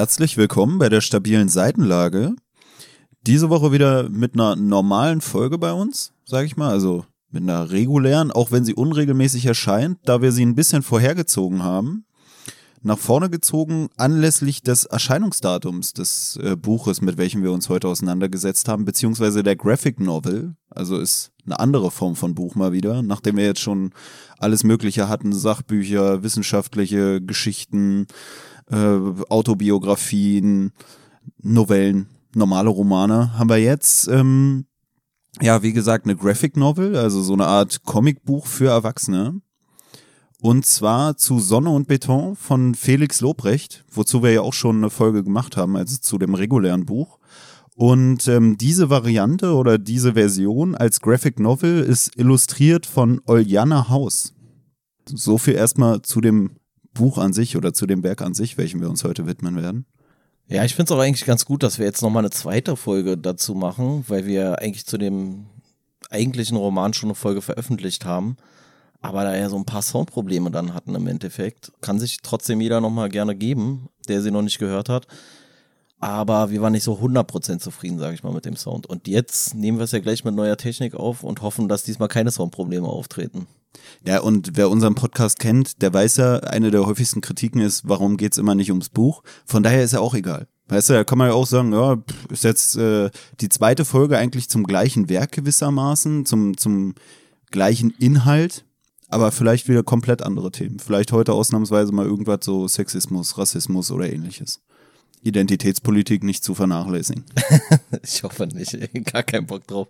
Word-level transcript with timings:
herzlich 0.00 0.38
willkommen 0.38 0.78
bei 0.78 0.88
der 0.88 1.02
stabilen 1.02 1.50
Seitenlage. 1.50 2.34
Diese 3.26 3.50
Woche 3.50 3.70
wieder 3.70 4.08
mit 4.08 4.32
einer 4.32 4.56
normalen 4.56 5.20
Folge 5.20 5.58
bei 5.58 5.74
uns, 5.74 6.14
sage 6.24 6.46
ich 6.46 6.56
mal, 6.56 6.70
also 6.70 7.04
mit 7.28 7.42
einer 7.42 7.70
regulären, 7.70 8.30
auch 8.30 8.50
wenn 8.50 8.64
sie 8.64 8.72
unregelmäßig 8.72 9.44
erscheint, 9.44 9.98
da 10.06 10.22
wir 10.22 10.32
sie 10.32 10.46
ein 10.46 10.54
bisschen 10.54 10.82
vorhergezogen 10.82 11.62
haben. 11.62 12.06
Nach 12.80 12.96
vorne 12.96 13.28
gezogen 13.28 13.90
anlässlich 13.98 14.62
des 14.62 14.86
Erscheinungsdatums 14.86 15.92
des 15.92 16.40
äh, 16.42 16.56
Buches, 16.56 17.02
mit 17.02 17.18
welchem 17.18 17.42
wir 17.42 17.52
uns 17.52 17.68
heute 17.68 17.88
auseinandergesetzt 17.88 18.68
haben, 18.68 18.86
beziehungsweise 18.86 19.42
der 19.42 19.56
Graphic 19.56 20.00
Novel. 20.00 20.54
Also 20.70 20.96
ist 20.96 21.30
eine 21.44 21.60
andere 21.60 21.90
Form 21.90 22.16
von 22.16 22.34
Buch 22.34 22.54
mal 22.54 22.72
wieder, 22.72 23.02
nachdem 23.02 23.36
wir 23.36 23.44
jetzt 23.44 23.60
schon 23.60 23.92
alles 24.38 24.64
Mögliche 24.64 25.10
hatten, 25.10 25.34
Sachbücher, 25.34 26.22
wissenschaftliche 26.22 27.20
Geschichten, 27.20 28.06
äh, 28.70 28.98
Autobiografien, 29.28 30.72
Novellen, 31.42 32.06
normale 32.34 32.70
Romane, 32.70 33.38
haben 33.38 33.50
wir 33.50 33.58
jetzt, 33.58 34.08
ähm, 34.08 34.66
ja, 35.40 35.62
wie 35.62 35.72
gesagt, 35.72 36.06
eine 36.06 36.16
Graphic 36.16 36.56
Novel, 36.56 36.96
also 36.96 37.22
so 37.22 37.32
eine 37.32 37.46
Art 37.46 37.82
Comicbuch 37.84 38.46
für 38.46 38.68
Erwachsene. 38.68 39.40
Und 40.42 40.64
zwar 40.64 41.16
zu 41.16 41.38
Sonne 41.38 41.70
und 41.70 41.86
Beton 41.86 42.34
von 42.34 42.74
Felix 42.74 43.20
Lobrecht, 43.20 43.84
wozu 43.92 44.22
wir 44.22 44.32
ja 44.32 44.40
auch 44.40 44.54
schon 44.54 44.78
eine 44.78 44.90
Folge 44.90 45.22
gemacht 45.22 45.56
haben, 45.56 45.76
also 45.76 45.98
zu 45.98 46.16
dem 46.16 46.34
regulären 46.34 46.86
Buch. 46.86 47.18
Und 47.76 48.26
ähm, 48.28 48.56
diese 48.56 48.90
Variante 48.90 49.54
oder 49.54 49.78
diese 49.78 50.14
Version 50.14 50.74
als 50.74 51.00
Graphic 51.00 51.38
Novel 51.38 51.80
ist 51.80 52.16
illustriert 52.16 52.86
von 52.86 53.20
Oljana 53.26 53.88
Haus. 53.88 54.34
So 55.06 55.38
viel 55.38 55.54
erstmal 55.54 56.02
zu 56.02 56.20
dem 56.20 56.59
Buch 56.94 57.18
an 57.18 57.32
sich 57.32 57.56
oder 57.56 57.72
zu 57.72 57.86
dem 57.86 58.02
Werk 58.02 58.22
an 58.22 58.34
sich, 58.34 58.58
welchem 58.58 58.80
wir 58.80 58.90
uns 58.90 59.04
heute 59.04 59.26
widmen 59.26 59.56
werden. 59.56 59.86
Ja, 60.48 60.64
ich 60.64 60.74
finde 60.74 60.92
es 60.92 60.98
auch 60.98 61.02
eigentlich 61.02 61.26
ganz 61.26 61.44
gut, 61.44 61.62
dass 61.62 61.78
wir 61.78 61.86
jetzt 61.86 62.02
nochmal 62.02 62.22
eine 62.22 62.30
zweite 62.30 62.76
Folge 62.76 63.16
dazu 63.16 63.54
machen, 63.54 64.04
weil 64.08 64.26
wir 64.26 64.58
eigentlich 64.58 64.84
zu 64.84 64.98
dem 64.98 65.46
eigentlichen 66.10 66.56
Roman 66.56 66.92
schon 66.92 67.10
eine 67.10 67.14
Folge 67.14 67.40
veröffentlicht 67.40 68.04
haben. 68.04 68.36
Aber 69.00 69.24
da 69.24 69.32
er 69.32 69.48
so 69.48 69.56
ein 69.56 69.64
paar 69.64 69.82
Soundprobleme 69.82 70.50
dann 70.50 70.74
hatten 70.74 70.94
im 70.94 71.06
Endeffekt, 71.06 71.72
kann 71.80 71.98
sich 71.98 72.18
trotzdem 72.22 72.60
jeder 72.60 72.80
nochmal 72.80 73.08
gerne 73.08 73.34
geben, 73.34 73.88
der 74.08 74.20
sie 74.22 74.30
noch 74.30 74.42
nicht 74.42 74.58
gehört 74.58 74.88
hat. 74.88 75.06
Aber 76.00 76.50
wir 76.50 76.62
waren 76.62 76.72
nicht 76.72 76.82
so 76.82 76.94
100% 76.94 77.58
zufrieden, 77.60 77.98
sage 77.98 78.14
ich 78.14 78.22
mal, 78.22 78.32
mit 78.32 78.44
dem 78.44 78.56
Sound. 78.56 78.86
Und 78.86 79.06
jetzt 79.06 79.54
nehmen 79.54 79.78
wir 79.78 79.84
es 79.84 79.92
ja 79.92 80.00
gleich 80.00 80.24
mit 80.24 80.34
neuer 80.34 80.56
Technik 80.56 80.94
auf 80.94 81.22
und 81.22 81.42
hoffen, 81.42 81.68
dass 81.68 81.84
diesmal 81.84 82.08
keine 82.08 82.30
Soundprobleme 82.30 82.88
auftreten. 82.88 83.46
Ja, 84.04 84.20
und 84.20 84.56
wer 84.56 84.70
unseren 84.70 84.94
Podcast 84.94 85.38
kennt, 85.38 85.82
der 85.82 85.92
weiß 85.92 86.16
ja, 86.16 86.38
eine 86.38 86.70
der 86.70 86.86
häufigsten 86.86 87.20
Kritiken 87.20 87.60
ist, 87.60 87.88
warum 87.88 88.16
geht's 88.16 88.38
immer 88.38 88.54
nicht 88.54 88.70
ums 88.70 88.88
Buch? 88.88 89.22
Von 89.44 89.62
daher 89.62 89.84
ist 89.84 89.92
ja 89.92 90.00
auch 90.00 90.14
egal. 90.14 90.46
Weißt 90.68 90.88
du, 90.88 90.92
da 90.94 91.04
kann 91.04 91.18
man 91.18 91.28
ja 91.28 91.34
auch 91.34 91.46
sagen, 91.46 91.72
ja, 91.72 91.98
ist 92.30 92.44
jetzt 92.44 92.76
äh, 92.76 93.10
die 93.40 93.48
zweite 93.48 93.84
Folge 93.84 94.16
eigentlich 94.16 94.48
zum 94.48 94.64
gleichen 94.64 95.08
Werk 95.08 95.32
gewissermaßen, 95.32 96.26
zum, 96.26 96.56
zum 96.56 96.94
gleichen 97.50 97.90
Inhalt, 97.98 98.64
aber 99.08 99.32
vielleicht 99.32 99.68
wieder 99.68 99.82
komplett 99.82 100.22
andere 100.22 100.52
Themen. 100.52 100.78
Vielleicht 100.78 101.10
heute 101.12 101.32
ausnahmsweise 101.32 101.92
mal 101.92 102.06
irgendwas 102.06 102.40
so 102.42 102.68
Sexismus, 102.68 103.36
Rassismus 103.36 103.90
oder 103.90 104.10
ähnliches. 104.10 104.60
Identitätspolitik 105.22 106.22
nicht 106.22 106.44
zu 106.44 106.54
vernachlässigen. 106.54 107.24
ich 108.02 108.22
hoffe 108.22 108.46
nicht, 108.46 108.78
gar 109.12 109.24
keinen 109.24 109.46
Bock 109.46 109.66
drauf. 109.66 109.88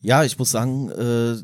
Ja, 0.00 0.24
ich 0.24 0.38
muss 0.38 0.50
sagen, 0.50 0.90
äh, 0.90 1.36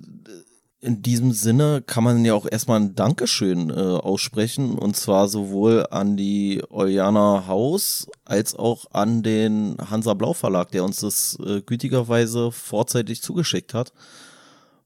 in 0.81 1.03
diesem 1.03 1.33
Sinne 1.33 1.83
kann 1.85 2.05
man 2.05 2.25
ja 2.25 2.35
auch 2.35 2.47
erstmal 2.51 2.81
ein 2.81 2.95
Dankeschön 2.95 3.71
äh, 3.71 3.75
aussprechen. 3.75 4.79
Und 4.79 4.97
zwar 4.97 5.29
sowohl 5.29 5.87
an 5.91 6.17
die 6.17 6.63
Oljana 6.71 7.47
Haus 7.49 8.07
als 8.25 8.55
auch 8.55 8.87
an 8.93 9.23
den 9.23 9.77
Hansa 9.91 10.15
Blau 10.15 10.35
Verlag, 10.35 10.71
der 10.71 10.85
uns 10.85 11.01
das 11.01 11.37
äh, 11.45 11.63
gütigerweise 11.63 12.53
vorzeitig 12.53 13.23
zugeschickt 13.23 13.75
hat, 13.75 13.93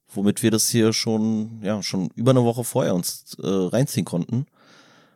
womit 0.08 0.42
wir 0.42 0.50
das 0.50 0.68
hier 0.68 0.92
schon 0.94 1.60
ja 1.62 1.82
schon 1.82 2.10
über 2.14 2.30
eine 2.30 2.44
Woche 2.44 2.64
vorher 2.64 2.94
uns 2.94 3.36
äh, 3.42 3.46
reinziehen 3.46 4.06
konnten. 4.06 4.46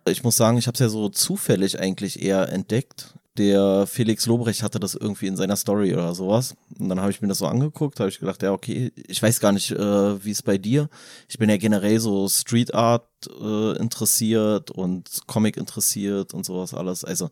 Ich 0.06 0.24
muss 0.24 0.36
sagen, 0.36 0.58
ich 0.58 0.66
habe 0.66 0.74
es 0.74 0.80
ja 0.80 0.88
so 0.88 1.08
zufällig 1.08 1.80
eigentlich 1.80 2.22
eher 2.22 2.50
entdeckt 2.50 3.14
der 3.38 3.86
Felix 3.86 4.26
Lobrecht 4.26 4.62
hatte 4.62 4.80
das 4.80 4.94
irgendwie 4.94 5.26
in 5.26 5.36
seiner 5.36 5.56
Story 5.56 5.92
oder 5.92 6.14
sowas. 6.14 6.56
Und 6.78 6.88
dann 6.88 7.00
habe 7.00 7.10
ich 7.10 7.22
mir 7.22 7.28
das 7.28 7.38
so 7.38 7.46
angeguckt, 7.46 8.00
habe 8.00 8.08
ich 8.08 8.18
gedacht, 8.18 8.42
ja, 8.42 8.52
okay, 8.52 8.92
ich 9.08 9.22
weiß 9.22 9.40
gar 9.40 9.52
nicht, 9.52 9.70
äh, 9.70 10.24
wie 10.24 10.30
es 10.30 10.42
bei 10.42 10.58
dir. 10.58 10.88
Ich 11.28 11.38
bin 11.38 11.48
ja 11.48 11.56
generell 11.56 12.00
so 12.00 12.28
Street 12.28 12.74
Art 12.74 13.08
äh, 13.40 13.76
interessiert 13.78 14.70
und 14.70 15.08
Comic 15.26 15.56
interessiert 15.56 16.34
und 16.34 16.44
sowas 16.44 16.74
alles. 16.74 17.04
Also 17.04 17.30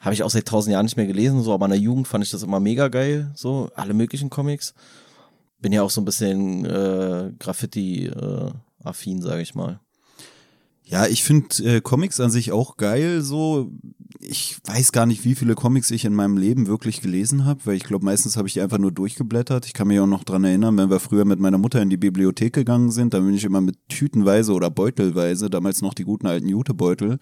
habe 0.00 0.14
ich 0.14 0.22
auch 0.22 0.30
seit 0.30 0.46
tausend 0.46 0.72
Jahren 0.72 0.86
nicht 0.86 0.96
mehr 0.96 1.06
gelesen, 1.06 1.42
so, 1.42 1.52
aber 1.52 1.66
in 1.66 1.72
der 1.72 1.80
Jugend 1.80 2.08
fand 2.08 2.24
ich 2.24 2.30
das 2.30 2.42
immer 2.42 2.58
mega 2.58 2.88
geil, 2.88 3.30
so, 3.34 3.70
alle 3.74 3.94
möglichen 3.94 4.30
Comics. 4.30 4.74
Bin 5.60 5.72
ja 5.72 5.82
auch 5.82 5.90
so 5.90 6.00
ein 6.00 6.06
bisschen 6.06 6.64
äh, 6.64 7.32
Graffiti-affin, 7.38 9.18
äh, 9.18 9.22
sage 9.22 9.42
ich 9.42 9.54
mal. 9.54 9.78
Ja, 10.90 11.06
ich 11.06 11.22
finde 11.22 11.62
äh, 11.62 11.80
Comics 11.80 12.18
an 12.18 12.32
sich 12.32 12.50
auch 12.50 12.76
geil. 12.76 13.22
So, 13.22 13.72
ich 14.18 14.58
weiß 14.66 14.90
gar 14.90 15.06
nicht, 15.06 15.24
wie 15.24 15.36
viele 15.36 15.54
Comics 15.54 15.92
ich 15.92 16.04
in 16.04 16.14
meinem 16.14 16.36
Leben 16.36 16.66
wirklich 16.66 17.00
gelesen 17.00 17.44
habe, 17.44 17.60
weil 17.64 17.76
ich 17.76 17.84
glaube, 17.84 18.04
meistens 18.04 18.36
habe 18.36 18.48
ich 18.48 18.54
die 18.54 18.60
einfach 18.60 18.78
nur 18.78 18.90
durchgeblättert. 18.90 19.66
Ich 19.66 19.72
kann 19.72 19.86
mich 19.86 20.00
auch 20.00 20.08
noch 20.08 20.24
dran 20.24 20.42
erinnern, 20.42 20.76
wenn 20.76 20.90
wir 20.90 20.98
früher 20.98 21.24
mit 21.24 21.38
meiner 21.38 21.58
Mutter 21.58 21.80
in 21.80 21.90
die 21.90 21.96
Bibliothek 21.96 22.52
gegangen 22.54 22.90
sind, 22.90 23.14
dann 23.14 23.24
bin 23.24 23.34
ich 23.36 23.44
immer 23.44 23.60
mit 23.60 23.76
Tütenweise 23.88 24.52
oder 24.52 24.68
Beutelweise, 24.68 25.48
damals 25.48 25.80
noch 25.80 25.94
die 25.94 26.04
guten 26.04 26.26
alten 26.26 26.48
Jutebeutel, 26.48 27.20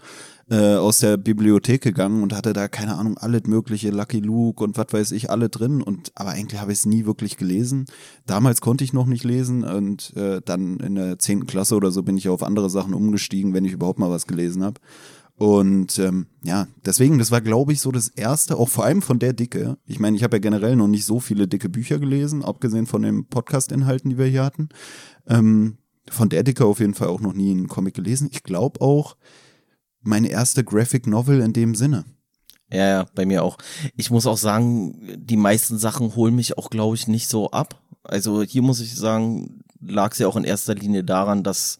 äh, 0.50 0.76
aus 0.76 1.00
der 1.00 1.16
Bibliothek 1.16 1.82
gegangen 1.82 2.22
und 2.22 2.34
hatte 2.34 2.52
da, 2.52 2.68
keine 2.68 2.96
Ahnung, 2.96 3.18
alles 3.18 3.42
mögliche, 3.46 3.90
Lucky 3.90 4.20
Luke 4.20 4.62
und 4.62 4.76
was 4.76 4.86
weiß 4.90 5.12
ich, 5.12 5.30
alle 5.30 5.48
drin. 5.48 5.82
Und 5.82 6.12
aber 6.14 6.30
eigentlich 6.30 6.60
habe 6.60 6.72
ich 6.72 6.78
es 6.78 6.86
nie 6.86 7.04
wirklich 7.04 7.36
gelesen. 7.36 7.86
Damals 8.26 8.60
konnte 8.60 8.84
ich 8.84 8.92
noch 8.92 9.06
nicht 9.06 9.24
lesen 9.24 9.64
und 9.64 10.16
äh, 10.16 10.40
dann 10.44 10.78
in 10.80 10.94
der 10.94 11.18
zehnten 11.18 11.46
Klasse 11.46 11.76
oder 11.76 11.90
so 11.90 12.02
bin 12.02 12.16
ich 12.16 12.28
auf 12.28 12.42
andere 12.42 12.70
Sachen 12.70 12.94
umgestiegen, 12.94 13.54
wenn 13.54 13.64
ich 13.64 13.72
überhaupt 13.72 13.98
mal 13.98 14.10
was 14.10 14.26
gelesen 14.26 14.64
habe. 14.64 14.80
Und 15.38 16.00
ähm, 16.00 16.26
ja, 16.42 16.66
deswegen, 16.84 17.18
das 17.18 17.30
war, 17.30 17.40
glaube 17.40 17.72
ich, 17.72 17.80
so 17.80 17.92
das 17.92 18.08
erste, 18.08 18.56
auch 18.56 18.68
vor 18.68 18.84
allem 18.84 19.02
von 19.02 19.20
der 19.20 19.32
Dicke. 19.32 19.78
Ich 19.86 20.00
meine, 20.00 20.16
ich 20.16 20.24
habe 20.24 20.36
ja 20.36 20.40
generell 20.40 20.74
noch 20.74 20.88
nicht 20.88 21.04
so 21.04 21.20
viele 21.20 21.46
dicke 21.46 21.68
Bücher 21.68 22.00
gelesen, 22.00 22.44
abgesehen 22.44 22.86
von 22.86 23.02
den 23.02 23.26
Podcast-Inhalten, 23.26 24.10
die 24.10 24.18
wir 24.18 24.26
hier 24.26 24.44
hatten. 24.44 24.68
Ähm, 25.28 25.78
von 26.10 26.28
der 26.28 26.42
Dicke 26.42 26.64
auf 26.64 26.80
jeden 26.80 26.94
Fall 26.94 27.08
auch 27.08 27.20
noch 27.20 27.34
nie 27.34 27.52
einen 27.52 27.68
Comic 27.68 27.94
gelesen. 27.94 28.28
Ich 28.32 28.42
glaube 28.42 28.80
auch, 28.80 29.16
meine 30.08 30.28
erste 30.28 30.64
Graphic 30.64 31.06
Novel 31.06 31.40
in 31.40 31.52
dem 31.52 31.74
Sinne. 31.74 32.04
Ja, 32.70 32.86
ja, 32.86 33.06
bei 33.14 33.24
mir 33.24 33.44
auch. 33.44 33.56
Ich 33.96 34.10
muss 34.10 34.26
auch 34.26 34.36
sagen, 34.36 35.16
die 35.16 35.36
meisten 35.36 35.78
Sachen 35.78 36.14
holen 36.16 36.34
mich 36.34 36.58
auch, 36.58 36.70
glaube 36.70 36.96
ich, 36.96 37.08
nicht 37.08 37.28
so 37.28 37.50
ab. 37.50 37.80
Also 38.02 38.42
hier 38.42 38.62
muss 38.62 38.80
ich 38.80 38.94
sagen, 38.94 39.64
lag 39.80 40.12
es 40.12 40.18
ja 40.18 40.26
auch 40.26 40.36
in 40.36 40.44
erster 40.44 40.74
Linie 40.74 41.04
daran, 41.04 41.42
dass 41.42 41.78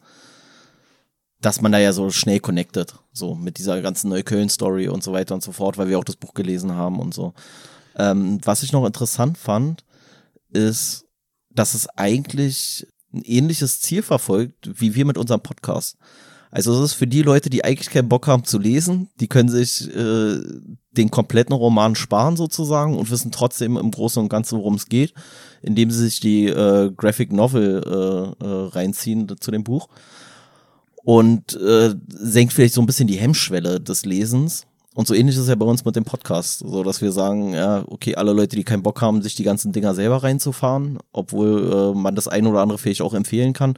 dass 1.41 1.61
man 1.61 1.71
da 1.71 1.79
ja 1.79 1.93
so 1.93 2.09
schnell 2.09 2.39
connected, 2.39 2.95
so 3.13 3.33
mit 3.33 3.59
dieser 3.59 3.81
ganzen 3.81 4.09
Neukölln-Story 4.09 4.89
und 4.89 5.03
so 5.03 5.13
weiter 5.13 5.35
und 5.35 5.43
so 5.43 5.53
fort, 5.53 5.77
weil 5.77 5.87
wir 5.87 5.97
auch 5.97 6.03
das 6.03 6.17
Buch 6.17 6.33
gelesen 6.33 6.73
haben 6.73 6.99
und 6.99 7.13
so. 7.13 7.33
Ähm, 7.95 8.39
was 8.43 8.61
ich 8.61 8.73
noch 8.73 8.85
interessant 8.85 9.37
fand, 9.37 9.85
ist, 10.49 11.05
dass 11.49 11.75
es 11.75 11.87
eigentlich 11.95 12.87
ein 13.13 13.23
ähnliches 13.23 13.79
Ziel 13.79 14.01
verfolgt, 14.01 14.81
wie 14.81 14.95
wir 14.95 15.05
mit 15.05 15.17
unserem 15.17 15.41
Podcast. 15.41 15.97
Also 16.51 16.73
es 16.73 16.91
ist 16.91 16.93
für 16.93 17.07
die 17.07 17.21
Leute, 17.21 17.49
die 17.49 17.63
eigentlich 17.63 17.91
keinen 17.91 18.09
Bock 18.09 18.27
haben 18.27 18.43
zu 18.43 18.57
lesen, 18.57 19.09
die 19.19 19.27
können 19.27 19.49
sich 19.49 19.87
äh, 19.95 20.39
den 20.97 21.11
kompletten 21.11 21.53
Roman 21.53 21.95
sparen 21.95 22.37
sozusagen 22.37 22.97
und 22.97 23.11
wissen 23.11 23.31
trotzdem 23.31 23.77
im 23.77 23.91
Großen 23.91 24.21
und 24.21 24.29
Ganzen, 24.29 24.57
worum 24.57 24.75
es 24.75 24.87
geht, 24.87 25.13
indem 25.61 25.91
sie 25.91 26.05
sich 26.05 26.19
die 26.19 26.47
äh, 26.47 26.91
Graphic 26.95 27.31
Novel 27.31 27.83
äh, 27.85 28.45
äh, 28.45 28.67
reinziehen 28.69 29.27
zu 29.39 29.51
dem 29.51 29.63
Buch. 29.63 29.89
Und 31.03 31.55
äh, 31.55 31.95
senkt 32.07 32.53
vielleicht 32.53 32.73
so 32.73 32.81
ein 32.81 32.85
bisschen 32.87 33.07
die 33.07 33.17
Hemmschwelle 33.17 33.79
des 33.79 34.05
Lesens. 34.05 34.65
Und 34.95 35.07
so 35.07 35.13
ähnlich 35.13 35.35
ist 35.35 35.43
es 35.43 35.47
ja 35.47 35.55
bei 35.55 35.65
uns 35.65 35.85
mit 35.85 35.95
dem 35.95 36.03
Podcast, 36.03 36.59
so 36.59 36.83
dass 36.83 37.01
wir 37.01 37.11
sagen, 37.11 37.53
ja, 37.53 37.83
okay, 37.87 38.15
alle 38.15 38.33
Leute, 38.33 38.55
die 38.55 38.63
keinen 38.63 38.83
Bock 38.83 39.01
haben, 39.01 39.21
sich 39.21 39.35
die 39.35 39.43
ganzen 39.43 39.71
Dinger 39.71 39.93
selber 39.93 40.23
reinzufahren, 40.23 40.97
obwohl 41.13 41.93
äh, 41.93 41.97
man 41.97 42.15
das 42.15 42.27
eine 42.27 42.49
oder 42.49 42.61
andere 42.61 42.79
vielleicht 42.79 43.01
auch 43.01 43.13
empfehlen 43.13 43.53
kann, 43.53 43.77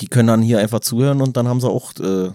die 0.00 0.08
können 0.08 0.28
dann 0.28 0.42
hier 0.42 0.58
einfach 0.58 0.80
zuhören 0.80 1.20
und 1.20 1.36
dann 1.36 1.48
haben 1.48 1.60
sie 1.60 1.68
auch 1.68 1.92
äh, 2.00 2.30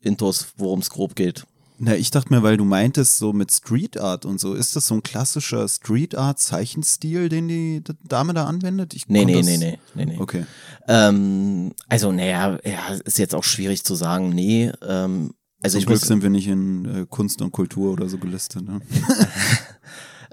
Intos, 0.00 0.48
worum 0.56 0.80
es 0.80 0.90
grob 0.90 1.14
geht. 1.14 1.44
Na, 1.82 1.94
ich 1.94 2.10
dachte 2.10 2.32
mir, 2.32 2.42
weil 2.42 2.58
du 2.58 2.66
meintest, 2.66 3.16
so 3.16 3.32
mit 3.32 3.50
Street 3.50 3.98
Art 3.98 4.26
und 4.26 4.38
so, 4.38 4.52
ist 4.52 4.76
das 4.76 4.86
so 4.86 4.96
ein 4.96 5.02
klassischer 5.02 5.66
Street 5.66 6.14
Art 6.14 6.38
Zeichenstil, 6.38 7.30
den 7.30 7.48
die 7.48 7.82
Dame 8.06 8.34
da 8.34 8.44
anwendet? 8.44 8.92
Ich 8.92 9.08
nee, 9.08 9.24
nee, 9.24 9.40
nee, 9.40 9.56
nee, 9.56 9.78
nee, 9.94 10.04
nee. 10.04 10.18
Okay. 10.18 10.44
Ähm, 10.88 11.72
also, 11.88 12.12
naja, 12.12 12.58
ja, 12.64 12.94
ist 13.04 13.18
jetzt 13.18 13.34
auch 13.34 13.44
schwierig 13.44 13.82
zu 13.82 13.94
sagen, 13.94 14.28
nee. 14.28 14.70
Ähm, 14.86 15.32
also 15.62 15.74
Zum 15.74 15.80
ich 15.80 15.86
Glück 15.86 16.00
muss, 16.00 16.08
sind 16.08 16.22
wir 16.22 16.28
nicht 16.28 16.48
in 16.48 16.84
äh, 16.84 17.06
Kunst 17.08 17.40
und 17.40 17.50
Kultur 17.50 17.92
oder 17.92 18.10
so 18.10 18.18
gelistet. 18.18 18.62
Ne? 18.62 18.82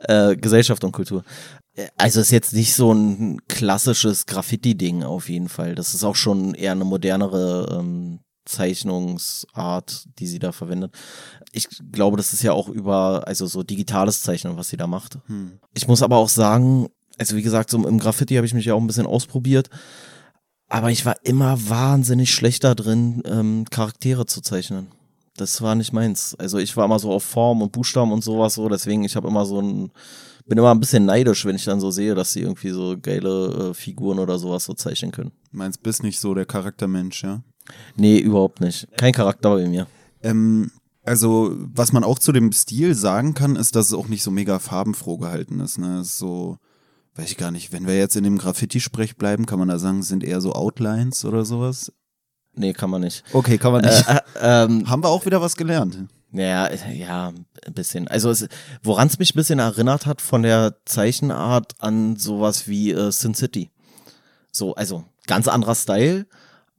äh, 0.08 0.36
Gesellschaft 0.36 0.84
und 0.84 0.92
Kultur. 0.92 1.24
Also 1.96 2.22
ist 2.22 2.32
jetzt 2.32 2.54
nicht 2.54 2.74
so 2.74 2.92
ein 2.92 3.40
klassisches 3.48 4.26
Graffiti-Ding 4.26 5.04
auf 5.04 5.30
jeden 5.30 5.48
Fall. 5.50 5.76
Das 5.76 5.94
ist 5.94 6.04
auch 6.04 6.16
schon 6.16 6.56
eher 6.56 6.72
eine 6.72 6.86
modernere 6.86 7.78
ähm, 7.80 8.20
Zeichnungsart, 8.46 10.08
die 10.18 10.26
sie 10.26 10.40
da 10.40 10.52
verwendet. 10.52 10.96
Ich 11.52 11.68
glaube, 11.92 12.18
das 12.18 12.34
ist 12.34 12.42
ja 12.42 12.54
auch 12.54 12.70
über, 12.70 13.24
also 13.28 13.46
so 13.46 13.62
digitales 13.62 14.22
Zeichnen, 14.22 14.58
was 14.58 14.70
sie 14.70 14.78
da 14.78 14.88
macht. 14.88 15.20
Hm. 15.28 15.60
Ich 15.76 15.88
muss 15.88 16.02
aber 16.02 16.18
auch 16.18 16.30
sagen, 16.30 16.88
also 17.18 17.36
wie 17.36 17.44
gesagt, 17.44 17.70
so 17.70 17.86
im 17.86 18.00
Graffiti 18.00 18.36
habe 18.36 18.48
ich 18.48 18.54
mich 18.54 18.66
ja 18.66 18.74
auch 18.74 18.82
ein 18.82 18.88
bisschen 18.88 19.06
ausprobiert. 19.06 19.70
Aber 20.70 20.92
ich 20.92 21.06
war 21.06 21.16
immer 21.24 21.70
wahnsinnig 21.70 22.34
schlecht 22.34 22.64
da 22.64 22.76
drin, 22.76 23.22
ähm, 23.26 23.66
Charaktere 23.70 24.26
zu 24.26 24.42
zeichnen. 24.42 24.88
Das 25.38 25.62
war 25.62 25.76
nicht 25.76 25.94
meins. 25.94 26.36
Also 26.36 26.58
ich 26.58 26.76
war 26.76 26.86
immer 26.86 27.00
so 27.00 27.12
auf 27.12 27.24
Form 27.24 27.62
und 27.62 27.72
Buchstaben 27.72 28.12
und 28.12 28.24
sowas 28.24 28.56
so, 28.56 28.68
deswegen 28.70 29.04
ich 29.04 29.16
habe 29.16 29.28
immer 29.28 29.46
so 29.46 29.62
ein 29.62 29.92
bin 30.48 30.58
immer 30.58 30.72
ein 30.72 30.80
bisschen 30.80 31.06
neidisch, 31.06 31.46
wenn 31.46 31.56
ich 31.56 31.66
dann 31.66 31.80
so 31.80 31.92
sehe, 31.92 32.16
dass 32.16 32.34
sie 32.34 32.42
irgendwie 32.42 32.70
so 32.70 32.96
geile 33.00 33.72
äh, 33.72 33.74
Figuren 33.74 34.18
oder 34.18 34.40
sowas 34.40 34.64
so 34.64 34.74
zeichnen 34.74 35.12
können. 35.12 35.32
Meinst 35.52 35.84
bist 35.84 36.04
nicht 36.04 36.20
so 36.20 36.34
der 36.34 36.46
Charaktermensch, 36.46 37.24
ja? 37.24 37.44
Nee, 37.98 38.18
überhaupt 38.18 38.62
nicht. 38.62 38.88
Kein 38.98 39.12
Charakter 39.12 39.56
bei 39.56 39.68
mir. 39.68 39.88
Ähm, 40.24 40.72
also, 41.04 41.54
was 41.58 41.92
man 41.92 42.04
auch 42.04 42.20
zu 42.20 42.32
dem 42.32 42.52
Stil 42.54 42.96
sagen 42.96 43.34
kann, 43.34 43.58
ist, 43.58 43.76
dass 43.76 43.88
es 43.88 43.94
auch 43.94 44.08
nicht 44.08 44.24
so 44.24 44.32
mega 44.32 44.60
farbenfroh 44.60 45.18
gehalten 45.18 45.60
ist. 45.60 45.78
Ne? 45.78 46.02
ist 46.02 46.18
so, 46.18 46.58
weiß 47.16 47.30
ich 47.30 47.38
gar 47.38 47.52
nicht, 47.52 47.74
wenn 47.74 47.86
wir 47.86 47.98
jetzt 47.98 48.16
in 48.16 48.24
dem 48.24 48.38
Graffiti-Sprech 48.38 49.18
bleiben, 49.18 49.46
kann 49.46 49.60
man 49.60 49.68
da 49.68 49.80
sagen, 49.80 50.02
sind 50.02 50.24
eher 50.24 50.40
so 50.40 50.54
Outlines 50.54 51.26
oder 51.26 51.44
sowas? 51.44 51.92
Nee, 52.58 52.74
kann 52.74 52.90
man 52.90 53.02
nicht. 53.02 53.24
Okay, 53.34 53.58
kann 53.58 53.72
man 53.72 53.82
nicht. 53.82 54.08
Äh, 54.08 54.16
äh, 54.16 54.64
ähm, 54.66 54.90
Haben 54.90 55.04
wir 55.04 55.10
auch 55.10 55.26
wieder 55.26 55.42
was 55.42 55.56
gelernt. 55.56 55.98
Ja, 56.32 56.70
ja, 56.92 57.30
ein 57.30 57.74
bisschen. 57.74 58.08
Also 58.08 58.34
woran 58.84 59.08
es 59.08 59.18
mich 59.20 59.34
ein 59.34 59.38
bisschen 59.38 59.60
erinnert 59.60 60.06
hat 60.06 60.22
von 60.22 60.44
der 60.44 60.76
Zeichenart 60.86 61.74
an 61.80 62.16
sowas 62.18 62.68
wie 62.68 62.92
äh, 62.92 63.12
Sin 63.12 63.34
City. 63.34 63.72
So, 64.52 64.76
also 64.76 65.06
ganz 65.28 65.48
anderer 65.48 65.76
Style, 65.76 66.26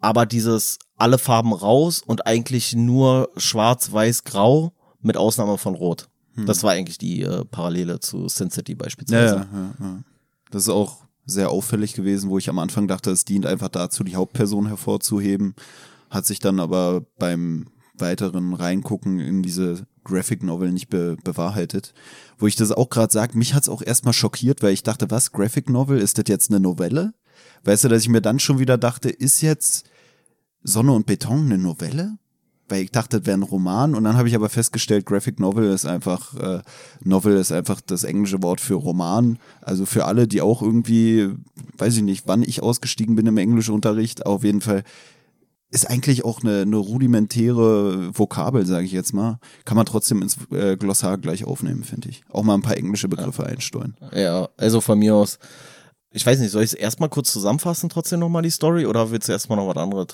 aber 0.00 0.26
dieses 0.26 0.78
alle 0.96 1.18
Farben 1.18 1.52
raus 1.52 2.02
und 2.04 2.26
eigentlich 2.26 2.74
nur 2.74 3.30
schwarz, 3.36 3.92
weiß, 3.92 4.24
grau 4.24 4.72
mit 5.00 5.16
Ausnahme 5.16 5.58
von 5.58 5.74
rot. 5.74 6.08
Hm. 6.34 6.46
Das 6.46 6.62
war 6.62 6.72
eigentlich 6.72 6.98
die 6.98 7.22
äh, 7.22 7.44
Parallele 7.44 8.00
zu 8.00 8.28
Sin 8.28 8.50
City 8.50 8.74
beispielsweise. 8.74 9.36
Ja, 9.36 9.46
ja, 9.52 9.74
ja, 9.80 9.98
Das 10.50 10.62
ist 10.62 10.68
auch 10.70 11.04
sehr 11.28 11.50
auffällig 11.50 11.92
gewesen, 11.94 12.30
wo 12.30 12.38
ich 12.38 12.48
am 12.48 12.58
Anfang 12.58 12.88
dachte, 12.88 13.10
es 13.10 13.24
dient 13.24 13.46
einfach 13.46 13.68
dazu, 13.68 14.02
die 14.02 14.16
Hauptperson 14.16 14.66
hervorzuheben. 14.66 15.54
Hat 16.10 16.26
sich 16.26 16.38
dann 16.38 16.58
aber 16.58 17.02
beim 17.18 17.66
weiteren 17.94 18.54
Reingucken 18.54 19.20
in 19.20 19.42
diese 19.42 19.86
Graphic 20.04 20.42
Novel 20.42 20.72
nicht 20.72 20.88
be 20.88 21.16
bewahrheitet. 21.22 21.92
Wo 22.38 22.46
ich 22.46 22.56
das 22.56 22.72
auch 22.72 22.88
gerade 22.88 23.12
sage, 23.12 23.36
mich 23.36 23.54
hat's 23.54 23.68
auch 23.68 23.82
erstmal 23.82 24.14
schockiert, 24.14 24.62
weil 24.62 24.72
ich 24.72 24.82
dachte, 24.82 25.10
was, 25.10 25.32
Graphic 25.32 25.68
Novel, 25.68 25.98
ist 25.98 26.18
das 26.18 26.24
jetzt 26.28 26.50
eine 26.50 26.60
Novelle? 26.60 27.12
Weißt 27.64 27.84
du, 27.84 27.88
dass 27.88 28.02
ich 28.02 28.08
mir 28.08 28.22
dann 28.22 28.38
schon 28.38 28.58
wieder 28.58 28.78
dachte, 28.78 29.10
ist 29.10 29.42
jetzt 29.42 29.88
Sonne 30.62 30.92
und 30.92 31.06
Beton 31.06 31.46
eine 31.46 31.58
Novelle? 31.58 32.18
Weil 32.68 32.82
ich 32.82 32.90
dachte, 32.90 33.18
das 33.18 33.26
wäre 33.26 33.38
ein 33.38 33.42
Roman 33.42 33.94
und 33.94 34.04
dann 34.04 34.16
habe 34.16 34.28
ich 34.28 34.34
aber 34.34 34.48
festgestellt, 34.48 35.06
Graphic 35.06 35.40
Novel 35.40 35.70
ist 35.70 35.86
einfach, 35.86 36.34
äh, 36.34 36.60
Novel 37.02 37.36
ist 37.36 37.52
einfach 37.52 37.80
das 37.80 38.04
englische 38.04 38.42
Wort 38.42 38.60
für 38.60 38.74
Roman. 38.74 39.38
Also 39.62 39.86
für 39.86 40.04
alle, 40.04 40.28
die 40.28 40.42
auch 40.42 40.60
irgendwie, 40.60 41.30
weiß 41.78 41.96
ich 41.96 42.02
nicht, 42.02 42.26
wann 42.26 42.42
ich 42.42 42.62
ausgestiegen 42.62 43.16
bin 43.16 43.26
im 43.26 43.38
Englischunterricht, 43.38 44.26
auf 44.26 44.44
jeden 44.44 44.60
Fall 44.60 44.84
ist 45.70 45.88
eigentlich 45.88 46.24
auch 46.24 46.42
eine, 46.42 46.62
eine 46.62 46.76
rudimentäre 46.76 48.16
Vokabel, 48.18 48.64
sage 48.64 48.86
ich 48.86 48.92
jetzt 48.92 49.12
mal. 49.12 49.38
Kann 49.64 49.76
man 49.76 49.86
trotzdem 49.86 50.22
ins 50.22 50.38
äh, 50.50 50.76
Glossar 50.76 51.18
gleich 51.18 51.44
aufnehmen, 51.44 51.84
finde 51.84 52.08
ich. 52.08 52.22
Auch 52.30 52.42
mal 52.42 52.54
ein 52.54 52.62
paar 52.62 52.76
englische 52.76 53.08
Begriffe 53.08 53.42
ja. 53.42 53.48
einsteuern. 53.48 53.96
Ja, 54.14 54.48
also 54.56 54.80
von 54.80 54.98
mir 54.98 55.14
aus. 55.14 55.38
Ich 56.10 56.24
weiß 56.24 56.38
nicht, 56.40 56.50
soll 56.50 56.62
ich 56.62 56.72
es 56.72 56.78
erstmal 56.78 57.10
kurz 57.10 57.32
zusammenfassen, 57.32 57.90
trotzdem 57.90 58.20
nochmal 58.20 58.42
die 58.42 58.50
Story, 58.50 58.86
oder 58.86 59.10
willst 59.10 59.28
du 59.28 59.32
erstmal 59.32 59.58
noch 59.58 59.68
was 59.68 59.76
anderes? 59.76 60.06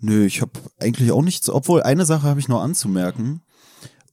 Nö, 0.00 0.24
ich 0.24 0.40
habe 0.42 0.52
eigentlich 0.78 1.12
auch 1.12 1.22
nichts, 1.22 1.48
obwohl 1.48 1.82
eine 1.82 2.04
Sache 2.04 2.26
habe 2.26 2.40
ich 2.40 2.48
noch 2.48 2.62
anzumerken. 2.62 3.40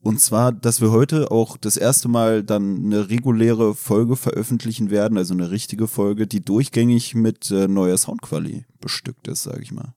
Und 0.01 0.19
zwar, 0.19 0.51
dass 0.51 0.81
wir 0.81 0.91
heute 0.91 1.31
auch 1.31 1.55
das 1.55 1.77
erste 1.77 2.09
Mal 2.09 2.43
dann 2.43 2.85
eine 2.85 3.09
reguläre 3.09 3.73
Folge 3.73 4.17
veröffentlichen 4.17 4.89
werden, 4.89 5.17
also 5.17 5.33
eine 5.33 5.49
richtige 5.49 5.87
Folge, 5.87 6.27
die 6.27 6.43
durchgängig 6.43 7.15
mit 7.15 7.49
äh, 7.51 7.69
neuer 7.69 7.97
Soundqualität 7.97 8.65
bestückt 8.81 9.29
ist, 9.29 9.43
sage 9.43 9.61
ich 9.61 9.71
mal 9.71 9.93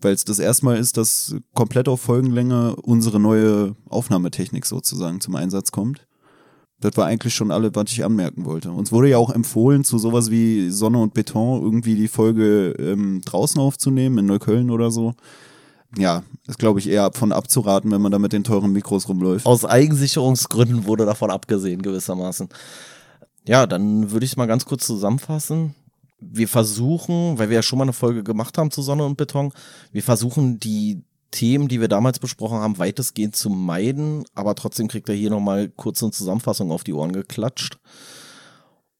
weil 0.00 0.12
es 0.12 0.24
das 0.24 0.38
erste 0.38 0.64
Mal 0.64 0.76
ist, 0.76 0.96
dass 0.96 1.36
komplett 1.54 1.88
auf 1.88 2.00
Folgenlänge 2.00 2.76
unsere 2.76 3.18
neue 3.20 3.76
Aufnahmetechnik 3.88 4.66
sozusagen 4.66 5.20
zum 5.20 5.34
Einsatz 5.36 5.72
kommt. 5.72 6.05
Das 6.80 6.96
war 6.96 7.06
eigentlich 7.06 7.34
schon 7.34 7.50
alles, 7.50 7.70
was 7.74 7.90
ich 7.90 8.04
anmerken 8.04 8.44
wollte. 8.44 8.70
Uns 8.70 8.92
wurde 8.92 9.08
ja 9.08 9.18
auch 9.18 9.30
empfohlen, 9.30 9.82
zu 9.82 9.98
sowas 9.98 10.30
wie 10.30 10.70
Sonne 10.70 10.98
und 10.98 11.14
Beton 11.14 11.62
irgendwie 11.62 11.94
die 11.94 12.08
Folge 12.08 12.74
ähm, 12.78 13.22
draußen 13.24 13.60
aufzunehmen, 13.60 14.18
in 14.18 14.26
Neukölln 14.26 14.70
oder 14.70 14.90
so. 14.90 15.14
Ja, 15.96 16.22
ist 16.46 16.58
glaube 16.58 16.80
ich 16.80 16.88
eher 16.88 17.10
von 17.14 17.32
abzuraten, 17.32 17.90
wenn 17.90 18.02
man 18.02 18.12
da 18.12 18.18
mit 18.18 18.32
den 18.32 18.44
teuren 18.44 18.72
Mikros 18.72 19.08
rumläuft. 19.08 19.46
Aus 19.46 19.64
Eigensicherungsgründen 19.64 20.84
wurde 20.84 21.06
davon 21.06 21.30
abgesehen, 21.30 21.80
gewissermaßen. 21.80 22.48
Ja, 23.46 23.66
dann 23.66 24.10
würde 24.10 24.26
ich 24.26 24.32
es 24.32 24.36
mal 24.36 24.46
ganz 24.46 24.66
kurz 24.66 24.86
zusammenfassen 24.86 25.74
wir 26.18 26.48
versuchen, 26.48 27.38
weil 27.38 27.48
wir 27.48 27.56
ja 27.56 27.62
schon 27.62 27.78
mal 27.78 27.84
eine 27.84 27.92
Folge 27.92 28.24
gemacht 28.24 28.58
haben 28.58 28.70
zu 28.70 28.82
Sonne 28.82 29.04
und 29.04 29.16
Beton, 29.16 29.52
wir 29.92 30.02
versuchen 30.02 30.58
die 30.58 31.02
Themen, 31.36 31.68
die 31.68 31.82
wir 31.82 31.88
damals 31.88 32.18
besprochen 32.18 32.60
haben, 32.60 32.78
weitestgehend 32.78 33.36
zu 33.36 33.50
meiden, 33.50 34.24
aber 34.34 34.54
trotzdem 34.54 34.88
kriegt 34.88 35.10
er 35.10 35.14
hier 35.14 35.28
nochmal 35.28 35.68
kurz 35.68 36.02
eine 36.02 36.12
Zusammenfassung 36.12 36.70
auf 36.70 36.82
die 36.82 36.94
Ohren 36.94 37.12
geklatscht. 37.12 37.78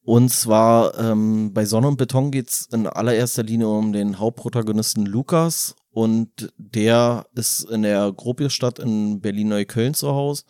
Und 0.03 0.29
zwar 0.29 0.97
ähm, 0.99 1.51
bei 1.51 1.65
Sonne 1.65 1.87
und 1.87 1.97
Beton 1.97 2.29
geht's 2.29 2.69
in 2.71 2.85
allererster 2.85 3.41
Linie 3.41 3.69
um 3.69 3.91
den 3.91 4.19
Hauptprotagonisten 4.19 5.07
Lukas 5.07 5.75
und 5.89 6.53
der 6.57 7.25
ist 7.33 7.63
in 7.63 7.81
der 7.81 8.11
Gropiusstadt 8.11 8.77
in 8.77 9.19
Berlin-Neukölln 9.19 9.95
zu 9.95 10.09
Hause 10.09 10.43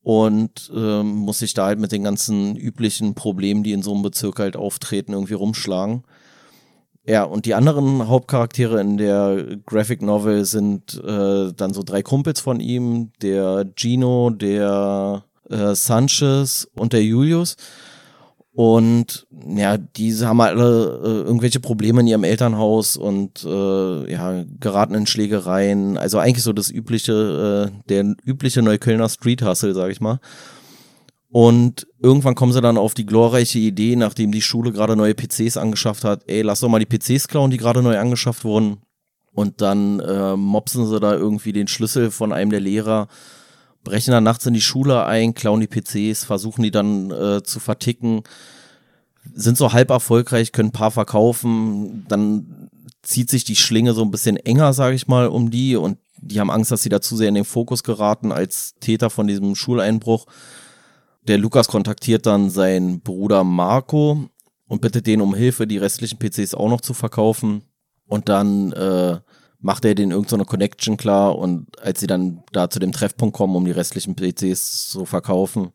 und 0.00 0.70
ähm, 0.72 1.08
muss 1.08 1.40
sich 1.40 1.54
da 1.54 1.66
halt 1.66 1.80
mit 1.80 1.90
den 1.90 2.04
ganzen 2.04 2.54
üblichen 2.54 3.14
Problemen, 3.16 3.64
die 3.64 3.72
in 3.72 3.82
so 3.82 3.92
einem 3.92 4.02
Bezirk 4.02 4.38
halt 4.38 4.54
auftreten, 4.56 5.12
irgendwie 5.12 5.34
rumschlagen. 5.34 6.04
Ja, 7.06 7.24
und 7.24 7.44
die 7.44 7.54
anderen 7.54 8.08
Hauptcharaktere 8.08 8.80
in 8.80 8.96
der 8.96 9.58
Graphic 9.66 10.00
Novel 10.00 10.46
sind 10.46 11.02
äh, 11.04 11.52
dann 11.54 11.74
so 11.74 11.82
drei 11.82 12.02
Kumpels 12.02 12.40
von 12.40 12.60
ihm, 12.60 13.12
der 13.20 13.66
Gino, 13.76 14.30
der 14.30 15.22
äh, 15.50 15.74
Sanchez 15.74 16.66
und 16.74 16.94
der 16.94 17.02
Julius. 17.02 17.56
Und 18.54 19.26
ja, 19.48 19.76
diese 19.76 20.28
haben 20.28 20.40
alle 20.40 21.00
äh, 21.04 21.26
irgendwelche 21.26 21.58
Probleme 21.58 22.00
in 22.00 22.06
ihrem 22.06 22.24
Elternhaus 22.24 22.96
und 22.96 23.44
äh, 23.44 24.12
ja, 24.12 24.44
geraten 24.60 24.94
in 24.94 25.06
Schlägereien. 25.06 25.98
Also 25.98 26.18
eigentlich 26.18 26.44
so 26.44 26.52
das 26.52 26.70
übliche, 26.70 27.72
äh, 27.72 27.88
der 27.88 28.14
übliche 28.24 28.62
Neuköllner 28.62 29.08
Street 29.08 29.42
Hustle, 29.42 29.74
sag 29.74 29.90
ich 29.90 30.00
mal. 30.00 30.20
Und 31.34 31.88
irgendwann 31.98 32.36
kommen 32.36 32.52
sie 32.52 32.60
dann 32.60 32.78
auf 32.78 32.94
die 32.94 33.06
glorreiche 33.06 33.58
Idee, 33.58 33.96
nachdem 33.96 34.30
die 34.30 34.40
Schule 34.40 34.70
gerade 34.70 34.94
neue 34.94 35.14
PCs 35.14 35.56
angeschafft 35.56 36.04
hat, 36.04 36.22
ey, 36.28 36.42
lass 36.42 36.60
doch 36.60 36.68
mal 36.68 36.78
die 36.78 36.86
PCs 36.86 37.26
klauen, 37.26 37.50
die 37.50 37.56
gerade 37.56 37.82
neu 37.82 37.98
angeschafft 37.98 38.44
wurden. 38.44 38.78
Und 39.32 39.60
dann 39.60 39.98
äh, 39.98 40.36
mopsen 40.36 40.86
sie 40.86 41.00
da 41.00 41.12
irgendwie 41.14 41.52
den 41.52 41.66
Schlüssel 41.66 42.12
von 42.12 42.32
einem 42.32 42.50
der 42.50 42.60
Lehrer 42.60 43.08
brechen 43.84 44.12
dann 44.12 44.24
nachts 44.24 44.46
in 44.46 44.54
die 44.54 44.60
Schule 44.60 45.04
ein, 45.04 45.34
klauen 45.34 45.60
die 45.60 45.66
PCs, 45.66 46.24
versuchen 46.24 46.62
die 46.62 46.70
dann 46.70 47.10
äh, 47.10 47.42
zu 47.42 47.60
verticken, 47.60 48.22
sind 49.34 49.56
so 49.56 49.72
halb 49.72 49.90
erfolgreich, 49.90 50.52
können 50.52 50.70
ein 50.70 50.72
paar 50.72 50.90
verkaufen, 50.90 52.04
dann 52.08 52.70
zieht 53.02 53.28
sich 53.28 53.44
die 53.44 53.56
Schlinge 53.56 53.92
so 53.92 54.02
ein 54.02 54.10
bisschen 54.10 54.38
enger, 54.38 54.72
sage 54.72 54.96
ich 54.96 55.06
mal, 55.06 55.28
um 55.28 55.50
die 55.50 55.76
und 55.76 55.98
die 56.16 56.40
haben 56.40 56.50
Angst, 56.50 56.70
dass 56.70 56.82
sie 56.82 56.88
da 56.88 57.02
zu 57.02 57.16
sehr 57.16 57.28
in 57.28 57.34
den 57.34 57.44
Fokus 57.44 57.82
geraten 57.82 58.32
als 58.32 58.74
Täter 58.80 59.10
von 59.10 59.26
diesem 59.26 59.54
Schuleinbruch. 59.54 60.24
Der 61.26 61.38
Lukas 61.38 61.68
kontaktiert 61.68 62.26
dann 62.26 62.50
seinen 62.50 63.00
Bruder 63.00 63.44
Marco 63.44 64.28
und 64.66 64.80
bittet 64.80 65.06
den 65.06 65.20
um 65.20 65.34
Hilfe, 65.34 65.66
die 65.66 65.78
restlichen 65.78 66.18
PCs 66.18 66.54
auch 66.54 66.68
noch 66.68 66.80
zu 66.80 66.94
verkaufen. 66.94 67.62
Und 68.06 68.28
dann 68.28 68.72
äh, 68.72 69.18
macht 69.64 69.86
er 69.86 69.94
denen 69.94 70.12
irgendeine 70.12 70.42
so 70.42 70.46
Connection 70.46 70.96
klar 70.98 71.38
und 71.38 71.80
als 71.80 72.00
sie 72.00 72.06
dann 72.06 72.42
da 72.52 72.68
zu 72.68 72.78
dem 72.78 72.92
Treffpunkt 72.92 73.34
kommen, 73.34 73.56
um 73.56 73.64
die 73.64 73.70
restlichen 73.70 74.14
PCs 74.14 74.90
zu 74.90 75.06
verkaufen, 75.06 75.72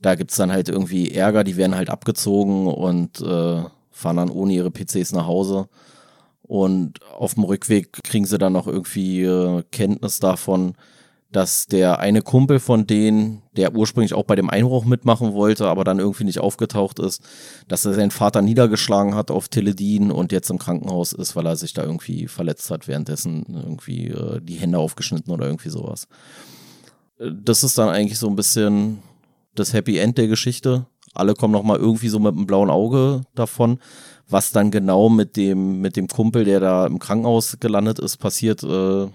da 0.00 0.14
gibt's 0.14 0.36
dann 0.36 0.52
halt 0.52 0.68
irgendwie 0.68 1.10
Ärger, 1.10 1.42
die 1.42 1.56
werden 1.56 1.74
halt 1.74 1.90
abgezogen 1.90 2.68
und 2.68 3.20
äh, 3.20 3.64
fahren 3.90 4.16
dann 4.16 4.30
ohne 4.30 4.52
ihre 4.52 4.70
PCs 4.70 5.12
nach 5.12 5.26
Hause. 5.26 5.68
Und 6.42 7.02
auf 7.02 7.34
dem 7.34 7.42
Rückweg 7.42 7.92
kriegen 8.04 8.26
sie 8.26 8.38
dann 8.38 8.52
noch 8.52 8.68
irgendwie 8.68 9.22
äh, 9.22 9.64
Kenntnis 9.72 10.20
davon, 10.20 10.74
dass 11.32 11.66
der 11.66 11.98
eine 11.98 12.22
Kumpel 12.22 12.60
von 12.60 12.86
denen, 12.86 13.42
der 13.56 13.74
ursprünglich 13.74 14.14
auch 14.14 14.24
bei 14.24 14.36
dem 14.36 14.48
Einbruch 14.48 14.84
mitmachen 14.84 15.32
wollte, 15.32 15.66
aber 15.66 15.84
dann 15.84 15.98
irgendwie 15.98 16.24
nicht 16.24 16.38
aufgetaucht 16.38 16.98
ist, 16.98 17.22
dass 17.68 17.84
er 17.84 17.94
seinen 17.94 18.12
Vater 18.12 18.42
niedergeschlagen 18.42 19.14
hat 19.14 19.30
auf 19.30 19.48
Teledin 19.48 20.10
und 20.10 20.32
jetzt 20.32 20.50
im 20.50 20.58
Krankenhaus 20.58 21.12
ist, 21.12 21.34
weil 21.34 21.46
er 21.46 21.56
sich 21.56 21.72
da 21.72 21.82
irgendwie 21.82 22.28
verletzt 22.28 22.70
hat, 22.70 22.86
währenddessen 22.86 23.44
irgendwie 23.48 24.08
äh, 24.08 24.40
die 24.40 24.54
Hände 24.54 24.78
aufgeschnitten 24.78 25.32
oder 25.32 25.46
irgendwie 25.46 25.70
sowas. 25.70 26.06
Äh, 27.18 27.32
das 27.42 27.64
ist 27.64 27.76
dann 27.76 27.88
eigentlich 27.88 28.18
so 28.18 28.28
ein 28.28 28.36
bisschen 28.36 29.02
das 29.54 29.72
Happy 29.72 29.98
End 29.98 30.18
der 30.18 30.28
Geschichte. 30.28 30.86
Alle 31.12 31.34
kommen 31.34 31.52
nochmal 31.52 31.78
irgendwie 31.78 32.08
so 32.08 32.18
mit 32.20 32.34
einem 32.34 32.46
blauen 32.46 32.70
Auge 32.70 33.22
davon. 33.34 33.78
Was 34.28 34.52
dann 34.52 34.70
genau 34.70 35.08
mit 35.08 35.36
dem, 35.36 35.80
mit 35.80 35.96
dem 35.96 36.08
Kumpel, 36.08 36.44
der 36.44 36.60
da 36.60 36.86
im 36.86 36.98
Krankenhaus 36.98 37.58
gelandet 37.60 37.98
ist, 37.98 38.18
passiert, 38.18 38.62
äh, 38.62 39.06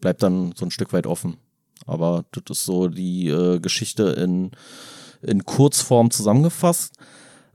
bleibt 0.00 0.22
dann 0.22 0.52
so 0.56 0.64
ein 0.64 0.70
Stück 0.70 0.92
weit 0.92 1.06
offen. 1.06 1.36
Aber 1.86 2.24
das 2.32 2.58
ist 2.58 2.64
so 2.64 2.88
die 2.88 3.28
äh, 3.28 3.60
Geschichte 3.60 4.04
in, 4.10 4.50
in 5.22 5.44
Kurzform 5.44 6.10
zusammengefasst. 6.10 6.94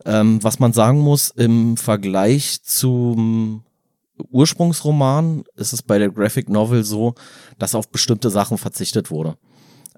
Ähm, 0.05 0.43
was 0.43 0.59
man 0.59 0.73
sagen 0.73 0.99
muss, 0.99 1.29
im 1.29 1.77
Vergleich 1.77 2.63
zum 2.63 3.63
Ursprungsroman 4.31 5.43
ist 5.55 5.73
es 5.73 5.81
bei 5.81 5.97
der 5.97 6.09
Graphic 6.09 6.49
Novel 6.49 6.83
so, 6.83 7.15
dass 7.57 7.75
auf 7.75 7.89
bestimmte 7.89 8.29
Sachen 8.29 8.57
verzichtet 8.57 9.11
wurde. 9.11 9.37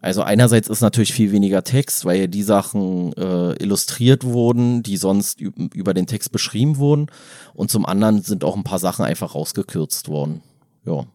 Also 0.01 0.21
einerseits 0.21 0.67
ist 0.67 0.81
natürlich 0.81 1.13
viel 1.13 1.31
weniger 1.31 1.63
Text, 1.63 2.05
weil 2.05 2.27
die 2.27 2.43
Sachen 2.43 3.13
äh, 3.13 3.53
illustriert 3.53 4.23
wurden, 4.23 4.83
die 4.83 4.97
sonst 4.97 5.41
über 5.41 5.93
den 5.93 6.05
Text 6.05 6.31
beschrieben 6.31 6.77
wurden. 6.77 7.07
Und 7.53 7.71
zum 7.71 7.85
anderen 7.85 8.21
sind 8.21 8.43
auch 8.43 8.55
ein 8.55 8.63
paar 8.63 8.77
Sachen 8.77 9.03
einfach 9.03 9.33
rausgekürzt 9.33 10.07
worden. 10.07 10.43
Ja, 10.85 11.05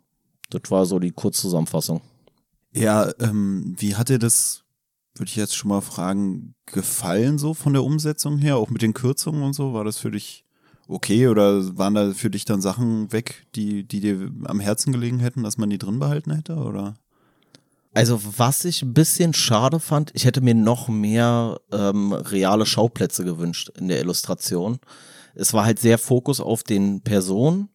das 0.50 0.70
war 0.70 0.86
so 0.86 0.98
die 0.98 1.12
Kurzzusammenfassung. 1.12 2.00
Ja, 2.72 3.10
ähm, 3.18 3.74
wie 3.78 3.96
hat 3.96 4.08
dir 4.08 4.18
das, 4.18 4.64
würde 5.14 5.28
ich 5.28 5.36
jetzt 5.36 5.56
schon 5.56 5.70
mal 5.70 5.80
fragen, 5.80 6.54
gefallen 6.66 7.38
so 7.38 7.54
von 7.54 7.72
der 7.72 7.84
Umsetzung 7.84 8.38
her, 8.38 8.56
auch 8.56 8.70
mit 8.70 8.82
den 8.82 8.94
Kürzungen 8.94 9.42
und 9.42 9.54
so? 9.54 9.72
War 9.72 9.84
das 9.84 9.98
für 9.98 10.10
dich 10.10 10.44
okay 10.86 11.28
oder 11.28 11.76
waren 11.78 11.94
da 11.94 12.12
für 12.12 12.30
dich 12.30 12.44
dann 12.44 12.60
Sachen 12.60 13.12
weg, 13.12 13.46
die, 13.54 13.84
die 13.84 14.00
dir 14.00 14.30
am 14.44 14.60
Herzen 14.60 14.92
gelegen 14.92 15.20
hätten, 15.20 15.42
dass 15.42 15.58
man 15.58 15.70
die 15.70 15.78
drin 15.78 15.98
behalten 15.98 16.32
hätte, 16.34 16.56
oder? 16.56 16.94
Also 17.92 18.20
was 18.36 18.64
ich 18.64 18.82
ein 18.82 18.94
bisschen 18.94 19.34
schade 19.34 19.80
fand, 19.80 20.12
ich 20.14 20.24
hätte 20.24 20.40
mir 20.40 20.54
noch 20.54 20.88
mehr 20.88 21.60
ähm, 21.72 22.12
reale 22.12 22.66
Schauplätze 22.66 23.24
gewünscht 23.24 23.70
in 23.76 23.88
der 23.88 24.00
Illustration. 24.00 24.78
Es 25.34 25.52
war 25.54 25.64
halt 25.64 25.80
sehr 25.80 25.98
Fokus 25.98 26.40
auf 26.40 26.62
den 26.62 27.00
Personen 27.00 27.68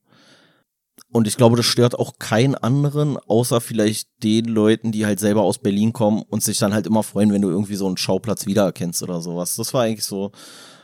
und 1.16 1.28
ich 1.28 1.38
glaube, 1.38 1.56
das 1.56 1.66
stört 1.66 1.98
auch 1.98 2.20
keinen 2.20 2.56
anderen, 2.56 3.16
außer 3.16 3.62
vielleicht 3.62 4.10
den 4.22 4.44
Leuten, 4.44 4.92
die 4.92 5.06
halt 5.06 5.22
selber 5.22 5.44
aus 5.44 5.60
Berlin 5.60 5.94
kommen 5.94 6.22
und 6.24 6.44
sich 6.44 6.58
dann 6.58 6.74
halt 6.74 6.86
immer 6.86 7.04
freuen, 7.04 7.32
wenn 7.32 7.42
du 7.42 7.50
irgendwie 7.50 7.78
so 7.78 7.88
einen 7.88 7.96
Schauplatz 7.96 8.46
wiedererkennst 8.48 9.02
oder 9.02 9.22
sowas. 9.22 9.56
Das 9.56 9.74
war 9.74 9.84
eigentlich 9.84 10.04
so 10.04 10.34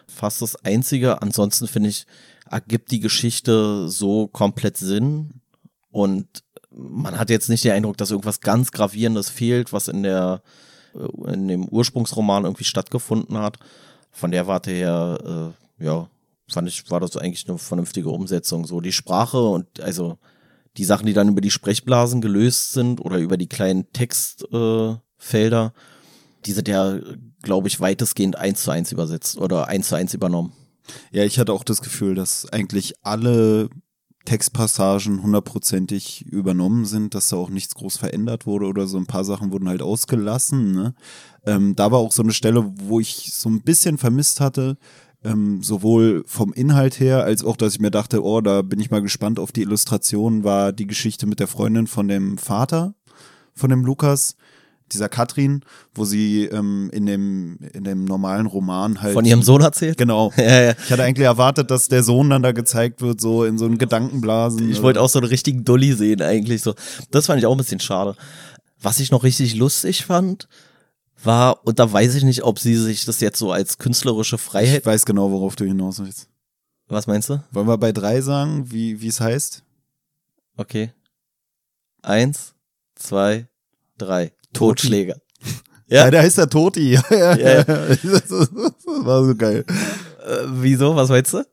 fast 0.07 0.41
das 0.41 0.55
Einzige. 0.63 1.21
Ansonsten 1.21 1.67
finde 1.67 1.89
ich, 1.89 2.05
ergibt 2.49 2.91
die 2.91 3.01
Geschichte 3.01 3.89
so 3.89 4.29
komplett 4.29 4.77
Sinn 4.77 5.41
und 5.91 6.25
man 6.69 7.19
hat 7.19 7.29
jetzt 7.29 7.49
nicht 7.49 7.65
den 7.65 7.73
Eindruck, 7.73 7.97
dass 7.97 8.11
irgendwas 8.11 8.39
ganz 8.39 8.71
Gravierendes 8.71 9.29
fehlt, 9.29 9.73
was 9.73 9.89
in 9.89 10.03
der 10.03 10.43
äh, 10.95 11.33
in 11.33 11.49
dem 11.49 11.67
Ursprungsroman 11.67 12.45
irgendwie 12.45 12.63
stattgefunden 12.63 13.37
hat. 13.37 13.57
Von 14.11 14.31
der 14.31 14.47
Warte 14.47 14.71
her, 14.71 15.53
äh, 15.79 15.83
ja, 15.83 16.07
fand 16.53 16.67
ich, 16.67 16.89
war 16.89 16.99
das 16.99 17.17
eigentlich 17.17 17.47
eine 17.47 17.57
vernünftige 17.57 18.09
Umsetzung. 18.09 18.65
So 18.65 18.81
die 18.81 18.91
Sprache 18.91 19.41
und 19.41 19.79
also 19.81 20.17
die 20.77 20.85
Sachen, 20.85 21.05
die 21.05 21.13
dann 21.13 21.29
über 21.29 21.41
die 21.41 21.51
Sprechblasen 21.51 22.21
gelöst 22.21 22.71
sind 22.71 23.01
oder 23.01 23.17
über 23.17 23.37
die 23.37 23.47
kleinen 23.47 23.91
Textfelder, 23.91 25.01
äh, 25.65 25.79
die 26.45 26.51
sind 26.53 26.67
ja, 26.67 26.99
glaube 27.41 27.67
ich, 27.67 27.79
weitestgehend 27.79 28.35
eins 28.35 28.63
zu 28.63 28.71
eins 28.71 28.91
übersetzt 28.91 29.37
oder 29.37 29.67
eins 29.67 29.89
zu 29.89 29.95
eins 29.95 30.13
übernommen. 30.13 30.53
Ja, 31.11 31.23
ich 31.23 31.37
hatte 31.39 31.53
auch 31.53 31.63
das 31.63 31.81
Gefühl, 31.81 32.15
dass 32.15 32.51
eigentlich 32.51 32.93
alle 33.03 33.69
Textpassagen 34.25 35.23
hundertprozentig 35.23 36.25
übernommen 36.27 36.85
sind, 36.85 37.15
dass 37.15 37.29
da 37.29 37.37
auch 37.37 37.49
nichts 37.49 37.75
groß 37.75 37.97
verändert 37.97 38.45
wurde 38.45 38.67
oder 38.67 38.87
so 38.87 38.97
ein 38.97 39.07
paar 39.07 39.23
Sachen 39.23 39.51
wurden 39.51 39.67
halt 39.67 39.81
ausgelassen. 39.81 40.71
Ne? 40.71 40.93
Ähm, 41.45 41.75
da 41.75 41.91
war 41.91 41.99
auch 41.99 42.11
so 42.11 42.21
eine 42.21 42.33
Stelle, 42.33 42.71
wo 42.75 42.99
ich 42.99 43.33
so 43.33 43.49
ein 43.49 43.61
bisschen 43.61 43.97
vermisst 43.97 44.39
hatte, 44.39 44.77
ähm, 45.23 45.61
sowohl 45.61 46.23
vom 46.25 46.53
Inhalt 46.53 46.99
her, 46.99 47.23
als 47.23 47.43
auch, 47.43 47.55
dass 47.55 47.73
ich 47.73 47.79
mir 47.79 47.91
dachte, 47.91 48.23
oh, 48.23 48.41
da 48.41 48.61
bin 48.61 48.79
ich 48.79 48.91
mal 48.91 49.01
gespannt 49.01 49.39
auf 49.39 49.51
die 49.51 49.61
Illustration, 49.61 50.43
war 50.43 50.73
die 50.73 50.87
Geschichte 50.87 51.27
mit 51.27 51.39
der 51.39 51.47
Freundin 51.47 51.87
von 51.87 52.07
dem 52.07 52.37
Vater 52.37 52.95
von 53.53 53.69
dem 53.69 53.85
Lukas, 53.85 54.35
dieser 54.91 55.07
Katrin, 55.07 55.61
wo 55.95 56.03
sie 56.03 56.45
ähm, 56.45 56.89
in 56.91 57.05
dem 57.05 57.59
in 57.73 57.85
dem 57.85 58.03
normalen 58.03 58.45
Roman 58.45 59.01
halt 59.01 59.13
von 59.13 59.23
ihrem 59.23 59.41
Sohn 59.41 59.61
erzählt. 59.61 59.97
Genau. 59.97 60.33
ja, 60.37 60.63
ja. 60.63 60.73
Ich 60.83 60.91
hatte 60.91 61.03
eigentlich 61.03 61.25
erwartet, 61.25 61.71
dass 61.71 61.87
der 61.87 62.03
Sohn 62.03 62.29
dann 62.29 62.43
da 62.43 62.51
gezeigt 62.51 63.01
wird, 63.01 63.21
so 63.21 63.45
in 63.45 63.57
so 63.57 63.65
einen 63.65 63.77
Gedankenblasen. 63.77 64.69
Ich 64.69 64.81
wollte 64.81 65.01
auch 65.01 65.07
so 65.07 65.19
einen 65.19 65.29
richtigen 65.29 65.63
Dolly 65.63 65.93
sehen 65.93 66.21
eigentlich 66.21 66.61
so. 66.61 66.73
Das 67.09 67.27
fand 67.27 67.39
ich 67.39 67.45
auch 67.45 67.53
ein 67.53 67.57
bisschen 67.57 67.79
schade. 67.79 68.15
Was 68.81 68.99
ich 68.99 69.11
noch 69.11 69.23
richtig 69.23 69.55
lustig 69.55 70.05
fand, 70.05 70.49
war, 71.25 71.65
und 71.65 71.79
da 71.79 71.91
weiß 71.91 72.15
ich 72.15 72.23
nicht, 72.23 72.43
ob 72.43 72.59
sie 72.59 72.75
sich 72.75 73.05
das 73.05 73.19
jetzt 73.19 73.39
so 73.39 73.51
als 73.51 73.77
künstlerische 73.77 74.37
Freiheit. 74.37 74.79
Ich 74.79 74.85
weiß 74.85 75.05
genau, 75.05 75.31
worauf 75.31 75.55
du 75.55 75.65
hinaus 75.65 75.99
willst. 75.99 76.27
Was 76.87 77.07
meinst 77.07 77.29
du? 77.29 77.41
Wollen 77.51 77.67
wir 77.67 77.77
bei 77.77 77.91
drei 77.91 78.21
sagen, 78.21 78.71
wie 78.71 79.01
wie 79.01 79.07
es 79.07 79.21
heißt? 79.21 79.63
Okay. 80.57 80.91
Eins, 82.01 82.53
zwei, 82.95 83.47
drei. 83.97 84.33
Totschläger. 84.53 85.17
Ja. 85.87 86.05
ja, 86.05 86.11
der 86.11 86.21
heißt 86.21 86.37
der 86.37 86.49
Toti. 86.49 86.93
Ja, 87.09 87.35
ja, 87.35 87.35
ja. 87.35 87.63
Das 87.65 88.31
war 88.31 89.25
so 89.25 89.35
geil. 89.35 89.65
Äh, 89.67 90.45
wieso? 90.47 90.95
Was 90.95 91.09
meinst 91.09 91.33
du? 91.33 91.43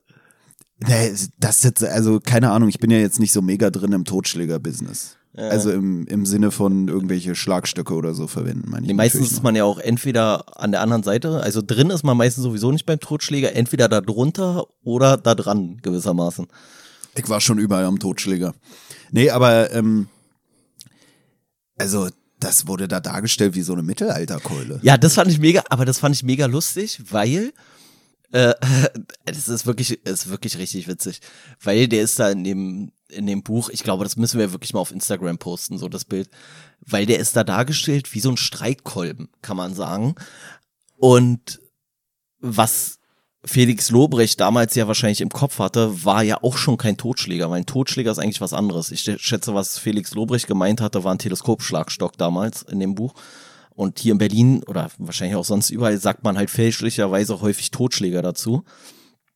Nee, 0.77 1.13
das 1.37 1.63
jetzt, 1.63 1.83
also 1.83 2.21
keine 2.21 2.51
Ahnung, 2.51 2.69
ich 2.69 2.79
bin 2.79 2.89
ja 2.89 2.99
jetzt 2.99 3.19
nicht 3.19 3.33
so 3.33 3.41
mega 3.41 3.69
drin 3.69 3.91
im 3.91 4.05
Totschläger-Business. 4.05 5.17
Ja. 5.33 5.49
Also 5.49 5.71
im, 5.71 6.07
im 6.07 6.25
Sinne 6.25 6.49
von 6.49 6.87
irgendwelche 6.87 7.35
Schlagstöcke 7.35 7.93
oder 7.93 8.13
so 8.13 8.27
verwenden, 8.27 8.69
meine 8.69 8.83
ich. 8.83 8.87
Nee, 8.87 8.95
meistens 8.95 9.31
ist 9.31 9.43
man 9.43 9.55
ja 9.55 9.63
auch 9.63 9.77
entweder 9.77 10.59
an 10.59 10.71
der 10.71 10.81
anderen 10.81 11.03
Seite, 11.03 11.41
also 11.41 11.61
drin 11.61 11.91
ist 11.91 12.03
man 12.03 12.17
meistens 12.17 12.43
sowieso 12.43 12.71
nicht 12.71 12.85
beim 12.85 12.99
Totschläger, 12.99 13.55
entweder 13.55 13.87
da 13.87 14.01
drunter 14.01 14.65
oder 14.83 15.17
da 15.17 15.35
dran 15.35 15.77
gewissermaßen. 15.81 16.47
Ich 17.15 17.29
war 17.29 17.41
schon 17.41 17.59
überall 17.59 17.85
am 17.85 17.99
Totschläger. 17.99 18.53
Nee, 19.11 19.29
aber 19.29 19.71
ähm, 19.71 20.07
also 21.77 22.09
das 22.39 22.67
wurde 22.67 22.87
da 22.87 22.99
dargestellt 22.99 23.55
wie 23.55 23.61
so 23.61 23.73
eine 23.73 23.83
Mittelalterkeule. 23.83 24.79
Ja, 24.81 24.97
das 24.97 25.15
fand 25.15 25.29
ich 25.29 25.39
mega, 25.39 25.63
aber 25.69 25.85
das 25.85 25.99
fand 25.99 26.15
ich 26.15 26.23
mega 26.23 26.45
lustig, 26.45 27.01
weil 27.09 27.53
äh, 28.31 28.53
das 29.25 29.47
ist 29.47 29.65
wirklich, 29.65 30.05
ist 30.05 30.29
wirklich 30.29 30.57
richtig 30.57 30.87
witzig, 30.87 31.21
weil 31.61 31.87
der 31.87 32.03
ist 32.03 32.19
da 32.19 32.29
in 32.29 32.43
dem 32.43 32.91
in 33.09 33.25
dem 33.25 33.41
Buch, 33.41 33.69
ich 33.69 33.83
glaube, 33.83 34.03
das 34.03 34.17
müssen 34.17 34.39
wir 34.39 34.51
wirklich 34.51 34.73
mal 34.73 34.81
auf 34.81 34.91
Instagram 34.91 35.39
posten, 35.39 35.79
so 35.79 35.89
das 35.89 36.05
Bild, 36.05 36.29
weil 36.81 37.07
der 37.07 37.19
ist 37.19 37.35
da 37.35 37.43
dargestellt 37.43 38.13
wie 38.13 38.19
so 38.19 38.29
ein 38.29 38.37
Streitkolben, 38.37 39.29
kann 39.41 39.57
man 39.57 39.73
sagen. 39.73 40.13
Und 40.97 41.59
was 42.39 42.99
Felix 43.43 43.89
Lobrecht 43.89 44.39
damals 44.39 44.75
ja 44.75 44.87
wahrscheinlich 44.87 45.21
im 45.21 45.29
Kopf 45.29 45.59
hatte, 45.59 46.05
war 46.05 46.23
ja 46.23 46.43
auch 46.43 46.57
schon 46.57 46.77
kein 46.77 46.97
Totschläger, 46.97 47.49
weil 47.49 47.61
ein 47.61 47.65
Totschläger 47.65 48.11
ist 48.11 48.19
eigentlich 48.19 48.41
was 48.41 48.53
anderes. 48.53 48.91
Ich 48.91 49.01
schätze, 49.01 49.53
was 49.55 49.79
Felix 49.79 50.13
Lobrecht 50.13 50.47
gemeint 50.47 50.81
hatte, 50.81 51.03
war 51.03 51.13
ein 51.13 51.19
Teleskopschlagstock 51.19 52.17
damals 52.17 52.63
in 52.63 52.79
dem 52.79 52.95
Buch. 52.95 53.13
Und 53.79 53.97
hier 53.99 54.11
in 54.11 54.17
Berlin 54.17 54.61
oder 54.67 54.91
wahrscheinlich 54.97 55.37
auch 55.37 55.45
sonst 55.45 55.69
überall 55.69 55.97
sagt 55.97 56.25
man 56.25 56.35
halt 56.35 56.49
fälschlicherweise 56.49 57.39
häufig 57.39 57.71
Totschläger 57.71 58.21
dazu. 58.21 58.65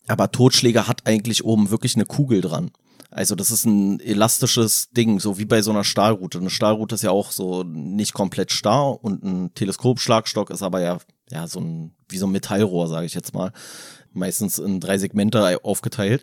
Aber 0.10 0.34
Totschläger 0.34 0.90
hat 0.90 1.08
eigentlich 1.08 1.46
oben 1.46 1.70
wirklich 1.70 1.96
eine 1.96 2.04
Kugel 2.04 2.42
dran. 2.42 2.72
Also 3.10 3.36
das 3.36 3.52
ist 3.52 3.64
ein 3.64 4.02
elastisches 4.02 4.90
Ding, 4.90 5.22
so 5.22 5.38
wie 5.38 5.46
bei 5.46 5.62
so 5.62 5.72
einer 5.72 5.86
Stahlrute. 5.86 6.40
Eine 6.40 6.50
Stahlrute 6.50 6.96
ist 6.96 7.04
ja 7.04 7.12
auch 7.12 7.32
so 7.32 7.64
nicht 7.64 8.12
komplett 8.12 8.52
starr 8.52 9.02
und 9.02 9.24
ein 9.24 9.54
Teleskopschlagstock 9.54 10.50
ist 10.50 10.62
aber 10.62 10.82
ja 10.82 10.98
ja 11.32 11.48
so 11.48 11.62
ein 11.62 11.94
wie 12.10 12.18
so 12.18 12.28
ein 12.28 12.34
Metallrohr, 12.34 12.90
sage 12.90 13.06
ich 13.06 13.14
jetzt 13.14 13.34
mal, 13.34 13.54
meistens 14.12 14.60
in 14.60 14.82
drei 14.82 14.98
Segmente 14.98 15.64
aufgeteilt. 15.64 16.22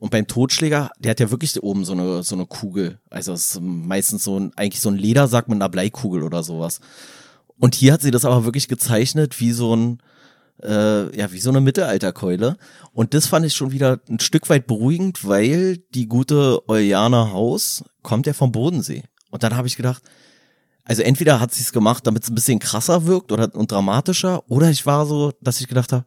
Und 0.00 0.10
beim 0.10 0.26
Totschläger, 0.26 0.90
der 0.98 1.12
hat 1.12 1.20
ja 1.20 1.30
wirklich 1.30 1.62
oben 1.62 1.84
so 1.84 1.92
eine 1.92 2.24
so 2.24 2.34
eine 2.34 2.46
Kugel. 2.46 2.98
Also 3.08 3.32
es 3.34 3.52
ist 3.52 3.60
meistens 3.60 4.24
so 4.24 4.36
ein 4.36 4.50
eigentlich 4.56 4.80
so 4.80 4.88
ein 4.88 4.96
Ledersack 4.96 5.46
mit 5.46 5.54
einer 5.54 5.68
Bleikugel 5.68 6.24
oder 6.24 6.42
sowas. 6.42 6.80
Und 7.58 7.74
hier 7.74 7.92
hat 7.92 8.02
sie 8.02 8.10
das 8.10 8.24
aber 8.24 8.44
wirklich 8.44 8.68
gezeichnet 8.68 9.40
wie 9.40 9.52
so 9.52 9.74
ein 9.74 10.02
äh, 10.62 11.16
ja, 11.16 11.32
wie 11.32 11.40
so 11.40 11.50
eine 11.50 11.60
Mittelalterkeule. 11.60 12.56
Und 12.92 13.14
das 13.14 13.26
fand 13.26 13.46
ich 13.46 13.54
schon 13.54 13.72
wieder 13.72 14.00
ein 14.08 14.20
Stück 14.20 14.48
weit 14.48 14.66
beruhigend, 14.66 15.26
weil 15.26 15.78
die 15.94 16.06
gute 16.06 16.68
Euliana 16.68 17.32
Haus 17.32 17.84
kommt 18.02 18.26
ja 18.26 18.32
vom 18.32 18.52
Bodensee. 18.52 19.02
Und 19.30 19.42
dann 19.42 19.56
habe 19.56 19.66
ich 19.66 19.76
gedacht, 19.76 20.02
also 20.84 21.02
entweder 21.02 21.40
hat 21.40 21.54
sie 21.54 21.62
es 21.62 21.72
gemacht, 21.72 22.06
damit 22.06 22.24
es 22.24 22.30
ein 22.30 22.34
bisschen 22.34 22.58
krasser 22.58 23.06
wirkt 23.06 23.32
oder 23.32 23.54
und 23.54 23.70
dramatischer, 23.70 24.42
oder 24.50 24.68
ich 24.70 24.84
war 24.84 25.06
so, 25.06 25.32
dass 25.40 25.60
ich 25.60 25.68
gedacht 25.68 25.92
habe, 25.92 26.04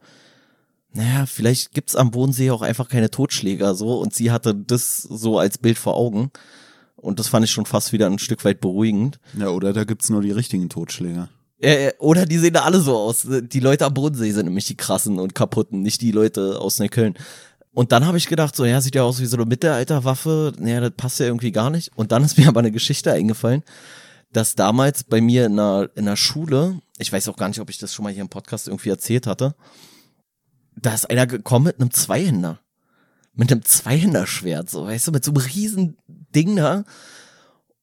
naja, 0.92 1.26
vielleicht 1.26 1.72
gibt's 1.72 1.96
am 1.96 2.10
Bodensee 2.10 2.50
auch 2.50 2.62
einfach 2.62 2.88
keine 2.88 3.10
Totschläger 3.10 3.74
so 3.74 3.98
und 3.98 4.14
sie 4.14 4.30
hatte 4.30 4.54
das 4.54 5.02
so 5.02 5.38
als 5.38 5.58
Bild 5.58 5.78
vor 5.78 5.94
Augen. 5.94 6.30
Und 6.96 7.18
das 7.18 7.28
fand 7.28 7.44
ich 7.44 7.50
schon 7.50 7.66
fast 7.66 7.92
wieder 7.92 8.06
ein 8.06 8.18
Stück 8.18 8.44
weit 8.44 8.60
beruhigend. 8.60 9.18
Ja, 9.38 9.48
oder 9.48 9.74
da 9.74 9.84
gibt's 9.84 10.08
nur 10.08 10.22
die 10.22 10.30
richtigen 10.30 10.70
Totschläger. 10.70 11.28
Äh, 11.58 11.92
oder 11.98 12.26
die 12.26 12.38
sehen 12.38 12.54
da 12.54 12.62
alle 12.62 12.80
so 12.80 12.96
aus. 12.96 13.26
Die 13.26 13.60
Leute 13.60 13.86
am 13.86 13.94
Bodensee 13.94 14.32
sind 14.32 14.46
nämlich 14.46 14.66
die 14.66 14.76
krassen 14.76 15.18
und 15.18 15.34
kaputten, 15.34 15.82
nicht 15.82 16.02
die 16.02 16.12
Leute 16.12 16.58
aus 16.60 16.78
Neukölln. 16.78 17.14
Und 17.72 17.92
dann 17.92 18.06
habe 18.06 18.18
ich 18.18 18.28
gedacht, 18.28 18.56
so, 18.56 18.64
ja, 18.64 18.80
sieht 18.80 18.94
ja 18.94 19.02
aus 19.02 19.20
wie 19.20 19.26
so 19.26 19.36
eine 19.36 19.46
Mittelalterwaffe. 19.46 20.52
Naja, 20.58 20.80
das 20.80 20.92
passt 20.96 21.20
ja 21.20 21.26
irgendwie 21.26 21.52
gar 21.52 21.70
nicht. 21.70 21.90
Und 21.94 22.12
dann 22.12 22.24
ist 22.24 22.38
mir 22.38 22.48
aber 22.48 22.60
eine 22.60 22.72
Geschichte 22.72 23.12
eingefallen, 23.12 23.62
dass 24.32 24.54
damals 24.54 25.04
bei 25.04 25.20
mir 25.20 25.46
in 25.46 25.56
der, 25.56 25.90
in 25.94 26.06
der 26.06 26.16
Schule, 26.16 26.80
ich 26.98 27.12
weiß 27.12 27.28
auch 27.28 27.36
gar 27.36 27.48
nicht, 27.48 27.60
ob 27.60 27.70
ich 27.70 27.78
das 27.78 27.94
schon 27.94 28.04
mal 28.04 28.12
hier 28.12 28.22
im 28.22 28.28
Podcast 28.28 28.68
irgendwie 28.68 28.90
erzählt 28.90 29.26
hatte, 29.26 29.54
da 30.74 30.94
ist 30.94 31.08
einer 31.08 31.26
gekommen 31.26 31.66
mit 31.66 31.80
einem 31.80 31.90
Zweihänder. 31.90 32.60
Mit 33.34 33.52
einem 33.52 33.62
Zweihänderschwert, 33.62 34.70
so, 34.70 34.86
weißt 34.86 35.08
du, 35.08 35.12
mit 35.12 35.24
so 35.24 35.30
einem 35.32 35.42
riesen 35.42 35.98
Ding 36.34 36.56
da. 36.56 36.84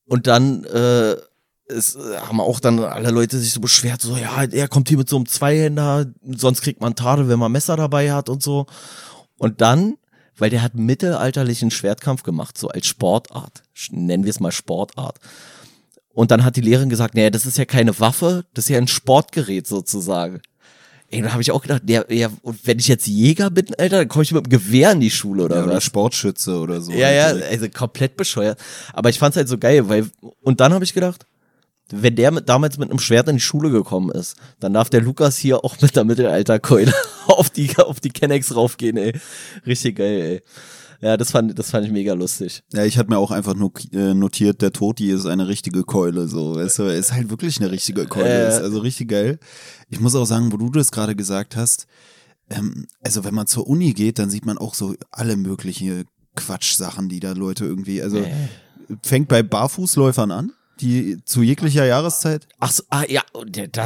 Und 0.06 0.25
dann 0.25 0.63
äh, 0.65 1.18
es 1.67 1.96
äh, 1.96 2.17
haben 2.17 2.39
auch 2.39 2.60
dann 2.60 2.79
alle 2.79 3.12
Leute 3.12 3.38
sich 3.38 3.53
so 3.53 3.60
beschwert, 3.60 4.01
so 4.01 4.17
ja, 4.17 4.43
er 4.43 4.67
kommt 4.67 4.89
hier 4.89 4.98
mit 4.98 5.10
so 5.10 5.15
einem 5.15 5.25
Zweihänder, 5.25 6.08
sonst 6.24 6.62
kriegt 6.62 6.82
man 6.82 6.96
Tadel, 6.96 7.29
wenn 7.29 7.39
man 7.39 7.51
Messer 7.51 7.75
dabei 7.75 8.12
hat 8.12 8.29
und 8.29 8.43
so. 8.43 8.65
Und 9.38 9.62
dann, 9.62 9.98
weil 10.38 10.50
der 10.50 10.62
hat 10.62 10.75
mittelalterlichen 10.75 11.72
Schwertkampf 11.72 12.24
gemacht, 12.24 12.58
so 12.58 12.70
als 12.70 12.88
Sportart, 12.88 13.63
nennen 13.91 14.24
wir 14.24 14.29
es 14.29 14.39
mal 14.39 14.51
Sportart. 14.51 15.20
Und 16.13 16.32
dann 16.32 16.46
hat 16.46 16.55
die 16.55 16.62
Lehrerin 16.62 16.89
gesagt, 16.89 17.15
naja, 17.15 17.32
das 17.32 17.46
ist 17.46 17.58
ja 17.58 17.65
keine 17.65 18.00
Waffe, 18.00 18.46
das 18.53 18.65
ist 18.65 18.70
ja 18.70 18.77
ein 18.77 18.88
Sportgerät 18.88 19.65
sozusagen. 19.65 20.41
Ey, 21.10 21.22
da 21.22 21.32
habe 21.32 21.41
ich 21.43 21.51
auch 21.51 21.62
gedacht, 21.62 21.84
ja, 21.88 22.03
ja, 22.10 22.29
und 22.41 22.65
wenn 22.65 22.79
ich 22.79 22.88
jetzt 22.88 23.05
Jäger 23.05 23.51
bin, 23.51 23.67
Alter, 23.77 23.98
dann 23.98 24.08
komme 24.08 24.24
ich 24.24 24.32
mit 24.32 24.46
dem 24.46 24.50
Gewehr 24.50 24.93
in 24.93 25.00
die 25.00 25.12
Schule 25.12 25.43
oder 25.43 25.58
ja, 25.58 25.63
oder 25.63 25.75
was? 25.75 25.84
Sportschütze 25.84 26.58
oder 26.58 26.82
so. 26.82 26.91
Ja, 26.91 27.12
ja, 27.12 27.27
also 27.27 27.70
komplett 27.70 28.17
bescheuert. 28.17 28.60
Aber 28.93 29.10
ich 29.10 29.20
fand's 29.20 29.38
halt 29.38 29.48
so 29.48 29.60
geil, 29.60 29.88
weil, 29.89 30.10
und 30.41 30.60
dann 30.60 30.74
habe 30.74 30.84
ich 30.84 30.93
gedacht, 30.93 31.27
wenn 31.92 32.16
der 32.16 32.32
mit, 32.32 32.50
damals 32.50 32.78
mit 32.78 32.90
einem 32.90 33.00
Schwert 33.00 33.28
in 33.28 33.36
die 33.36 33.42
Schule 33.42 33.70
gekommen 33.70 34.10
ist, 34.12 34.36
dann 34.60 34.74
darf 34.74 34.90
der 34.90 35.02
Lukas 35.02 35.38
hier 35.38 35.63
auch 35.63 35.80
mit 35.82 35.96
der 35.96 36.06
Mittelalterkeule 36.06 36.94
auf 37.28 37.50
die, 37.50 37.78
auf 37.78 38.00
die 38.00 38.10
Kennex 38.10 38.56
raufgehen, 38.56 38.98
ey. 38.98 39.13
Richtig 39.66 39.98
geil, 39.98 40.22
ey. 40.22 40.42
Ja, 41.02 41.18
das 41.18 41.32
fand, 41.32 41.60
das 41.60 41.70
fand 41.70 41.86
ich 41.86 41.92
mega 41.92 42.13
lustig. 42.13 42.63
Ja, 42.72 42.86
ich 42.86 42.98
hatte 42.98 43.10
mir 43.10 43.18
auch 43.18 43.32
einfach 43.32 43.56
nur 43.56 43.74
äh, 43.92 44.13
notiert, 44.13 44.62
der 44.62 44.72
Toti 44.72 45.12
ist 45.12 45.25
eine 45.25 45.50
richtige 45.50 45.84
Keule, 45.84 46.30
so. 46.30 46.56
Weißt 46.56 46.80
du, 46.80 46.84
ist 46.84 47.12
halt 47.12 47.30
wirklich 47.30 47.60
eine 47.60 47.72
richtige 47.72 48.06
Keule. 48.06 48.46
Äh. 48.46 48.48
Ist 48.48 48.62
also 48.62 48.80
richtig 48.80 49.10
geil. 49.10 49.38
Ich 49.90 50.00
muss 50.00 50.16
auch 50.16 50.25
sagen, 50.25 50.54
wo 50.54 50.58
du 50.58 50.70
das 50.70 50.94
gerade 50.94 51.13
gesagt 51.13 51.58
hast, 51.58 51.88
ähm, 52.50 52.88
also 53.04 53.25
wenn 53.25 53.34
man 53.34 53.48
zur 53.48 53.68
Uni 53.68 53.92
geht, 53.92 54.18
dann 54.18 54.30
sieht 54.30 54.46
man 54.46 54.58
auch 54.58 54.75
so 54.75 54.96
alle 55.12 55.36
möglichen 55.36 56.06
Quatschsachen, 56.36 57.10
die 57.10 57.20
da 57.20 57.34
Leute 57.34 57.66
irgendwie, 57.66 58.02
also 58.02 58.20
äh. 58.20 58.32
fängt 59.04 59.28
bei 59.28 59.44
Barfußläufern 59.44 60.32
an 60.32 60.54
die 60.82 61.24
zu 61.25 61.42
jeglicher 61.42 61.86
Jahreszeit? 61.86 62.48
Ach 62.60 62.72
so, 62.72 62.84
ah, 62.89 63.03
ja, 63.08 63.22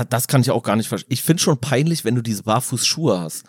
das 0.10 0.27
kann 0.27 0.41
ich 0.41 0.51
auch 0.51 0.63
gar 0.63 0.75
nicht 0.75 0.88
verstehen. 0.88 1.12
Ich 1.12 1.24
finde 1.24 1.41
schon 1.41 1.58
peinlich, 1.60 2.06
wenn 2.06 2.15
du 2.15 2.22
diese 2.22 2.44
Barfußschuhe 2.44 3.20
hast. 3.20 3.44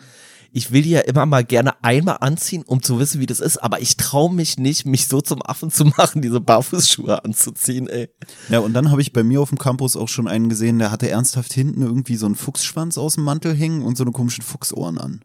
Ich 0.51 0.71
will 0.71 0.81
die 0.81 0.89
ja 0.89 1.01
immer 1.01 1.27
mal 1.27 1.43
gerne 1.43 1.83
einmal 1.83 2.17
anziehen, 2.21 2.63
um 2.65 2.81
zu 2.81 2.99
wissen, 2.99 3.21
wie 3.21 3.27
das 3.27 3.39
ist, 3.39 3.57
aber 3.57 3.81
ich 3.81 3.97
traue 3.97 4.33
mich 4.33 4.57
nicht, 4.57 4.83
mich 4.85 5.07
so 5.07 5.21
zum 5.21 5.43
Affen 5.43 5.69
zu 5.69 5.85
machen, 5.97 6.23
diese 6.23 6.41
Barfußschuhe 6.41 7.23
anzuziehen, 7.23 7.87
ey. 7.87 8.09
Ja, 8.49 8.59
und 8.59 8.73
dann 8.73 8.89
habe 8.89 9.01
ich 9.01 9.13
bei 9.13 9.23
mir 9.23 9.41
auf 9.41 9.49
dem 9.49 9.59
Campus 9.59 9.95
auch 9.95 10.09
schon 10.09 10.27
einen 10.27 10.49
gesehen, 10.49 10.79
der 10.79 10.91
hatte 10.91 11.09
ernsthaft 11.09 11.53
hinten 11.53 11.83
irgendwie 11.83 12.15
so 12.15 12.25
einen 12.25 12.35
Fuchsschwanz 12.35 12.97
aus 12.97 13.15
dem 13.15 13.25
Mantel 13.25 13.53
hängen 13.53 13.83
und 13.83 13.95
so 13.95 14.03
eine 14.03 14.11
komischen 14.11 14.43
Fuchsohren 14.43 14.97
an. 14.97 15.21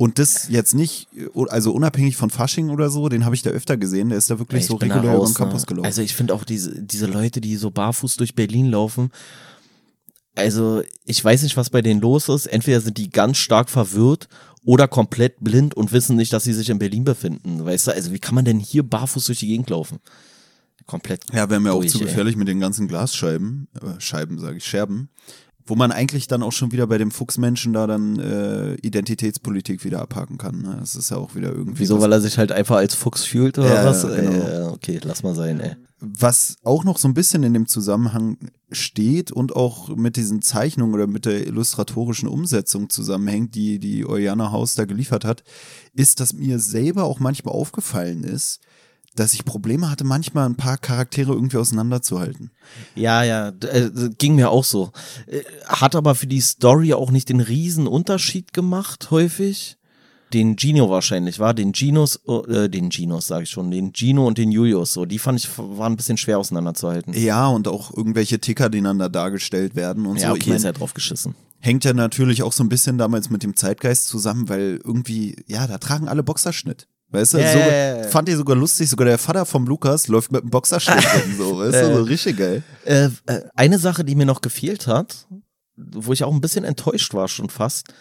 Und 0.00 0.18
das 0.18 0.48
jetzt 0.48 0.72
nicht, 0.72 1.08
also 1.50 1.74
unabhängig 1.74 2.16
von 2.16 2.30
Fasching 2.30 2.70
oder 2.70 2.88
so, 2.88 3.10
den 3.10 3.26
habe 3.26 3.34
ich 3.34 3.42
da 3.42 3.50
öfter 3.50 3.76
gesehen, 3.76 4.08
der 4.08 4.16
ist 4.16 4.30
da 4.30 4.38
wirklich 4.38 4.64
so 4.64 4.76
regulär 4.76 5.14
über 5.14 5.26
den 5.26 5.34
Campus 5.34 5.66
gelaufen. 5.66 5.84
Also 5.84 6.00
ich 6.00 6.14
finde 6.14 6.32
auch 6.32 6.44
diese, 6.44 6.80
diese 6.80 7.04
Leute, 7.04 7.42
die 7.42 7.54
so 7.56 7.70
barfuß 7.70 8.16
durch 8.16 8.34
Berlin 8.34 8.70
laufen, 8.70 9.10
also 10.34 10.82
ich 11.04 11.22
weiß 11.22 11.42
nicht, 11.42 11.58
was 11.58 11.68
bei 11.68 11.82
denen 11.82 12.00
los 12.00 12.30
ist. 12.30 12.46
Entweder 12.46 12.80
sind 12.80 12.96
die 12.96 13.10
ganz 13.10 13.36
stark 13.36 13.68
verwirrt 13.68 14.28
oder 14.64 14.88
komplett 14.88 15.34
blind 15.40 15.74
und 15.74 15.92
wissen 15.92 16.16
nicht, 16.16 16.32
dass 16.32 16.44
sie 16.44 16.54
sich 16.54 16.70
in 16.70 16.78
Berlin 16.78 17.04
befinden. 17.04 17.62
Weißt 17.62 17.88
du, 17.88 17.90
also 17.90 18.10
wie 18.10 18.20
kann 18.20 18.34
man 18.34 18.46
denn 18.46 18.58
hier 18.58 18.82
barfuß 18.82 19.26
durch 19.26 19.40
die 19.40 19.48
Gegend 19.48 19.68
laufen? 19.68 19.98
Komplett. 20.86 21.24
Ja, 21.30 21.50
wäre 21.50 21.60
mir 21.60 21.74
auch 21.74 21.84
zu 21.84 21.98
gefährlich 21.98 22.36
ey. 22.36 22.38
mit 22.38 22.48
den 22.48 22.58
ganzen 22.58 22.88
Glasscheiben, 22.88 23.68
äh, 23.74 24.00
Scheiben 24.00 24.38
sage 24.38 24.56
ich, 24.56 24.64
Scherben 24.64 25.10
wo 25.70 25.76
man 25.76 25.92
eigentlich 25.92 26.26
dann 26.26 26.42
auch 26.42 26.52
schon 26.52 26.72
wieder 26.72 26.86
bei 26.88 26.98
dem 26.98 27.12
Fuchsmenschen 27.12 27.72
da 27.72 27.86
dann 27.86 28.18
äh, 28.18 28.74
Identitätspolitik 28.74 29.84
wieder 29.84 30.02
abhaken 30.02 30.36
kann. 30.36 30.60
Ne? 30.60 30.76
Das 30.80 30.96
ist 30.96 31.10
ja 31.10 31.16
auch 31.16 31.36
wieder 31.36 31.52
irgendwie. 31.52 31.78
Wieso, 31.78 32.00
weil 32.00 32.12
er 32.12 32.20
sich 32.20 32.36
halt 32.38 32.50
einfach 32.50 32.76
als 32.76 32.94
Fuchs 32.94 33.24
fühlt 33.24 33.56
oder 33.56 33.72
ja, 33.72 33.86
was? 33.86 34.02
Genau. 34.02 34.32
Äh, 34.32 34.62
okay, 34.72 35.00
lass 35.02 35.22
mal 35.22 35.34
sein, 35.34 35.60
ey. 35.60 35.76
Was 36.00 36.56
auch 36.64 36.84
noch 36.84 36.98
so 36.98 37.06
ein 37.06 37.14
bisschen 37.14 37.42
in 37.42 37.52
dem 37.52 37.66
Zusammenhang 37.66 38.38
steht 38.72 39.30
und 39.30 39.54
auch 39.54 39.94
mit 39.94 40.16
diesen 40.16 40.42
Zeichnungen 40.42 40.94
oder 40.94 41.06
mit 41.06 41.26
der 41.26 41.46
illustratorischen 41.46 42.28
Umsetzung 42.28 42.88
zusammenhängt, 42.88 43.54
die 43.54 43.78
die 43.78 44.06
Oyana 44.06 44.50
Haus 44.50 44.74
da 44.74 44.86
geliefert 44.86 45.24
hat, 45.24 45.44
ist, 45.92 46.18
dass 46.18 46.32
mir 46.32 46.58
selber 46.58 47.04
auch 47.04 47.20
manchmal 47.20 47.54
aufgefallen 47.54 48.24
ist, 48.24 48.60
dass 49.16 49.34
ich 49.34 49.44
Probleme 49.44 49.90
hatte, 49.90 50.04
manchmal 50.04 50.46
ein 50.46 50.56
paar 50.56 50.78
Charaktere 50.78 51.32
irgendwie 51.32 51.56
auseinanderzuhalten. 51.56 52.50
Ja, 52.94 53.22
ja, 53.24 53.48
äh, 53.48 53.90
ging 54.18 54.36
mir 54.36 54.50
auch 54.50 54.64
so. 54.64 54.92
Äh, 55.26 55.40
hat 55.66 55.96
aber 55.96 56.14
für 56.14 56.26
die 56.26 56.40
Story 56.40 56.94
auch 56.94 57.10
nicht 57.10 57.28
den 57.28 57.40
riesen 57.40 57.86
Unterschied 57.86 58.52
gemacht, 58.52 59.10
häufig. 59.10 59.76
Den 60.32 60.56
Gino 60.56 60.88
wahrscheinlich, 60.88 61.40
war 61.40 61.54
den 61.54 61.72
Ginos, 61.72 62.20
äh, 62.28 62.68
den 62.68 62.88
Ginos 62.88 63.26
sage 63.26 63.42
ich 63.42 63.50
schon, 63.50 63.72
den 63.72 63.92
Gino 63.92 64.28
und 64.28 64.38
den 64.38 64.52
Julius, 64.52 64.92
so, 64.92 65.04
die 65.04 65.18
fand 65.18 65.40
ich, 65.40 65.48
waren 65.58 65.94
ein 65.94 65.96
bisschen 65.96 66.16
schwer 66.16 66.38
auseinanderzuhalten. 66.38 67.12
Ja, 67.14 67.48
und 67.48 67.66
auch 67.66 67.96
irgendwelche 67.96 68.38
Ticker, 68.38 68.70
die 68.70 68.80
da 68.80 69.08
dargestellt 69.08 69.74
werden 69.74 70.06
und 70.06 70.20
ja, 70.20 70.28
so. 70.28 70.34
okay, 70.34 70.40
ich 70.40 70.46
mein, 70.46 70.56
ist 70.58 70.64
ja 70.64 70.72
drauf 70.72 70.94
geschissen. 70.94 71.34
Hängt 71.58 71.84
ja 71.84 71.94
natürlich 71.94 72.44
auch 72.44 72.52
so 72.52 72.62
ein 72.62 72.68
bisschen 72.68 72.96
damals 72.96 73.28
mit 73.28 73.42
dem 73.42 73.56
Zeitgeist 73.56 74.06
zusammen, 74.06 74.48
weil 74.48 74.80
irgendwie, 74.84 75.34
ja, 75.48 75.66
da 75.66 75.78
tragen 75.78 76.06
alle 76.06 76.22
Boxerschnitt. 76.22 76.86
Weißt 77.12 77.34
du, 77.34 77.38
yeah. 77.38 78.04
so, 78.04 78.10
fand 78.10 78.28
ich 78.28 78.36
sogar 78.36 78.56
lustig, 78.56 78.88
sogar 78.88 79.06
der 79.06 79.18
Vater 79.18 79.44
vom 79.44 79.66
Lukas 79.66 80.06
läuft 80.06 80.30
mit 80.30 80.42
einem 80.42 80.50
Boxerschnitt 80.50 81.04
so, 81.36 81.58
weißt 81.58 81.82
du, 81.82 81.96
so 81.96 82.02
richtig 82.02 82.36
geil. 82.36 82.62
Äh, 82.84 83.08
äh, 83.26 83.42
eine 83.56 83.78
Sache, 83.80 84.04
die 84.04 84.14
mir 84.14 84.26
noch 84.26 84.40
gefehlt 84.40 84.86
hat, 84.86 85.26
wo 85.76 86.12
ich 86.12 86.22
auch 86.22 86.32
ein 86.32 86.40
bisschen 86.40 86.64
enttäuscht 86.64 87.12
war 87.14 87.26
schon 87.26 87.50
fast, 87.50 87.92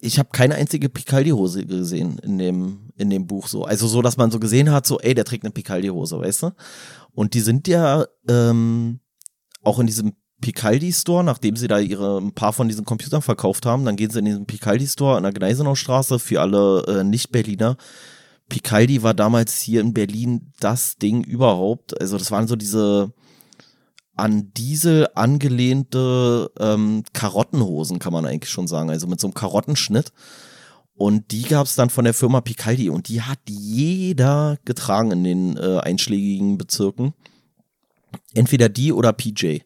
ich 0.00 0.18
habe 0.18 0.28
keine 0.32 0.56
einzige 0.56 0.90
Picaldi-Hose 0.90 1.64
gesehen 1.64 2.18
in 2.18 2.36
dem, 2.36 2.90
in 2.96 3.08
dem 3.08 3.26
Buch 3.26 3.48
so. 3.48 3.64
Also 3.64 3.88
so, 3.88 4.02
dass 4.02 4.18
man 4.18 4.30
so 4.30 4.38
gesehen 4.38 4.70
hat, 4.70 4.86
so, 4.86 5.00
ey, 5.00 5.14
der 5.14 5.24
trägt 5.24 5.44
eine 5.44 5.52
Picaldi-Hose, 5.52 6.20
weißt 6.20 6.42
du? 6.42 6.50
Und 7.12 7.32
die 7.32 7.40
sind 7.40 7.66
ja 7.66 8.04
ähm, 8.28 9.00
auch 9.62 9.78
in 9.78 9.86
diesem 9.86 10.12
Picaldi-Store, 10.42 11.24
nachdem 11.24 11.56
sie 11.56 11.68
da 11.68 11.78
ihre 11.78 12.18
ein 12.18 12.34
paar 12.34 12.52
von 12.52 12.68
diesen 12.68 12.84
Computern 12.84 13.22
verkauft 13.22 13.64
haben, 13.64 13.86
dann 13.86 13.96
gehen 13.96 14.10
sie 14.10 14.18
in 14.18 14.26
diesen 14.26 14.44
Picaldi-Store 14.44 15.16
an 15.16 15.22
der 15.22 15.32
Gneisenau 15.32 15.74
Straße 15.74 16.18
für 16.18 16.42
alle 16.42 16.84
äh, 16.86 17.04
Nicht-Berliner 17.04 17.78
Picaldi 18.48 19.02
war 19.02 19.14
damals 19.14 19.60
hier 19.60 19.80
in 19.80 19.94
Berlin 19.94 20.52
das 20.60 20.96
Ding 20.96 21.24
überhaupt. 21.24 22.00
Also 22.00 22.18
das 22.18 22.30
waren 22.30 22.46
so 22.46 22.56
diese 22.56 23.12
an 24.16 24.52
Diesel 24.54 25.08
angelehnte 25.14 26.50
ähm, 26.58 27.02
Karottenhosen, 27.12 27.98
kann 27.98 28.12
man 28.12 28.26
eigentlich 28.26 28.50
schon 28.50 28.68
sagen. 28.68 28.90
Also 28.90 29.06
mit 29.06 29.20
so 29.20 29.26
einem 29.26 29.34
Karottenschnitt. 29.34 30.12
Und 30.94 31.32
die 31.32 31.42
gab 31.42 31.66
es 31.66 31.74
dann 31.74 31.90
von 31.90 32.04
der 32.04 32.14
Firma 32.14 32.40
Picaldi 32.40 32.88
und 32.88 33.08
die 33.08 33.22
hat 33.22 33.40
jeder 33.48 34.58
getragen 34.64 35.10
in 35.10 35.24
den 35.24 35.56
äh, 35.56 35.80
einschlägigen 35.80 36.56
Bezirken. 36.56 37.14
Entweder 38.32 38.68
die 38.68 38.92
oder 38.92 39.12
PJ. 39.12 39.58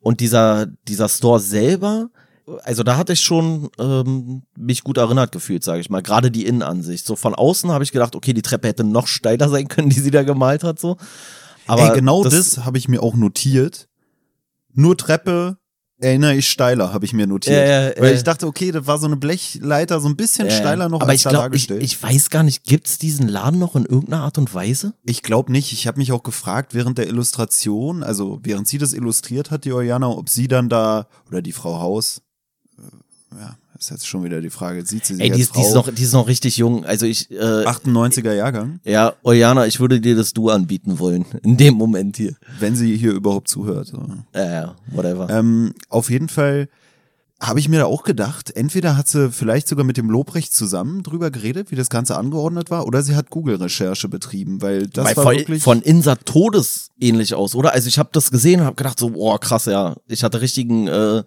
Und 0.00 0.18
dieser, 0.18 0.66
dieser 0.66 1.08
Store 1.08 1.38
selber 1.38 2.10
also 2.62 2.82
da 2.82 2.96
hatte 2.96 3.12
ich 3.12 3.20
schon 3.20 3.70
ähm, 3.78 4.42
mich 4.56 4.84
gut 4.84 4.96
erinnert 4.96 5.32
gefühlt, 5.32 5.64
sage 5.64 5.80
ich 5.80 5.90
mal. 5.90 6.02
Gerade 6.02 6.30
die 6.30 6.46
Innenansicht. 6.46 7.06
So 7.06 7.16
von 7.16 7.34
außen 7.34 7.70
habe 7.70 7.84
ich 7.84 7.92
gedacht, 7.92 8.16
okay, 8.16 8.32
die 8.32 8.42
Treppe 8.42 8.68
hätte 8.68 8.84
noch 8.84 9.06
steiler 9.06 9.48
sein 9.48 9.68
können, 9.68 9.90
die 9.90 10.00
sie 10.00 10.10
da 10.10 10.22
gemalt 10.22 10.64
hat. 10.64 10.78
So. 10.78 10.96
Aber 11.66 11.90
Ey, 11.90 11.94
genau 11.94 12.24
das, 12.24 12.34
das 12.34 12.64
habe 12.64 12.78
ich 12.78 12.88
mir 12.88 13.02
auch 13.02 13.14
notiert. 13.14 13.88
Nur 14.72 14.96
Treppe, 14.96 15.58
erinnere 16.00 16.34
ich 16.34 16.48
steiler, 16.48 16.92
habe 16.92 17.04
ich 17.04 17.12
mir 17.12 17.26
notiert. 17.26 17.56
Äh, 17.56 17.90
äh, 17.92 18.00
Weil 18.00 18.14
ich 18.14 18.22
dachte, 18.22 18.46
okay, 18.46 18.72
das 18.72 18.86
war 18.86 18.98
so 18.98 19.06
eine 19.06 19.16
Blechleiter, 19.16 20.00
so 20.00 20.08
ein 20.08 20.16
bisschen 20.16 20.48
äh, 20.48 20.50
steiler 20.50 20.88
noch 20.88 21.00
aber 21.00 21.10
als 21.10 21.20
ich 21.20 21.24
da 21.24 21.30
glaub, 21.30 21.42
dargestellt. 21.42 21.82
Ich, 21.82 21.92
ich 21.94 22.02
weiß 22.02 22.30
gar 22.30 22.42
nicht, 22.42 22.64
gibt's 22.64 22.98
diesen 22.98 23.28
Laden 23.28 23.58
noch 23.58 23.76
in 23.76 23.84
irgendeiner 23.84 24.22
Art 24.22 24.38
und 24.38 24.52
Weise? 24.54 24.94
Ich 25.04 25.22
glaube 25.22 25.52
nicht. 25.52 25.72
Ich 25.72 25.86
habe 25.86 25.98
mich 25.98 26.12
auch 26.12 26.22
gefragt 26.22 26.74
während 26.74 26.98
der 26.98 27.06
Illustration, 27.06 28.02
also 28.02 28.40
während 28.42 28.66
sie 28.66 28.78
das 28.78 28.92
illustriert 28.92 29.50
hat, 29.50 29.64
die 29.64 29.72
Oriana, 29.72 30.08
ob 30.08 30.28
sie 30.28 30.48
dann 30.48 30.68
da, 30.68 31.06
oder 31.28 31.42
die 31.42 31.52
Frau 31.52 31.80
Haus, 31.80 32.22
ja, 33.38 33.56
ist 33.78 33.90
jetzt 33.90 34.06
schon 34.06 34.24
wieder 34.24 34.40
die 34.40 34.50
Frage, 34.50 34.84
sieht 34.84 35.04
sie 35.04 35.14
sich 35.14 35.22
Ey, 35.22 35.30
die, 35.30 35.40
ist, 35.40 35.56
die 35.56 35.60
ist 35.60 35.74
noch, 35.74 35.92
die 35.92 36.02
ist 36.02 36.12
noch 36.12 36.26
richtig 36.26 36.56
jung. 36.56 36.84
Also 36.84 37.06
ich. 37.06 37.30
Äh, 37.30 37.64
98er 37.64 38.32
Jahrgang? 38.32 38.80
Ja, 38.84 39.14
Oyana, 39.22 39.66
ich 39.66 39.80
würde 39.80 40.00
dir 40.00 40.16
das 40.16 40.32
Du 40.32 40.50
anbieten 40.50 40.98
wollen. 40.98 41.24
In 41.42 41.56
dem 41.56 41.74
Moment 41.74 42.16
hier. 42.16 42.34
Wenn 42.58 42.76
sie 42.76 42.96
hier 42.96 43.12
überhaupt 43.12 43.48
zuhört. 43.48 43.86
So. 43.88 44.02
Ja, 44.34 44.50
ja, 44.50 44.76
whatever. 44.88 45.28
Ähm, 45.30 45.74
auf 45.88 46.10
jeden 46.10 46.28
Fall 46.28 46.68
habe 47.40 47.58
ich 47.58 47.70
mir 47.70 47.78
da 47.78 47.86
auch 47.86 48.02
gedacht, 48.02 48.50
entweder 48.54 48.98
hat 48.98 49.08
sie 49.08 49.30
vielleicht 49.30 49.66
sogar 49.66 49.86
mit 49.86 49.96
dem 49.96 50.10
Lobrecht 50.10 50.52
zusammen 50.52 51.02
drüber 51.02 51.30
geredet, 51.30 51.70
wie 51.70 51.74
das 51.74 51.88
Ganze 51.88 52.18
angeordnet 52.18 52.70
war, 52.70 52.86
oder 52.86 53.02
sie 53.02 53.16
hat 53.16 53.30
Google-Recherche 53.30 54.08
betrieben, 54.08 54.60
weil 54.60 54.88
das 54.88 55.06
weil 55.06 55.16
war 55.16 55.24
voll, 55.24 55.36
wirklich 55.36 55.62
von 55.62 55.80
Insa 55.80 56.16
Todes 56.16 56.90
ähnlich 57.00 57.34
aus, 57.34 57.54
oder? 57.54 57.72
Also 57.72 57.88
ich 57.88 57.98
habe 57.98 58.10
das 58.12 58.30
gesehen 58.30 58.60
und 58.60 58.66
habe 58.66 58.76
gedacht 58.76 58.98
so, 58.98 59.10
boah, 59.10 59.40
krass, 59.40 59.64
ja, 59.64 59.96
ich 60.06 60.22
hatte 60.22 60.42
richtigen 60.42 60.86
äh, 60.88 61.22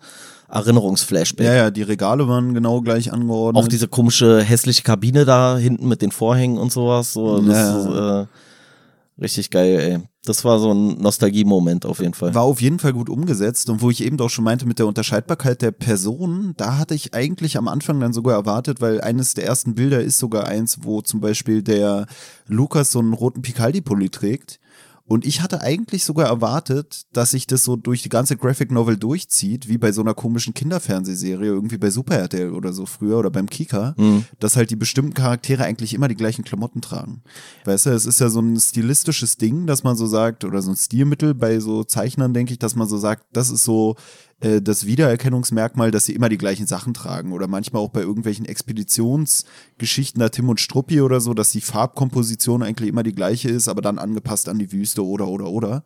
Erinnerungsflashback. 0.53 1.45
Ja, 1.45 1.53
ja, 1.53 1.71
die 1.71 1.81
Regale 1.81 2.27
waren 2.27 2.53
genau 2.53 2.81
gleich 2.81 3.11
angeordnet. 3.11 3.63
Auch 3.63 3.67
diese 3.67 3.87
komische 3.87 4.41
hässliche 4.41 4.83
Kabine 4.83 5.25
da 5.25 5.57
hinten 5.57 5.87
mit 5.87 6.01
den 6.03 6.11
Vorhängen 6.11 6.59
und 6.59 6.71
sowas. 6.71 7.13
So, 7.13 7.39
das 7.41 7.55
ja. 7.55 7.79
ist 7.79 8.27
äh, 8.27 9.21
richtig 9.21 9.49
geil, 9.49 9.79
ey. 9.79 9.99
Das 10.25 10.45
war 10.45 10.59
so 10.59 10.71
ein 10.71 11.01
Nostalgie-Moment 11.01 11.85
auf 11.85 11.99
jeden 11.99 12.13
Fall. 12.13 12.33
War 12.35 12.43
auf 12.43 12.61
jeden 12.61 12.79
Fall 12.79 12.93
gut 12.93 13.09
umgesetzt 13.09 13.69
und 13.69 13.81
wo 13.81 13.89
ich 13.89 14.03
eben 14.03 14.15
doch 14.15 14.29
schon 14.29 14.45
meinte 14.45 14.65
mit 14.65 14.79
der 14.79 14.85
Unterscheidbarkeit 14.85 15.61
der 15.61 15.71
Personen, 15.71 16.53
da 16.55 16.77
hatte 16.77 16.93
ich 16.93 17.13
eigentlich 17.13 17.57
am 17.57 17.67
Anfang 17.67 17.99
dann 17.99 18.13
sogar 18.13 18.35
erwartet, 18.35 18.79
weil 18.79 19.01
eines 19.01 19.33
der 19.33 19.45
ersten 19.45 19.73
Bilder 19.73 20.01
ist 20.01 20.19
sogar 20.19 20.47
eins, 20.47 20.79
wo 20.83 21.01
zum 21.01 21.19
Beispiel 21.19 21.61
der 21.61 22.05
Lukas 22.47 22.91
so 22.91 22.99
einen 22.99 23.13
roten 23.13 23.41
Picaldi-Pulli 23.41 24.11
trägt 24.11 24.59
Und 25.05 25.25
ich 25.25 25.41
hatte 25.41 25.61
eigentlich 25.61 26.05
sogar 26.05 26.27
erwartet, 26.27 27.03
dass 27.11 27.31
sich 27.31 27.45
das 27.45 27.63
so 27.65 27.75
durch 27.75 28.01
die 28.03 28.09
ganze 28.09 28.37
Graphic 28.37 28.71
Novel 28.71 28.95
durchzieht, 28.95 29.67
wie 29.67 29.77
bei 29.77 29.91
so 29.91 30.01
einer 30.01 30.13
komischen 30.13 30.53
Kinderfernsehserie, 30.53 31.47
irgendwie 31.47 31.77
bei 31.77 31.89
Super 31.89 32.15
RTL 32.15 32.51
oder 32.53 32.71
so 32.71 32.85
früher 32.85 33.17
oder 33.19 33.29
beim 33.29 33.49
Kika, 33.49 33.95
Mhm. 33.97 34.23
dass 34.39 34.55
halt 34.55 34.69
die 34.69 34.77
bestimmten 34.77 35.13
Charaktere 35.13 35.65
eigentlich 35.65 35.93
immer 35.93 36.07
die 36.07 36.15
gleichen 36.15 36.45
Klamotten 36.45 36.79
tragen. 36.81 37.21
Weißt 37.65 37.85
du, 37.85 37.89
es 37.89 38.05
ist 38.05 38.21
ja 38.21 38.29
so 38.29 38.39
ein 38.39 38.57
stilistisches 38.59 39.35
Ding, 39.37 39.67
dass 39.67 39.83
man 39.83 39.97
so 39.97 40.07
sagt, 40.07 40.45
oder 40.45 40.61
so 40.61 40.71
ein 40.71 40.77
Stilmittel 40.77 41.33
bei 41.33 41.59
so 41.59 41.83
Zeichnern, 41.83 42.33
denke 42.33 42.53
ich, 42.53 42.59
dass 42.59 42.75
man 42.75 42.87
so 42.87 42.97
sagt, 42.97 43.25
das 43.33 43.49
ist 43.49 43.63
so 43.65 43.95
äh, 44.43 44.61
das 44.61 44.85
Wiedererkennungsmerkmal, 44.85 45.89
dass 45.89 46.05
sie 46.05 46.13
immer 46.13 46.29
die 46.29 46.37
gleichen 46.37 46.67
Sachen 46.67 46.93
tragen. 46.93 47.31
Oder 47.31 47.47
manchmal 47.47 47.81
auch 47.81 47.89
bei 47.89 48.01
irgendwelchen 48.01 48.45
Expeditionsgeschichten, 48.45 50.19
da 50.19 50.29
Tim 50.29 50.49
und 50.49 50.59
Struppi 50.59 51.01
oder 51.01 51.21
so, 51.21 51.33
dass 51.33 51.51
die 51.51 51.61
Farbkomposition 51.61 52.61
eigentlich 52.61 52.89
immer 52.89 53.03
die 53.03 53.15
gleiche 53.15 53.49
ist, 53.49 53.67
aber 53.67 53.81
dann 53.81 53.97
angepasst 53.97 54.49
an 54.49 54.59
die 54.59 54.71
Wüste 54.71 55.05
oder 55.05 55.27
oder 55.27 55.49
oder. 55.49 55.83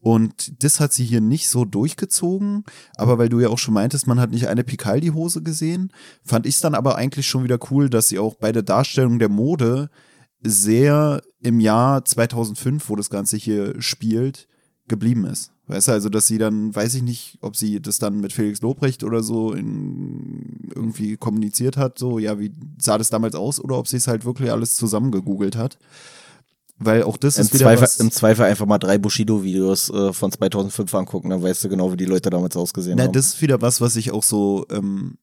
Und 0.00 0.62
das 0.62 0.78
hat 0.78 0.92
sie 0.92 1.04
hier 1.04 1.20
nicht 1.20 1.48
so 1.48 1.64
durchgezogen, 1.64 2.64
aber 2.96 3.18
weil 3.18 3.28
du 3.28 3.40
ja 3.40 3.48
auch 3.48 3.58
schon 3.58 3.74
meintest, 3.74 4.06
man 4.06 4.20
hat 4.20 4.30
nicht 4.30 4.46
eine 4.46 4.62
Picaldi-Hose 4.62 5.42
gesehen, 5.42 5.92
fand 6.22 6.46
ich 6.46 6.54
es 6.54 6.60
dann 6.60 6.74
aber 6.74 6.96
eigentlich 6.96 7.26
schon 7.26 7.42
wieder 7.42 7.58
cool, 7.70 7.90
dass 7.90 8.08
sie 8.08 8.20
auch 8.20 8.36
bei 8.36 8.52
der 8.52 8.62
Darstellung 8.62 9.18
der 9.18 9.30
Mode 9.30 9.90
sehr 10.42 11.22
im 11.40 11.58
Jahr 11.58 12.04
2005, 12.04 12.88
wo 12.88 12.94
das 12.94 13.10
Ganze 13.10 13.36
hier 13.36 13.80
spielt, 13.82 14.46
geblieben 14.86 15.24
ist. 15.24 15.55
Weißt 15.68 15.88
du, 15.88 15.92
also, 15.92 16.08
dass 16.08 16.28
sie 16.28 16.38
dann, 16.38 16.74
weiß 16.74 16.94
ich 16.94 17.02
nicht, 17.02 17.38
ob 17.40 17.56
sie 17.56 17.80
das 17.80 17.98
dann 17.98 18.20
mit 18.20 18.32
Felix 18.32 18.60
Lobrecht 18.60 19.02
oder 19.02 19.22
so 19.22 19.52
in, 19.52 20.70
irgendwie 20.74 21.16
kommuniziert 21.16 21.76
hat, 21.76 21.98
so, 21.98 22.20
ja, 22.20 22.38
wie 22.38 22.52
sah 22.78 22.98
das 22.98 23.10
damals 23.10 23.34
aus, 23.34 23.60
oder 23.60 23.76
ob 23.76 23.88
sie 23.88 23.96
es 23.96 24.06
halt 24.06 24.24
wirklich 24.24 24.52
alles 24.52 24.76
zusammen 24.76 25.10
gegoogelt 25.10 25.56
hat. 25.56 25.76
Weil 26.78 27.02
auch 27.02 27.16
das 27.16 27.38
Im 27.38 27.42
ist 27.42 27.54
wieder 27.54 27.64
Zweifel, 27.64 27.82
was, 27.82 27.98
Im 27.98 28.10
Zweifel 28.12 28.44
einfach 28.44 28.66
mal 28.66 28.78
drei 28.78 28.98
Bushido-Videos 28.98 29.90
äh, 29.90 30.12
von 30.12 30.30
2005 30.30 30.94
angucken, 30.94 31.30
dann 31.30 31.42
weißt 31.42 31.64
du 31.64 31.68
genau, 31.68 31.90
wie 31.90 31.96
die 31.96 32.04
Leute 32.04 32.30
damals 32.30 32.56
ausgesehen 32.56 32.98
Na, 32.98 33.04
haben. 33.04 33.12
das 33.12 33.26
ist 33.26 33.42
wieder 33.42 33.60
was, 33.60 33.80
was 33.80 33.96
ich 33.96 34.12
auch 34.12 34.22
so, 34.22 34.66
ähm, 34.70 35.16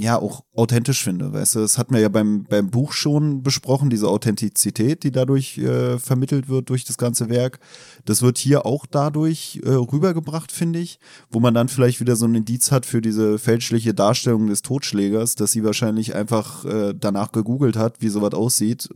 ja, 0.00 0.16
auch 0.16 0.44
authentisch 0.54 1.02
finde, 1.02 1.32
weißt 1.32 1.56
du. 1.56 1.58
Das 1.58 1.76
hatten 1.76 1.92
wir 1.92 2.00
ja 2.00 2.08
beim, 2.08 2.44
beim 2.44 2.70
Buch 2.70 2.92
schon 2.92 3.42
besprochen, 3.42 3.90
diese 3.90 4.06
Authentizität, 4.06 5.02
die 5.02 5.10
dadurch 5.10 5.58
äh, 5.58 5.98
vermittelt 5.98 6.48
wird 6.48 6.70
durch 6.70 6.84
das 6.84 6.98
ganze 6.98 7.28
Werk. 7.28 7.58
Das 8.04 8.22
wird 8.22 8.38
hier 8.38 8.64
auch 8.64 8.86
dadurch 8.86 9.60
äh, 9.64 9.70
rübergebracht, 9.70 10.52
finde 10.52 10.78
ich, 10.78 11.00
wo 11.30 11.40
man 11.40 11.52
dann 11.52 11.68
vielleicht 11.68 11.98
wieder 11.98 12.14
so 12.14 12.26
ein 12.26 12.34
Indiz 12.36 12.70
hat 12.70 12.86
für 12.86 13.00
diese 13.00 13.40
fälschliche 13.40 13.92
Darstellung 13.92 14.46
des 14.46 14.62
Totschlägers, 14.62 15.34
dass 15.34 15.50
sie 15.50 15.64
wahrscheinlich 15.64 16.14
einfach 16.14 16.64
äh, 16.64 16.94
danach 16.94 17.32
gegoogelt 17.32 17.76
hat, 17.76 18.00
wie 18.00 18.08
sowas 18.08 18.34
aussieht. 18.34 18.88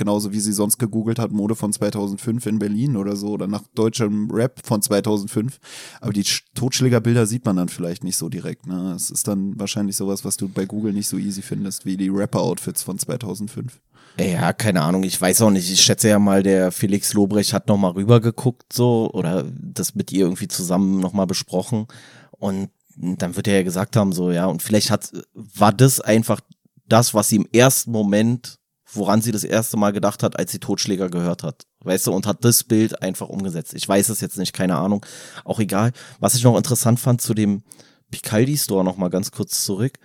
Genauso 0.00 0.32
wie 0.32 0.40
sie 0.40 0.54
sonst 0.54 0.78
gegoogelt 0.78 1.18
hat, 1.18 1.30
Mode 1.30 1.54
von 1.54 1.74
2005 1.74 2.46
in 2.46 2.58
Berlin 2.58 2.96
oder 2.96 3.16
so, 3.16 3.28
oder 3.32 3.46
nach 3.46 3.64
deutschem 3.74 4.30
Rap 4.30 4.58
von 4.64 4.80
2005. 4.80 5.58
Aber 6.00 6.14
die 6.14 6.24
Sch- 6.24 6.44
Totschlägerbilder 6.54 7.26
sieht 7.26 7.44
man 7.44 7.56
dann 7.56 7.68
vielleicht 7.68 8.02
nicht 8.02 8.16
so 8.16 8.30
direkt. 8.30 8.66
Ne? 8.66 8.94
Es 8.96 9.10
ist 9.10 9.28
dann 9.28 9.60
wahrscheinlich 9.60 9.96
sowas, 9.96 10.24
was 10.24 10.38
du 10.38 10.48
bei 10.48 10.64
Google 10.64 10.94
nicht 10.94 11.06
so 11.06 11.18
easy 11.18 11.42
findest, 11.42 11.84
wie 11.84 11.98
die 11.98 12.08
Rapper-Outfits 12.08 12.82
von 12.82 12.98
2005. 12.98 13.78
Ja, 14.18 14.54
keine 14.54 14.80
Ahnung, 14.80 15.02
ich 15.02 15.20
weiß 15.20 15.42
auch 15.42 15.50
nicht. 15.50 15.70
Ich 15.70 15.82
schätze 15.82 16.08
ja 16.08 16.18
mal, 16.18 16.42
der 16.42 16.72
Felix 16.72 17.12
Lobrecht 17.12 17.52
hat 17.52 17.68
nochmal 17.68 17.90
rübergeguckt 17.92 18.72
so 18.72 19.10
oder 19.12 19.44
das 19.60 19.94
mit 19.94 20.12
ihr 20.12 20.20
irgendwie 20.24 20.48
zusammen 20.48 20.98
nochmal 20.98 21.26
besprochen. 21.26 21.86
Und 22.30 22.70
dann 22.96 23.36
wird 23.36 23.48
er 23.48 23.56
ja 23.56 23.62
gesagt 23.64 23.96
haben, 23.96 24.12
so, 24.12 24.30
ja, 24.30 24.46
und 24.46 24.62
vielleicht 24.62 24.90
hat, 24.90 25.12
war 25.34 25.72
das 25.74 26.00
einfach 26.00 26.40
das, 26.88 27.12
was 27.12 27.28
sie 27.28 27.36
im 27.36 27.46
ersten 27.52 27.90
Moment, 27.92 28.59
woran 28.92 29.22
sie 29.22 29.32
das 29.32 29.44
erste 29.44 29.76
Mal 29.76 29.92
gedacht 29.92 30.22
hat, 30.22 30.38
als 30.38 30.52
sie 30.52 30.58
Totschläger 30.58 31.08
gehört 31.08 31.42
hat. 31.42 31.66
Weißt 31.80 32.06
du, 32.06 32.12
und 32.12 32.26
hat 32.26 32.44
das 32.44 32.64
Bild 32.64 33.02
einfach 33.02 33.28
umgesetzt. 33.28 33.74
Ich 33.74 33.88
weiß 33.88 34.08
es 34.08 34.20
jetzt 34.20 34.38
nicht, 34.38 34.52
keine 34.52 34.76
Ahnung. 34.76 35.04
Auch 35.44 35.60
egal. 35.60 35.92
Was 36.18 36.34
ich 36.34 36.44
noch 36.44 36.56
interessant 36.56 37.00
fand 37.00 37.20
zu 37.20 37.34
dem 37.34 37.62
Picaldi 38.10 38.56
Store 38.56 38.84
nochmal 38.84 39.10
ganz 39.10 39.30
kurz 39.30 39.64
zurück. 39.64 39.98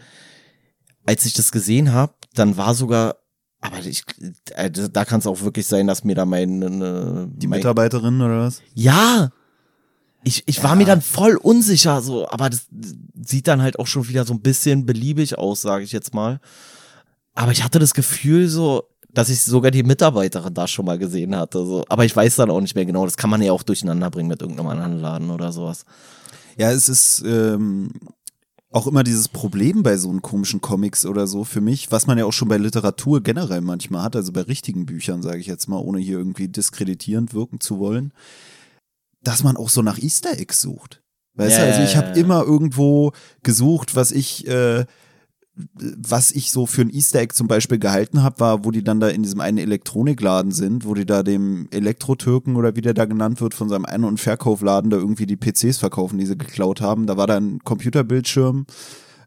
Als 1.05 1.25
ich 1.25 1.33
das 1.33 1.51
gesehen 1.51 1.91
habe, 1.91 2.13
dann 2.33 2.57
war 2.57 2.73
sogar 2.73 3.17
aber 3.61 3.79
ich, 3.79 4.03
äh, 4.51 4.69
da 4.69 5.05
kann 5.05 5.21
es 5.21 5.25
auch 5.25 5.41
wirklich 5.41 5.65
sein, 5.65 5.87
dass 5.87 6.03
mir 6.03 6.13
da 6.13 6.25
meine 6.25 7.27
Die 7.33 7.47
mein, 7.47 7.57
Mitarbeiterin 7.57 8.21
oder 8.21 8.41
was? 8.41 8.61
ja 8.75 9.31
ich, 10.25 10.43
ich 10.47 10.63
war 10.63 10.75
mir 10.75 10.85
dann 10.85 11.01
voll 11.01 11.35
unsicher 11.35 12.01
so, 12.01 12.27
aber 12.27 12.49
das 12.49 12.65
sieht 13.23 13.47
dann 13.47 13.61
halt 13.61 13.77
auch 13.77 13.85
schon 13.85 14.07
wieder 14.07 14.25
so 14.25 14.33
ein 14.33 14.41
bisschen 14.41 14.85
beliebig 14.85 15.37
aus, 15.37 15.61
sage 15.61 15.83
ich 15.83 15.91
jetzt 15.91 16.15
mal. 16.15 16.39
Aber 17.35 17.51
ich 17.51 17.63
hatte 17.63 17.79
das 17.79 17.93
Gefühl 17.93 18.47
so, 18.47 18.85
dass 19.09 19.29
ich 19.29 19.43
sogar 19.43 19.71
die 19.71 19.83
Mitarbeiterin 19.83 20.53
da 20.53 20.67
schon 20.67 20.85
mal 20.85 20.97
gesehen 20.97 21.35
hatte. 21.35 21.65
So. 21.65 21.85
Aber 21.89 22.05
ich 22.05 22.15
weiß 22.15 22.35
dann 22.37 22.49
auch 22.49 22.61
nicht 22.61 22.75
mehr 22.75 22.85
genau. 22.85 23.05
Das 23.05 23.17
kann 23.17 23.29
man 23.29 23.41
ja 23.41 23.51
auch 23.51 23.63
durcheinander 23.63 24.09
bringen 24.09 24.29
mit 24.29 24.41
irgendeinem 24.41 24.67
anderen 24.67 24.99
Laden 24.99 25.29
oder 25.29 25.51
sowas. 25.51 25.85
Ja, 26.57 26.71
es 26.71 26.89
ist 26.89 27.23
ähm, 27.25 27.91
auch 28.71 28.87
immer 28.87 29.03
dieses 29.03 29.29
Problem 29.29 29.83
bei 29.83 29.97
so 29.97 30.09
einen 30.09 30.21
komischen 30.21 30.61
Comics 30.61 31.05
oder 31.05 31.27
so 31.27 31.43
für 31.43 31.61
mich, 31.61 31.91
was 31.91 32.07
man 32.07 32.17
ja 32.17 32.25
auch 32.25 32.33
schon 32.33 32.47
bei 32.47 32.57
Literatur 32.57 33.21
generell 33.21 33.61
manchmal 33.61 34.03
hat, 34.03 34.15
also 34.15 34.31
bei 34.33 34.41
richtigen 34.41 34.85
Büchern, 34.85 35.21
sage 35.21 35.39
ich 35.39 35.47
jetzt 35.47 35.67
mal, 35.67 35.77
ohne 35.77 35.99
hier 35.99 36.17
irgendwie 36.17 36.47
diskreditierend 36.49 37.33
wirken 37.33 37.59
zu 37.61 37.79
wollen, 37.79 38.11
dass 39.23 39.43
man 39.43 39.55
auch 39.55 39.69
so 39.69 39.81
nach 39.81 39.97
Easter 39.97 40.37
Eggs 40.37 40.61
sucht. 40.61 41.01
Weißt 41.35 41.57
Ja, 41.57 41.65
du, 41.65 41.71
also 41.71 41.83
ich 41.83 41.95
habe 41.97 42.19
immer 42.19 42.43
irgendwo 42.43 43.11
gesucht, 43.43 43.95
was 43.95 44.11
ich 44.11 44.47
äh, 44.47 44.85
was 45.55 46.31
ich 46.31 46.51
so 46.51 46.65
für 46.65 46.81
ein 46.81 46.89
Easter 46.89 47.21
Egg 47.21 47.33
zum 47.33 47.47
Beispiel 47.47 47.79
gehalten 47.79 48.23
habe, 48.23 48.39
war, 48.41 48.65
wo 48.65 48.71
die 48.71 48.83
dann 48.83 48.99
da 48.99 49.07
in 49.07 49.23
diesem 49.23 49.39
einen 49.39 49.57
Elektronikladen 49.57 50.51
sind, 50.51 50.85
wo 50.85 50.93
die 50.93 51.05
da 51.05 51.23
dem 51.23 51.67
Elektro-Türken 51.71 52.57
oder 52.57 52.75
wie 52.75 52.81
der 52.81 52.93
da 52.93 53.05
genannt 53.05 53.39
wird, 53.39 53.53
von 53.53 53.69
seinem 53.69 53.85
Ein- 53.85 54.03
und 54.03 54.19
Verkaufladen 54.19 54.89
da 54.89 54.97
irgendwie 54.97 55.25
die 55.25 55.37
PCs 55.37 55.77
verkaufen, 55.77 56.17
die 56.17 56.25
sie 56.25 56.37
geklaut 56.37 56.81
haben. 56.81 57.07
Da 57.07 57.15
war 57.15 57.27
da 57.27 57.37
ein 57.37 57.59
Computerbildschirm 57.63 58.65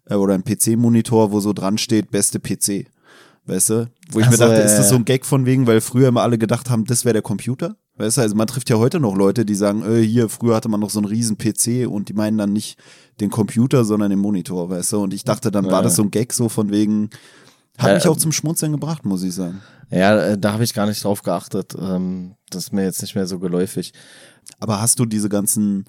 äh, 0.05 0.15
oder 0.15 0.35
ein 0.35 0.45
PC-Monitor, 0.45 1.33
wo 1.33 1.41
so 1.41 1.55
dran 1.55 1.79
steht, 1.79 2.11
beste 2.11 2.41
PC. 2.41 2.87
Weißt 3.47 3.71
du? 3.71 3.91
Wo 4.11 4.21
ich 4.21 4.27
Ach 4.27 4.31
mir 4.31 4.37
dachte, 4.37 4.61
ist 4.61 4.77
das 4.77 4.91
so 4.91 4.97
ein 4.97 5.07
Gag 5.07 5.25
von 5.25 5.47
wegen, 5.47 5.67
weil 5.67 5.81
früher 5.81 6.09
immer 6.09 6.23
alle 6.23 6.37
gedacht 6.37 6.69
haben, 6.69 6.85
das 6.85 7.07
wäre 7.07 7.15
der 7.15 7.23
Computer? 7.23 7.77
Weißt 7.99 8.17
du, 8.17 8.21
also 8.23 8.37
man 8.37 8.47
trifft 8.47 8.71
ja 8.71 8.77
heute 8.77 9.01
noch 9.01 9.17
Leute, 9.17 9.45
die 9.45 9.55
sagen, 9.55 9.83
äh, 9.83 10.01
hier, 10.01 10.29
früher 10.29 10.55
hatte 10.55 10.69
man 10.69 10.81
noch 10.81 10.91
so 10.91 11.01
einen 11.01 11.07
riesen 11.07 11.37
PC 11.37 11.89
und 11.89 12.09
die 12.09 12.15
meinen 12.15 12.39
dann 12.39 12.53
nicht 12.53 12.79
den 13.21 13.29
Computer, 13.31 13.85
sondern 13.85 14.11
den 14.11 14.21
Monitor, 14.21 14.71
weißt 14.71 14.93
du? 14.93 15.03
Und 15.03 15.13
ich 15.13 15.25
dachte, 15.25 15.51
dann 15.51 15.69
war 15.71 15.83
das 15.83 15.97
so 15.97 16.03
ein 16.03 16.11
Gag 16.11 16.33
so 16.33 16.49
von 16.49 16.71
wegen, 16.71 17.11
hat 17.77 17.89
Ja, 17.89 17.95
mich 17.95 18.09
auch 18.09 18.17
zum 18.17 18.33
Schmunzeln 18.33 18.73
gebracht, 18.73 19.05
muss 19.05 19.23
ich 19.23 19.35
sagen. 19.35 19.61
Ja, 19.91 20.17
äh, 20.17 20.39
da 20.39 20.53
habe 20.53 20.65
ich 20.65 20.75
gar 20.75 20.87
nicht 20.87 21.03
drauf 21.03 21.23
geachtet. 21.23 21.75
Ähm, 21.79 22.35
das 22.51 22.65
ist 22.65 22.73
mir 22.73 22.85
jetzt 22.85 23.03
nicht 23.03 23.15
mehr 23.15 23.27
so 23.27 23.39
geläufig. 23.39 23.93
Aber 24.61 24.81
hast 24.81 24.99
du 24.99 25.05
diese 25.05 25.29
ganzen 25.29 25.85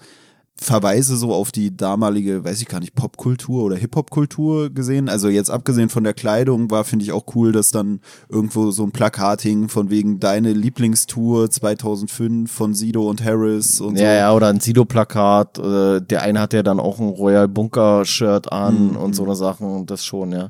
Verweise 0.61 1.15
so 1.15 1.33
auf 1.33 1.51
die 1.53 1.75
damalige, 1.75 2.43
weiß 2.43 2.61
ich 2.61 2.67
gar 2.67 2.81
nicht, 2.81 2.93
Popkultur 2.93 3.63
oder 3.63 3.77
Hip-Hop-Kultur 3.77 4.69
gesehen? 4.69 5.07
Also 5.07 5.29
jetzt 5.29 5.49
abgesehen 5.49 5.87
von 5.89 6.03
der 6.03 6.13
Kleidung 6.13 6.69
war, 6.69 6.83
finde 6.83 7.03
ich 7.05 7.13
auch 7.13 7.23
cool, 7.33 7.53
dass 7.53 7.71
dann 7.71 8.01
irgendwo 8.27 8.69
so 8.71 8.83
ein 8.83 8.91
Plakat 8.91 9.41
hing 9.41 9.69
von 9.69 9.89
wegen 9.89 10.19
deine 10.19 10.51
Lieblingstour 10.51 11.49
2005 11.49 12.51
von 12.51 12.73
Sido 12.73 13.09
und 13.09 13.23
Harris 13.23 13.79
und 13.79 13.97
Ja, 13.97 14.11
so. 14.11 14.17
ja, 14.17 14.33
oder 14.33 14.47
ein 14.47 14.59
Sido-Plakat. 14.59 15.59
Äh, 15.59 16.01
der 16.01 16.23
eine 16.23 16.41
hat 16.41 16.51
ja 16.53 16.61
dann 16.61 16.79
auch 16.81 16.99
ein 16.99 17.07
Royal 17.09 17.47
Bunker-Shirt 17.47 18.51
an 18.51 18.89
Mhm. 18.91 18.95
und 18.97 19.13
so 19.15 19.23
eine 19.23 19.35
Sachen. 19.35 19.85
Das 19.85 20.03
schon, 20.03 20.31
ja. 20.33 20.49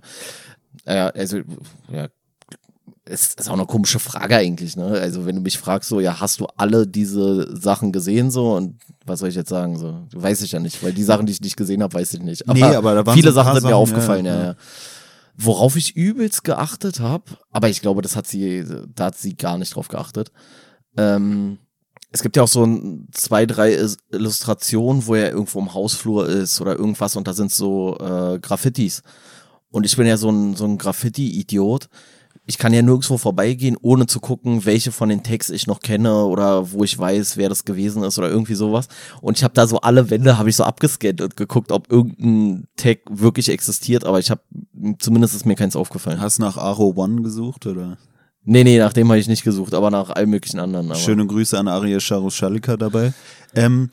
Ja, 0.88 1.08
also, 1.10 1.38
ja. 1.91 2.08
Es 3.12 3.34
ist 3.34 3.50
auch 3.50 3.54
eine 3.54 3.65
komische 3.65 4.00
Frage 4.00 4.36
eigentlich, 4.36 4.78
ne? 4.78 4.86
Also, 4.86 5.26
wenn 5.26 5.36
du 5.36 5.41
mich 5.41 5.58
fragst, 5.58 5.89
so, 5.89 6.00
ja, 6.00 6.19
hast 6.19 6.39
du 6.39 6.48
alle 6.58 6.86
diese 6.86 7.56
Sachen 7.60 7.91
gesehen, 7.91 8.30
so? 8.30 8.54
Und 8.56 8.80
was 9.06 9.19
soll 9.19 9.30
ich 9.30 9.36
jetzt 9.36 9.50
sagen, 9.50 9.78
so? 9.78 10.08
Weiß 10.13 10.41
ich 10.41 10.52
ja 10.52 10.60
nicht, 10.60 10.84
weil 10.84 10.93
die 10.93 11.04
Sachen, 11.04 11.26
die 11.26 11.32
ich 11.32 11.41
nicht 11.41 11.58
gesehen 11.58 11.82
habe, 11.82 11.93
weiß 11.93 12.13
ich 12.13 12.22
nicht. 12.22 12.48
Nee, 12.48 12.63
aber 12.63 12.93
da 12.93 13.06
waren 13.06 13.15
viele 13.15 13.32
so 13.32 13.36
Sachen 13.36 13.54
sind 13.56 13.63
mir 13.63 13.69
Sachen, 13.69 13.82
aufgefallen, 13.82 14.26
ja, 14.26 14.36
ja, 14.36 14.43
ja. 14.43 14.56
Worauf 15.36 15.76
ich 15.76 15.95
übelst 15.95 16.43
geachtet 16.43 17.00
habe, 17.00 17.24
aber 17.52 17.69
ich 17.69 17.82
glaube, 17.82 18.02
das 18.02 18.15
hat 18.15 18.28
sie, 18.28 18.65
da 18.93 19.06
hat 19.06 19.17
sie 19.17 19.36
gar 19.36 19.58
nicht 19.58 19.74
drauf 19.74 19.88
geachtet. 19.88 20.32
Ähm, 20.98 21.58
es 22.12 22.22
gibt 22.22 22.36
ja 22.36 22.43
auch 22.43 22.48
so 22.48 22.65
ein, 22.65 23.08
zwei, 23.12 23.45
drei 23.45 23.78
Illustrationen, 24.12 25.06
wo 25.06 25.15
er 25.15 25.32
irgendwo 25.32 25.60
im 25.60 25.74
Hausflur 25.74 26.28
ist 26.28 26.60
oder 26.60 26.76
irgendwas 26.76 27.15
und 27.15 27.28
da 27.28 27.34
sind 27.34 27.52
so 27.52 27.98
äh, 28.00 28.39
Graffitis. 28.39 29.02
Und 29.72 29.86
ich 29.86 29.95
bin 29.95 30.08
ja 30.08 30.17
so 30.17 30.30
ein, 30.30 30.56
so 30.56 30.65
ein 30.65 30.78
Graffiti-Idiot. 30.78 31.89
Ich 32.50 32.58
kann 32.58 32.74
ja 32.74 32.82
nirgendwo 32.82 33.20
vorbeigehen, 33.20 33.78
ohne 33.80 34.08
zu 34.08 34.20
gucken, 34.20 34.66
welche 34.66 34.92
von 34.92 35.10
den 35.10 35.22
Tags 35.22 35.52
ich 35.52 35.68
noch 35.68 35.82
kenne 35.82 36.26
oder 36.26 36.72
wo 36.72 36.84
ich 36.84 36.98
weiß, 36.98 37.38
wer 37.38 37.48
das 37.48 37.64
gewesen 37.64 38.02
ist 38.02 38.18
oder 38.18 38.28
irgendwie 38.28 38.56
sowas. 38.56 38.88
Und 39.22 39.38
ich 39.38 39.44
habe 39.44 39.54
da 39.54 39.68
so 39.68 39.82
alle 39.82 40.10
Wände 40.10 40.40
habe 40.40 40.50
ich 40.50 40.56
so 40.56 40.64
abgescannt 40.64 41.22
und 41.22 41.38
geguckt, 41.38 41.72
ob 41.72 41.92
irgendein 41.92 42.68
Tag 42.76 43.02
wirklich 43.08 43.50
existiert, 43.50 44.04
aber 44.04 44.18
ich 44.18 44.32
habe 44.32 44.42
zumindest 44.98 45.36
ist 45.36 45.46
mir 45.46 45.54
keins 45.54 45.76
aufgefallen. 45.76 46.20
Hast 46.20 46.40
nach 46.40 46.58
Aro 46.58 46.92
One 46.96 47.22
gesucht 47.22 47.68
oder? 47.68 48.00
Nee, 48.46 48.64
nee, 48.64 48.80
nach 48.80 48.94
dem 48.94 49.10
habe 49.10 49.20
ich 49.20 49.28
nicht 49.28 49.44
gesucht, 49.44 49.76
aber 49.76 49.92
nach 49.92 50.10
allen 50.10 50.32
möglichen 50.32 50.60
anderen. 50.60 50.88
Aber. 50.88 51.00
Schöne 51.00 51.28
Grüße 51.28 51.56
an 51.56 51.68
Aria 51.68 52.00
Scharus-Schalika 52.00 52.78
dabei. 52.78 53.14
Ähm, 53.54 53.92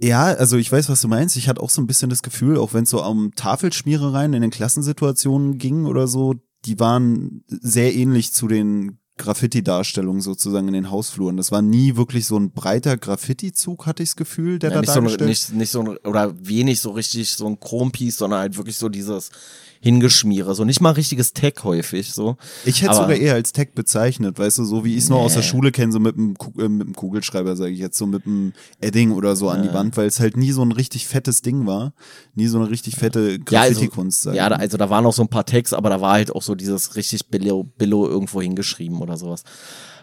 ja, 0.00 0.26
also 0.26 0.58
ich 0.58 0.70
weiß, 0.70 0.88
was 0.88 1.00
du 1.00 1.08
meinst. 1.08 1.36
Ich 1.36 1.48
hatte 1.48 1.60
auch 1.60 1.70
so 1.70 1.82
ein 1.82 1.88
bisschen 1.88 2.08
das 2.08 2.22
Gefühl, 2.22 2.56
auch 2.56 2.72
wenn 2.72 2.84
es 2.84 2.90
so 2.90 3.04
um 3.04 3.34
Tafelschmierereien 3.34 4.32
in 4.32 4.42
den 4.42 4.52
Klassensituationen 4.52 5.58
ging 5.58 5.86
oder 5.86 6.06
so, 6.06 6.36
die 6.64 6.78
waren 6.80 7.44
sehr 7.48 7.94
ähnlich 7.94 8.32
zu 8.32 8.48
den 8.48 8.98
Graffiti-Darstellung 9.18 10.20
sozusagen 10.20 10.68
in 10.68 10.74
den 10.74 10.90
Hausfluren. 10.90 11.36
Das 11.36 11.52
war 11.52 11.60
nie 11.60 11.96
wirklich 11.96 12.26
so 12.26 12.38
ein 12.38 12.52
breiter 12.52 12.96
Graffiti-Zug, 12.96 13.84
hatte 13.84 14.02
ich 14.02 14.10
das 14.10 14.16
Gefühl, 14.16 14.58
der 14.58 14.70
Ja, 14.70 14.76
da 14.76 14.80
nicht, 14.80 14.92
so 14.92 14.98
ein, 15.00 15.04
dargestellt 15.04 15.28
nicht, 15.28 15.52
nicht 15.54 15.70
so 15.70 15.80
ein, 15.80 15.96
oder 15.98 16.34
wenig 16.40 16.80
so 16.80 16.92
richtig 16.92 17.30
so 17.32 17.46
ein 17.46 17.60
Chrompiece, 17.60 18.16
sondern 18.16 18.40
halt 18.40 18.56
wirklich 18.56 18.78
so 18.78 18.88
dieses 18.88 19.30
Hingeschmiere. 19.80 20.54
So 20.54 20.64
nicht 20.64 20.80
mal 20.80 20.90
richtiges 20.92 21.32
Tech 21.32 21.54
häufig, 21.62 22.12
so. 22.12 22.36
Ich 22.64 22.82
hätte 22.82 22.92
es 22.92 22.96
sogar 22.98 23.14
eher 23.16 23.34
als 23.34 23.52
Tech 23.52 23.68
bezeichnet, 23.74 24.38
weißt 24.38 24.58
du, 24.58 24.64
so 24.64 24.84
wie 24.84 24.96
ich 24.96 25.04
es 25.04 25.08
noch 25.08 25.18
aus 25.20 25.34
der 25.34 25.42
Nee. 25.42 25.48
Schule 25.48 25.72
kenne, 25.72 25.92
so 25.92 26.00
mit 26.00 26.16
dem, 26.16 26.36
Ku- 26.36 26.52
äh, 26.60 26.92
Kugelschreiber, 26.94 27.54
sage 27.56 27.70
ich 27.70 27.78
jetzt, 27.78 27.96
so 27.98 28.06
mit 28.06 28.24
dem 28.26 28.52
Edding 28.80 29.12
oder 29.12 29.36
so 29.36 29.48
an 29.48 29.62
die 29.62 29.72
Wand, 29.72 29.96
weil 29.96 30.06
es 30.06 30.20
halt 30.20 30.36
nie 30.36 30.52
so 30.52 30.62
ein 30.62 30.72
richtig 30.72 31.06
fettes 31.06 31.42
Ding 31.42 31.66
war, 31.66 31.92
nie 32.34 32.46
so 32.48 32.58
eine 32.58 32.70
richtig 32.70 32.96
fette 32.96 33.38
Ja, 33.50 33.60
also- 33.60 33.74
Graffiti-Kunst. 33.80 34.26
Ja, 34.26 34.48
da, 34.48 34.56
also 34.56 34.76
da 34.76 34.90
waren 34.90 35.06
auch 35.06 35.12
so 35.12 35.22
ein 35.22 35.28
paar 35.28 35.46
Tags, 35.46 35.72
aber 35.72 35.90
da 35.90 36.00
war 36.00 36.12
halt 36.14 36.34
auch 36.34 36.42
so 36.42 36.54
dieses 36.54 36.96
richtig 36.96 37.28
Billo, 37.28 37.64
Billo 37.64 38.08
irgendwo 38.08 38.42
hingeschrieben 38.42 39.00
oder 39.00 39.16
sowas. 39.16 39.44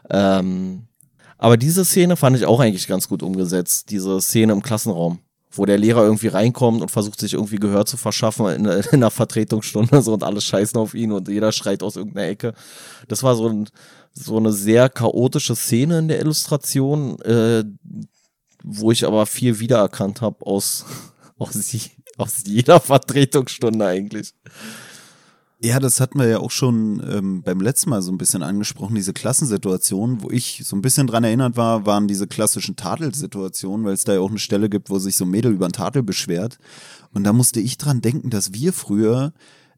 Ähm, 0.10 0.84
aber 1.38 1.58
diese 1.58 1.84
Szene 1.84 2.16
fand 2.16 2.38
ich 2.38 2.46
auch 2.46 2.60
eigentlich 2.60 2.88
ganz 2.88 3.10
gut 3.10 3.22
umgesetzt. 3.24 3.92
Diese 3.92 4.22
Szene 4.22 4.54
im 4.54 4.62
Klassenraum, 4.64 5.20
wo 5.58 5.66
der 5.66 5.78
Lehrer 5.78 6.04
irgendwie 6.04 6.28
reinkommt 6.28 6.82
und 6.82 6.92
versucht 6.92 7.20
sich 7.20 7.34
irgendwie 7.34 7.58
Gehör 7.58 7.86
zu 7.86 7.98
verschaffen 7.98 8.48
in, 8.48 8.66
in 8.66 8.84
einer 8.92 9.12
Vertretungsstunde 9.12 10.02
so 10.04 10.14
und 10.14 10.24
alle 10.24 10.42
scheißen 10.42 10.80
auf 10.80 10.94
ihn 10.94 11.12
und 11.12 11.28
jeder 11.28 11.52
schreit 11.52 11.84
aus 11.84 11.96
irgendeiner 11.96 12.28
Ecke. 12.28 12.54
Das 13.08 13.24
war 13.24 13.36
so, 13.36 13.48
ein, 13.48 13.70
so 14.14 14.38
eine 14.38 14.52
sehr 14.52 14.90
chaotische 14.90 15.56
Szene 15.56 16.00
in 16.00 16.08
der 16.08 16.20
Illustration, 16.20 17.20
äh, 17.22 17.64
wo 18.64 18.92
ich 18.92 19.06
aber 19.06 19.26
viel 19.26 19.60
wiedererkannt 19.60 20.22
habe 20.22 20.46
aus, 20.46 20.86
aus, 21.38 21.58
aus 22.18 22.44
jeder 22.46 22.80
Vertretungsstunde 22.80 23.86
eigentlich. 23.86 24.34
Ja, 25.66 25.80
das 25.80 26.00
hatten 26.00 26.20
wir 26.20 26.28
ja 26.28 26.38
auch 26.38 26.52
schon 26.52 27.02
ähm, 27.12 27.42
beim 27.42 27.60
letzten 27.60 27.90
Mal 27.90 28.04
so 28.04 28.12
ein 28.12 28.20
bisschen 28.20 28.44
angesprochen, 28.44 28.94
diese 28.94 29.14
Klassensituationen, 29.14 30.22
wo 30.22 30.30
ich 30.30 30.62
so 30.64 30.76
ein 30.76 30.84
bisschen 30.84 31.08
dran 31.08 31.24
erinnert 31.24 31.58
war, 31.58 31.88
waren 31.88 32.08
diese 32.08 32.28
klassischen 32.28 32.76
Tadelsituationen, 32.76 33.84
weil 33.84 33.94
es 33.94 34.04
da 34.04 34.14
ja 34.14 34.20
auch 34.20 34.30
eine 34.30 34.38
Stelle 34.38 34.70
gibt, 34.70 34.92
wo 34.92 35.00
sich 35.00 35.18
so 35.18 35.26
ein 35.26 35.32
Mädel 35.32 35.52
über 35.52 35.66
einen 35.66 35.74
Tadel 35.74 36.04
beschwert. 36.04 36.60
Und 37.16 37.24
da 37.24 37.34
musste 37.34 37.62
ich 37.62 37.80
dran 37.80 38.02
denken, 38.02 38.30
dass 38.30 38.54
wir 38.54 38.74
früher 38.74 39.34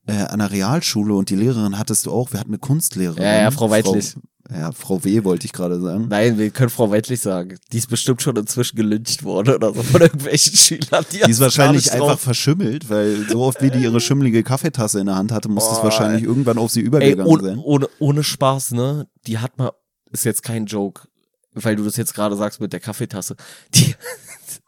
äh, 0.08 0.24
an 0.24 0.40
der 0.40 0.52
Realschule 0.52 1.14
und 1.14 1.30
die 1.30 1.38
Lehrerin 1.38 1.80
hattest 1.80 2.06
du 2.06 2.12
auch, 2.12 2.34
wir 2.34 2.42
hatten 2.42 2.50
eine 2.50 2.60
Kunstlehrerin. 2.60 3.24
Ja, 3.24 3.44
ja, 3.44 3.52
Frau 3.52 3.70
Weidlich. 3.70 4.18
Ja, 4.50 4.72
Frau 4.72 5.04
W. 5.04 5.24
wollte 5.24 5.46
ich 5.46 5.52
gerade 5.52 5.80
sagen. 5.82 6.08
Nein, 6.10 6.38
wir 6.38 6.50
können 6.52 6.70
Frau 6.70 6.90
Weidlich 6.90 7.20
sagen. 7.20 7.58
Die 7.72 7.78
ist 7.78 7.90
bestimmt 7.90 8.22
schon 8.22 8.36
inzwischen 8.38 8.78
gelyncht 8.78 9.24
worden 9.24 9.56
oder 9.56 9.74
so 9.74 9.84
von 9.84 10.02
irgendwelchen 10.02 10.54
Schülern. 10.58 11.06
Die 11.12 11.30
ist 11.30 11.40
wahrscheinlich 11.42 11.92
einfach 11.92 12.18
verschimmelt, 12.18 12.90
weil 12.90 13.28
so 13.30 13.42
oft 13.42 13.62
wie 13.62 13.72
die 13.72 13.80
ihre 13.84 14.00
schimmelige 14.00 14.44
Kaffeetasse 14.44 15.00
in 15.00 15.08
der 15.08 15.16
Hand 15.16 15.32
hatte, 15.32 15.50
muss 15.50 15.68
das 15.68 15.84
wahrscheinlich 15.84 16.24
irgendwann 16.24 16.58
auf 16.58 16.72
sie 16.72 16.80
Ey, 16.82 16.86
übergegangen 16.86 17.26
ohne, 17.26 17.44
sein. 17.44 17.58
ohne, 17.58 17.90
ohne 18.00 18.24
Spaß, 18.24 18.72
ne? 18.72 19.08
Die 19.26 19.40
hat 19.40 19.58
mal, 19.58 19.72
ist 20.12 20.24
jetzt 20.24 20.44
kein 20.44 20.66
Joke, 20.66 21.08
weil 21.54 21.76
du 21.76 21.84
das 21.84 21.98
jetzt 21.98 22.14
gerade 22.14 22.38
sagst 22.38 22.62
mit 22.62 22.72
der 22.72 22.80
Kaffeetasse. 22.80 23.36
Die, 23.74 23.96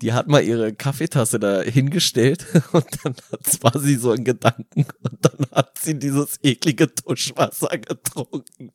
die 0.00 0.12
hat 0.12 0.28
mal 0.28 0.42
ihre 0.42 0.72
Kaffeetasse 0.72 1.38
da 1.38 1.62
hingestellt 1.62 2.44
und 2.72 2.86
dann 3.02 3.14
hat, 3.30 3.62
war 3.62 3.80
sie 3.80 3.96
so 3.96 4.12
in 4.12 4.24
Gedanken 4.24 4.86
und 5.02 5.18
dann 5.20 5.46
hat 5.52 5.78
sie 5.80 5.98
dieses 5.98 6.38
eklige 6.42 6.94
Tuschwasser 6.94 7.78
getrunken. 7.78 8.72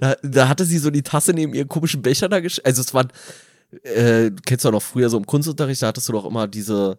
Da, 0.00 0.16
da 0.22 0.48
hatte 0.48 0.64
sie 0.64 0.78
so 0.78 0.90
die 0.90 1.02
Tasse 1.02 1.32
neben 1.32 1.54
ihren 1.54 1.68
komischen 1.68 2.02
Becher 2.02 2.28
da 2.28 2.40
gestellt. 2.40 2.66
Also 2.66 2.82
es 2.82 2.94
waren, 2.94 3.08
äh, 3.82 4.30
kennst 4.44 4.64
du 4.64 4.68
auch 4.68 4.72
noch 4.72 4.82
früher 4.82 5.08
so 5.10 5.16
im 5.16 5.26
Kunstunterricht, 5.26 5.82
da 5.82 5.88
hattest 5.88 6.08
du 6.08 6.12
doch 6.12 6.24
immer 6.24 6.46
diese, 6.48 6.98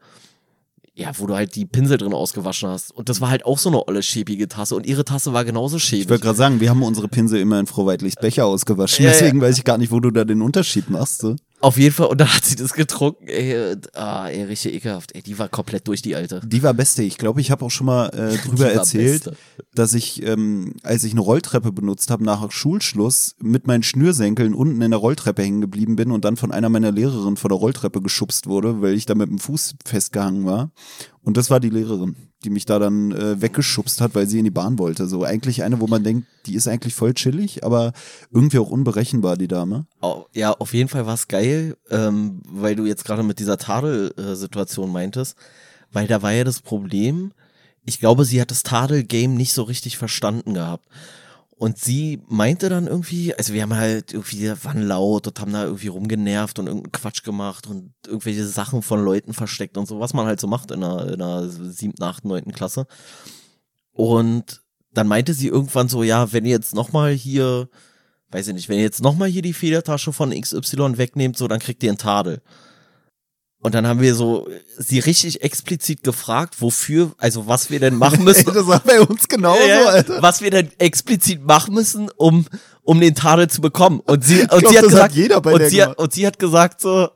ja, 0.94 1.12
wo 1.18 1.28
du 1.28 1.36
halt 1.36 1.56
die 1.56 1.66
Pinsel 1.66 1.98
drin 1.98 2.14
ausgewaschen 2.14 2.70
hast. 2.70 2.92
Und 2.92 3.10
das 3.10 3.22
war 3.22 3.30
halt 3.30 3.46
auch 3.46 3.60
so 3.60 3.70
eine 3.70 3.88
olle 3.88 4.02
schäbige 4.02 4.48
Tasse. 4.48 4.76
Und 4.76 4.86
ihre 4.88 5.06
Tasse 5.06 5.32
war 5.32 5.46
genauso 5.46 5.78
Ich 5.78 5.84
schäbig. 5.84 6.10
wollte 6.10 6.24
gerade 6.24 6.38
sagen, 6.38 6.60
wir 6.60 6.70
haben 6.70 6.82
unsere 6.82 7.08
Pinsel 7.08 7.40
immer 7.40 7.60
in 7.60 7.68
Frau 7.68 7.86
Weidlichs 7.86 8.16
Becher 8.16 8.46
ausgewaschen, 8.46 9.06
deswegen 9.06 9.40
weiß 9.40 9.58
ich 9.58 9.64
gar 9.64 9.78
nicht, 9.78 9.92
wo 9.92 10.00
du 10.00 10.10
da 10.12 10.26
den 10.26 10.42
Unterschied 10.42 10.90
machst. 10.90 11.20
So. 11.22 11.36
Auf 11.60 11.78
jeden 11.78 11.94
Fall, 11.94 12.08
und 12.08 12.22
dann 12.22 12.32
hat 12.32 12.46
sie 12.46 12.56
das 12.56 12.74
getrunken, 12.74 13.28
ey, 13.28 13.72
und, 13.72 13.96
ah, 13.96 14.28
ey, 14.28 14.44
richtig 14.44 14.76
ekelhaft. 14.76 15.16
Ey, 15.16 15.24
die 15.24 15.40
war 15.40 15.50
komplett 15.50 15.88
durch, 15.88 16.04
die 16.04 16.16
Alte. 16.16 16.40
Die 16.46 16.62
war 16.62 16.74
beste. 16.76 17.02
Ich 17.02 17.18
glaube, 17.18 17.42
ich 17.42 17.50
habe 17.50 17.66
auch 17.66 17.72
schon 17.72 17.88
mal 17.88 18.10
äh, 18.10 18.38
drüber 18.48 18.72
erzählt, 18.72 19.24
beste. 19.24 19.38
dass 19.74 19.96
ich, 19.96 20.22
ähm, 20.22 20.74
als 20.84 21.04
ich 21.04 21.14
eine 21.14 21.22
Rolltreppe 21.22 21.72
benutzt 21.72 22.12
habe, 22.12 22.24
nach 22.24 22.52
Schulschluss 22.52 23.36
mit 23.42 23.66
meinen 23.66 23.82
Schnürsenkeln 23.82 24.54
unten 24.54 24.82
in 24.82 24.92
der 24.92 25.00
Rolltreppe 25.00 25.42
hängen 25.42 25.62
geblieben 25.62 25.96
bin 25.96 26.12
und 26.12 26.26
dann 26.26 26.38
von 26.38 26.52
einer 26.52 26.70
meiner 26.70 26.92
Lehrerinnen 26.92 27.38
vor 27.38 27.50
der 27.50 27.58
Rolltreppe 27.58 28.02
geschubst 28.04 28.46
wurde, 28.46 28.82
weil 28.84 28.94
ich 28.94 29.08
da 29.08 29.16
mit 29.16 29.30
dem 29.30 29.40
Fuß 29.40 29.76
festgehangen 29.84 30.46
war. 30.46 30.72
Und 31.28 31.36
das 31.36 31.50
war 31.50 31.60
die 31.60 31.70
Lehrerin, 31.70 32.16
die 32.46 32.50
mich 32.50 32.64
da 32.66 32.80
dann 32.80 33.12
äh, 33.12 33.42
weggeschubst 33.42 34.00
hat, 34.00 34.16
weil 34.16 34.28
sie 34.28 34.38
in 34.40 34.46
die 34.46 34.50
Bahn 34.50 34.80
wollte. 34.80 35.08
So 35.08 35.26
eigentlich 35.26 35.62
eine, 35.62 35.82
wo 35.82 35.86
man 35.88 36.02
denkt, 36.02 36.26
die 36.46 36.56
ist 36.56 36.70
eigentlich 36.70 36.96
voll 36.96 37.14
chillig, 37.14 37.66
aber 37.66 37.92
irgendwie 38.32 38.60
auch 38.60 38.70
unberechenbar, 38.70 39.36
die 39.36 39.50
Dame. 39.50 39.88
Au- 40.00 40.28
Ja, 40.34 40.54
auf 40.54 40.74
jeden 40.74 40.88
Fall 40.88 41.06
war 41.06 41.16
es 41.16 41.28
geil, 41.28 41.76
ähm, 41.92 42.42
weil 42.50 42.78
du 42.78 42.86
jetzt 42.86 43.04
gerade 43.04 43.24
mit 43.24 43.40
dieser 43.40 43.58
Tadel-Situation 43.58 44.90
meintest, 44.90 45.36
weil 45.92 46.08
da 46.08 46.22
war 46.22 46.32
ja 46.32 46.46
das 46.46 46.62
Problem, 46.62 47.34
ich 47.84 48.00
glaube, 48.00 48.24
sie 48.24 48.40
hat 48.40 48.50
das 48.52 48.64
Tadel-Game 48.64 49.36
nicht 49.36 49.52
so 49.52 49.64
richtig 49.64 49.98
verstanden 49.98 50.54
gehabt. 50.54 50.86
Und 51.60 51.80
sie 51.80 52.22
meinte 52.28 52.70
dann 52.70 52.86
irgendwie, 52.86 53.34
also 53.34 53.52
wir 53.52 53.64
haben 53.64 53.76
halt 53.76 54.14
irgendwie, 54.14 54.48
waren 54.64 54.84
laut 54.84 55.26
und 55.26 55.40
haben 55.40 55.54
da 55.54 55.64
irgendwie 55.64 55.88
rumgenervt 55.88 56.60
und 56.60 56.68
irgendeinen 56.68 56.92
Quatsch 56.92 57.24
gemacht 57.24 57.66
und 57.66 57.94
irgendwelche 58.06 58.46
Sachen 58.46 58.84
von 58.84 59.04
Leuten 59.04 59.34
versteckt 59.34 59.76
und 59.76 59.88
so, 59.88 60.00
was 60.00 60.14
man 60.14 60.28
halt 60.28 60.40
so 60.40 60.46
macht 60.46 60.70
in 60.70 60.82
der, 60.82 61.14
in 61.14 61.18
der 61.18 61.50
siebten, 61.50 62.04
achten, 62.04 62.28
neunten 62.28 62.52
Klasse. 62.52 62.86
Und 63.92 64.62
dann 64.94 65.08
meinte 65.08 65.34
sie 65.34 65.48
irgendwann 65.48 65.90
so, 65.90 66.04
ja, 66.04 66.32
wenn 66.32 66.46
ihr 66.46 66.52
jetzt 66.52 66.76
nochmal 66.76 67.12
hier, 67.12 67.70
weiß 68.30 68.50
ich 68.50 68.54
nicht, 68.54 68.70
wenn 68.70 68.78
ihr 68.78 68.84
jetzt 68.84 69.02
nochmal 69.02 69.28
hier 69.28 69.42
die 69.42 69.54
Federtasche 69.54 70.14
von 70.14 70.40
XY 70.40 71.00
wegnehmt, 71.00 71.38
so, 71.38 71.48
dann 71.48 71.60
kriegt 71.60 71.82
ihr 71.82 71.90
einen 71.90 71.98
Tadel. 71.98 72.44
Und 73.68 73.76
dann 73.76 73.86
haben 73.86 74.00
wir 74.00 74.16
so 74.16 74.48
sie 74.78 75.00
richtig 75.00 75.44
explizit 75.44 76.02
gefragt, 76.02 76.62
wofür, 76.62 77.12
also 77.18 77.48
was 77.48 77.70
wir 77.70 77.82
denn 77.82 77.98
machen 77.98 78.24
müssen. 78.24 78.46
das 78.54 78.66
war 78.66 78.80
bei 78.80 79.02
uns 79.02 79.28
genauso, 79.28 79.60
Ja, 79.62 80.22
was 80.22 80.40
wir 80.40 80.52
denn 80.52 80.72
explizit 80.78 81.46
machen 81.46 81.74
müssen, 81.74 82.10
um, 82.16 82.46
um 82.84 83.02
den 83.02 83.14
Tadel 83.14 83.50
zu 83.50 83.60
bekommen. 83.60 84.00
Und 84.00 84.24
sie, 84.24 84.44
und 84.44 84.48
glaub, 84.48 84.70
sie 84.70 84.78
hat 84.78 84.86
hat 84.86 85.14
gesagt, 85.14 85.44
bei 85.44 85.54
und, 85.54 85.66
sie 85.66 85.84
hat, 85.84 86.00
und 86.00 86.14
sie 86.14 86.26
hat 86.26 86.40
gesagt 86.40 86.80
so, 86.80 87.10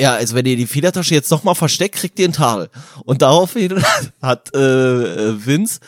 ja, 0.00 0.14
also 0.14 0.34
wenn 0.34 0.46
ihr 0.46 0.56
die 0.56 0.66
Federtasche 0.66 1.14
jetzt 1.14 1.30
nochmal 1.30 1.54
versteckt, 1.54 1.96
kriegt 1.96 2.18
ihr 2.18 2.24
einen 2.24 2.32
Tadel. 2.32 2.70
Und 3.04 3.20
daraufhin 3.20 3.84
hat 4.22 4.54
äh, 4.54 4.58
äh, 4.58 5.44
Vince 5.44 5.80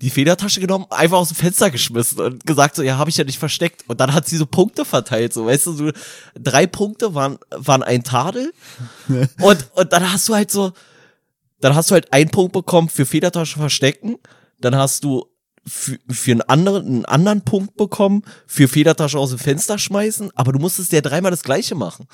die 0.00 0.10
Federtasche 0.10 0.60
genommen, 0.60 0.86
einfach 0.90 1.18
aus 1.18 1.28
dem 1.28 1.36
Fenster 1.36 1.70
geschmissen 1.70 2.20
und 2.20 2.46
gesagt 2.46 2.76
so, 2.76 2.82
ja, 2.82 2.98
habe 2.98 3.10
ich 3.10 3.16
ja 3.16 3.24
nicht 3.24 3.38
versteckt. 3.38 3.84
Und 3.88 4.00
dann 4.00 4.14
hat 4.14 4.28
sie 4.28 4.36
so 4.36 4.46
Punkte 4.46 4.84
verteilt, 4.84 5.32
so, 5.32 5.46
weißt 5.46 5.66
du, 5.66 5.72
so 5.72 5.90
drei 6.38 6.66
Punkte 6.66 7.14
waren, 7.14 7.38
waren 7.50 7.82
ein 7.82 8.04
Tadel. 8.04 8.52
und, 9.40 9.70
und 9.74 9.92
dann 9.92 10.12
hast 10.12 10.28
du 10.28 10.34
halt 10.34 10.50
so, 10.50 10.72
dann 11.60 11.74
hast 11.74 11.90
du 11.90 11.94
halt 11.94 12.12
einen 12.12 12.30
Punkt 12.30 12.52
bekommen 12.52 12.88
für 12.88 13.06
Federtasche 13.06 13.58
verstecken, 13.58 14.16
dann 14.60 14.76
hast 14.76 15.02
du 15.02 15.26
für, 15.66 15.98
für 16.08 16.30
einen 16.30 16.42
anderen, 16.42 16.86
einen 16.86 17.04
anderen 17.04 17.42
Punkt 17.42 17.76
bekommen, 17.76 18.22
für 18.46 18.68
Federtasche 18.68 19.18
aus 19.18 19.30
dem 19.30 19.40
Fenster 19.40 19.78
schmeißen, 19.78 20.30
aber 20.36 20.52
du 20.52 20.60
musstest 20.60 20.92
ja 20.92 21.00
dreimal 21.00 21.32
das 21.32 21.42
gleiche 21.42 21.74
machen. 21.74 22.06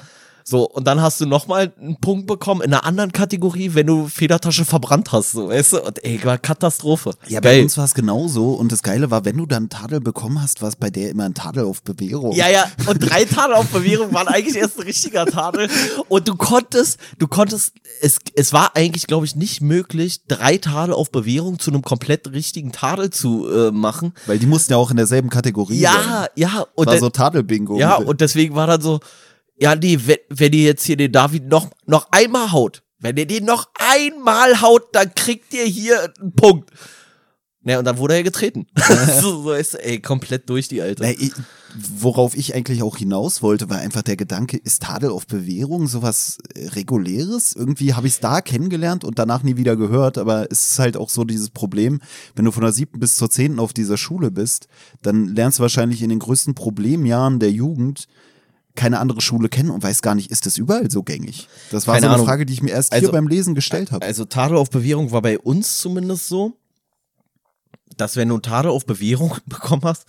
So, 0.47 0.69
und 0.69 0.87
dann 0.87 1.01
hast 1.01 1.23
du 1.23 1.27
nochmal 1.27 1.73
einen 1.81 1.97
Punkt 1.97 2.27
bekommen 2.27 2.61
in 2.61 2.75
einer 2.75 2.85
anderen 2.85 3.13
Kategorie, 3.13 3.71
wenn 3.73 3.87
du 3.87 4.09
Federtasche 4.09 4.67
verbrannt 4.67 5.11
hast, 5.11 5.33
so, 5.33 5.49
weißt 5.49 5.73
du? 5.73 5.83
Und 5.83 6.05
ey, 6.05 6.21
war 6.23 6.37
Katastrophe. 6.37 7.13
Ja, 7.29 7.41
bei 7.41 7.55
Geil. 7.55 7.63
uns 7.63 7.79
war 7.79 7.87
es 7.87 7.95
genauso 7.95 8.53
und 8.53 8.71
das 8.71 8.83
Geile 8.83 9.11
war, 9.11 9.25
wenn 9.25 9.39
du 9.39 9.47
dann 9.47 9.71
Tadel 9.71 10.01
bekommen 10.01 10.43
hast, 10.43 10.61
war 10.61 10.69
es 10.69 10.77
bei 10.77 10.91
der 10.91 11.09
immer 11.11 11.25
ein 11.25 11.33
Tadel 11.33 11.65
auf 11.65 11.83
Bewährung. 11.83 12.33
Ja, 12.33 12.51
ja, 12.51 12.67
und 12.87 12.99
drei 12.99 13.25
Tadel 13.25 13.55
auf 13.55 13.69
Bewährung 13.69 14.13
waren 14.13 14.29
eigentlich 14.29 14.57
erst 14.57 14.77
ein 14.79 14.83
richtiger 14.85 15.25
Tadel. 15.25 15.71
Und 16.09 16.29
du 16.29 16.35
konntest, 16.37 16.99
du 17.19 17.27
konntest, 17.27 17.73
es, 18.03 18.19
es 18.35 18.53
war 18.53 18.77
eigentlich, 18.77 19.07
glaube 19.07 19.25
ich, 19.25 19.37
nicht 19.37 19.63
möglich, 19.63 20.27
drei 20.29 20.59
Tadel 20.59 20.95
auf 20.95 21.11
Bewährung 21.11 21.59
zu 21.59 21.71
einem 21.71 21.81
komplett 21.81 22.31
richtigen 22.33 22.71
Tadel 22.71 23.09
zu 23.09 23.49
äh, 23.51 23.71
machen. 23.71 24.13
Weil 24.27 24.39
die 24.39 24.47
mussten 24.47 24.73
ja 24.73 24.77
auch 24.77 24.91
in 24.91 24.99
derselben 24.99 25.31
Kategorie 25.31 25.81
sein. 25.81 25.93
Ja, 25.95 26.27
ja, 26.35 26.67
und 26.75 26.87
war 26.87 26.93
dann- 26.93 27.01
so 27.01 27.09
Tadel-Bingo. 27.09 27.79
ja, 27.79 27.95
und 27.97 28.21
deswegen 28.21 28.55
war 28.55 28.67
dann 28.67 28.83
so, 28.83 29.01
ja, 29.57 29.75
nee, 29.75 29.99
wenn, 30.05 30.19
wenn 30.29 30.53
ihr 30.53 30.65
jetzt 30.65 30.85
hier 30.85 30.97
den 30.97 31.13
David 31.13 31.47
noch, 31.47 31.71
noch 31.87 32.09
einmal 32.11 32.53
haut, 32.53 32.83
wenn 32.99 33.17
ihr 33.17 33.27
den 33.27 33.45
noch 33.45 33.69
einmal 33.75 34.61
haut, 34.61 34.95
dann 34.95 35.15
kriegt 35.15 35.53
ihr 35.55 35.65
hier 35.65 36.13
einen 36.21 36.35
Punkt. 36.35 36.71
Ja, 37.67 37.79
und 37.79 37.87
dann 37.87 37.97
wurde 37.97 38.15
er 38.15 38.23
getreten. 38.23 38.67
so, 39.21 39.43
so 39.43 39.53
ist, 39.53 39.75
ey, 39.75 40.01
komplett 40.01 40.51
durch 40.51 40.69
die 40.69 40.83
Alte. 40.83 41.03
Na, 41.03 41.11
ich, 41.11 41.33
worauf 41.99 42.37
ich 42.37 42.55
eigentlich 42.55 42.83
auch 42.83 42.99
hinaus 42.99 43.43
wollte, 43.43 43.71
war 43.71 43.79
einfach 43.79 44.03
der 44.03 44.17
Gedanke, 44.17 44.59
ist 44.59 44.83
Tadel 44.83 45.11
auf 45.11 45.27
Bewährung 45.27 45.87
sowas 45.87 46.39
äh, 46.55 46.69
Reguläres? 46.69 47.55
Irgendwie 47.55 47.95
habe 47.95 48.07
ich 48.07 48.15
es 48.15 48.21
da 48.21 48.43
kennengelernt 48.43 49.03
und 49.03 49.19
danach 49.19 49.43
nie 49.43 49.57
wieder 49.57 49.77
gehört, 49.77 50.19
aber 50.19 50.51
es 50.51 50.73
ist 50.73 50.79
halt 50.79 50.99
auch 50.99 51.09
so 51.09 51.25
dieses 51.25 51.51
Problem, 51.51 52.01
wenn 52.35 52.45
du 52.45 52.53
von 52.53 52.63
der 52.63 52.73
siebten 52.73 53.01
bis 53.01 53.17
zur 53.17 53.31
zehnten 53.31 53.59
auf 53.59 53.73
dieser 53.73 53.97
Schule 53.97 54.31
bist, 54.31 54.69
dann 55.01 55.29
lernst 55.29 55.59
du 55.59 55.63
wahrscheinlich 55.63 56.03
in 56.03 56.11
den 56.11 56.19
größten 56.19 56.55
Problemjahren 56.55 57.39
der 57.39 57.51
Jugend 57.51 58.09
keine 58.77 58.99
andere 58.99 59.21
Schule 59.21 59.49
kennen 59.49 59.71
und 59.71 59.83
weißt 59.83 60.03
gar 60.03 60.15
nicht, 60.15 60.31
ist 60.31 60.47
das 60.47 60.59
überall 60.59 60.91
so 60.91 61.03
gängig? 61.03 61.49
Das 61.71 61.87
war 61.87 61.95
Keine 61.95 62.03
so 62.03 62.09
eine 62.09 62.15
Ahnung. 62.17 62.27
Frage, 62.27 62.47
die 62.47 62.53
ich 62.53 62.63
mir 62.63 62.71
erst 62.73 62.93
Also- 62.93 63.07
hier 63.07 63.13
beim 63.13 63.29
Lesen 63.29 63.55
gestellt 63.55 63.93
habe. 63.93 64.05
Also 64.05 64.25
Tadel 64.25 64.57
auf 64.57 64.71
Bewährung 64.71 65.13
war 65.13 65.23
bei 65.23 65.39
uns 65.39 65.79
zumindest 65.79 66.29
so, 66.29 66.53
dass 67.97 68.17
wenn 68.17 68.29
du 68.29 68.39
Tadel 68.39 68.71
auf 68.73 68.87
Bewährung 68.87 69.37
bekommen 69.47 69.83
hast, 69.85 70.07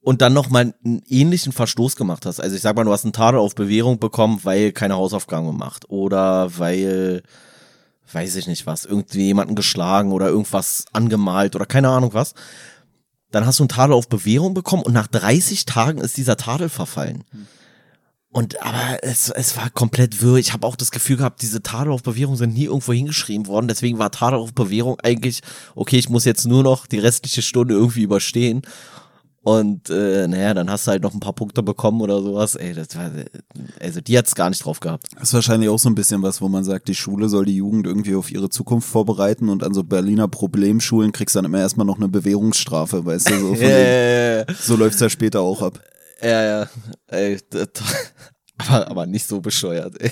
und 0.00 0.22
dann 0.22 0.34
noch 0.34 0.50
mal 0.50 0.72
einen 0.84 1.02
ähnlichen 1.08 1.50
Verstoß 1.52 1.96
gemacht 1.96 2.26
hast. 2.26 2.38
Also 2.38 2.54
ich 2.54 2.62
sag 2.62 2.76
mal, 2.76 2.84
du 2.84 2.92
hast 2.92 3.02
einen 3.02 3.12
Tadel 3.12 3.40
auf 3.40 3.56
Bewährung 3.56 3.98
bekommen, 3.98 4.38
weil 4.44 4.70
keine 4.70 4.94
Hausaufgaben 4.94 5.48
gemacht 5.48 5.86
oder 5.90 6.56
weil 6.58 7.24
weiß 8.12 8.36
ich 8.36 8.46
nicht 8.46 8.66
was, 8.68 8.84
irgendwie 8.84 9.24
jemanden 9.24 9.56
geschlagen 9.56 10.12
oder 10.12 10.28
irgendwas 10.28 10.84
angemalt 10.92 11.56
oder 11.56 11.66
keine 11.66 11.88
Ahnung 11.88 12.14
was. 12.14 12.34
Dann 13.36 13.44
hast 13.44 13.58
du 13.58 13.64
einen 13.64 13.68
Tadel 13.68 13.92
auf 13.92 14.08
Bewährung 14.08 14.54
bekommen 14.54 14.82
und 14.82 14.94
nach 14.94 15.08
30 15.08 15.66
Tagen 15.66 16.00
ist 16.00 16.16
dieser 16.16 16.38
Tadel 16.38 16.70
verfallen. 16.70 17.22
Und 18.30 18.62
aber 18.62 19.00
es, 19.02 19.28
es 19.28 19.58
war 19.58 19.68
komplett 19.68 20.22
wirr. 20.22 20.36
Ich 20.36 20.54
habe 20.54 20.66
auch 20.66 20.74
das 20.74 20.90
Gefühl 20.90 21.18
gehabt, 21.18 21.42
diese 21.42 21.62
Tadel 21.62 21.92
auf 21.92 22.02
Bewährung 22.02 22.36
sind 22.36 22.54
nie 22.54 22.64
irgendwo 22.64 22.94
hingeschrieben 22.94 23.46
worden. 23.46 23.68
Deswegen 23.68 23.98
war 23.98 24.10
Tadel 24.10 24.38
auf 24.38 24.54
Bewährung 24.54 24.98
eigentlich, 25.00 25.42
okay, 25.74 25.98
ich 25.98 26.08
muss 26.08 26.24
jetzt 26.24 26.46
nur 26.46 26.62
noch 26.62 26.86
die 26.86 26.98
restliche 26.98 27.42
Stunde 27.42 27.74
irgendwie 27.74 28.04
überstehen. 28.04 28.62
Und 29.46 29.90
äh, 29.90 30.26
naja, 30.26 30.54
dann 30.54 30.68
hast 30.68 30.88
du 30.88 30.90
halt 30.90 31.04
noch 31.04 31.14
ein 31.14 31.20
paar 31.20 31.32
Punkte 31.32 31.62
bekommen 31.62 32.00
oder 32.00 32.20
sowas. 32.20 32.56
Ey, 32.56 32.74
das 32.74 32.96
war, 32.96 33.12
also 33.80 34.00
die 34.00 34.18
hat's 34.18 34.34
gar 34.34 34.50
nicht 34.50 34.64
drauf 34.64 34.80
gehabt. 34.80 35.06
Das 35.14 35.28
ist 35.28 35.34
wahrscheinlich 35.34 35.68
auch 35.68 35.78
so 35.78 35.88
ein 35.88 35.94
bisschen 35.94 36.20
was, 36.24 36.40
wo 36.42 36.48
man 36.48 36.64
sagt, 36.64 36.88
die 36.88 36.96
Schule 36.96 37.28
soll 37.28 37.44
die 37.44 37.54
Jugend 37.54 37.86
irgendwie 37.86 38.16
auf 38.16 38.32
ihre 38.32 38.48
Zukunft 38.50 38.88
vorbereiten 38.88 39.48
und 39.48 39.62
an 39.62 39.72
so 39.72 39.84
Berliner 39.84 40.26
Problemschulen 40.26 41.12
kriegst 41.12 41.36
du 41.36 41.38
dann 41.38 41.44
immer 41.44 41.60
erstmal 41.60 41.86
noch 41.86 41.98
eine 41.98 42.08
Bewährungsstrafe, 42.08 43.06
weißt 43.06 43.30
du, 43.30 43.38
so, 43.38 43.54
von 43.54 43.56
Ja, 43.68 44.42
den, 44.42 44.56
so 44.60 44.74
läuft's 44.74 44.98
ja 44.98 45.08
später 45.08 45.42
auch 45.42 45.62
ab. 45.62 45.78
ja, 46.20 46.42
ja. 46.42 46.68
Ey, 47.06 47.38
aber, 48.58 48.90
aber 48.90 49.06
nicht 49.06 49.28
so 49.28 49.40
bescheuert. 49.40 49.94
Ey. 50.00 50.10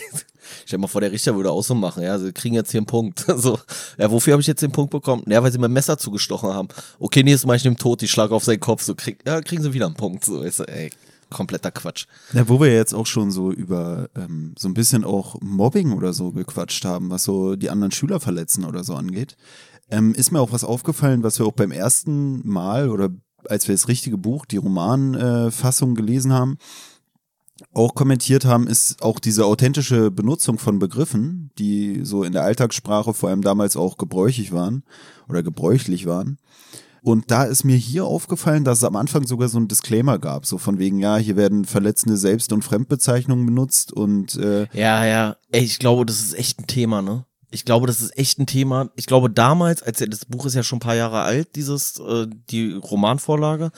Stell 0.64 0.78
dir 0.78 0.82
mal 0.82 0.88
vor, 0.88 1.00
der 1.00 1.12
Richter 1.12 1.34
würde 1.36 1.50
auch 1.50 1.62
so 1.62 1.74
machen, 1.74 2.02
ja, 2.02 2.18
sie 2.18 2.32
kriegen 2.32 2.54
jetzt 2.54 2.70
hier 2.70 2.80
einen 2.80 2.86
Punkt. 2.86 3.24
So, 3.36 3.58
ja, 3.98 4.10
wofür 4.10 4.32
habe 4.32 4.40
ich 4.40 4.46
jetzt 4.46 4.62
den 4.62 4.72
Punkt 4.72 4.90
bekommen? 4.90 5.24
Ja, 5.26 5.42
weil 5.42 5.52
sie 5.52 5.58
mir 5.58 5.66
ein 5.66 5.72
Messer 5.72 5.98
zugestochen 5.98 6.54
haben. 6.54 6.68
Okay, 6.98 7.22
nächstes 7.22 7.46
Mal 7.46 7.56
ich 7.56 7.64
nehme 7.64 7.76
tot, 7.76 8.02
ich 8.02 8.10
schlage 8.10 8.34
auf 8.34 8.44
seinen 8.44 8.60
Kopf, 8.60 8.82
so 8.82 8.94
krieg, 8.94 9.18
ja, 9.26 9.40
kriegen 9.40 9.62
sie 9.62 9.72
wieder 9.74 9.86
einen 9.86 9.96
Punkt. 9.96 10.24
So, 10.24 10.40
ist, 10.40 10.60
ey, 10.60 10.90
kompletter 11.30 11.70
Quatsch. 11.70 12.06
Ja, 12.32 12.48
wo 12.48 12.60
wir 12.60 12.72
jetzt 12.72 12.94
auch 12.94 13.06
schon 13.06 13.30
so 13.30 13.50
über 13.50 14.08
ähm, 14.16 14.54
so 14.58 14.68
ein 14.68 14.74
bisschen 14.74 15.04
auch 15.04 15.36
Mobbing 15.40 15.92
oder 15.92 16.12
so 16.12 16.32
gequatscht 16.32 16.84
haben, 16.84 17.10
was 17.10 17.24
so 17.24 17.56
die 17.56 17.70
anderen 17.70 17.92
Schüler 17.92 18.20
verletzen 18.20 18.64
oder 18.64 18.84
so 18.84 18.94
angeht, 18.94 19.36
ähm, 19.90 20.14
ist 20.14 20.30
mir 20.30 20.40
auch 20.40 20.52
was 20.52 20.64
aufgefallen, 20.64 21.22
was 21.22 21.38
wir 21.38 21.46
auch 21.46 21.52
beim 21.52 21.72
ersten 21.72 22.46
Mal 22.48 22.88
oder 22.88 23.10
als 23.48 23.68
wir 23.68 23.74
das 23.74 23.88
richtige 23.88 24.16
Buch, 24.16 24.46
die 24.46 24.56
Romanfassung 24.56 25.92
äh, 25.92 25.94
gelesen 25.94 26.32
haben, 26.32 26.56
auch 27.72 27.94
kommentiert 27.94 28.44
haben, 28.44 28.66
ist 28.66 29.02
auch 29.02 29.18
diese 29.18 29.46
authentische 29.46 30.10
Benutzung 30.10 30.58
von 30.58 30.78
Begriffen, 30.78 31.50
die 31.58 32.00
so 32.04 32.24
in 32.24 32.32
der 32.32 32.42
Alltagssprache 32.42 33.14
vor 33.14 33.28
allem 33.28 33.42
damals 33.42 33.76
auch 33.76 33.96
gebräuchig 33.96 34.52
waren 34.52 34.82
oder 35.28 35.42
gebräuchlich 35.42 36.06
waren. 36.06 36.38
Und 37.02 37.30
da 37.30 37.44
ist 37.44 37.64
mir 37.64 37.76
hier 37.76 38.06
aufgefallen, 38.06 38.64
dass 38.64 38.78
es 38.78 38.84
am 38.84 38.96
Anfang 38.96 39.26
sogar 39.26 39.48
so 39.48 39.58
ein 39.58 39.68
Disclaimer 39.68 40.18
gab, 40.18 40.46
so 40.46 40.56
von 40.56 40.78
wegen, 40.78 40.98
ja, 40.98 41.18
hier 41.18 41.36
werden 41.36 41.66
verletzende 41.66 42.16
Selbst- 42.16 42.50
und 42.50 42.64
Fremdbezeichnungen 42.64 43.44
benutzt 43.44 43.92
und 43.92 44.36
äh, 44.36 44.66
Ja, 44.72 45.04
ja. 45.04 45.36
Ey, 45.52 45.62
ich 45.62 45.78
glaube, 45.78 46.06
das 46.06 46.20
ist 46.20 46.32
echt 46.32 46.60
ein 46.60 46.66
Thema, 46.66 47.02
ne? 47.02 47.26
Ich 47.50 47.66
glaube, 47.66 47.86
das 47.86 48.00
ist 48.00 48.18
echt 48.18 48.38
ein 48.38 48.46
Thema. 48.46 48.90
Ich 48.96 49.06
glaube, 49.06 49.30
damals, 49.30 49.82
als 49.82 49.98
das 49.98 50.24
Buch 50.24 50.46
ist 50.46 50.54
ja 50.54 50.62
schon 50.62 50.78
ein 50.78 50.80
paar 50.80 50.96
Jahre 50.96 51.20
alt, 51.20 51.54
dieses, 51.56 52.00
äh, 52.00 52.26
die 52.50 52.72
Romanvorlage. 52.72 53.70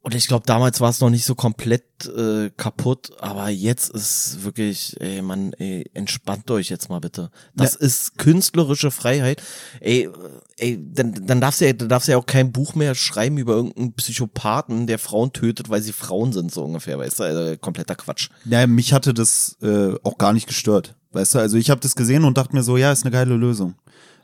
Und 0.00 0.14
ich 0.14 0.28
glaube, 0.28 0.46
damals 0.46 0.80
war 0.80 0.90
es 0.90 1.00
noch 1.00 1.10
nicht 1.10 1.24
so 1.24 1.34
komplett 1.34 2.06
äh, 2.06 2.50
kaputt, 2.56 3.10
aber 3.20 3.48
jetzt 3.48 3.90
ist 3.90 4.44
wirklich, 4.44 4.96
ey, 5.00 5.20
Mann, 5.22 5.52
ey, 5.54 5.90
entspannt 5.92 6.50
euch 6.50 6.68
jetzt 6.68 6.88
mal 6.88 7.00
bitte. 7.00 7.30
Das 7.54 7.74
ist 7.74 8.16
künstlerische 8.16 8.92
Freiheit. 8.92 9.42
Ey, 9.80 10.04
äh, 10.04 10.10
ey, 10.56 10.78
dann, 10.80 11.26
dann 11.26 11.40
darfst 11.40 11.60
du 11.60 11.66
ja, 11.66 11.72
dann 11.72 11.88
darfst 11.88 12.06
du 12.06 12.12
ja 12.12 12.18
auch 12.18 12.26
kein 12.26 12.52
Buch 12.52 12.76
mehr 12.76 12.94
schreiben 12.94 13.38
über 13.38 13.54
irgendeinen 13.54 13.92
Psychopathen, 13.94 14.86
der 14.86 15.00
Frauen 15.00 15.32
tötet, 15.32 15.68
weil 15.68 15.82
sie 15.82 15.92
Frauen 15.92 16.32
sind, 16.32 16.52
so 16.52 16.62
ungefähr, 16.62 16.98
weißt 16.98 17.18
du? 17.18 17.24
Also, 17.24 17.56
kompletter 17.58 17.96
Quatsch. 17.96 18.30
ja, 18.44 18.66
mich 18.68 18.92
hatte 18.92 19.12
das 19.12 19.56
äh, 19.62 19.94
auch 20.04 20.16
gar 20.16 20.32
nicht 20.32 20.46
gestört. 20.46 20.94
Weißt 21.10 21.34
du, 21.34 21.38
also 21.40 21.56
ich 21.56 21.70
habe 21.70 21.80
das 21.80 21.96
gesehen 21.96 22.24
und 22.24 22.38
dachte 22.38 22.54
mir 22.54 22.62
so, 22.62 22.76
ja, 22.76 22.92
ist 22.92 23.04
eine 23.04 23.10
geile 23.10 23.34
Lösung. 23.34 23.74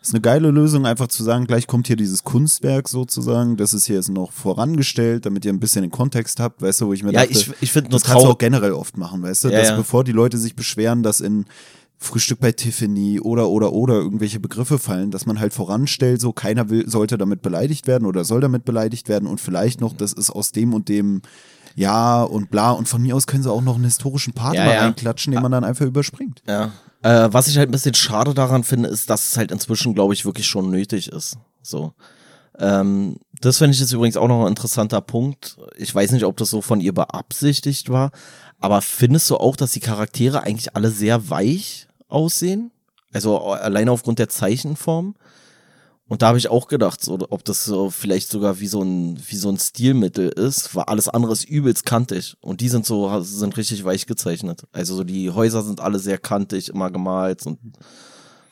Ist 0.05 0.13
eine 0.13 0.21
geile 0.21 0.51
Lösung, 0.51 0.85
einfach 0.85 1.09
zu 1.09 1.25
sagen, 1.25 1.47
gleich 1.47 1.67
kommt 1.67 1.87
hier 1.87 1.97
dieses 1.97 2.25
Kunstwerk 2.25 2.91
sozusagen, 2.91 3.57
das 3.57 3.73
ist 3.73 3.87
hier 3.87 3.97
jetzt 3.97 4.11
noch 4.11 4.33
vorangestellt, 4.33 5.25
damit 5.25 5.47
ihr 5.47 5.53
ein 5.53 5.61
bisschen 5.61 5.81
den 5.81 5.91
Kontext 5.91 6.41
habt, 6.41 6.61
weißt 6.61 6.83
du, 6.83 6.89
wo 6.89 6.93
ich 6.93 7.03
mir 7.03 7.11
Ja, 7.11 7.25
dachte, 7.25 7.33
ich, 7.33 7.51
ich 7.63 7.73
das 7.73 8.05
kannst 8.05 8.23
du 8.23 8.29
auch 8.29 8.37
generell 8.37 8.73
oft 8.73 8.99
machen, 8.99 9.23
weißt 9.23 9.45
du, 9.45 9.49
Ja, 9.49 9.61
dass 9.61 9.69
ja. 9.71 9.77
bevor 9.77 10.05
die 10.05 10.13
Leute 10.13 10.37
sich 10.37 10.55
beschweren, 10.55 11.03
dass 11.03 11.23
in 11.23 11.47
Frühstück 11.97 12.39
bei 12.39 12.53
Tiffany 12.53 13.19
oder 13.19 13.49
oder 13.49 13.73
oder 13.73 13.95
irgendwelche 13.95 14.41
Begriffe 14.41 14.79
fallen, 14.79 15.11
dass 15.11 15.25
man 15.25 15.41
halt 15.41 15.55
voranstellt, 15.55 16.21
so 16.21 16.35
keiner 16.35 16.69
will, 16.69 16.87
sollte 16.87 17.17
damit 17.17 17.41
beleidigt 17.41 17.87
werden 17.87 18.05
oder 18.05 18.25
soll 18.27 18.43
damit 18.43 18.67
beleidigt 18.67 19.09
werden 19.09 19.27
und 19.27 19.41
vielleicht 19.41 19.81
noch, 19.81 19.95
das 19.95 20.13
ist 20.13 20.29
aus 20.29 20.53
dem 20.53 20.75
und 20.75 20.91
dem 20.91 21.23
ja 21.75 22.23
und 22.23 22.51
bla 22.51 22.71
und 22.71 22.89
von 22.89 23.03
mir 23.03 23.17
aus 23.17 23.27
können 23.27 23.43
sie 23.43 23.51
auch 23.51 23.63
noch 23.63 23.75
einen 23.75 23.85
historischen 23.85 24.33
Part 24.33 24.55
Ja, 24.55 24.65
mal 24.65 24.75
ja. 24.75 24.81
reinklatschen, 24.83 25.33
den 25.33 25.43
man 25.43 25.53
dann 25.53 25.65
einfach 25.65 25.87
überspringt. 25.87 26.43
Ja. 26.47 26.71
Äh, 27.03 27.33
was 27.33 27.49
ich 27.49 27.59
halt 27.59 27.69
ein 27.69 27.73
bisschen 27.73 27.95
schade 27.95 28.33
daran 28.33 28.65
finde, 28.65 28.89
ist, 28.89 29.11
dass 29.11 29.31
es 29.33 29.37
halt 29.37 29.51
inzwischen, 29.51 29.95
glaube 29.95 30.15
ich, 30.15 30.25
wirklich 30.25 30.47
schon 30.47 30.71
nötig 30.71 31.09
ist. 31.09 31.37
So. 31.63 31.93
Ähm, 32.59 33.17
das 33.41 33.59
finde 33.59 33.75
ich 33.75 33.81
jetzt 33.81 33.93
übrigens 33.93 34.17
auch 34.17 34.29
noch 34.29 34.43
ein 34.43 34.49
interessanter 34.49 35.01
Punkt. 35.01 35.59
Ich 35.77 35.95
weiß 35.95 36.13
nicht, 36.13 36.25
ob 36.25 36.37
das 36.37 36.51
so 36.51 36.63
von 36.63 36.81
ihr 36.81 36.95
beabsichtigt 36.95 37.91
war, 37.91 38.11
aber 38.59 38.81
findest 38.81 39.29
du 39.29 39.37
auch, 39.37 39.57
dass 39.57 39.73
die 39.73 39.81
Charaktere 39.81 40.43
eigentlich 40.43 40.75
alle 40.75 40.91
sehr 40.91 41.29
weich 41.29 41.89
aussehen? 42.09 42.71
Also 43.13 43.39
alleine 43.39 43.93
aufgrund 43.93 44.19
der 44.19 44.29
Zeichenform? 44.29 45.15
Und 46.07 46.21
da 46.21 46.29
habe 46.29 46.39
ich 46.39 46.49
auch 46.49 46.69
gedacht, 46.69 47.03
so, 47.03 47.19
ob 47.31 47.45
das 47.45 47.65
so 47.65 47.89
vielleicht 47.89 48.29
sogar 48.31 48.61
wie 48.61 48.67
so 48.67 48.83
ein 48.83 49.19
wie 49.27 49.37
so 49.37 49.49
ein 49.49 49.59
Stilmittel 49.59 50.29
ist, 50.29 50.75
weil 50.75 50.85
alles 50.85 51.09
andere 51.09 51.33
ist 51.33 51.45
übelst 51.45 51.87
kantig 51.87 52.37
und 52.41 52.61
die 52.61 52.69
sind 52.69 52.85
so 52.85 53.23
sind 53.23 53.57
richtig 53.57 53.85
weich 53.85 54.07
gezeichnet. 54.07 54.65
Also 54.73 54.97
so 54.97 55.05
die 55.05 55.31
Häuser 55.31 55.63
sind 55.63 55.81
alle 55.81 55.99
sehr 55.99 56.19
kantig 56.19 56.69
immer 56.69 56.91
gemalt 56.91 57.47
und 57.47 57.59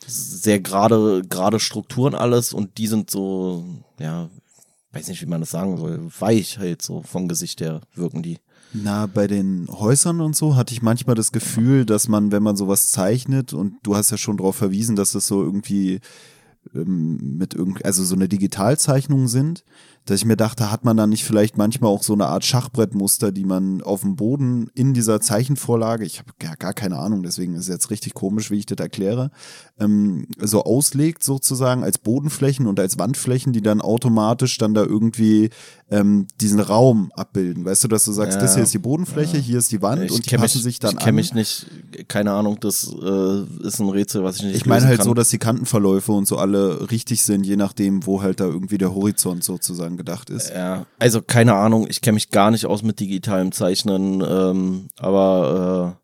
sehr 0.07 0.61
gerade 0.61 1.23
gerade 1.29 1.61
Strukturen 1.61 2.15
alles 2.15 2.55
und 2.55 2.79
die 2.79 2.87
sind 2.87 3.11
so 3.11 3.65
ja 4.01 4.31
weiß 4.93 5.09
nicht 5.09 5.21
wie 5.21 5.27
man 5.27 5.41
das 5.41 5.51
sagen 5.51 5.77
soll 5.77 6.09
weich 6.21 6.59
halt 6.59 6.81
so 6.81 7.03
vom 7.03 7.29
Gesicht 7.29 7.61
her 7.61 7.83
wirken 7.95 8.23
die. 8.23 8.39
Na, 8.75 9.05
bei 9.05 9.27
den 9.27 9.69
Häusern 9.69 10.23
und 10.23 10.35
so 10.35 10.57
hatte 10.57 10.73
ich 10.73 10.81
manchmal 10.81 11.15
das 11.15 11.31
Gefühl, 11.31 11.85
dass 11.85 12.09
man, 12.09 12.33
wenn 12.33 12.43
man 12.43 12.57
sowas 12.57 12.91
zeichnet, 12.91 13.53
und 13.53 13.75
du 13.83 13.95
hast 13.95 14.11
ja 14.11 14.17
schon 14.17 14.39
darauf 14.39 14.57
verwiesen, 14.57 14.97
dass 14.97 15.13
das 15.13 15.27
so 15.27 15.43
irgendwie 15.43 16.01
mit 16.73 17.55
irgend, 17.55 17.85
also 17.85 18.05
so 18.05 18.15
eine 18.15 18.29
Digitalzeichnung 18.29 19.29
sind, 19.29 19.65
dass 20.05 20.17
ich 20.17 20.25
mir 20.25 20.37
dachte, 20.37 20.73
hat 20.73 20.85
man 20.85 20.97
da 20.97 21.07
nicht 21.07 21.25
vielleicht 21.25 21.57
manchmal 21.57 21.91
auch 21.91 22.03
so 22.03 22.13
eine 22.13 22.27
Art 22.27 22.45
Schachbrettmuster, 22.45 23.31
die 23.31 23.45
man 23.45 23.83
auf 23.83 24.01
dem 24.01 24.17
Boden 24.17 24.69
in 24.75 24.95
dieser 24.95 25.21
Zeichenvorlage, 25.21 26.05
ich 26.05 26.19
habe 26.19 26.33
ja 26.43 26.55
gar 26.55 26.73
keine 26.73 26.99
Ahnung, 26.99 27.23
deswegen 27.23 27.55
ist 27.55 27.63
es 27.63 27.69
jetzt 27.69 27.91
richtig 27.91 28.15
komisch, 28.15 28.51
wie 28.51 28.59
ich 28.59 28.67
das 28.67 28.79
erkläre, 28.79 29.31
ähm, 29.79 30.27
so 30.39 30.65
auslegt 30.65 31.23
sozusagen 31.23 31.85
als 31.85 31.99
Bodenflächen 31.99 32.67
und 32.67 32.81
als 32.81 32.99
Wandflächen, 32.99 33.53
die 33.53 33.63
dann 33.63 33.81
automatisch 33.81 34.59
dann 34.59 34.75
da 34.75 34.83
irgendwie 34.83 35.51
ähm, 35.93 36.27
diesen 36.41 36.59
Raum 36.61 37.13
abbilden. 37.15 37.65
Weißt 37.65 37.85
du, 37.85 37.89
dass 37.89 38.05
du 38.05 38.13
sagst, 38.13 38.37
Ja. 38.37 38.41
das 38.41 38.55
hier 38.55 38.65
ist 38.65 38.73
die 38.75 38.79
Bodenfläche, 38.79 39.37
hier 39.37 39.59
ist 39.59 39.71
die 39.71 39.83
Wand 39.83 40.03
Ich 40.05 40.11
und 40.13 40.31
die 40.31 40.37
passen 40.37 40.57
mich, 40.59 40.63
sich 40.65 40.79
dann 40.79 40.93
ich 40.93 40.99
kenne 40.99 41.09
an. 41.11 41.15
mich 41.17 41.35
nicht, 41.35 41.67
keine 42.09 42.33
Ahnung, 42.33 42.59
das 42.61 42.85
äh, 42.93 43.67
ist 43.67 43.79
ein 43.79 43.89
Rätsel, 43.91 44.25
was 44.25 44.37
ich 44.37 44.43
nicht 44.45 44.57
Ich 44.57 44.67
meine 44.67 44.87
halt 44.87 44.99
kann. 44.99 45.05
so, 45.07 45.15
dass 45.15 45.29
die 45.29 45.39
Kantenverläufe 45.39 46.13
und 46.13 46.27
so 46.27 46.39
alle 46.39 46.91
richtig 46.91 47.23
sind, 47.23 47.45
je 47.45 47.57
nachdem, 47.57 48.07
wo 48.07 48.23
halt 48.23 48.41
da 48.41 48.45
irgendwie 48.47 48.79
der 48.79 48.95
Horizont 48.95 49.45
sozusagen 49.45 49.97
gedacht 49.97 50.31
ist. 50.31 50.51
Ja, 50.51 50.87
also 50.99 51.23
keine 51.23 51.55
Ahnung, 51.55 51.87
ich 51.89 52.01
kenne 52.01 52.15
mich 52.15 52.31
gar 52.31 52.51
nicht 52.51 52.67
aus 52.67 52.83
mit 52.83 52.99
digitalem 52.99 53.53
Zeichnen, 53.53 54.23
ähm, 54.27 54.89
aber 54.99 55.97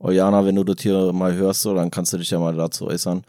äh, 0.00 0.04
Oyana, 0.04 0.44
wenn 0.44 0.56
du 0.56 0.64
das 0.64 0.76
hier 0.82 1.12
mal 1.12 1.32
hörst, 1.34 1.62
so, 1.62 1.74
dann 1.74 1.90
kannst 1.90 2.12
du 2.12 2.18
dich 2.18 2.30
ja 2.30 2.38
mal 2.40 2.56
dazu 2.56 2.86
äußern. 2.86 3.22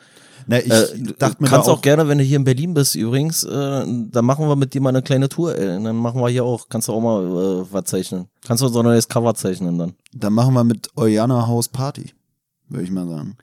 Na, 0.47 0.59
ich 0.59 0.71
äh, 0.71 1.13
dachte 1.17 1.41
mir 1.41 1.49
kannst 1.49 1.69
auch, 1.69 1.77
auch 1.77 1.81
gerne, 1.81 2.07
wenn 2.07 2.17
du 2.17 2.23
hier 2.23 2.37
in 2.37 2.43
Berlin 2.43 2.73
bist 2.73 2.95
übrigens, 2.95 3.43
äh, 3.43 3.85
dann 3.85 4.25
machen 4.25 4.47
wir 4.47 4.55
mit 4.55 4.73
dir 4.73 4.81
mal 4.81 4.89
eine 4.89 5.01
kleine 5.01 5.29
Tour, 5.29 5.55
ey. 5.57 5.83
Dann 5.83 5.95
machen 5.95 6.21
wir 6.21 6.29
hier 6.29 6.43
auch, 6.43 6.69
kannst 6.69 6.87
du 6.87 6.93
auch 6.93 7.01
mal 7.01 7.23
äh, 7.25 7.65
was 7.71 7.85
zeichnen. 7.85 8.27
Kannst 8.45 8.63
du 8.63 8.67
so 8.67 8.79
ein 8.79 8.85
neues 8.85 9.07
Cover 9.07 9.33
zeichnen 9.35 9.77
dann. 9.77 9.93
dann 10.13 10.33
machen 10.33 10.53
wir 10.53 10.63
mit 10.63 10.89
Oyana 10.97 11.47
House 11.47 11.69
Party, 11.69 12.13
würde 12.69 12.83
ich 12.83 12.91
mal 12.91 13.07
sagen. 13.07 13.37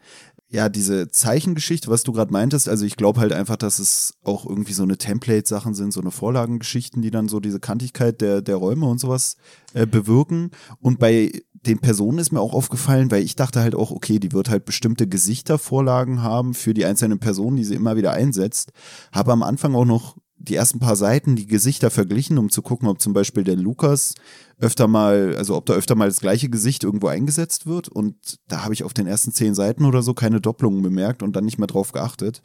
Ja, 0.53 0.68
diese 0.68 1.09
Zeichengeschichte, 1.09 1.88
was 1.90 2.03
du 2.03 2.11
gerade 2.12 2.32
meintest, 2.32 2.68
also 2.68 2.84
ich 2.84 2.96
glaube 2.96 3.20
halt 3.20 3.32
einfach, 3.32 3.55
dass 3.55 3.78
es 3.78 4.14
auch 4.24 4.44
irgendwie 4.44 4.72
so 4.72 4.82
eine 4.82 4.98
Template-Sachen 4.98 5.74
sind, 5.74 5.92
so 5.92 6.01
eine 6.01 6.11
Vorlagengeschichten, 6.11 7.03
die 7.03 7.12
dann 7.12 7.28
so 7.28 7.38
diese 7.38 7.61
Kantigkeit 7.61 8.20
der, 8.20 8.42
der 8.42 8.57
Räume 8.57 8.86
und 8.86 8.98
sowas 8.98 9.36
äh, 9.74 9.86
bewirken. 9.86 10.51
Und 10.80 10.98
bei 10.98 11.30
den 11.66 11.78
Personen 11.78 12.18
ist 12.18 12.32
mir 12.32 12.40
auch 12.40 12.54
aufgefallen, 12.54 13.11
weil 13.11 13.22
ich 13.22 13.36
dachte 13.36 13.61
halt 13.61 13.74
auch, 13.74 13.90
okay, 13.90 14.18
die 14.18 14.32
wird 14.32 14.48
halt 14.48 14.64
bestimmte 14.64 15.06
Gesichtervorlagen 15.06 16.22
haben 16.22 16.54
für 16.54 16.72
die 16.72 16.84
einzelnen 16.84 17.18
Personen, 17.18 17.56
die 17.56 17.64
sie 17.64 17.74
immer 17.74 17.96
wieder 17.96 18.12
einsetzt. 18.12 18.72
Habe 19.12 19.32
am 19.32 19.42
Anfang 19.42 19.74
auch 19.74 19.84
noch 19.84 20.16
die 20.43 20.55
ersten 20.55 20.78
paar 20.78 20.97
Seiten 20.97 21.36
die 21.36 21.47
Gesichter 21.47 21.91
verglichen, 21.91 22.38
um 22.38 22.51
zu 22.51 22.62
gucken, 22.62 22.88
ob 22.88 23.01
zum 23.01 23.12
Beispiel 23.12 23.45
der 23.45 23.57
Lukas 23.57 24.14
öfter 24.59 24.88
mal, 24.88 25.34
also 25.36 25.55
ob 25.55 25.66
da 25.66 25.74
öfter 25.74 25.95
mal 25.95 26.09
das 26.09 26.20
gleiche 26.20 26.49
Gesicht 26.49 26.82
irgendwo 26.82 27.09
eingesetzt 27.09 27.66
wird. 27.66 27.88
Und 27.88 28.14
da 28.49 28.64
habe 28.64 28.72
ich 28.72 28.82
auf 28.82 28.95
den 28.95 29.07
ersten 29.07 29.32
zehn 29.32 29.55
Seiten 29.55 29.84
oder 29.84 30.03
so 30.03 30.14
keine 30.14 30.41
Doppelungen 30.41 30.82
bemerkt 30.82 31.22
und 31.22 31.36
dann 31.36 31.45
nicht 31.45 31.59
mehr 31.59 31.66
drauf 31.66 31.93
geachtet. 31.93 32.41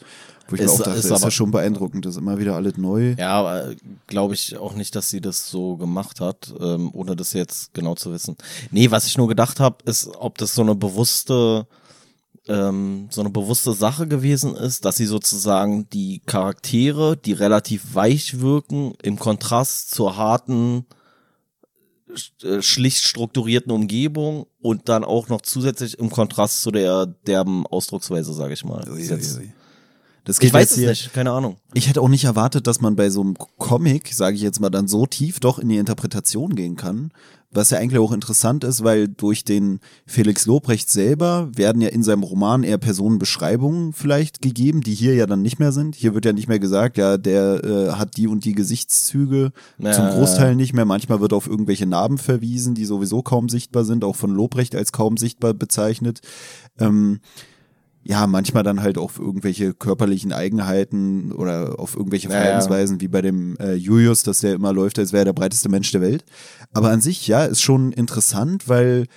Wo 0.50 0.56
ich 0.56 0.62
Ist- 0.62 0.68
mir 0.68 0.74
auch 0.74 0.78
dachte, 0.84 1.00
ist 1.00 1.06
ist, 1.06 1.12
aber- 1.12 1.22
ja 1.24 1.32
schon 1.32 1.52
beeindruckend, 1.52 2.06
das 2.06 2.16
ist 2.16 2.22
immer 2.22 2.38
wieder 2.38 2.56
alles 2.56 2.78
neu. 2.78 3.16
Ja, 3.18 3.32
aber 3.40 3.74
glaube 4.08 4.34
ich 4.34 4.58
auch 4.58 4.76
nicht, 4.76 4.94
dass 4.96 5.10
sie 5.10 5.22
das 5.22 5.50
so 5.50 5.78
gemacht 5.78 6.20
hat, 6.20 6.54
ähm, 6.60 6.90
ohne 6.94 7.16
das 7.16 7.32
jetzt 7.34 7.74
genau 7.74 7.96
zu 7.96 8.12
wissen. 8.12 8.36
Nee, 8.72 8.92
was 8.92 9.08
ich 9.08 9.18
nur 9.18 9.28
gedacht 9.30 9.60
habe, 9.62 9.78
ist, 9.86 10.08
ob 10.20 10.38
das 10.38 10.54
so 10.54 10.62
eine 10.62 10.76
bewusste, 10.76 11.66
ähm, 12.48 13.08
so 13.10 13.22
eine 13.22 13.30
bewusste 13.32 13.74
Sache 13.74 14.08
gewesen 14.08 14.56
ist, 14.56 14.86
dass 14.86 14.98
sie 14.98 15.06
sozusagen 15.06 15.90
die 15.90 16.22
Charaktere, 16.26 17.18
die 17.18 17.34
relativ 17.34 17.96
weich 17.96 18.40
wirken, 18.40 18.94
im 19.02 19.18
Kontrast 19.18 19.92
zur 19.92 20.16
harten, 20.18 20.86
äh, 22.44 22.62
schlicht 22.62 23.04
strukturierten 23.04 23.72
Umgebung 23.72 24.46
und 24.62 24.88
dann 24.90 25.04
auch 25.04 25.28
noch 25.28 25.42
zusätzlich 25.42 25.98
im 26.00 26.10
Kontrast 26.10 26.62
zu 26.62 26.72
der 26.72 27.06
derben 27.08 27.66
Ausdrucksweise, 27.68 28.34
sage 28.34 28.54
ich 28.54 28.64
mal. 28.64 28.88
Ui, 28.90 29.02
ui, 29.02 29.12
ui. 29.12 29.54
Das 30.24 30.38
Ich 30.38 30.42
geht 30.42 30.54
weiß 30.54 30.62
jetzt 30.62 30.72
es 30.72 30.78
hier- 30.78 30.90
nicht, 30.90 31.14
keine 31.14 31.32
Ahnung. 31.32 31.58
Ich 31.74 31.88
hätte 31.88 32.02
auch 32.02 32.08
nicht 32.10 32.24
erwartet, 32.24 32.66
dass 32.68 32.82
man 32.82 32.96
bei 32.96 33.10
so 33.12 33.22
einem 33.22 33.36
Comic, 33.58 34.12
sage 34.14 34.36
ich 34.36 34.42
jetzt 34.42 34.60
mal, 34.60 34.70
dann 34.72 34.88
so 34.88 35.06
tief 35.06 35.40
doch 35.40 35.60
in 35.60 35.70
die 35.70 35.78
Interpretation 35.78 36.56
gehen 36.56 36.76
kann. 36.76 37.12
Was 37.56 37.70
ja 37.70 37.78
eigentlich 37.80 38.00
auch 38.00 38.12
interessant 38.12 38.64
ist, 38.66 38.84
weil 38.84 39.08
durch 39.08 39.46
den 39.46 39.80
Felix 40.06 40.46
Lobrecht 40.46 40.90
selber 40.90 41.50
werden 41.56 41.82
ja 41.82 41.88
in 41.88 42.04
seinem 42.04 42.24
Roman 42.24 42.64
eher 42.64 42.78
Personenbeschreibungen 42.78 43.94
vielleicht 43.94 44.42
gegeben, 44.42 44.82
die 44.82 44.94
hier 44.94 45.16
ja 45.16 45.26
dann 45.26 45.42
nicht 45.42 45.58
mehr 45.58 45.72
sind. 45.72 45.96
Hier 45.96 46.14
wird 46.14 46.26
ja 46.26 46.34
nicht 46.34 46.48
mehr 46.50 46.60
gesagt, 46.60 46.98
ja, 46.98 47.18
der 47.18 47.64
äh, 47.64 47.92
hat 47.94 48.18
die 48.18 48.28
und 48.28 48.44
die 48.46 48.54
Gesichtszüge, 48.54 49.54
Ja. 49.78 49.92
zum 49.94 50.10
Großteil 50.10 50.56
nicht 50.56 50.74
mehr. 50.74 50.86
Manchmal 50.86 51.22
wird 51.22 51.32
auf 51.34 51.48
irgendwelche 51.48 51.86
Narben 51.86 52.18
verwiesen, 52.18 52.76
die 52.76 52.86
sowieso 52.86 53.22
kaum 53.22 53.48
sichtbar 53.48 53.86
sind, 53.86 54.04
auch 54.04 54.16
von 54.18 54.32
Lobrecht 54.32 54.76
als 54.76 54.92
kaum 54.92 55.16
sichtbar 55.18 55.54
bezeichnet. 55.54 56.20
Ähm, 56.78 57.20
ja, 58.08 58.28
manchmal 58.28 58.62
dann 58.62 58.84
halt 58.84 59.00
auf 59.00 59.18
irgendwelche 59.18 59.74
körperlichen 59.74 60.32
Eigenheiten 60.32 61.32
oder 61.32 61.80
auf 61.80 61.96
irgendwelche 61.96 62.28
Ja, 62.30 62.34
ja. 62.36 62.40
Verhaltensweisen, 62.42 63.02
wie 63.02 63.08
bei 63.08 63.22
dem 63.24 63.58
äh, 63.58 63.74
Julius, 63.74 64.22
dass 64.22 64.40
der 64.40 64.54
immer 64.54 64.72
läuft, 64.74 65.00
als 65.00 65.12
wäre 65.12 65.22
er 65.22 65.26
der 65.26 65.34
breiteste 65.34 65.70
Mensch 65.70 65.92
der 65.92 66.02
Welt. 66.02 66.24
Aber 66.72 66.92
an 66.92 67.02
sich, 67.02 67.28
ja, 67.28 67.46
ist 67.46 67.62
schon 67.62 67.92
interessant, 67.92 68.70
weil 68.70 69.08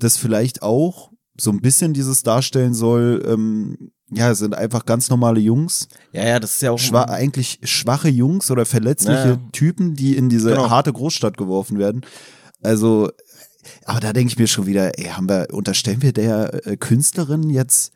das 0.00 0.16
vielleicht 0.16 0.62
auch 0.62 1.12
so 1.40 1.50
ein 1.50 1.60
bisschen 1.60 1.92
dieses 1.94 2.24
darstellen 2.24 2.74
soll, 2.74 3.22
ähm, 3.26 3.92
ja, 4.10 4.32
es 4.32 4.40
sind 4.40 4.54
einfach 4.54 4.84
ganz 4.86 5.08
normale 5.08 5.38
Jungs, 5.40 5.86
Ja, 6.12 6.26
ja, 6.26 6.40
das 6.40 6.54
ist 6.54 6.62
ja 6.62 6.72
auch 6.72 6.78
schwa 6.78 7.04
eigentlich 7.04 7.60
schwache 7.62 8.08
Jungs 8.08 8.50
oder 8.50 8.66
verletzliche 8.66 9.18
Ja, 9.28 9.34
ja. 9.34 9.40
Typen, 9.52 9.94
die 9.94 10.16
in 10.16 10.28
diese 10.28 10.50
Genau. 10.50 10.68
harte 10.68 10.92
Großstadt 10.92 11.36
geworfen 11.38 11.78
werden. 11.78 12.02
Also, 12.60 13.08
aber 13.84 14.00
da 14.00 14.12
denke 14.12 14.32
ich 14.32 14.38
mir 14.38 14.48
schon 14.48 14.66
wieder, 14.66 14.98
ey, 14.98 15.06
haben 15.06 15.28
wir, 15.28 15.46
unterstellen 15.52 16.02
wir 16.02 16.12
der 16.12 16.66
äh, 16.66 16.76
Künstlerin 16.76 17.48
jetzt 17.48 17.92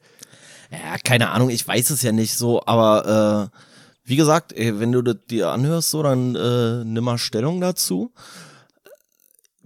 Ja, 0.70 0.96
keine 1.02 1.30
Ahnung, 1.30 1.50
ich 1.50 1.66
weiß 1.66 1.90
es 1.90 2.02
ja 2.02 2.12
nicht 2.12 2.36
so, 2.36 2.62
aber 2.66 3.50
äh, 3.52 3.58
wie 4.04 4.16
gesagt, 4.16 4.52
ey, 4.52 4.78
wenn 4.78 4.92
du 4.92 5.02
das 5.02 5.16
dir 5.28 5.50
anhörst, 5.50 5.90
so, 5.90 6.02
dann 6.02 6.34
äh, 6.36 6.84
nimm 6.84 7.04
mal 7.04 7.18
Stellung 7.18 7.60
dazu. 7.60 8.12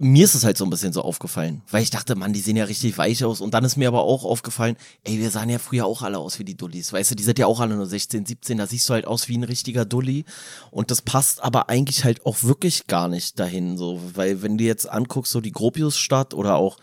Mir 0.03 0.25
ist 0.25 0.33
es 0.33 0.43
halt 0.43 0.57
so 0.57 0.63
ein 0.63 0.71
bisschen 0.71 0.93
so 0.93 1.03
aufgefallen, 1.03 1.61
weil 1.69 1.83
ich 1.83 1.91
dachte, 1.91 2.15
Mann, 2.15 2.33
die 2.33 2.39
sehen 2.39 2.55
ja 2.55 2.63
richtig 2.63 2.97
weich 2.97 3.23
aus. 3.23 3.39
Und 3.39 3.53
dann 3.53 3.63
ist 3.63 3.77
mir 3.77 3.87
aber 3.87 4.01
auch 4.01 4.25
aufgefallen, 4.25 4.75
ey, 5.03 5.19
wir 5.19 5.29
sahen 5.29 5.51
ja 5.51 5.59
früher 5.59 5.85
auch 5.85 6.01
alle 6.01 6.17
aus 6.17 6.39
wie 6.39 6.43
die 6.43 6.57
Dullis. 6.57 6.91
Weißt 6.91 7.11
du, 7.11 7.15
die 7.15 7.21
sind 7.23 7.37
ja 7.37 7.45
auch 7.45 7.59
alle 7.59 7.75
nur 7.75 7.85
16, 7.85 8.25
17, 8.25 8.57
da 8.57 8.65
siehst 8.65 8.89
du 8.89 8.93
halt 8.93 9.05
aus 9.05 9.27
wie 9.27 9.37
ein 9.37 9.43
richtiger 9.43 9.85
Dulli. 9.85 10.25
Und 10.71 10.89
das 10.89 11.03
passt 11.03 11.43
aber 11.43 11.69
eigentlich 11.69 12.03
halt 12.03 12.25
auch 12.25 12.41
wirklich 12.41 12.87
gar 12.87 13.07
nicht 13.09 13.39
dahin, 13.39 13.77
so, 13.77 14.01
weil 14.15 14.41
wenn 14.41 14.57
du 14.57 14.63
jetzt 14.63 14.89
anguckst, 14.89 15.31
so 15.31 15.39
die 15.39 15.51
Gropiusstadt 15.51 16.33
oder 16.33 16.55
auch 16.55 16.77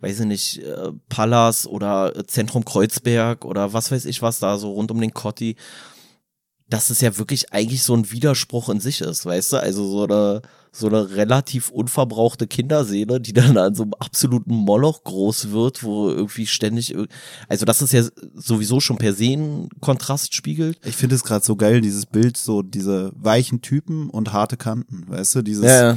weiß 0.00 0.20
ich 0.20 0.26
nicht, 0.26 0.58
äh, 0.58 0.92
Pallas 1.08 1.66
oder 1.66 2.14
äh, 2.16 2.26
Zentrum 2.26 2.64
Kreuzberg 2.64 3.44
oder 3.44 3.72
was 3.72 3.90
weiß 3.90 4.04
ich 4.04 4.22
was 4.22 4.38
da 4.38 4.58
so 4.58 4.72
rund 4.72 4.90
um 4.90 5.00
den 5.00 5.14
Kotti, 5.14 5.56
dass 6.68 6.90
es 6.90 7.00
ja 7.00 7.16
wirklich 7.16 7.52
eigentlich 7.52 7.82
so 7.82 7.94
ein 7.94 8.10
Widerspruch 8.10 8.68
in 8.68 8.80
sich 8.80 9.00
ist, 9.00 9.24
weißt 9.24 9.52
du? 9.52 9.56
Also 9.58 9.86
so 9.86 10.04
eine, 10.04 10.42
so 10.72 10.88
eine 10.88 11.10
relativ 11.14 11.70
unverbrauchte 11.70 12.48
Kinderseele, 12.48 13.20
die 13.20 13.32
dann 13.32 13.56
an 13.56 13.74
so 13.74 13.84
einem 13.84 13.94
absoluten 13.94 14.52
Moloch 14.52 15.04
groß 15.04 15.52
wird, 15.52 15.84
wo 15.84 16.10
irgendwie 16.10 16.46
ständig, 16.46 16.94
also 17.48 17.64
das 17.64 17.82
ist 17.82 17.92
ja 17.92 18.02
sowieso 18.34 18.80
schon 18.80 18.98
per 18.98 19.12
se 19.12 19.32
ein 19.36 19.68
Kontrast 19.80 20.34
spiegelt. 20.34 20.78
Ich 20.84 20.96
finde 20.96 21.14
es 21.14 21.22
gerade 21.22 21.44
so 21.44 21.54
geil, 21.54 21.80
dieses 21.80 22.04
Bild, 22.04 22.36
so 22.36 22.62
diese 22.62 23.12
weichen 23.14 23.62
Typen 23.62 24.10
und 24.10 24.32
harte 24.32 24.56
Kanten, 24.56 25.04
weißt 25.08 25.36
du, 25.36 25.42
dieses, 25.42 25.66
ja, 25.66 25.96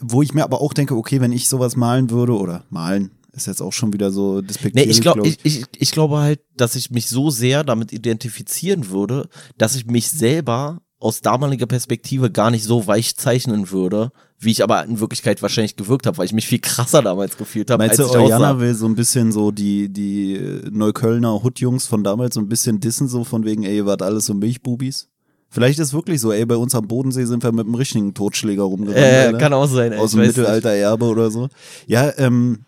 wo 0.00 0.22
ich 0.22 0.34
mir 0.34 0.44
aber 0.44 0.60
auch 0.60 0.72
denke, 0.72 0.96
okay, 0.96 1.20
wenn 1.20 1.32
ich 1.32 1.48
sowas 1.48 1.76
malen 1.76 2.10
würde 2.10 2.36
oder 2.36 2.64
malen, 2.70 3.10
ist 3.32 3.46
jetzt 3.46 3.62
auch 3.62 3.72
schon 3.72 3.92
wieder 3.92 4.10
so 4.10 4.40
Nee, 4.40 4.46
despektierlich, 4.46 4.96
ich, 4.96 5.00
glaub, 5.00 5.14
glaub 5.14 5.26
ich, 5.26 5.38
ich, 5.44 5.64
ich 5.78 5.90
glaube 5.92 6.18
halt, 6.18 6.40
dass 6.56 6.74
ich 6.74 6.90
mich 6.90 7.08
so 7.08 7.30
sehr 7.30 7.64
damit 7.64 7.92
identifizieren 7.92 8.90
würde, 8.90 9.28
dass 9.56 9.76
ich 9.76 9.86
mich 9.86 10.10
selber 10.10 10.82
aus 10.98 11.22
damaliger 11.22 11.66
Perspektive 11.66 12.30
gar 12.30 12.50
nicht 12.50 12.64
so 12.64 12.86
weich 12.86 13.16
zeichnen 13.16 13.70
würde, 13.70 14.12
wie 14.38 14.50
ich 14.50 14.62
aber 14.62 14.84
in 14.84 15.00
Wirklichkeit 15.00 15.42
wahrscheinlich 15.42 15.76
gewirkt 15.76 16.06
habe, 16.06 16.18
weil 16.18 16.26
ich 16.26 16.32
mich 16.32 16.46
viel 16.46 16.60
krasser 16.60 17.02
damals 17.02 17.36
gefühlt 17.36 17.70
habe, 17.70 17.82
als 17.82 17.98
Meinst 17.98 18.14
du, 18.14 18.18
ich 18.18 18.22
aussah. 18.22 18.34
Oriana 18.34 18.60
will 18.60 18.74
so 18.74 18.86
ein 18.86 18.94
bisschen 18.94 19.32
so 19.32 19.50
die, 19.50 19.90
die 19.90 20.40
Neuköllner 20.70 21.42
Hutjungs 21.42 21.86
von 21.86 22.04
damals 22.04 22.34
so 22.34 22.40
ein 22.40 22.48
bisschen 22.48 22.80
dissen, 22.80 23.08
so 23.08 23.24
von 23.24 23.44
wegen, 23.44 23.64
ey, 23.64 23.76
ihr 23.76 23.86
wart 23.86 24.02
alles 24.02 24.26
so 24.26 24.34
Milchbubis? 24.34 25.08
Vielleicht 25.50 25.80
ist 25.80 25.92
wirklich 25.92 26.20
so, 26.20 26.32
ey, 26.32 26.46
bei 26.46 26.56
uns 26.56 26.74
am 26.74 26.86
Bodensee 26.86 27.24
sind 27.24 27.42
wir 27.42 27.50
mit 27.50 27.66
einem 27.66 27.74
richtigen 27.74 28.14
Totschläger 28.14 28.62
rumgerannt. 28.62 29.34
Äh, 29.34 29.38
kann 29.38 29.52
auch 29.52 29.66
sein, 29.66 29.92
ey, 29.92 29.98
Aus 29.98 30.12
dem 30.12 30.20
Mittelalter 30.20 30.70
Erbe 30.70 31.06
oder 31.06 31.30
so. 31.30 31.48
Ja, 31.86 32.12
ähm, 32.18 32.64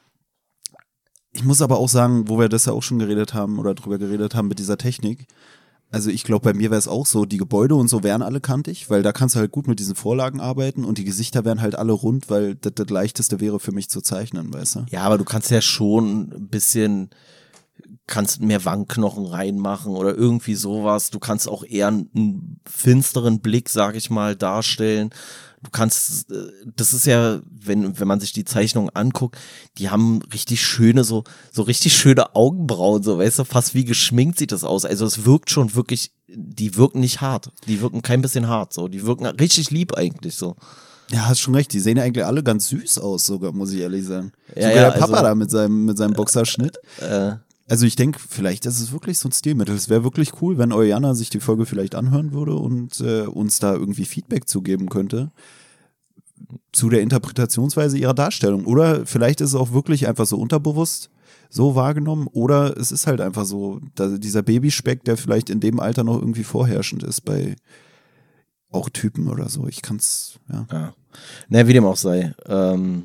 ich 1.32 1.44
muss 1.44 1.62
aber 1.62 1.78
auch 1.78 1.88
sagen, 1.88 2.28
wo 2.28 2.38
wir 2.38 2.48
das 2.48 2.66
ja 2.66 2.72
auch 2.72 2.82
schon 2.82 2.98
geredet 2.98 3.34
haben 3.34 3.58
oder 3.58 3.74
drüber 3.74 3.98
geredet 3.98 4.34
haben 4.34 4.48
mit 4.48 4.58
dieser 4.58 4.76
Technik. 4.76 5.26
Also 5.92 6.10
ich 6.10 6.24
glaube, 6.24 6.44
bei 6.44 6.54
mir 6.54 6.70
wäre 6.70 6.78
es 6.78 6.88
auch 6.88 7.06
so, 7.06 7.26
die 7.26 7.36
Gebäude 7.36 7.74
und 7.74 7.88
so 7.88 8.02
wären 8.02 8.22
alle 8.22 8.40
kantig, 8.40 8.88
weil 8.88 9.02
da 9.02 9.12
kannst 9.12 9.34
du 9.34 9.40
halt 9.40 9.52
gut 9.52 9.68
mit 9.68 9.78
diesen 9.78 9.94
Vorlagen 9.94 10.40
arbeiten 10.40 10.84
und 10.84 10.96
die 10.96 11.04
Gesichter 11.04 11.44
wären 11.44 11.60
halt 11.60 11.74
alle 11.74 11.92
rund, 11.92 12.30
weil 12.30 12.54
das 12.54 12.72
das 12.74 12.88
leichteste 12.88 13.40
wäre 13.40 13.60
für 13.60 13.72
mich 13.72 13.90
zu 13.90 14.00
zeichnen, 14.00 14.52
weißt 14.52 14.76
du? 14.76 14.86
Ja, 14.90 15.02
aber 15.02 15.18
du 15.18 15.24
kannst 15.24 15.50
ja 15.50 15.60
schon 15.60 16.32
ein 16.32 16.48
bisschen, 16.48 17.10
kannst 18.06 18.40
mehr 18.40 18.64
Wangenknochen 18.64 19.26
reinmachen 19.26 19.92
oder 19.94 20.14
irgendwie 20.14 20.54
sowas. 20.54 21.10
Du 21.10 21.18
kannst 21.18 21.48
auch 21.48 21.64
eher 21.64 21.88
einen 21.88 22.60
finsteren 22.68 23.40
Blick, 23.40 23.68
sag 23.68 23.96
ich 23.96 24.10
mal, 24.10 24.36
darstellen. 24.36 25.10
Du 25.62 25.70
kannst, 25.70 26.30
äh, 26.32 26.48
das 26.74 26.92
ist 26.92 27.06
ja, 27.06 27.40
wenn, 27.48 27.98
wenn 27.98 28.08
man 28.08 28.18
sich 28.18 28.32
die 28.32 28.44
Zeichnung 28.44 28.90
anguckt, 28.90 29.38
die 29.78 29.90
haben 29.90 30.20
richtig 30.32 30.62
schöne, 30.62 31.04
so, 31.04 31.22
so 31.52 31.62
richtig 31.62 31.96
schöne 31.96 32.34
Augenbrauen, 32.34 33.02
so, 33.04 33.18
weißt 33.18 33.38
du, 33.38 33.44
fast 33.44 33.74
wie 33.74 33.84
geschminkt 33.84 34.38
sieht 34.38 34.50
das 34.50 34.64
aus. 34.64 34.84
Also 34.84 35.06
es 35.06 35.24
wirkt 35.24 35.50
schon 35.50 35.74
wirklich, 35.76 36.12
die 36.26 36.76
wirken 36.76 37.00
nicht 37.00 37.20
hart. 37.20 37.52
Die 37.68 37.80
wirken 37.80 38.02
kein 38.02 38.22
bisschen 38.22 38.48
hart, 38.48 38.72
so. 38.72 38.88
Die 38.88 39.06
wirken 39.06 39.26
richtig 39.26 39.70
lieb 39.70 39.94
eigentlich, 39.94 40.34
so. 40.34 40.56
Ja, 41.12 41.28
hast 41.28 41.40
schon 41.40 41.54
recht. 41.54 41.72
Die 41.72 41.80
sehen 41.80 41.96
ja 41.98 42.02
eigentlich 42.02 42.24
alle 42.24 42.42
ganz 42.42 42.68
süß 42.68 42.98
aus, 42.98 43.26
sogar, 43.26 43.52
muss 43.52 43.72
ich 43.72 43.80
ehrlich 43.80 44.04
sagen. 44.04 44.32
Ja, 44.56 44.68
sogar 44.68 44.74
ja, 44.74 44.90
der 44.90 44.98
Papa 44.98 45.12
also- 45.12 45.24
da 45.24 45.34
mit 45.36 45.50
seinem, 45.50 45.84
mit 45.84 45.96
seinem 45.96 46.14
Boxerschnitt. 46.14 46.78
Äh, 47.00 47.34
Also 47.72 47.86
ich 47.86 47.96
denke, 47.96 48.20
vielleicht 48.28 48.66
ist 48.66 48.80
es 48.80 48.92
wirklich 48.92 49.18
so 49.18 49.30
ein 49.30 49.32
Stilmittel. 49.32 49.74
Es 49.74 49.88
wäre 49.88 50.04
wirklich 50.04 50.42
cool, 50.42 50.58
wenn 50.58 50.72
Oriana 50.72 51.14
sich 51.14 51.30
die 51.30 51.40
Folge 51.40 51.64
vielleicht 51.64 51.94
anhören 51.94 52.34
würde 52.34 52.54
und 52.54 53.00
äh, 53.00 53.22
uns 53.22 53.60
da 53.60 53.72
irgendwie 53.72 54.04
Feedback 54.04 54.46
zugeben 54.46 54.90
könnte 54.90 55.32
zu 56.70 56.90
der 56.90 57.00
Interpretationsweise 57.00 57.96
ihrer 57.96 58.12
Darstellung. 58.12 58.66
Oder 58.66 59.06
vielleicht 59.06 59.40
ist 59.40 59.48
es 59.48 59.54
auch 59.54 59.72
wirklich 59.72 60.06
einfach 60.06 60.26
so 60.26 60.36
unterbewusst 60.36 61.08
so 61.48 61.74
wahrgenommen 61.74 62.26
oder 62.26 62.76
es 62.76 62.92
ist 62.92 63.06
halt 63.06 63.22
einfach 63.22 63.46
so 63.46 63.80
dieser 63.98 64.42
Babyspeck, 64.42 65.04
der 65.04 65.16
vielleicht 65.16 65.48
in 65.48 65.60
dem 65.60 65.80
Alter 65.80 66.04
noch 66.04 66.18
irgendwie 66.18 66.44
vorherrschend 66.44 67.02
ist 67.02 67.22
bei 67.22 67.56
auch 68.70 68.90
Typen 68.90 69.28
oder 69.28 69.48
so. 69.48 69.66
Ich 69.66 69.80
kann's, 69.80 70.38
ja. 70.52 70.66
Ja. 70.70 70.94
Na, 71.48 71.66
wie 71.66 71.72
dem 71.72 71.86
auch 71.86 71.96
sei. 71.96 72.34
Ähm, 72.44 73.04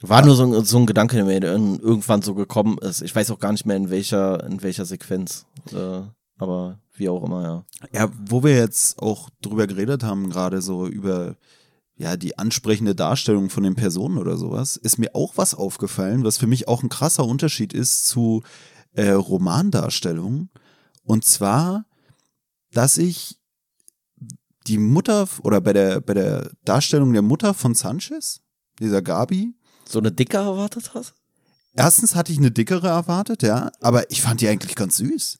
war 0.00 0.24
nur 0.24 0.36
so 0.36 0.44
ein, 0.44 0.64
so 0.64 0.78
ein 0.78 0.86
Gedanke, 0.86 1.16
der 1.16 1.24
mir 1.24 1.42
irgendwann 1.42 2.22
so 2.22 2.34
gekommen 2.34 2.78
ist. 2.78 3.02
Ich 3.02 3.14
weiß 3.14 3.30
auch 3.30 3.38
gar 3.38 3.52
nicht 3.52 3.66
mehr 3.66 3.76
in 3.76 3.90
welcher, 3.90 4.44
in 4.44 4.62
welcher 4.62 4.84
Sequenz. 4.84 5.46
Äh, 5.72 6.02
aber 6.38 6.78
wie 6.94 7.08
auch 7.08 7.24
immer, 7.24 7.42
ja. 7.42 7.64
Ja, 7.92 8.12
wo 8.26 8.42
wir 8.44 8.56
jetzt 8.56 9.00
auch 9.00 9.28
drüber 9.42 9.66
geredet 9.66 10.04
haben, 10.04 10.30
gerade 10.30 10.62
so 10.62 10.86
über 10.86 11.36
ja, 11.96 12.16
die 12.16 12.38
ansprechende 12.38 12.94
Darstellung 12.94 13.50
von 13.50 13.64
den 13.64 13.74
Personen 13.74 14.18
oder 14.18 14.36
sowas, 14.36 14.76
ist 14.76 14.98
mir 14.98 15.14
auch 15.14 15.32
was 15.36 15.54
aufgefallen, 15.54 16.22
was 16.22 16.38
für 16.38 16.46
mich 16.46 16.68
auch 16.68 16.82
ein 16.82 16.88
krasser 16.88 17.24
Unterschied 17.24 17.72
ist 17.72 18.06
zu 18.06 18.42
äh, 18.92 19.10
Romandarstellungen. 19.10 20.50
Und 21.02 21.24
zwar, 21.24 21.86
dass 22.72 22.98
ich 22.98 23.38
die 24.68 24.78
Mutter 24.78 25.26
oder 25.42 25.60
bei 25.60 25.72
der, 25.72 26.00
bei 26.00 26.14
der 26.14 26.52
Darstellung 26.64 27.12
der 27.12 27.22
Mutter 27.22 27.52
von 27.52 27.74
Sanchez, 27.74 28.42
dieser 28.78 29.02
Gabi, 29.02 29.54
So 29.88 29.98
eine 29.98 30.12
dicke 30.12 30.36
erwartet 30.36 30.92
hast? 30.94 31.14
erstens 31.74 32.14
hatte 32.16 32.32
ich 32.32 32.38
eine 32.38 32.50
dickere 32.50 32.88
erwartet, 32.88 33.42
ja, 33.44 33.70
aber 33.80 34.10
ich 34.10 34.20
fand 34.20 34.40
die 34.40 34.48
eigentlich 34.48 34.74
ganz 34.74 34.96
süß. 34.96 35.38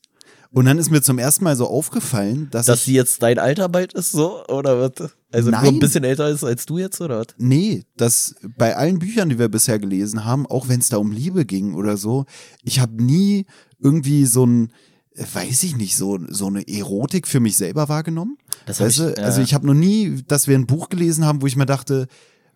Und 0.53 0.67
dann 0.67 0.79
ist 0.79 0.89
mir 0.91 1.03
zum 1.03 1.19
ersten 1.19 1.43
Mal 1.45 1.57
so 1.57 1.67
aufgefallen, 1.67 2.49
dass, 2.53 2.67
Dass 2.67 2.85
sie 2.85 2.95
jetzt 2.95 3.23
dein 3.23 3.39
Alter 3.39 3.69
bald 3.69 3.93
ist, 3.93 4.13
so? 4.13 4.45
Oder 4.47 4.81
was? 4.81 5.11
Also 5.33 5.51
nur 5.51 5.61
Nein. 5.61 5.75
ein 5.75 5.79
bisschen 5.81 6.05
älter 6.05 6.29
ist 6.29 6.45
als 6.45 6.65
du 6.65 6.79
jetzt, 6.79 7.01
oder 7.01 7.19
was? 7.21 7.27
nee, 7.39 7.85
dass 7.97 8.35
bei 8.57 8.77
allen 8.77 8.99
Büchern, 9.01 9.29
die 9.29 9.39
wir 9.39 9.49
bisher 9.49 9.79
gelesen 9.79 10.25
haben, 10.25 10.47
auch 10.47 10.69
wenn 10.69 10.81
es 10.81 10.89
da 10.89 10.97
um 10.99 11.11
Liebe 11.13 11.45
ging 11.45 11.75
oder 11.75 11.97
so, 11.99 12.25
ich 12.63 12.79
habe 12.81 13.03
nie 13.03 13.45
irgendwie 13.81 14.25
so 14.25 14.47
ein, 14.47 14.73
weiß 15.17 15.65
ich 15.65 15.77
nicht, 15.77 15.97
so, 15.97 16.19
so 16.29 16.47
eine 16.47 16.67
Erotik 16.69 17.27
für 17.27 17.41
mich 17.41 17.57
selber 17.57 17.89
wahrgenommen. 17.91 18.39
Das 18.65 18.81
weißt 18.81 18.99
du? 19.01 19.11
ich- 19.11 19.19
ja. 19.19 19.25
Also 19.25 19.43
ich 19.43 19.53
habe 19.55 19.67
noch 19.67 19.75
nie, 19.75 20.23
dass 20.29 20.47
wir 20.47 20.57
ein 20.57 20.67
Buch 20.69 20.89
gelesen 20.89 21.25
haben, 21.27 21.43
wo 21.43 21.47
ich 21.47 21.57
mir 21.57 21.67
dachte, 21.67 22.07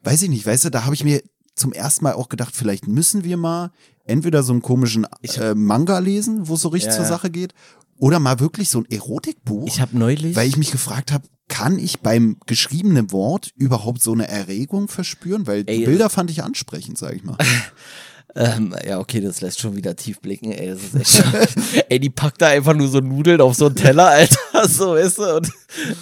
weiß 0.05 0.22
ich 0.22 0.28
nicht, 0.30 0.47
weißt 0.47 0.64
du, 0.66 0.70
da 0.70 0.84
habe 0.84 0.95
ich 0.95 1.05
mir 1.05 1.20
zum 1.55 1.73
ersten 1.73 2.05
Mal 2.05 2.15
auch 2.15 2.29
gedacht, 2.29 2.55
vielleicht 2.55 2.87
müssen 2.87 3.25
wir 3.25 3.37
mal 3.37 3.71
entweder 4.05 4.43
so 4.43 4.53
einen 4.53 4.63
komischen 4.63 5.07
äh, 5.23 5.55
Manga 5.55 5.99
lesen, 5.99 6.49
wo 6.49 6.55
es 6.55 6.63
so 6.63 6.69
richtig 6.69 6.93
Ja, 6.93 6.97
zur. 6.97 7.05
Sache 7.07 7.31
geht, 7.31 7.55
oder 7.99 8.19
mal 8.19 8.41
wirklich 8.41 8.69
so 8.69 8.81
ein 8.81 8.91
Erotikbuch. 8.91 9.69
Ich 9.69 9.81
habe 9.81 9.97
neulich. 9.97 10.35
Weil 10.35 10.49
ich 10.49 10.57
mich 10.57 10.73
gefragt 10.73 11.13
habe, 11.13 11.25
kann 11.49 11.79
ich 11.79 12.01
beim 12.01 12.39
geschriebenen 12.47 13.13
Wort 13.13 13.51
überhaupt 13.57 14.03
so 14.03 14.13
eine 14.13 14.27
Erregung 14.27 14.89
verspüren? 14.89 15.47
Weil 15.47 15.65
die 15.65 15.73
Ey, 15.73 15.85
Bilder 15.85 16.11
fand 16.11 16.31
ich 16.31 16.43
ansprechend, 16.43 16.99
sag 16.99 17.15
ich 17.15 17.23
mal. 17.25 17.37
Ähm, 18.35 18.74
ja, 18.87 18.99
okay, 18.99 19.20
das 19.20 19.43
lässt 19.43 19.61
schon 19.61 19.76
wieder 19.76 19.95
tief 19.95 20.20
blicken, 20.20 20.53
ey. 20.53 20.68
Das 20.68 20.83
ist 20.83 20.95
echt 20.95 21.85
ey, 21.91 22.01
die 22.01 22.09
packt 22.09 22.41
da 22.41 22.49
einfach 22.49 22.74
nur 22.74 22.89
so 22.89 23.01
Nudeln 23.01 23.41
auf 23.43 23.55
so 23.55 23.66
einen 23.66 23.74
Teller, 23.74 24.07
Alter. 24.09 24.68
So, 24.68 24.93
weißt 24.93 25.18
du? 25.18 25.37
Und, 25.37 25.53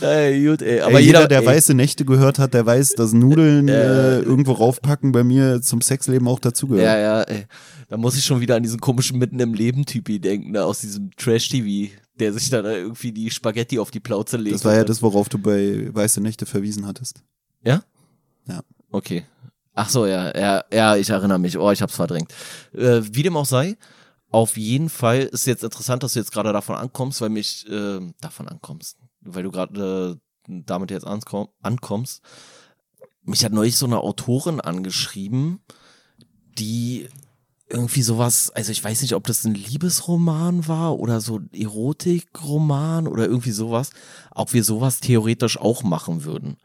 ey, 0.00 0.46
gut, 0.46 0.62
ey. 0.62 0.80
Aber 0.80 1.00
ey, 1.00 1.06
jeder, 1.06 1.20
jeder, 1.20 1.28
der 1.28 1.40
ey, 1.40 1.46
weiße 1.46 1.74
Nächte 1.74 2.04
gehört 2.04 2.38
hat, 2.38 2.54
der 2.54 2.64
weiß, 2.64 2.94
dass 2.94 3.12
Nudeln 3.12 3.68
äh, 3.68 4.20
irgendwo 4.20 4.52
raufpacken 4.52 5.10
bei 5.10 5.24
mir 5.24 5.60
zum 5.60 5.80
Sexleben 5.80 6.28
auch 6.28 6.38
dazugehört. 6.38 6.84
Ja, 6.84 6.98
ja, 6.98 7.22
ey. 7.22 7.46
Da 7.88 7.96
muss 7.96 8.16
ich 8.16 8.24
schon 8.24 8.40
wieder 8.40 8.54
an 8.54 8.62
diesen 8.62 8.80
komischen 8.80 9.18
Mitten 9.18 9.40
im 9.40 9.52
Leben-Typi 9.52 10.20
denken, 10.20 10.52
ne, 10.52 10.64
aus 10.64 10.80
diesem 10.80 11.10
Trash-TV, 11.16 11.92
der 12.20 12.32
sich 12.32 12.48
dann 12.48 12.64
irgendwie 12.64 13.10
die 13.10 13.30
Spaghetti 13.32 13.80
auf 13.80 13.90
die 13.90 13.98
Plauze 13.98 14.36
legt. 14.36 14.54
Das 14.54 14.64
war 14.64 14.76
ja 14.76 14.84
das, 14.84 15.02
worauf 15.02 15.28
du 15.28 15.38
bei 15.38 15.92
Weiße 15.92 16.20
Nächte 16.20 16.46
verwiesen 16.46 16.86
hattest. 16.86 17.24
Ja? 17.64 17.82
Ja. 18.46 18.60
Okay. 18.92 19.24
Ach 19.74 19.88
so, 19.88 20.06
ja, 20.06 20.36
ja, 20.36 20.64
ja, 20.72 20.96
ich 20.96 21.10
erinnere 21.10 21.38
mich. 21.38 21.56
Oh, 21.56 21.70
ich 21.70 21.82
hab's 21.82 21.94
verdrängt. 21.94 22.32
Äh, 22.72 23.02
wie 23.12 23.22
dem 23.22 23.36
auch 23.36 23.46
sei, 23.46 23.76
auf 24.30 24.56
jeden 24.56 24.88
Fall 24.88 25.22
ist 25.22 25.46
jetzt 25.46 25.64
interessant, 25.64 26.02
dass 26.02 26.12
du 26.14 26.18
jetzt 26.20 26.32
gerade 26.32 26.52
davon 26.52 26.76
ankommst, 26.76 27.20
weil 27.20 27.30
mich 27.30 27.68
äh, 27.68 28.00
davon 28.20 28.48
ankommst, 28.48 28.98
weil 29.20 29.42
du 29.42 29.50
gerade 29.50 30.18
äh, 30.48 30.62
damit 30.66 30.90
jetzt 30.90 31.06
ankomm 31.06 31.48
ankommst. 31.62 32.22
Mich 33.22 33.44
hat 33.44 33.52
neulich 33.52 33.76
so 33.76 33.86
eine 33.86 34.00
Autorin 34.00 34.60
angeschrieben, 34.60 35.60
die 36.58 37.08
irgendwie 37.68 38.02
sowas, 38.02 38.50
also 38.50 38.72
ich 38.72 38.82
weiß 38.82 39.02
nicht, 39.02 39.14
ob 39.14 39.26
das 39.26 39.44
ein 39.44 39.54
Liebesroman 39.54 40.66
war 40.66 40.98
oder 40.98 41.20
so 41.20 41.40
Erotikroman 41.52 43.06
oder 43.06 43.26
irgendwie 43.26 43.52
sowas, 43.52 43.90
ob 44.32 44.52
wir 44.52 44.64
sowas 44.64 44.98
theoretisch 45.00 45.58
auch 45.58 45.82
machen 45.84 46.24
würden. 46.24 46.56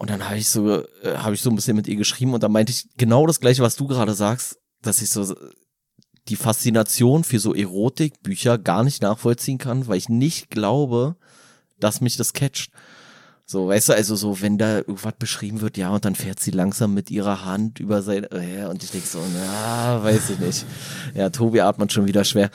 Und 0.00 0.08
dann 0.08 0.26
habe 0.26 0.38
ich 0.38 0.48
so, 0.48 0.82
äh, 1.02 1.18
habe 1.18 1.34
ich 1.34 1.42
so 1.42 1.50
ein 1.50 1.56
bisschen 1.56 1.76
mit 1.76 1.86
ihr 1.86 1.96
geschrieben 1.96 2.32
und 2.32 2.42
dann 2.42 2.52
meinte 2.52 2.72
ich 2.72 2.88
genau 2.96 3.26
das 3.26 3.38
gleiche, 3.38 3.60
was 3.60 3.76
du 3.76 3.86
gerade 3.86 4.14
sagst, 4.14 4.58
dass 4.80 5.02
ich 5.02 5.10
so 5.10 5.36
die 6.28 6.36
Faszination 6.36 7.22
für 7.22 7.38
so 7.38 7.54
Erotikbücher 7.54 8.56
gar 8.56 8.82
nicht 8.82 9.02
nachvollziehen 9.02 9.58
kann, 9.58 9.88
weil 9.88 9.98
ich 9.98 10.08
nicht 10.08 10.48
glaube, 10.48 11.16
dass 11.80 12.00
mich 12.00 12.16
das 12.16 12.32
catcht. 12.32 12.70
So, 13.44 13.68
weißt 13.68 13.90
du, 13.90 13.92
also 13.92 14.16
so, 14.16 14.40
wenn 14.40 14.56
da 14.56 14.78
irgendwas 14.78 15.16
beschrieben 15.18 15.60
wird, 15.60 15.76
ja, 15.76 15.90
und 15.90 16.06
dann 16.06 16.14
fährt 16.14 16.40
sie 16.40 16.50
langsam 16.50 16.94
mit 16.94 17.10
ihrer 17.10 17.44
Hand 17.44 17.78
über 17.78 18.00
sein, 18.00 18.24
äh, 18.30 18.64
und 18.70 18.82
ich 18.82 18.92
denk 18.92 19.04
so, 19.04 19.18
na, 19.34 20.02
weiß 20.02 20.30
ich 20.30 20.38
nicht. 20.38 20.64
Ja, 21.14 21.28
Tobi 21.28 21.60
atmet 21.60 21.92
schon 21.92 22.06
wieder 22.06 22.24
schwer. 22.24 22.50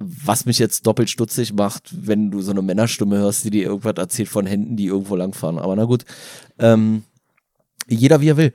Was 0.00 0.46
mich 0.46 0.58
jetzt 0.58 0.86
doppelt 0.86 1.10
stutzig 1.10 1.52
macht, 1.52 1.90
wenn 1.92 2.30
du 2.30 2.40
so 2.40 2.50
eine 2.50 2.62
Männerstimme 2.62 3.18
hörst, 3.18 3.44
die 3.44 3.50
dir 3.50 3.64
irgendwas 3.64 3.94
erzählt 3.96 4.28
von 4.28 4.46
Händen, 4.46 4.76
die 4.76 4.86
irgendwo 4.86 5.14
langfahren. 5.14 5.58
Aber 5.58 5.76
na 5.76 5.84
gut. 5.84 6.04
Ähm, 6.58 7.04
jeder 7.86 8.20
wie 8.20 8.30
er 8.30 8.36
will. 8.36 8.52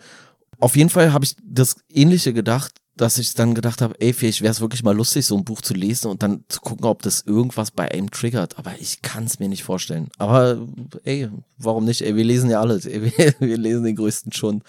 Auf 0.59 0.75
jeden 0.75 0.89
Fall 0.89 1.13
habe 1.13 1.25
ich 1.25 1.35
das 1.43 1.75
Ähnliche 1.89 2.33
gedacht, 2.33 2.73
dass 2.97 3.17
ich 3.17 3.33
dann 3.33 3.53
gedacht 3.55 3.81
habe, 3.81 3.99
ey, 3.99 4.13
vielleicht 4.13 4.41
wäre 4.41 4.51
es 4.51 4.61
wirklich 4.61 4.81
mal 4.81 4.95
lustig, 4.95 5.25
so 5.25 5.35
ein 5.37 5.43
Buch 5.43 5.61
zu 5.61 5.73
lesen 5.73 6.09
und 6.09 6.23
dann 6.23 6.45
zu 6.47 6.61
gucken, 6.61 6.85
ob 6.85 7.01
das 7.01 7.21
irgendwas 7.21 7.71
bei 7.71 7.91
einem 7.91 8.09
triggert. 8.09 8.57
Aber 8.57 8.73
ich 8.79 9.01
kann 9.01 9.25
es 9.25 9.39
mir 9.39 9.49
nicht 9.49 9.63
vorstellen. 9.65 10.07
Aber 10.17 10.65
ey, 11.03 11.29
warum 11.57 11.83
nicht? 11.83 12.01
Ey, 12.03 12.15
wir 12.15 12.23
lesen 12.23 12.49
ja 12.49 12.61
alles. 12.61 12.85
Ey, 12.85 13.01
wir, 13.17 13.35
wir 13.39 13.57
lesen 13.57 13.83
den 13.83 13.95
größten 13.97 14.31
schon. 14.31 14.61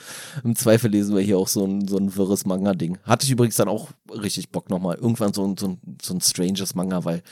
Im 0.43 0.57
Zweifel 0.57 0.91
lesen 0.91 1.15
wir 1.15 1.23
hier 1.23 1.39
auch 1.39 1.47
so 1.49 1.65
ein, 1.65 1.87
so 1.87 1.97
ein 1.99 2.17
wirres 2.17 2.47
Manga-Ding. 2.47 2.99
Hatte 3.05 3.25
ich 3.27 3.31
übrigens 3.31 3.57
dann 3.57 3.69
auch 3.69 3.91
richtig 4.11 4.51
Bock 4.51 4.71
nochmal. 4.71 4.97
Irgendwann 4.97 5.33
so, 5.33 5.47
ein- 5.47 5.57
so, 5.57 5.69
ein, 5.69 5.79
so 6.03 6.13
ein 6.15 6.21
stranges 6.21 6.75
Manga, 6.75 7.05
weil 7.05 7.23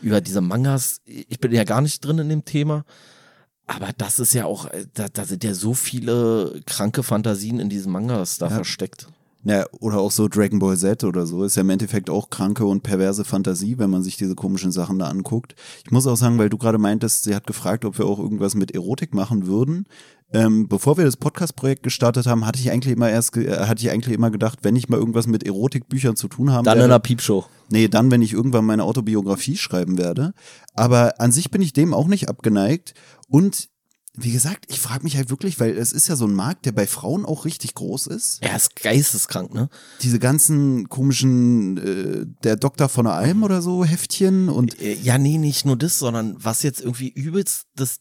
über 0.00 0.20
diese 0.22 0.40
Mangas, 0.40 1.00
ich 1.04 1.40
bin 1.40 1.52
ja 1.52 1.64
gar 1.64 1.82
nicht 1.82 2.02
drin 2.04 2.20
in 2.20 2.28
dem 2.30 2.44
Thema. 2.46 2.84
Aber 3.66 3.90
das 3.98 4.18
ist 4.18 4.32
ja 4.32 4.46
auch, 4.46 4.64
äh, 4.70 4.86
da, 4.94 5.08
da 5.12 5.26
sind 5.26 5.44
ja 5.44 5.52
so 5.52 5.74
viele 5.74 6.62
kranke 6.64 7.02
Fantasien 7.02 7.60
in 7.60 7.68
diesen 7.68 7.92
Mangas 7.92 8.38
da 8.38 8.46
Ja. 8.48 8.54
versteckt. 8.54 9.08
Ja, 9.44 9.64
oder 9.80 9.98
auch 9.98 10.10
so 10.10 10.26
Dragon 10.28 10.58
Ball 10.58 10.76
Z 10.76 11.04
oder 11.04 11.24
so. 11.24 11.44
Ist 11.44 11.56
ja 11.56 11.62
im 11.62 11.70
Endeffekt 11.70 12.10
auch 12.10 12.28
kranke 12.28 12.64
und 12.66 12.82
perverse 12.82 13.24
Fantasie, 13.24 13.78
wenn 13.78 13.90
man 13.90 14.02
sich 14.02 14.16
diese 14.16 14.34
komischen 14.34 14.72
Sachen 14.72 14.98
da 14.98 15.06
anguckt. 15.06 15.54
Ich 15.84 15.90
muss 15.90 16.06
auch 16.06 16.16
sagen, 16.16 16.38
weil 16.38 16.50
du 16.50 16.58
gerade 16.58 16.78
meintest, 16.78 17.24
sie 17.24 17.34
hat 17.34 17.46
gefragt, 17.46 17.84
ob 17.84 17.98
wir 17.98 18.06
auch 18.06 18.18
irgendwas 18.18 18.54
mit 18.54 18.72
Erotik 18.72 19.14
machen 19.14 19.46
würden. 19.46 19.86
Ähm, 20.30 20.68
bevor 20.68 20.98
wir 20.98 21.04
das 21.04 21.16
Podcast-Projekt 21.16 21.82
gestartet 21.82 22.26
haben, 22.26 22.44
hatte 22.44 22.58
ich 22.58 22.70
eigentlich 22.70 22.92
immer 22.92 23.08
erst, 23.08 23.36
äh, 23.36 23.60
hatte 23.60 23.80
ich 23.80 23.90
eigentlich 23.90 24.14
immer 24.14 24.30
gedacht, 24.30 24.58
wenn 24.62 24.76
ich 24.76 24.88
mal 24.88 24.98
irgendwas 24.98 25.26
mit 25.26 25.44
Erotikbüchern 25.44 26.16
zu 26.16 26.28
tun 26.28 26.52
haben 26.52 26.64
Dann 26.64 26.74
in 26.74 26.80
werde, 26.80 26.94
einer 26.94 27.00
Piepshow. 27.00 27.46
Nee, 27.70 27.88
dann, 27.88 28.10
wenn 28.10 28.20
ich 28.20 28.34
irgendwann 28.34 28.66
meine 28.66 28.84
Autobiografie 28.84 29.56
schreiben 29.56 29.96
werde. 29.96 30.34
Aber 30.74 31.20
an 31.20 31.32
sich 31.32 31.50
bin 31.50 31.62
ich 31.62 31.72
dem 31.72 31.94
auch 31.94 32.08
nicht 32.08 32.28
abgeneigt. 32.28 32.92
Und 33.28 33.70
wie 34.20 34.32
gesagt, 34.32 34.64
ich 34.68 34.80
frage 34.80 35.04
mich 35.04 35.16
halt 35.16 35.30
wirklich, 35.30 35.60
weil 35.60 35.76
es 35.76 35.92
ist 35.92 36.08
ja 36.08 36.16
so 36.16 36.26
ein 36.26 36.34
Markt, 36.34 36.66
der 36.66 36.72
bei 36.72 36.86
Frauen 36.86 37.24
auch 37.24 37.44
richtig 37.44 37.74
groß 37.74 38.08
ist. 38.08 38.38
Er 38.42 38.56
ist 38.56 38.76
geisteskrank, 38.76 39.54
ne? 39.54 39.68
Diese 40.02 40.18
ganzen 40.18 40.88
komischen, 40.88 41.76
äh, 41.78 42.26
der 42.42 42.56
Doktor 42.56 42.88
von 42.88 43.04
der 43.04 43.14
Alm 43.14 43.42
oder 43.42 43.62
so, 43.62 43.84
Heftchen 43.84 44.48
und 44.48 44.80
Äh, 44.80 44.94
Ja, 44.94 45.18
nee, 45.18 45.38
nicht 45.38 45.64
nur 45.64 45.76
das, 45.76 45.98
sondern 45.98 46.36
was 46.38 46.62
jetzt 46.62 46.80
irgendwie 46.80 47.08
übelst 47.08 47.66
das 47.76 48.00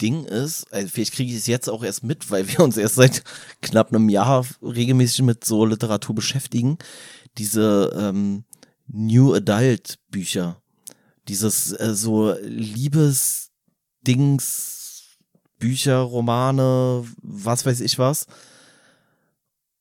Ding 0.00 0.24
ist, 0.24 0.70
also 0.72 0.88
vielleicht 0.88 1.14
kriege 1.14 1.32
ich 1.32 1.38
es 1.38 1.46
jetzt 1.46 1.70
auch 1.70 1.82
erst 1.82 2.04
mit, 2.04 2.30
weil 2.30 2.46
wir 2.48 2.60
uns 2.60 2.76
erst 2.76 2.96
seit 2.96 3.24
knapp 3.62 3.88
einem 3.88 4.08
Jahr 4.10 4.44
regelmäßig 4.62 5.22
mit 5.22 5.44
so 5.44 5.64
Literatur 5.64 6.14
beschäftigen, 6.14 6.76
diese 7.38 7.92
ähm, 7.98 8.44
New 8.86 9.34
Adult 9.34 9.98
Bücher, 10.10 10.60
dieses 11.28 11.72
äh, 11.72 11.94
so 11.94 12.34
Liebesdings, 12.42 14.74
Bücher, 15.58 15.98
Romane, 15.98 17.04
was 17.22 17.66
weiß 17.66 17.80
ich 17.80 17.98
was. 17.98 18.26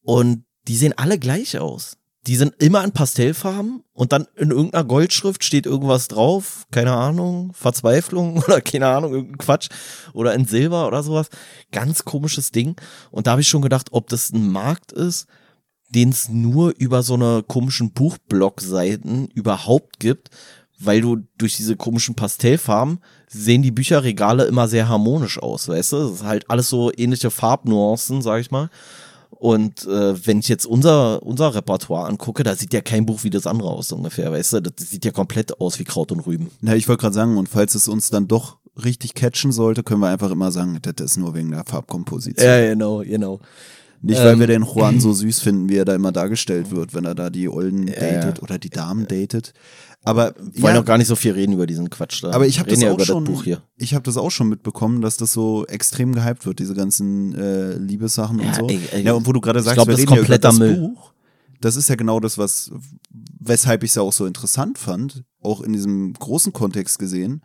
Und 0.02 0.46
die 0.68 0.76
sehen 0.76 0.94
alle 0.98 1.20
gleich 1.20 1.58
aus. 1.60 1.98
Die 2.28 2.36
sind 2.36 2.56
immer 2.58 2.84
in 2.84 2.92
Pastellfarben 2.92 3.84
und 3.94 4.12
dann 4.12 4.26
in 4.36 4.50
irgendeiner 4.50 4.84
Goldschrift 4.84 5.44
steht 5.44 5.68
irgendwas 5.68 6.08
drauf, 6.08 6.66
keine 6.72 6.94
Ahnung, 6.94 7.54
Verzweiflung 7.54 8.38
oder 8.48 8.62
keine 8.62 8.88
Ahnung, 8.88 9.14
irgendein 9.14 9.38
Quatsch 9.38 9.70
oder 10.14 10.34
in 10.34 10.46
Silber 10.46 10.88
oder 10.88 11.04
sowas. 11.04 11.30
Ganz 11.72 12.04
komisches 12.04 12.52
Ding. 12.52 12.76
Und 13.12 13.28
da 13.28 13.32
habe 13.32 13.42
ich 13.42 13.48
schon 13.48 13.62
gedacht, 13.62 13.90
ob 13.92 14.08
das 14.10 14.32
ein 14.32 14.52
Markt 14.52 14.92
ist, 14.92 15.28
den 15.90 16.10
es 16.10 16.30
nur 16.30 16.74
über 16.78 17.04
so 17.04 17.14
eine 17.14 17.44
komischen 17.44 17.92
Buchblog-Seiten 17.92 19.28
überhaupt 19.28 20.00
gibt, 20.00 20.30
weil 20.80 21.02
du 21.02 21.18
durch 21.38 21.58
diese 21.58 21.76
komischen 21.76 22.16
Pastellfarben 22.16 23.00
sehen 23.28 23.62
die 23.62 23.72
Bücherregale 23.72 24.46
immer 24.46 24.68
sehr 24.68 24.88
harmonisch 24.90 25.40
aus, 25.42 25.68
weißt 25.68 25.94
du? 25.94 25.98
Das 25.98 26.12
ist 26.12 26.24
halt 26.24 26.50
alles 26.50 26.70
so 26.70 26.92
ähnliche 26.96 27.32
Farbnuancen, 27.32 28.22
sag 28.22 28.40
ich 28.42 28.52
mal. 28.52 28.70
Und 29.32 29.86
äh, 29.86 30.26
wenn 30.26 30.40
ich 30.40 30.48
jetzt 30.48 30.66
unser, 30.66 31.22
unser 31.24 31.54
Repertoire 31.54 32.08
angucke, 32.08 32.44
da 32.44 32.56
sieht 32.56 32.74
ja 32.74 32.82
kein 32.82 33.06
Buch 33.06 33.24
wie 33.24 33.30
das 33.30 33.46
andere 33.48 33.70
aus, 33.70 33.92
ungefähr, 33.92 34.32
weißt 34.32 34.54
du? 34.54 34.62
Das 34.62 34.90
sieht 34.90 35.04
ja 35.06 35.12
komplett 35.12 35.60
aus 35.60 35.78
wie 35.78 35.84
Kraut 35.84 36.12
und 36.12 36.22
Rüben. 36.22 36.50
na, 36.62 36.76
ich 36.76 36.88
wollte 36.88 37.02
gerade 37.02 37.16
sagen, 37.16 37.38
und 37.38 37.50
falls 37.50 37.76
es 37.76 37.88
uns 37.88 38.10
dann 38.10 38.28
doch 38.28 38.58
richtig 38.84 39.14
catchen 39.14 39.52
sollte, 39.52 39.84
können 39.84 40.02
wir 40.02 40.08
einfach 40.10 40.32
immer 40.32 40.52
sagen, 40.52 40.80
das 40.82 40.94
ist 41.06 41.18
nur 41.18 41.34
wegen 41.36 41.52
der 41.52 41.64
Farbkomposition. 41.66 42.48
Ja, 42.48 42.66
genau, 42.70 43.00
genau. 43.00 43.40
Nicht, 44.02 44.20
weil 44.20 44.34
Ähm, 44.34 44.40
wir 44.40 44.48
den 44.48 44.64
Juan 44.64 45.00
so 45.00 45.14
süß 45.14 45.40
finden, 45.40 45.70
wie 45.70 45.78
er 45.78 45.86
da 45.86 45.96
immer 45.96 46.12
dargestellt 46.12 46.72
wird, 46.72 46.94
wenn 46.94 47.06
er 47.06 47.16
da 47.16 47.30
die 47.30 47.50
Olden 47.50 47.88
Ja, 47.88 47.94
datet 47.96 48.42
oder 48.44 48.58
die 48.60 48.70
Damen 48.70 49.08
datet. 49.08 49.54
Aber 50.06 50.36
Wir 50.40 50.62
wollen 50.62 50.76
ja, 50.76 50.82
auch 50.82 50.86
gar 50.86 50.98
nicht 50.98 51.08
so 51.08 51.16
viel 51.16 51.32
reden 51.34 51.54
über 51.54 51.66
diesen 51.66 51.90
Quatsch 51.90 52.24
da. 52.24 52.32
aber 52.32 52.46
ich 52.46 52.60
habe 52.60 52.70
das 52.70 52.80
ja 52.80 52.92
auch 52.92 53.00
schon, 53.00 53.26
das 53.26 53.60
ich 53.76 53.94
habe 53.96 54.04
das 54.04 54.18
auch 54.18 54.30
schon 54.30 54.48
mitbekommen, 54.50 55.02
dass 55.02 55.18
das 55.18 55.34
so 55.34 55.66
extrem 55.66 56.14
gehypt 56.14 56.46
wird, 56.46 56.60
diese 56.60 56.76
ganzen 56.76 57.34
äh, 57.34 57.74
Liebessachen 57.78 58.40
und 58.40 58.46
Ja, 58.46 58.54
so. 58.54 58.68
ey, 58.68 58.80
ey, 58.92 59.04
ja, 59.04 59.14
und 59.14 59.26
wo 59.26 59.34
du 59.34 59.42
gerade 59.42 59.62
sagst, 59.62 59.76
glaub, 59.76 59.88
wir 59.88 59.98
reden 59.98 60.14
ja 60.14 60.22
über 60.22 60.38
das 60.38 60.60
Müll. 60.60 60.76
Buch. 60.78 61.12
Das 61.60 61.76
ist 61.76 61.90
ja 61.90 61.96
genau 61.96 62.20
das, 62.20 62.38
was, 62.38 62.72
weshalb 63.40 63.84
ich 63.84 63.92
es 63.92 63.96
ja 63.96 64.04
auch 64.04 64.14
so 64.14 64.26
interessant 64.28 64.78
fand, 64.78 65.24
auch 65.42 65.62
in 65.62 65.74
diesem 65.74 66.14
großen 66.14 66.54
Kontext 66.54 67.00
gesehen, 67.00 67.42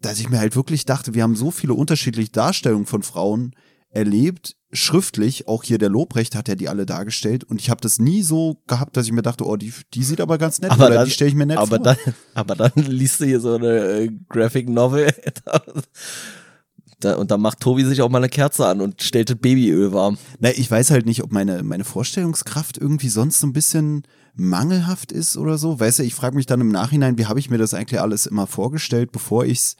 dass 0.00 0.18
ich 0.18 0.28
mir 0.30 0.38
halt 0.38 0.56
wirklich 0.56 0.84
dachte, 0.84 1.14
wir 1.14 1.22
haben 1.22 1.36
so 1.36 1.50
viele 1.50 1.74
unterschiedliche 1.74 2.30
Darstellungen 2.32 2.86
von 2.86 3.02
Frauen 3.02 3.54
erlebt, 3.90 4.56
schriftlich, 4.72 5.48
auch 5.48 5.64
hier 5.64 5.78
der 5.78 5.88
Lobrecht 5.88 6.34
hat 6.34 6.48
ja 6.48 6.54
die 6.54 6.68
alle 6.68 6.84
dargestellt 6.86 7.42
und 7.44 7.60
ich 7.60 7.70
habe 7.70 7.80
das 7.80 7.98
nie 7.98 8.22
so 8.22 8.60
gehabt, 8.66 8.96
dass 8.96 9.06
ich 9.06 9.12
mir 9.12 9.22
dachte, 9.22 9.46
oh, 9.46 9.56
die, 9.56 9.72
die 9.94 10.02
sieht 10.04 10.20
aber 10.20 10.36
ganz 10.38 10.60
nett 10.60 10.70
Aber 10.70 10.86
oder 10.86 10.94
dann- 10.96 11.04
die 11.06 11.10
stelle 11.10 11.30
ich 11.30 11.34
mir 11.36 11.46
nett 11.46 11.56
aber 11.58 11.76
vor. 11.76 11.78
dann, 11.78 11.96
aber 12.34 12.54
dann 12.54 12.72
liest 12.76 13.20
du 13.20 13.24
hier 13.24 13.40
so 13.40 13.54
eine 13.54 13.68
äh, 13.68 14.10
Graphic 14.28 14.68
Novel 14.68 15.10
da, 17.00 17.14
und 17.14 17.30
dann 17.30 17.40
macht 17.40 17.60
Tobi 17.60 17.84
sich 17.84 18.02
auch 18.02 18.08
mal 18.08 18.18
eine 18.18 18.28
Kerze 18.28 18.66
an 18.66 18.80
und 18.80 19.02
stellt 19.02 19.30
das 19.30 19.36
Babyöl 19.38 19.92
warm. 19.92 20.18
Na, 20.40 20.50
ich 20.50 20.70
weiß 20.70 20.90
halt 20.90 21.06
nicht, 21.06 21.22
ob 21.22 21.32
meine, 21.32 21.62
meine 21.62 21.84
Vorstellungskraft 21.84 22.76
irgendwie 22.76 23.08
sonst 23.08 23.38
so 23.40 23.46
ein 23.46 23.52
bisschen 23.52 24.02
mangelhaft 24.34 25.12
ist 25.12 25.36
oder 25.36 25.58
so. 25.58 25.78
Weißt 25.78 26.00
du, 26.00 26.02
ich 26.02 26.14
frage 26.14 26.36
mich 26.36 26.46
dann 26.46 26.60
im 26.60 26.68
Nachhinein, 26.68 27.16
wie 27.18 27.26
habe 27.26 27.38
ich 27.40 27.50
mir 27.50 27.58
das 27.58 27.72
eigentlich 27.74 28.00
alles 28.00 28.26
immer 28.26 28.46
vorgestellt, 28.46 29.12
bevor 29.12 29.44
ich 29.44 29.58
es 29.58 29.76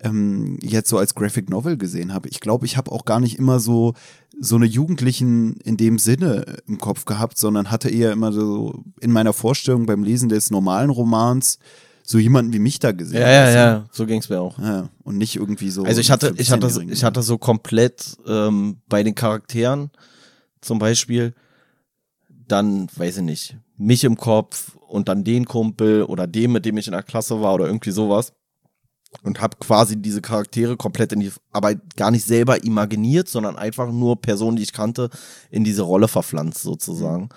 ähm, 0.00 0.58
jetzt 0.62 0.88
so 0.88 0.98
als 0.98 1.14
Graphic 1.14 1.50
Novel 1.50 1.76
gesehen 1.76 2.14
habe. 2.14 2.28
Ich 2.28 2.40
glaube, 2.40 2.66
ich 2.66 2.76
habe 2.76 2.92
auch 2.92 3.04
gar 3.04 3.20
nicht 3.20 3.38
immer 3.38 3.60
so 3.60 3.94
so 4.40 4.54
eine 4.54 4.66
Jugendlichen 4.66 5.56
in 5.64 5.76
dem 5.76 5.98
Sinne 5.98 6.58
im 6.68 6.78
Kopf 6.78 7.04
gehabt, 7.04 7.38
sondern 7.38 7.70
hatte 7.70 7.90
eher 7.90 8.12
immer 8.12 8.32
so 8.32 8.84
in 9.00 9.10
meiner 9.10 9.32
Vorstellung 9.32 9.86
beim 9.86 10.04
Lesen 10.04 10.28
des 10.28 10.50
normalen 10.50 10.90
Romans 10.90 11.58
so 12.04 12.18
jemanden 12.18 12.52
wie 12.52 12.58
mich 12.58 12.78
da 12.78 12.92
gesehen. 12.92 13.20
Ja, 13.20 13.28
ja, 13.28 13.46
du? 13.46 13.56
ja, 13.56 13.86
so 13.90 14.06
ging's 14.06 14.28
mir 14.28 14.40
auch. 14.40 14.58
ja. 14.58 14.88
Und 15.02 15.18
nicht 15.18 15.36
irgendwie 15.36 15.70
so. 15.70 15.84
Also 15.84 16.00
ich 16.00 16.10
hatte, 16.10 16.32
ich 16.38 16.50
hatte, 16.50 16.68
15-Jährigen. 16.68 16.92
ich 16.92 17.04
hatte 17.04 17.22
so 17.22 17.36
komplett 17.36 18.16
ähm, 18.26 18.78
bei 18.88 19.02
den 19.02 19.14
Charakteren 19.14 19.90
zum 20.60 20.78
Beispiel 20.78 21.34
dann, 22.46 22.88
weiß 22.96 23.18
ich 23.18 23.22
nicht, 23.24 23.56
mich 23.76 24.04
im 24.04 24.16
Kopf 24.16 24.76
und 24.88 25.08
dann 25.08 25.22
den 25.24 25.44
Kumpel 25.44 26.04
oder 26.04 26.26
den, 26.26 26.52
mit 26.52 26.64
dem 26.64 26.78
ich 26.78 26.86
in 26.86 26.92
der 26.92 27.02
Klasse 27.02 27.42
war 27.42 27.54
oder 27.54 27.66
irgendwie 27.66 27.90
sowas 27.90 28.32
und 29.22 29.40
habe 29.40 29.56
quasi 29.58 30.00
diese 30.00 30.20
Charaktere 30.20 30.76
komplett 30.76 31.12
in 31.12 31.20
die, 31.20 31.32
aber 31.50 31.74
gar 31.74 32.10
nicht 32.10 32.24
selber 32.24 32.62
imaginiert, 32.62 33.28
sondern 33.28 33.56
einfach 33.56 33.90
nur 33.90 34.20
Personen, 34.20 34.56
die 34.56 34.62
ich 34.62 34.72
kannte, 34.72 35.10
in 35.50 35.64
diese 35.64 35.82
Rolle 35.82 36.08
verpflanzt 36.08 36.62
sozusagen. 36.62 37.28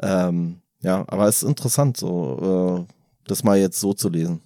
Ähm, 0.00 0.60
ja, 0.80 1.04
aber 1.08 1.28
es 1.28 1.42
ist 1.42 1.48
interessant, 1.48 1.96
so 1.96 2.86
äh, 2.86 2.92
das 3.26 3.44
mal 3.44 3.58
jetzt 3.58 3.80
so 3.80 3.94
zu 3.94 4.08
lesen. 4.08 4.40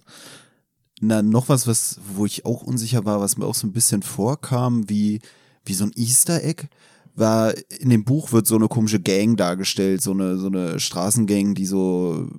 Na, 1.01 1.21
noch 1.21 1.49
was, 1.49 1.67
was, 1.67 1.99
wo 2.15 2.25
ich 2.25 2.45
auch 2.45 2.61
unsicher 2.61 3.05
war, 3.05 3.19
was 3.19 3.37
mir 3.37 3.45
auch 3.45 3.55
so 3.55 3.67
ein 3.67 3.73
bisschen 3.73 4.03
vorkam, 4.03 4.89
wie, 4.89 5.21
wie 5.65 5.73
so 5.73 5.85
ein 5.85 5.91
Easter 5.95 6.43
Egg, 6.43 6.67
war, 7.15 7.53
in 7.79 7.89
dem 7.89 8.05
Buch 8.05 8.31
wird 8.31 8.47
so 8.47 8.55
eine 8.55 8.67
komische 8.67 8.99
Gang 8.99 9.37
dargestellt, 9.37 10.01
so 10.01 10.11
eine, 10.11 10.37
so 10.37 10.47
eine 10.47 10.79
Straßengang, 10.79 11.55
die 11.55 11.65
so, 11.65 12.29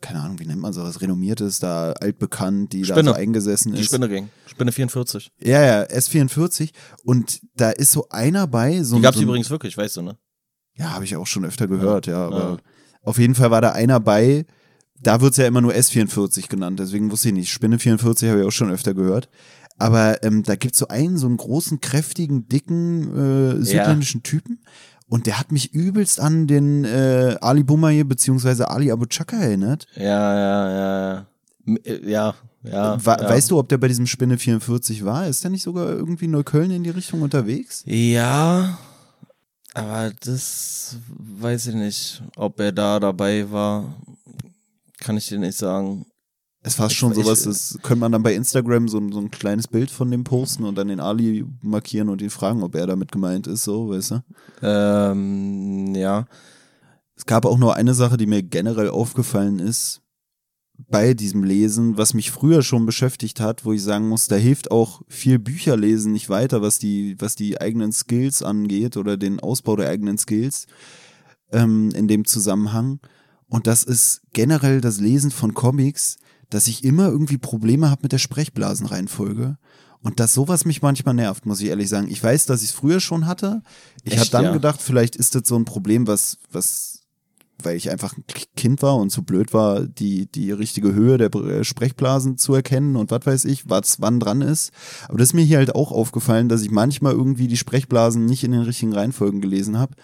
keine 0.00 0.20
Ahnung, 0.20 0.38
wie 0.38 0.46
nennt 0.46 0.60
man 0.60 0.72
sowas, 0.72 1.00
renommiert 1.00 1.40
ist, 1.40 1.62
da 1.62 1.92
altbekannt, 1.92 2.72
die 2.72 2.82
da 2.82 2.94
Spinne. 2.94 3.10
so 3.10 3.14
eingesessen 3.16 3.72
Die 3.72 3.80
ist. 3.80 3.86
Spinne 3.86 4.08
ging. 4.08 4.28
Spinne 4.46 4.72
44. 4.72 5.30
Ja, 5.40 5.62
ja, 5.62 5.82
S44. 5.84 6.70
Und 7.04 7.40
da 7.56 7.70
ist 7.70 7.92
so 7.92 8.08
einer 8.10 8.46
bei, 8.46 8.82
so 8.82 8.96
Die 8.96 9.00
ein- 9.00 9.02
gab's 9.02 9.16
so 9.16 9.22
übrigens 9.22 9.50
wirklich, 9.50 9.76
weißt 9.76 9.96
du, 9.96 10.02
ne? 10.02 10.16
Ja, 10.74 10.92
habe 10.92 11.04
ich 11.04 11.16
auch 11.16 11.26
schon 11.26 11.44
öfter 11.44 11.66
gehört, 11.68 12.06
ja. 12.06 12.26
aber 12.26 12.38
Ja. 12.38 12.56
auf 13.02 13.18
jeden 13.18 13.34
Fall 13.34 13.50
war 13.50 13.60
da 13.62 13.72
einer 13.72 13.98
bei, 14.00 14.44
da 15.00 15.20
wird's 15.20 15.36
ja 15.38 15.46
immer 15.46 15.60
nur 15.62 15.72
S44 15.74 16.48
genannt, 16.48 16.78
deswegen 16.78 17.10
wusste 17.10 17.28
ich 17.28 17.34
nicht. 17.34 17.50
Spinne 17.50 17.78
44 17.78 18.28
habe 18.28 18.40
ich 18.40 18.46
auch 18.46 18.50
schon 18.52 18.70
öfter 18.70 18.92
gehört. 18.94 19.28
Aber 19.78 20.22
ähm, 20.24 20.42
da 20.42 20.56
gibt's 20.56 20.78
so 20.78 20.88
einen, 20.88 21.18
so 21.18 21.26
einen 21.26 21.36
großen, 21.36 21.80
kräftigen, 21.80 22.48
dicken 22.48 23.58
äh, 23.60 23.62
südländischen 23.62 24.22
Typen. 24.22 24.60
Und 25.08 25.26
der 25.26 25.38
hat 25.38 25.52
mich 25.52 25.72
übelst 25.72 26.20
an 26.20 26.46
den 26.46 26.84
äh, 26.84 27.36
Ali 27.40 27.62
Boumaier 27.62 28.04
beziehungsweise 28.04 28.68
Ali 28.70 28.90
Abu 28.90 29.06
Chaka 29.06 29.36
erinnert. 29.36 29.86
Ja, 29.94 30.02
ja, 30.02 30.70
ja, 30.70 31.14
ja. 31.14 31.26
Ja, 32.04 32.34
ja. 32.62 33.04
Wa 33.04 33.16
ja. 33.20 33.28
Weißt 33.28 33.50
du, 33.50 33.58
ob 33.58 33.68
der 33.68 33.78
bei 33.78 33.88
diesem 33.88 34.06
Spinne 34.06 34.38
44 34.38 35.04
war? 35.04 35.26
Ist 35.26 35.44
der 35.44 35.50
nicht 35.50 35.62
sogar 35.62 35.88
irgendwie 35.88 36.26
Neukölln 36.26 36.70
in 36.70 36.82
die 36.82 36.90
Richtung 36.90 37.22
unterwegs? 37.22 37.82
Ja, 37.86 38.78
aber 39.74 40.12
das 40.24 40.96
weiß 41.08 41.68
ich 41.68 41.74
nicht, 41.74 42.22
ob 42.36 42.58
er 42.60 42.72
da 42.72 42.98
dabei 42.98 43.50
war. 43.50 43.94
Kann 44.98 45.16
ich 45.16 45.26
dir 45.26 45.38
nicht 45.38 45.58
sagen. 45.58 46.06
Es 46.66 46.78
war 46.80 46.90
schon 46.90 47.12
ich- 47.12 47.18
sowas, 47.18 47.42
das 47.44 47.78
könnte 47.82 48.00
man 48.00 48.10
dann 48.10 48.24
bei 48.24 48.34
Instagram 48.34 48.88
so, 48.88 48.98
ein- 48.98 49.12
so 49.12 49.20
ein 49.20 49.30
kleines 49.30 49.68
Bild 49.68 49.88
von 49.88 50.10
dem 50.10 50.24
posten 50.24 50.64
und 50.64 50.74
dann 50.76 50.88
den 50.88 50.98
Ali 50.98 51.44
markieren 51.62 52.08
und 52.08 52.20
ihn 52.20 52.30
fragen, 52.30 52.62
ob 52.64 52.74
er 52.74 52.88
damit 52.88 53.12
gemeint 53.12 53.46
ist, 53.46 53.62
so, 53.62 53.88
weißt 53.90 54.10
du? 54.10 54.22
Ähm, 54.62 55.94
ja. 55.94 56.26
Es 57.14 57.24
gab 57.24 57.44
auch 57.46 57.56
nur 57.56 57.76
eine 57.76 57.94
Sache, 57.94 58.16
die 58.16 58.26
mir 58.26 58.42
generell 58.42 58.90
aufgefallen 58.90 59.60
ist 59.60 60.02
bei 60.88 61.14
diesem 61.14 61.44
Lesen, 61.44 61.96
was 61.96 62.12
mich 62.14 62.30
früher 62.32 62.62
schon 62.62 62.84
beschäftigt 62.84 63.38
hat, 63.40 63.64
wo 63.64 63.72
ich 63.72 63.82
sagen 63.82 64.08
muss, 64.08 64.26
da 64.26 64.34
hilft 64.36 64.70
auch 64.72 65.02
viel 65.08 65.38
Bücherlesen 65.38 66.12
nicht 66.12 66.28
weiter, 66.28 66.60
was 66.62 66.78
die, 66.80 67.14
was 67.20 67.36
die 67.36 67.60
eigenen 67.60 67.92
Skills 67.92 68.42
angeht 68.42 68.96
oder 68.96 69.16
den 69.16 69.38
Ausbau 69.40 69.76
der 69.76 69.88
eigenen 69.88 70.18
Skills 70.18 70.66
ähm, 71.52 71.92
in 71.92 72.08
dem 72.08 72.24
Zusammenhang. 72.26 72.98
Und 73.48 73.68
das 73.68 73.84
ist 73.84 74.20
generell 74.32 74.80
das 74.80 74.98
Lesen 75.00 75.30
von 75.30 75.54
Comics, 75.54 76.18
dass 76.50 76.68
ich 76.68 76.84
immer 76.84 77.08
irgendwie 77.08 77.38
Probleme 77.38 77.90
habe 77.90 78.02
mit 78.02 78.12
der 78.12 78.18
Sprechblasenreihenfolge. 78.18 79.58
Und 80.02 80.20
dass 80.20 80.34
sowas 80.34 80.64
mich 80.64 80.82
manchmal 80.82 81.14
nervt, 81.14 81.46
muss 81.46 81.60
ich 81.60 81.68
ehrlich 81.68 81.88
sagen. 81.88 82.08
Ich 82.08 82.22
weiß, 82.22 82.46
dass 82.46 82.62
ich 82.62 82.68
es 82.68 82.74
früher 82.74 83.00
schon 83.00 83.26
hatte. 83.26 83.62
Ich 84.04 84.18
habe 84.18 84.30
dann 84.30 84.44
ja? 84.44 84.52
gedacht, 84.52 84.80
vielleicht 84.80 85.16
ist 85.16 85.34
das 85.34 85.42
so 85.46 85.56
ein 85.56 85.64
Problem, 85.64 86.06
was, 86.06 86.38
was, 86.52 87.00
weil 87.60 87.76
ich 87.76 87.90
einfach 87.90 88.16
ein 88.16 88.24
Kind 88.56 88.82
war 88.82 88.96
und 88.96 89.10
zu 89.10 89.22
blöd 89.24 89.52
war, 89.52 89.80
die, 89.80 90.26
die 90.26 90.52
richtige 90.52 90.94
Höhe 90.94 91.18
der 91.18 91.34
äh, 91.34 91.64
Sprechblasen 91.64 92.38
zu 92.38 92.54
erkennen 92.54 92.94
und 92.94 93.10
was 93.10 93.26
weiß 93.26 93.44
ich, 93.46 93.68
was 93.68 94.00
wann 94.00 94.20
dran 94.20 94.42
ist. 94.42 94.70
Aber 95.08 95.18
das 95.18 95.30
ist 95.30 95.34
mir 95.34 95.44
hier 95.44 95.58
halt 95.58 95.74
auch 95.74 95.90
aufgefallen, 95.90 96.48
dass 96.48 96.62
ich 96.62 96.70
manchmal 96.70 97.14
irgendwie 97.14 97.48
die 97.48 97.56
Sprechblasen 97.56 98.26
nicht 98.26 98.44
in 98.44 98.52
den 98.52 98.62
richtigen 98.62 98.92
Reihenfolgen 98.92 99.40
gelesen 99.40 99.76
habe. 99.76 99.96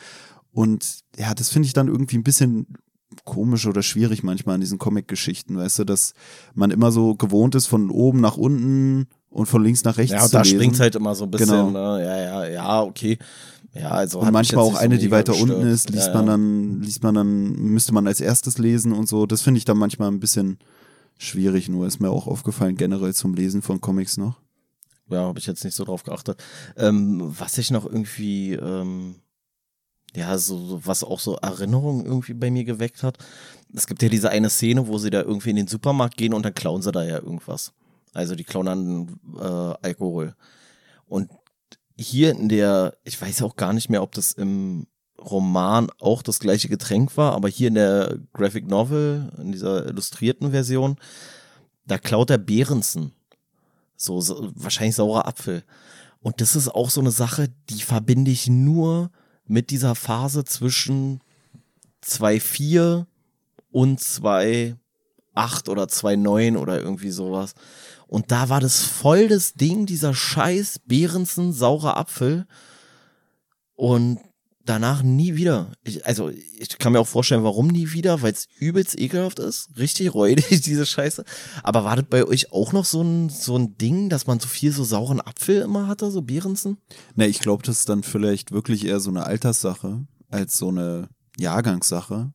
Und 0.50 1.00
ja, 1.16 1.32
das 1.34 1.50
finde 1.50 1.66
ich 1.66 1.74
dann 1.74 1.88
irgendwie 1.88 2.18
ein 2.18 2.24
bisschen 2.24 2.66
komisch 3.24 3.66
oder 3.66 3.82
schwierig 3.82 4.22
manchmal 4.22 4.56
an 4.56 4.60
diesen 4.60 4.78
Comic-Geschichten, 4.78 5.56
weißt 5.56 5.80
du, 5.80 5.84
dass 5.84 6.14
man 6.54 6.70
immer 6.70 6.92
so 6.92 7.14
gewohnt 7.14 7.54
ist, 7.54 7.66
von 7.66 7.90
oben 7.90 8.20
nach 8.20 8.36
unten 8.36 9.06
und 9.30 9.46
von 9.46 9.62
links 9.62 9.84
nach 9.84 9.98
rechts 9.98 10.12
Ja, 10.12 10.24
zu 10.24 10.32
da 10.32 10.42
lesen. 10.42 10.56
springt's 10.56 10.80
halt 10.80 10.94
immer 10.94 11.14
so 11.14 11.24
ein 11.24 11.30
bisschen. 11.30 11.48
Genau. 11.48 11.70
Ne? 11.70 12.04
Ja, 12.04 12.18
ja, 12.18 12.46
ja, 12.48 12.82
okay. 12.82 13.18
Ja, 13.74 13.90
also 13.90 14.20
und 14.20 14.30
manchmal 14.32 14.64
auch 14.64 14.70
nicht 14.70 14.78
so 14.78 14.84
eine, 14.84 14.98
die 14.98 15.10
weiter 15.10 15.32
gestört. 15.32 15.50
unten 15.50 15.66
ist, 15.66 15.88
liest 15.90 16.08
ja, 16.08 16.14
man 16.14 16.26
ja. 16.26 16.32
dann, 16.32 16.82
liest 16.82 17.02
man 17.02 17.14
dann, 17.14 17.52
müsste 17.52 17.94
man 17.94 18.06
als 18.06 18.20
erstes 18.20 18.58
lesen 18.58 18.92
und 18.92 19.08
so. 19.08 19.24
Das 19.24 19.40
finde 19.40 19.58
ich 19.58 19.64
dann 19.64 19.78
manchmal 19.78 20.08
ein 20.08 20.20
bisschen 20.20 20.58
schwierig, 21.18 21.68
nur 21.68 21.86
ist 21.86 22.00
mir 22.00 22.10
auch 22.10 22.26
aufgefallen, 22.26 22.76
generell 22.76 23.14
zum 23.14 23.34
Lesen 23.34 23.62
von 23.62 23.80
Comics 23.80 24.18
noch. 24.18 24.40
Ja, 25.08 25.20
habe 25.24 25.38
ich 25.38 25.46
jetzt 25.46 25.64
nicht 25.64 25.74
so 25.74 25.84
drauf 25.84 26.02
geachtet. 26.04 26.42
Ähm, 26.76 27.20
was 27.38 27.56
ich 27.58 27.70
noch 27.70 27.86
irgendwie, 27.86 28.52
ähm, 28.52 29.16
ja, 30.14 30.36
so, 30.38 30.80
was 30.84 31.04
auch 31.04 31.20
so 31.20 31.36
Erinnerungen 31.36 32.04
irgendwie 32.04 32.34
bei 32.34 32.50
mir 32.50 32.64
geweckt 32.64 33.02
hat. 33.02 33.18
Es 33.74 33.86
gibt 33.86 34.02
ja 34.02 34.08
diese 34.08 34.30
eine 34.30 34.50
Szene, 34.50 34.86
wo 34.86 34.98
sie 34.98 35.10
da 35.10 35.22
irgendwie 35.22 35.50
in 35.50 35.56
den 35.56 35.66
Supermarkt 35.66 36.16
gehen 36.16 36.34
und 36.34 36.44
dann 36.44 36.54
klauen 36.54 36.82
sie 36.82 36.92
da 36.92 37.02
ja 37.02 37.16
irgendwas. 37.16 37.72
Also 38.12 38.34
die 38.34 38.44
klauen 38.44 38.66
dann 38.66 39.20
äh, 39.38 39.86
Alkohol. 39.86 40.34
Und 41.06 41.30
hier 41.96 42.30
in 42.32 42.48
der, 42.48 42.96
ich 43.04 43.20
weiß 43.20 43.42
auch 43.42 43.56
gar 43.56 43.72
nicht 43.72 43.88
mehr, 43.88 44.02
ob 44.02 44.12
das 44.12 44.32
im 44.32 44.86
Roman 45.18 45.88
auch 46.00 46.22
das 46.22 46.40
gleiche 46.40 46.68
Getränk 46.68 47.16
war, 47.16 47.32
aber 47.32 47.48
hier 47.48 47.68
in 47.68 47.74
der 47.74 48.18
Graphic 48.32 48.66
Novel, 48.66 49.32
in 49.38 49.52
dieser 49.52 49.86
illustrierten 49.86 50.50
Version, 50.50 50.96
da 51.86 51.98
klaut 51.98 52.30
der 52.30 52.38
Behrensen. 52.38 53.12
So, 53.96 54.20
so 54.20 54.50
wahrscheinlich 54.56 54.96
saurer 54.96 55.26
Apfel. 55.26 55.62
Und 56.20 56.40
das 56.40 56.56
ist 56.56 56.68
auch 56.68 56.90
so 56.90 57.00
eine 57.00 57.10
Sache, 57.12 57.48
die 57.70 57.82
verbinde 57.82 58.30
ich 58.30 58.48
nur 58.48 59.10
mit 59.52 59.68
dieser 59.68 59.94
Phase 59.94 60.44
zwischen 60.44 61.20
2.4 62.02 63.04
und 63.70 64.00
2.8 64.00 65.68
oder 65.68 65.84
2.9 65.84 66.56
oder 66.56 66.80
irgendwie 66.80 67.10
sowas. 67.10 67.52
Und 68.06 68.32
da 68.32 68.48
war 68.48 68.60
das 68.60 68.82
voll 68.82 69.28
das 69.28 69.52
Ding, 69.52 69.84
dieser 69.84 70.14
scheiß 70.14 70.80
Behrensen 70.86 71.52
saurer 71.52 71.98
Apfel. 71.98 72.46
Und 73.74 74.20
danach 74.64 75.02
nie 75.02 75.34
wieder. 75.34 75.72
Ich, 75.84 76.06
also, 76.06 76.28
ich 76.28 76.78
kann 76.78 76.92
mir 76.92 77.00
auch 77.00 77.06
vorstellen, 77.06 77.44
warum 77.44 77.68
nie 77.68 77.92
wieder, 77.92 78.22
weil 78.22 78.32
es 78.32 78.46
übelst 78.58 78.98
ekelhaft 78.98 79.38
ist. 79.38 79.70
Richtig 79.76 80.14
räudig, 80.14 80.60
diese 80.62 80.86
Scheiße. 80.86 81.24
Aber 81.62 81.84
war 81.84 81.96
das 81.96 82.06
bei 82.08 82.24
euch 82.24 82.52
auch 82.52 82.72
noch 82.72 82.84
so 82.84 83.02
ein, 83.02 83.28
so 83.28 83.56
ein 83.56 83.76
Ding, 83.78 84.08
dass 84.08 84.26
man 84.26 84.40
so 84.40 84.48
viel 84.48 84.72
so 84.72 84.84
sauren 84.84 85.20
Apfel 85.20 85.62
immer 85.62 85.86
hatte, 85.86 86.10
so 86.10 86.22
Behrensen? 86.22 86.78
Ne, 87.14 87.26
ich 87.26 87.40
glaube, 87.40 87.62
das 87.64 87.80
ist 87.80 87.88
dann 87.88 88.02
vielleicht 88.02 88.52
wirklich 88.52 88.86
eher 88.86 89.00
so 89.00 89.10
eine 89.10 89.26
Alterssache 89.26 90.06
als 90.28 90.56
so 90.56 90.68
eine 90.68 91.08
Jahrgangssache. 91.38 92.32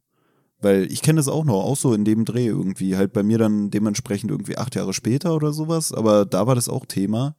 Weil 0.59 0.91
ich 0.91 1.03
kenne 1.03 1.17
das 1.17 1.27
auch 1.27 1.45
noch, 1.45 1.63
auch 1.63 1.77
so 1.77 1.93
in 1.93 2.03
dem 2.03 2.25
Dreh 2.25 2.47
irgendwie. 2.47 2.97
Halt 2.97 3.13
bei 3.13 3.21
mir 3.21 3.37
dann 3.37 3.69
dementsprechend 3.69 4.31
irgendwie 4.31 4.57
acht 4.57 4.75
Jahre 4.75 4.93
später 4.93 5.35
oder 5.35 5.53
sowas. 5.53 5.91
Aber 5.91 6.25
da 6.25 6.47
war 6.47 6.55
das 6.55 6.67
auch 6.67 6.85
Thema. 6.85 7.35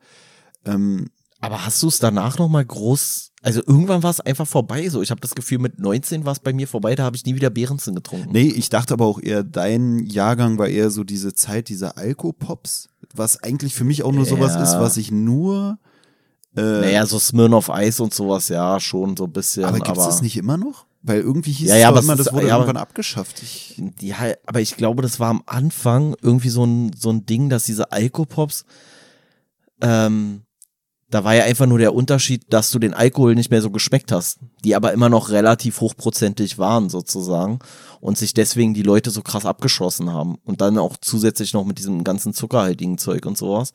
Ähm, 0.64 1.10
Aber 1.40 1.66
hast 1.66 1.82
du 1.82 1.88
es 1.88 1.98
danach 1.98 2.38
noch 2.38 2.48
mal 2.48 2.64
groß, 2.64 3.27
also 3.42 3.60
irgendwann 3.66 4.02
war 4.02 4.10
es 4.10 4.20
einfach 4.20 4.46
vorbei 4.46 4.88
so. 4.88 5.00
Ich 5.02 5.10
habe 5.10 5.20
das 5.20 5.34
Gefühl, 5.34 5.58
mit 5.58 5.78
19 5.78 6.24
war 6.24 6.32
es 6.32 6.40
bei 6.40 6.52
mir 6.52 6.66
vorbei, 6.66 6.94
da 6.94 7.04
habe 7.04 7.16
ich 7.16 7.24
nie 7.24 7.34
wieder 7.36 7.50
Behrensen 7.50 7.94
getrunken. 7.94 8.30
Nee, 8.32 8.48
ich 8.48 8.68
dachte 8.68 8.94
aber 8.94 9.06
auch 9.06 9.20
eher, 9.20 9.44
dein 9.44 9.98
Jahrgang 10.04 10.58
war 10.58 10.68
eher 10.68 10.90
so 10.90 11.04
diese 11.04 11.34
Zeit 11.34 11.68
dieser 11.68 11.96
Alkopops, 11.98 12.88
was 13.14 13.42
eigentlich 13.42 13.74
für 13.74 13.84
mich 13.84 14.02
auch 14.02 14.12
nur 14.12 14.24
sowas 14.26 14.54
Ja. 14.54 14.62
ist, 14.64 14.78
was 14.80 14.96
ich 14.96 15.10
nur 15.10 15.78
Äh, 16.56 16.60
Naja, 16.62 17.06
so 17.06 17.18
Smirnoff 17.18 17.70
Eis 17.70 18.00
und 18.00 18.12
sowas, 18.14 18.48
ja, 18.48 18.80
schon 18.80 19.16
so 19.16 19.24
ein 19.24 19.32
bisschen. 19.32 19.64
aber 19.64 19.76
Aber, 19.76 19.84
gibt's 19.84 20.04
das 20.04 20.22
nicht 20.22 20.36
immer 20.36 20.56
noch? 20.56 20.86
Weil 21.02 21.20
irgendwie 21.20 21.52
hieß 21.52 21.68
Ja, 21.68 21.74
es 21.76 21.80
ja, 21.82 21.88
doch 21.90 21.96
aber 21.98 22.04
immer, 22.04 22.14
es 22.18 22.24
das 22.24 22.32
wurde 22.34 22.48
ja, 22.48 22.54
irgendwann 22.54 22.76
abgeschafft. 22.78 23.40
Ich, 23.42 23.80
Ja, 24.00 24.16
aber 24.46 24.60
ich 24.60 24.76
glaube, 24.76 25.02
das 25.02 25.20
war 25.20 25.28
am 25.30 25.42
Anfang 25.46 26.16
irgendwie 26.22 26.48
so 26.48 26.64
ein, 26.64 26.90
so 26.96 27.10
ein 27.10 27.24
Ding, 27.26 27.50
dass 27.50 27.64
diese 27.64 27.92
Alkopops, 27.92 28.64
ähm, 29.80 30.42
da 31.10 31.24
war 31.24 31.34
ja 31.34 31.44
einfach 31.44 31.66
nur 31.66 31.78
der 31.78 31.94
Unterschied, 31.94 32.44
dass 32.50 32.70
du 32.70 32.78
den 32.78 32.92
Alkohol 32.92 33.34
nicht 33.34 33.50
mehr 33.50 33.62
so 33.62 33.70
geschmeckt 33.70 34.12
hast, 34.12 34.40
die 34.64 34.76
aber 34.76 34.92
immer 34.92 35.08
noch 35.08 35.30
relativ 35.30 35.80
hochprozentig 35.80 36.58
waren 36.58 36.90
sozusagen 36.90 37.60
und 38.00 38.18
sich 38.18 38.34
deswegen 38.34 38.74
die 38.74 38.82
Leute 38.82 39.10
so 39.10 39.22
krass 39.22 39.46
abgeschossen 39.46 40.12
haben 40.12 40.36
und 40.44 40.60
dann 40.60 40.76
auch 40.76 40.96
zusätzlich 41.00 41.54
noch 41.54 41.64
mit 41.64 41.78
diesem 41.78 42.04
ganzen 42.04 42.34
zuckerhaltigen 42.34 42.98
Zeug 42.98 43.24
und 43.24 43.38
sowas. 43.38 43.72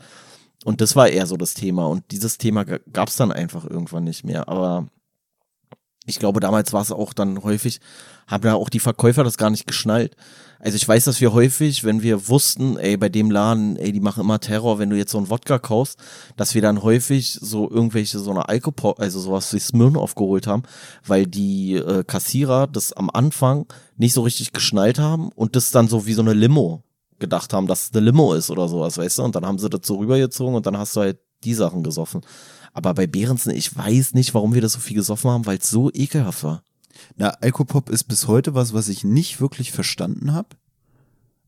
Und 0.63 0.79
das 0.79 0.95
war 0.95 1.09
eher 1.09 1.25
so 1.25 1.35
das 1.35 1.55
Thema 1.55 1.87
und 1.87 2.03
dieses 2.11 2.37
Thema 2.37 2.65
gab 2.65 3.09
es 3.09 3.15
dann 3.15 3.31
einfach 3.31 3.65
irgendwann 3.65 4.03
nicht 4.03 4.23
mehr, 4.23 4.47
aber 4.47 4.87
ich 6.05 6.19
glaube, 6.19 6.39
damals 6.39 6.73
war 6.73 6.81
es 6.81 6.91
auch 6.91 7.13
dann 7.13 7.43
häufig, 7.43 7.79
haben 8.27 8.43
da 8.43 8.55
auch 8.55 8.69
die 8.69 8.79
Verkäufer 8.79 9.23
das 9.23 9.37
gar 9.37 9.49
nicht 9.49 9.67
geschnallt. 9.67 10.15
Also 10.59 10.77
ich 10.77 10.87
weiß, 10.87 11.03
dass 11.03 11.19
wir 11.19 11.33
häufig, 11.33 11.83
wenn 11.83 12.03
wir 12.03 12.29
wussten, 12.29 12.77
ey, 12.77 12.95
bei 12.95 13.09
dem 13.09 13.31
Laden, 13.31 13.75
ey, 13.75 13.91
die 13.91 13.99
machen 13.99 14.21
immer 14.21 14.39
Terror, 14.39 14.79
wenn 14.79 14.89
du 14.89 14.97
jetzt 14.97 15.11
so 15.11 15.17
einen 15.17 15.29
Wodka 15.29 15.59
kaufst, 15.59 15.99
dass 16.37 16.55
wir 16.55 16.61
dann 16.61 16.83
häufig 16.83 17.37
so 17.41 17.69
irgendwelche 17.69 18.19
so 18.19 18.31
eine 18.31 18.47
Alkohol, 18.47 18.95
also 18.97 19.19
sowas 19.19 19.53
wie 19.53 19.59
Smirnoff 19.59 20.15
geholt 20.15 20.47
haben, 20.47 20.63
weil 21.05 21.27
die 21.27 21.75
äh, 21.75 22.05
Kassierer 22.05 22.67
das 22.67 22.93
am 22.93 23.09
Anfang 23.09 23.65
nicht 23.97 24.13
so 24.13 24.21
richtig 24.21 24.53
geschnallt 24.53 24.99
haben 24.99 25.29
und 25.35 25.57
das 25.57 25.71
dann 25.71 25.89
so 25.89 26.05
wie 26.05 26.13
so 26.13 26.21
eine 26.21 26.33
Limo 26.33 26.83
gedacht 27.19 27.53
haben, 27.53 27.67
dass 27.67 27.85
es 27.85 27.93
eine 27.93 28.05
Limo 28.05 28.33
ist 28.33 28.49
oder 28.49 28.67
sowas, 28.67 28.97
weißt 28.97 29.19
du? 29.19 29.23
Und 29.23 29.35
dann 29.35 29.45
haben 29.45 29.59
sie 29.59 29.69
das 29.69 29.81
so 29.83 29.97
rübergezogen 29.97 30.55
und 30.55 30.65
dann 30.65 30.77
hast 30.77 30.95
du 30.95 31.01
halt 31.01 31.19
die 31.43 31.53
Sachen 31.53 31.83
gesoffen. 31.83 32.21
Aber 32.73 32.93
bei 32.93 33.07
Behrensen, 33.07 33.53
ich 33.55 33.75
weiß 33.75 34.13
nicht, 34.13 34.33
warum 34.33 34.53
wir 34.53 34.61
das 34.61 34.73
so 34.73 34.79
viel 34.79 34.95
gesoffen 34.95 35.29
haben, 35.29 35.45
weil 35.45 35.57
es 35.59 35.69
so 35.69 35.91
ekelhaft 35.93 36.43
war. 36.43 36.63
na, 37.15 37.29
Alkopop 37.29 37.89
ist 37.89 38.05
bis 38.05 38.27
heute 38.27 38.53
was, 38.55 38.73
was 38.73 38.87
ich 38.87 39.03
nicht 39.03 39.39
wirklich 39.39 39.71
verstanden 39.71 40.33
habe. 40.33 40.49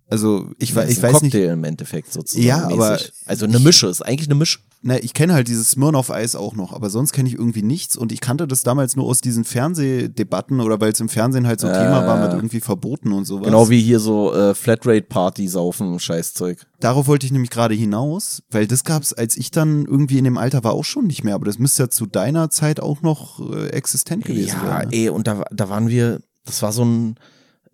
Also 0.07 0.51
ich, 0.59 0.73
Das 0.73 0.85
ich 0.85 0.97
ist 0.97 1.03
ein 1.03 1.13
weiß 1.13 1.21
nicht, 1.23 1.31
Cocktail 1.33 1.53
im 1.53 1.63
Endeffekt 1.63 2.13
sozusagen. 2.13 2.45
Ja, 2.45 2.65
aber 2.69 2.91
mäßig. 2.91 3.11
Also 3.25 3.45
eine 3.45 3.59
Mische, 3.59 3.87
ist 3.87 4.03
eigentlich 4.03 4.27
eine 4.27 4.35
Mische. 4.35 4.59
Na, 4.87 5.01
ich 5.01 5.15
kenne 5.15 5.33
halt 5.33 5.47
dieses 5.47 5.71
Smirnoff 5.71 6.11
Eis 6.11 6.35
auch 6.35 6.53
noch, 6.53 6.71
aber 6.71 6.91
sonst 6.91 7.11
kenne 7.11 7.27
ich 7.27 7.33
irgendwie 7.33 7.63
nichts 7.63 7.97
und 7.97 8.11
ich 8.11 8.21
kannte 8.21 8.47
das 8.47 8.61
damals 8.61 8.95
nur 8.95 9.05
aus 9.07 9.19
diesen 9.19 9.43
Fernsehdebatten 9.43 10.59
oder 10.61 10.79
weil 10.79 10.91
es 10.91 10.99
im 10.99 11.09
Fernsehen 11.09 11.47
halt 11.47 11.59
so 11.59 11.67
Thema 11.67 12.05
war 12.05 12.21
mit 12.21 12.33
irgendwie 12.33 12.59
Verboten 12.61 13.11
und 13.11 13.25
sowas. 13.25 13.45
Genau 13.45 13.69
wie 13.71 13.81
hier 13.81 13.99
so 13.99 14.31
äh, 14.33 14.53
Flatrate-Party 14.53 15.47
saufen, 15.47 15.99
Scheißzeug. 15.99 16.65
Darauf 16.79 17.07
wollte 17.07 17.25
ich 17.25 17.31
nämlich 17.31 17.49
gerade 17.49 17.73
hinaus, 17.73 18.43
weil 18.51 18.67
das 18.67 18.83
gab's, 18.83 19.11
als 19.11 19.37
ich 19.37 19.49
dann 19.49 19.85
irgendwie 19.85 20.19
in 20.19 20.23
dem 20.23 20.37
Alter 20.37 20.63
war, 20.63 20.73
auch 20.73 20.83
schon 20.85 21.07
nicht 21.07 21.23
mehr, 21.23 21.33
aber 21.33 21.45
das 21.45 21.57
müsste 21.57 21.83
ja 21.83 21.89
zu 21.89 22.05
deiner 22.05 22.51
Zeit 22.51 22.79
auch 22.79 23.01
noch 23.01 23.39
äh, 23.53 23.69
existent 23.69 24.23
gewesen 24.23 24.59
Ja, 24.63 24.67
sein. 24.69 24.89
ne? 24.89 24.95
ey, 24.95 25.09
und 25.09 25.25
da, 25.25 25.45
da 25.51 25.67
waren 25.67 25.89
wir, 25.89 26.21
das 26.45 26.61
war 26.61 26.71
so 26.71 26.85
ein 26.85 27.15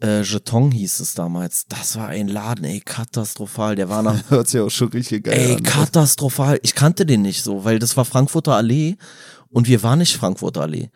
äh, 0.02 0.22
Jeton 0.22 0.72
hieß 0.72 1.00
es 1.00 1.14
damals. 1.14 1.68
Das 1.68 1.96
war 1.98 2.08
ein 2.08 2.28
Laden, 2.28 2.66
ey, 2.66 2.80
katastrophal. 2.80 3.76
Der 3.76 3.90
war 3.90 4.02
nach 4.02 4.18
Hört 4.30 4.48
sich 4.48 4.60
auch 4.60 4.70
schon 4.70 4.90
richtig 4.90 5.26
geil 5.26 5.38
Ey, 5.38 5.56
an. 5.56 5.64
katastrophal. 5.64 6.60
Ich 6.64 6.76
kannte 6.76 7.06
den 7.06 7.22
nicht 7.22 7.44
so, 7.44 7.64
weil 7.64 7.80
das 7.80 7.96
war 7.98 8.06
Frankfurter 8.06 8.56
Allee 8.56 8.96
und 9.50 9.68
wir 9.68 9.84
waren 9.84 10.00
nicht 10.00 10.16
Frankfurter 10.18 10.62
Allee. 10.62 10.90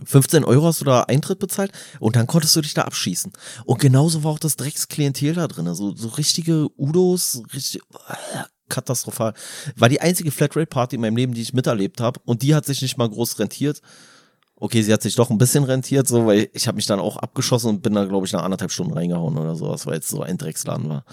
15 0.05 0.45
Euro 0.45 0.67
hast 0.67 0.81
du 0.81 0.85
da 0.85 1.03
Eintritt 1.03 1.39
bezahlt 1.39 1.73
und 2.01 2.17
dann 2.17 2.27
konntest 2.27 2.55
du 2.57 2.61
dich 2.61 2.75
da 2.75 2.83
abschießen. 2.83 3.33
Und 3.65 3.81
genauso 3.81 4.23
war 4.25 4.33
auch 4.33 4.39
das 4.39 4.57
Drecksklientel 4.57 5.35
da 5.35 5.49
drin. 5.49 5.73
So, 5.75 5.95
so 5.95 6.09
richtige 6.09 6.69
Udos, 6.77 7.43
richtig 7.55 7.81
äh, 8.09 8.45
katastrophal. 8.69 9.35
War 9.77 9.89
die 9.89 10.01
einzige 10.01 10.31
Flatrate-Party 10.31 10.97
in 10.97 11.03
meinem 11.03 11.17
Leben, 11.17 11.35
die 11.35 11.43
ich 11.43 11.55
miterlebt 11.55 12.01
habe. 12.01 12.21
Und 12.25 12.43
die 12.43 12.55
hat 12.55 12.67
sich 12.67 12.83
nicht 12.83 12.99
mal 12.99 13.09
groß 13.09 13.39
rentiert. 13.39 13.81
Okay, 14.57 14.83
sie 14.83 14.93
hat 14.93 15.03
sich 15.03 15.15
doch 15.15 15.31
ein 15.31 15.39
bisschen 15.39 15.65
rentiert, 15.65 16.09
so, 16.09 16.27
weil 16.27 16.51
ich 16.53 16.67
habe 16.67 16.77
mich 16.77 16.87
dann 16.87 16.99
auch 16.99 17.17
abgeschossen 17.17 17.69
und 17.71 17.83
bin 17.83 17.95
da, 17.95 18.05
glaube 18.05 18.27
ich, 18.27 18.33
nach 18.33 18.43
anderthalb 18.43 18.73
Stunden 18.73 18.93
reingehauen 18.93 19.39
oder 19.39 19.55
sowas, 19.55 19.87
weil 19.87 20.01
es 20.01 20.09
so 20.09 20.21
ein 20.21 20.37
Drecksladen 20.37 20.89
war. 20.89 21.05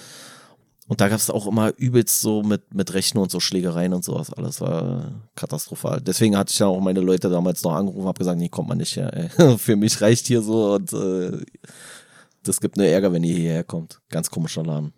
Und 0.87 1.01
da 1.01 1.09
gab 1.09 1.17
es 1.17 1.31
auch 1.31 1.47
immer 1.47 1.73
übelst 1.77 2.21
so 2.21 2.43
mit, 2.43 2.73
mit 2.73 2.93
Rechten 2.93 3.17
und 3.17 3.31
so 3.31 3.39
Schlägereien 3.39 3.93
und 3.93 4.03
sowas. 4.03 4.31
Alles 4.31 4.61
war 4.61 5.23
katastrophal. 5.35 5.99
Deswegen 5.99 6.37
hatte 6.37 6.51
ich 6.51 6.59
dann 6.59 6.67
auch 6.67 6.79
meine 6.79 6.99
Leute 6.99 7.29
damals 7.29 7.63
noch 7.63 7.73
angerufen, 7.73 8.07
habe 8.07 8.19
gesagt, 8.19 8.37
nee, 8.37 8.49
kommt 8.49 8.69
man 8.69 8.77
nicht 8.77 8.95
her. 8.95 9.11
Ey. 9.13 9.57
Für 9.57 9.75
mich 9.75 9.99
reicht 10.01 10.27
hier 10.27 10.43
so 10.43 10.75
und 10.75 10.93
äh, 10.93 11.43
das 12.43 12.61
gibt 12.61 12.77
nur 12.77 12.85
Ärger, 12.85 13.11
wenn 13.11 13.23
ihr 13.23 13.35
hierher 13.35 13.63
kommt. 13.63 13.99
Ganz 14.09 14.29
komischer 14.29 14.63
Laden. 14.63 14.93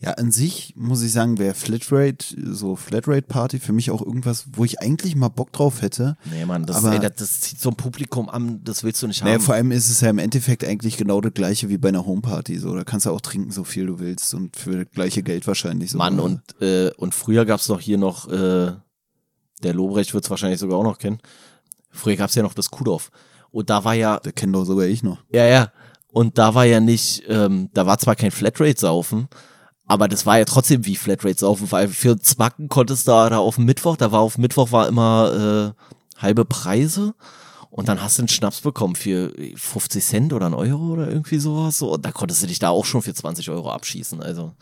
Ja, 0.00 0.10
an 0.12 0.30
sich 0.32 0.74
muss 0.76 1.02
ich 1.02 1.12
sagen, 1.12 1.38
wäre 1.38 1.54
Flatrate, 1.54 2.24
so 2.52 2.76
Flatrate-Party 2.76 3.58
für 3.58 3.72
mich 3.72 3.90
auch 3.90 4.02
irgendwas, 4.02 4.46
wo 4.52 4.64
ich 4.64 4.80
eigentlich 4.80 5.16
mal 5.16 5.28
Bock 5.28 5.52
drauf 5.52 5.80
hätte. 5.82 6.16
Nee, 6.30 6.44
Mann, 6.44 6.66
das, 6.66 6.76
Aber- 6.76 6.92
ey, 6.92 7.00
das, 7.00 7.14
das 7.16 7.40
zieht 7.40 7.60
so 7.60 7.70
ein 7.70 7.76
Publikum 7.76 8.28
an, 8.28 8.60
das 8.64 8.84
willst 8.84 9.02
du 9.02 9.06
nicht 9.06 9.22
Naja, 9.22 9.34
haben. 9.34 9.42
vor 9.42 9.54
allem 9.54 9.72
ist 9.72 9.88
es 9.88 10.00
ja 10.00 10.10
im 10.10 10.18
Endeffekt 10.18 10.64
eigentlich 10.64 10.96
genau 10.96 11.20
das 11.20 11.32
gleiche 11.34 11.68
wie 11.68 11.78
bei 11.78 11.88
einer 11.88 12.04
Homeparty. 12.04 12.58
So, 12.58 12.74
da 12.74 12.84
kannst 12.84 13.06
du 13.06 13.10
auch 13.10 13.20
trinken, 13.20 13.50
so 13.50 13.64
viel 13.64 13.86
du 13.86 13.98
willst 13.98 14.34
und 14.34 14.56
für 14.56 14.84
das 14.84 14.92
gleiche 14.92 15.22
Geld 15.22 15.46
wahrscheinlich. 15.46 15.90
So. 15.90 15.98
Mann, 15.98 16.20
und, 16.20 16.40
äh, 16.60 16.90
und 16.96 17.14
früher 17.14 17.44
gab's 17.44 17.66
doch 17.66 17.80
hier 17.80 17.98
noch, 17.98 18.28
äh, 18.28 18.72
der 19.62 19.74
Lobrecht 19.74 20.12
wird's 20.14 20.28
wahrscheinlich 20.30 20.60
sogar 20.60 20.78
auch 20.78 20.84
noch 20.84 20.98
kennen. 20.98 21.18
Früher 21.90 22.16
gab's 22.16 22.34
ja 22.34 22.42
noch 22.42 22.54
das 22.54 22.70
Kuhdorf. 22.70 23.10
Und 23.50 23.70
da 23.70 23.84
war 23.84 23.94
ja, 23.94 24.18
Da 24.18 24.32
kenne 24.32 24.52
doch 24.52 24.64
sogar 24.64 24.86
ich 24.86 25.02
noch. 25.02 25.18
ja, 25.30 25.44
ja, 25.46 25.72
und 26.08 26.36
da 26.38 26.54
war 26.54 26.64
ja 26.64 26.80
nicht, 26.80 27.22
ähm, 27.28 27.70
da 27.74 27.86
war 27.86 27.98
zwar 27.98 28.16
kein 28.16 28.30
Flatrate-Saufen, 28.30 29.28
aber 29.86 30.08
das 30.08 30.26
war 30.26 30.38
ja 30.38 30.44
trotzdem 30.44 30.86
wie 30.86 30.96
Flatrate-Saufen, 30.96 31.70
weil 31.70 31.88
für 31.88 32.18
Zwacken 32.18 32.68
konntest 32.68 33.06
du 33.06 33.12
da, 33.12 33.30
da 33.30 33.38
auf 33.38 33.56
dem 33.56 33.64
Mittwoch, 33.64 33.96
da 33.96 34.12
war 34.12 34.20
auf 34.20 34.38
Mittwoch 34.38 34.72
war 34.72 34.88
immer 34.88 35.74
äh, 35.74 36.20
halbe 36.22 36.44
Preise 36.44 37.14
und 37.70 37.88
dann 37.88 38.02
hast 38.02 38.18
du 38.18 38.22
einen 38.22 38.28
Schnaps 38.28 38.60
bekommen 38.60 38.96
für 38.96 39.32
50 39.56 40.04
Cent 40.04 40.32
oder 40.32 40.46
einen 40.46 40.54
Euro 40.54 40.92
oder 40.92 41.08
irgendwie 41.08 41.38
sowas. 41.38 41.78
So, 41.78 41.94
und 41.94 42.04
da 42.04 42.12
konntest 42.12 42.42
du 42.42 42.46
dich 42.46 42.58
da 42.58 42.68
auch 42.68 42.84
schon 42.84 43.00
für 43.00 43.14
20 43.14 43.48
Euro 43.50 43.70
abschießen. 43.70 44.22
Also, 44.22 44.52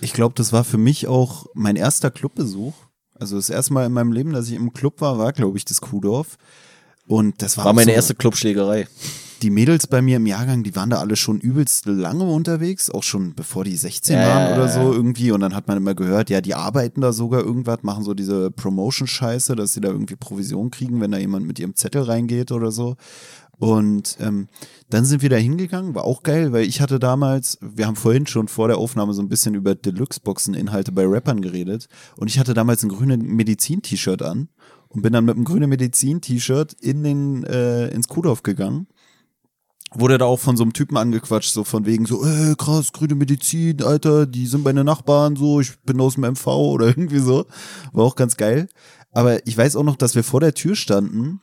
Ich 0.00 0.12
glaube, 0.12 0.34
das 0.36 0.52
war 0.52 0.62
für 0.62 0.78
mich 0.78 1.08
auch 1.08 1.46
mein 1.54 1.74
erster 1.76 2.10
Clubbesuch. 2.10 2.74
Also 3.18 3.36
das 3.36 3.50
erste 3.50 3.72
Mal 3.72 3.86
in 3.86 3.92
meinem 3.92 4.12
Leben, 4.12 4.32
dass 4.32 4.48
ich 4.48 4.54
im 4.54 4.72
Club 4.72 5.00
war, 5.00 5.18
war, 5.18 5.32
glaube 5.32 5.58
ich, 5.58 5.64
das 5.64 5.80
Kuhdorf. 5.80 6.38
Und 7.06 7.42
das 7.42 7.56
war, 7.56 7.64
war 7.64 7.72
meine 7.72 7.90
so, 7.90 7.96
erste 7.96 8.14
Clubschlägerei. 8.14 8.86
Die 9.42 9.50
Mädels 9.50 9.86
bei 9.86 10.00
mir 10.00 10.16
im 10.16 10.26
Jahrgang, 10.26 10.62
die 10.62 10.76
waren 10.76 10.90
da 10.90 10.98
alle 10.98 11.16
schon 11.16 11.40
übelst 11.40 11.86
lange 11.86 12.24
unterwegs, 12.24 12.90
auch 12.90 13.02
schon 13.02 13.34
bevor 13.34 13.64
die 13.64 13.76
16 13.76 14.16
Ja, 14.16 14.26
waren 14.26 14.52
oder 14.54 14.68
so 14.68 14.92
irgendwie. 14.92 15.32
Und 15.32 15.40
dann 15.40 15.54
hat 15.54 15.68
man 15.68 15.76
immer 15.76 15.94
gehört, 15.94 16.30
ja, 16.30 16.40
die 16.40 16.54
arbeiten 16.54 17.00
da 17.00 17.12
sogar 17.12 17.42
irgendwas, 17.42 17.82
machen 17.82 18.04
so 18.04 18.14
diese 18.14 18.50
Promotion-Scheiße, 18.50 19.56
dass 19.56 19.72
sie 19.72 19.80
da 19.80 19.88
irgendwie 19.88 20.16
Provision 20.16 20.70
kriegen, 20.70 21.00
wenn 21.00 21.10
da 21.10 21.18
jemand 21.18 21.46
mit 21.46 21.58
ihrem 21.58 21.74
Zettel 21.74 22.02
reingeht 22.02 22.52
oder 22.52 22.70
so. 22.70 22.96
Und 23.58 24.16
ähm, 24.20 24.48
dann 24.90 25.04
sind 25.04 25.22
wir 25.22 25.28
da 25.28 25.36
hingegangen, 25.36 25.94
war 25.94 26.04
auch 26.04 26.22
geil, 26.22 26.52
weil 26.52 26.64
ich 26.64 26.80
hatte 26.80 26.98
damals, 26.98 27.58
wir 27.60 27.86
haben 27.86 27.96
vorhin 27.96 28.26
schon 28.26 28.48
vor 28.48 28.68
der 28.68 28.78
Aufnahme 28.78 29.12
so 29.12 29.22
ein 29.22 29.28
bisschen 29.28 29.54
über 29.54 29.74
Deluxe-Boxen-Inhalte 29.74 30.92
bei 30.92 31.06
Rappern 31.06 31.40
geredet. 31.42 31.88
Und 32.16 32.28
ich 32.28 32.38
hatte 32.38 32.54
damals 32.54 32.82
ein 32.82 32.88
grünes 32.88 33.18
Medizin-T-Shirt 33.18 34.22
an 34.22 34.48
und 34.88 35.02
bin 35.02 35.12
dann 35.12 35.24
mit 35.24 35.36
einem 35.36 35.44
grünen 35.44 35.68
Medizin-T-Shirt 35.68 36.74
in 36.80 37.02
den, 37.04 37.44
äh, 37.44 37.88
ins 37.88 38.08
Kuhdorf 38.08 38.42
gegangen 38.42 38.86
wurde 39.94 40.18
da 40.18 40.24
auch 40.24 40.38
von 40.38 40.56
so 40.56 40.62
einem 40.62 40.72
Typen 40.72 40.96
angequatscht, 40.96 41.52
so 41.52 41.64
von 41.64 41.86
wegen 41.86 42.06
so, 42.06 42.24
äh, 42.24 42.54
krass, 42.56 42.92
grüne 42.92 43.14
Medizin, 43.14 43.82
Alter, 43.82 44.26
die 44.26 44.46
sind 44.46 44.64
meine 44.64 44.84
Nachbarn, 44.84 45.36
so, 45.36 45.60
ich 45.60 45.78
bin 45.80 46.00
aus 46.00 46.14
dem 46.14 46.24
MV 46.24 46.46
oder 46.72 46.86
irgendwie 46.86 47.18
so. 47.18 47.46
War 47.92 48.04
auch 48.04 48.16
ganz 48.16 48.36
geil. 48.36 48.68
Aber 49.12 49.46
ich 49.46 49.56
weiß 49.56 49.76
auch 49.76 49.84
noch, 49.84 49.96
dass 49.96 50.14
wir 50.14 50.24
vor 50.24 50.40
der 50.40 50.54
Tür 50.54 50.74
standen, 50.74 51.40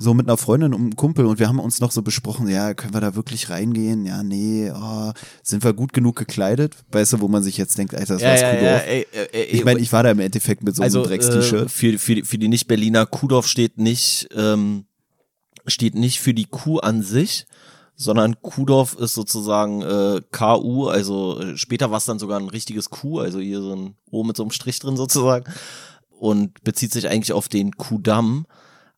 so 0.00 0.14
mit 0.14 0.28
einer 0.28 0.36
Freundin 0.36 0.72
und 0.74 0.80
einem 0.80 0.94
Kumpel 0.94 1.26
und 1.26 1.40
wir 1.40 1.48
haben 1.48 1.58
uns 1.58 1.80
noch 1.80 1.90
so 1.90 2.02
besprochen, 2.02 2.46
ja, 2.48 2.72
können 2.74 2.94
wir 2.94 3.00
da 3.00 3.16
wirklich 3.16 3.50
reingehen? 3.50 4.06
Ja, 4.06 4.22
nee, 4.22 4.70
oh, 4.72 5.10
sind 5.42 5.64
wir 5.64 5.72
gut 5.72 5.92
genug 5.92 6.14
gekleidet? 6.14 6.76
Weißt 6.92 7.14
du, 7.14 7.20
wo 7.20 7.26
man 7.26 7.42
sich 7.42 7.56
jetzt 7.56 7.76
denkt, 7.78 7.96
Alter, 7.96 8.14
das 8.14 8.22
Ja, 8.22 8.28
war's 8.30 8.40
ja, 8.42 8.52
ja, 8.52 8.76
ey, 8.78 9.06
ey, 9.10 9.28
ey, 9.32 9.44
Ich 9.46 9.64
meine, 9.64 9.80
ich 9.80 9.92
war 9.92 10.04
da 10.04 10.12
im 10.12 10.20
Endeffekt 10.20 10.62
mit 10.62 10.76
so 10.76 10.82
einem 10.82 10.86
also 10.86 11.02
Drecks-T-Shirt. 11.04 11.66
äh, 11.66 11.68
für, 11.68 11.98
für, 11.98 12.14
die- 12.14 12.22
für 12.22 12.38
die 12.38 12.46
Nicht-Berliner, 12.46 13.06
Kuhdorf 13.06 13.48
steht 13.48 13.78
nicht, 13.78 14.28
ähm, 14.36 14.84
steht 15.66 15.96
nicht 15.96 16.20
für 16.20 16.32
die 16.32 16.44
Kuh 16.46 16.78
an 16.78 17.02
sich, 17.02 17.46
sondern 18.00 18.40
Kuhdorf 18.40 18.94
ist 18.94 19.14
sozusagen 19.14 19.82
äh, 19.82 20.22
KU, 20.30 20.86
also 20.86 21.40
äh, 21.40 21.56
später 21.56 21.90
war 21.90 21.98
es 21.98 22.04
dann 22.04 22.20
sogar 22.20 22.38
ein 22.38 22.48
richtiges 22.48 22.90
Kuh, 22.90 23.18
also 23.18 23.40
hier 23.40 23.60
so 23.60 23.74
ein 23.74 23.96
O 24.10 24.22
mit 24.22 24.36
so 24.36 24.44
einem 24.44 24.52
Strich 24.52 24.78
drin 24.78 24.96
sozusagen 24.96 25.52
und 26.08 26.62
bezieht 26.62 26.92
sich 26.92 27.08
eigentlich 27.08 27.32
auf 27.32 27.48
den 27.48 27.76
Kuhdamm, 27.76 28.46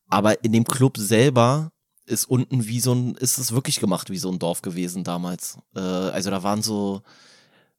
aber 0.09 0.45
in 0.45 0.53
dem 0.53 0.65
Club 0.65 0.99
selber 0.99 1.73
ist 2.05 2.27
unten 2.27 2.67
wie 2.67 2.81
so 2.81 2.93
ein, 2.93 3.15
ist 3.15 3.39
es 3.39 3.53
wirklich 3.53 3.81
gemacht 3.81 4.11
wie 4.11 4.19
so 4.19 4.31
ein 4.31 4.39
Dorf 4.39 4.61
gewesen 4.61 5.03
damals. 5.03 5.57
Äh, 5.75 5.81
also 5.81 6.31
da 6.31 6.43
waren 6.43 6.61
so 6.63 7.01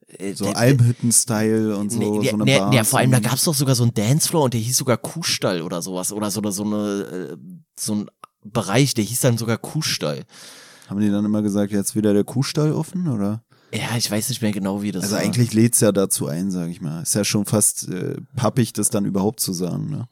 äh, 0.07 0.34
so 0.34 0.47
Almhütten-Style 0.47 1.78
und 1.78 1.91
so, 1.91 1.99
Nee, 1.99 2.30
so 2.30 2.36
eine 2.36 2.43
nee, 2.45 2.57
Bar. 2.57 2.69
nee, 2.72 2.84
vor 2.84 2.97
allem, 2.97 3.11
da 3.11 3.19
gab's 3.19 3.43
doch 3.43 3.53
sogar 3.53 3.76
so 3.76 3.84
einen 3.84 3.93
Dancefloor 3.93 4.45
und 4.45 4.55
der 4.55 4.61
hieß 4.61 4.76
sogar 4.78 4.97
Kuhstall 4.97 5.61
oder 5.61 5.84
sowas. 5.84 6.11
Oder 6.11 6.32
so, 6.32 6.39
oder 6.39 6.51
so 6.51 6.63
eine, 6.63 7.01
äh, 7.03 7.38
so 7.78 7.93
ein 7.93 8.11
Bereich, 8.43 8.95
der 8.95 9.03
hieß 9.03 9.19
dann 9.19 9.38
sogar 9.38 9.59
Kuhstall. 9.59 10.26
Haben 10.91 10.99
die 10.99 11.09
dann 11.09 11.23
immer 11.23 11.41
gesagt, 11.41 11.71
jetzt 11.71 11.95
wieder 11.95 12.13
der 12.13 12.25
Kuhstall 12.25 12.73
offen, 12.73 13.07
oder? 13.07 13.41
Ja, 13.73 13.95
ich 13.97 14.11
weiß 14.11 14.27
nicht 14.27 14.41
mehr 14.41 14.51
genau, 14.51 14.81
wie 14.81 14.91
das 14.91 15.03
Also 15.03 15.15
war. 15.15 15.21
eigentlich 15.21 15.53
lädt's 15.53 15.79
ja 15.79 15.93
dazu 15.93 16.27
ein, 16.27 16.51
sage 16.51 16.69
ich 16.69 16.81
mal. 16.81 17.01
Ist 17.01 17.15
ja 17.15 17.23
schon 17.23 17.45
fast 17.45 17.87
äh, 17.87 18.17
pappig, 18.35 18.73
das 18.73 18.89
dann 18.89 19.05
überhaupt 19.05 19.39
zu 19.39 19.53
sagen. 19.53 19.89
Ne? 19.89 20.09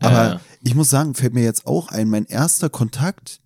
Aber 0.00 0.24
Ja. 0.34 0.40
ich 0.62 0.74
muss 0.74 0.90
sagen, 0.90 1.14
fällt 1.14 1.32
mir 1.32 1.42
jetzt 1.44 1.66
auch 1.66 1.88
ein, 1.88 2.10
mein 2.10 2.26
erster 2.26 2.68
Kontakt 2.68 3.40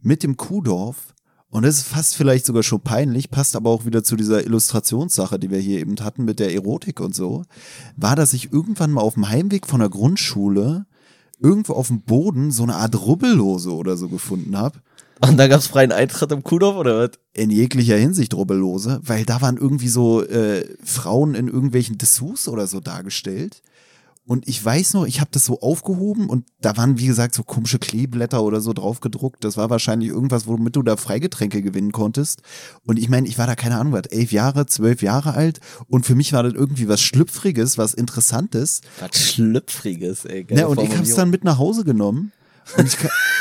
mit 0.00 0.22
dem 0.22 0.38
Kuhdorf, 0.38 1.12
und 1.50 1.64
das 1.66 1.76
ist 1.76 1.86
fast 1.88 2.16
vielleicht 2.16 2.46
sogar 2.46 2.62
schon 2.62 2.80
peinlich, 2.80 3.30
passt 3.30 3.54
aber 3.54 3.68
auch 3.68 3.84
wieder 3.84 4.02
zu 4.02 4.16
dieser 4.16 4.42
Illustrationssache, 4.44 5.38
die 5.38 5.50
wir 5.50 5.58
hier 5.58 5.80
eben 5.80 5.96
hatten 6.00 6.24
mit 6.24 6.38
der 6.40 6.54
Erotik 6.54 7.00
und 7.00 7.14
so, 7.14 7.44
war, 7.96 8.16
dass 8.16 8.32
ich 8.32 8.52
irgendwann 8.54 8.90
mal 8.92 9.02
auf 9.02 9.14
dem 9.14 9.28
Heimweg 9.28 9.66
von 9.66 9.80
der 9.80 9.90
Grundschule 9.90 10.86
irgendwo 11.38 11.74
auf 11.74 11.88
dem 11.88 12.00
Boden 12.00 12.50
so 12.52 12.62
eine 12.62 12.76
Art 12.76 12.94
Rubbellose 12.98 13.70
oder 13.74 13.98
so 13.98 14.08
gefunden 14.08 14.56
habe 14.56 14.80
Und 15.20 15.38
da 15.38 15.48
gab's 15.48 15.66
freien 15.66 15.92
Eintritt 15.92 16.30
im 16.32 16.42
Kuhdorf 16.42 16.76
oder 16.76 16.98
was? 16.98 17.10
in 17.36 17.50
jeglicher 17.50 17.96
Hinsicht 17.96 18.32
rubbellose, 18.34 19.00
weil 19.02 19.24
da 19.24 19.42
waren 19.42 19.58
irgendwie 19.58 19.88
so 19.88 20.22
äh, 20.24 20.66
Frauen 20.82 21.34
in 21.34 21.48
irgendwelchen 21.48 21.98
Dessous 21.98 22.48
oder 22.48 22.66
so 22.66 22.80
dargestellt. 22.80 23.62
Und 24.28 24.48
ich 24.48 24.64
weiß 24.64 24.94
noch, 24.94 25.06
ich 25.06 25.20
habe 25.20 25.30
das 25.30 25.44
so 25.44 25.60
aufgehoben 25.60 26.28
und 26.28 26.46
da 26.60 26.76
waren, 26.76 26.98
wie 26.98 27.06
gesagt, 27.06 27.34
so 27.34 27.44
komische 27.44 27.78
Kleeblätter 27.78 28.42
oder 28.42 28.60
so 28.60 28.72
drauf 28.72 29.00
gedruckt. 29.00 29.44
Das 29.44 29.56
war 29.56 29.70
wahrscheinlich 29.70 30.08
irgendwas, 30.08 30.48
womit 30.48 30.74
du 30.74 30.82
da 30.82 30.96
Freigetränke 30.96 31.62
gewinnen 31.62 31.92
konntest. 31.92 32.42
Und 32.84 32.98
ich 32.98 33.08
meine, 33.08 33.28
ich 33.28 33.38
war 33.38 33.46
da, 33.46 33.54
keine 33.54 33.78
Ahnung, 33.78 33.92
was, 33.92 34.06
elf 34.06 34.32
Jahre, 34.32 34.66
zwölf 34.66 35.00
Jahre 35.00 35.34
alt. 35.34 35.60
Und 35.86 36.06
für 36.06 36.16
mich 36.16 36.32
war 36.32 36.42
das 36.42 36.54
irgendwie 36.54 36.88
was 36.88 37.02
Schlüpfriges, 37.02 37.78
was 37.78 37.94
Interessantes. 37.94 38.80
Was 38.98 39.16
Schlüpfriges, 39.16 40.24
ey. 40.24 40.44
Ja, 40.50 40.66
und 40.66 40.80
ich 40.80 40.90
habe 40.90 41.04
es 41.04 41.14
dann 41.14 41.30
mit 41.30 41.44
nach 41.44 41.58
Hause 41.58 41.84
genommen. 41.84 42.32
Und 42.76 42.88
ich 42.88 42.96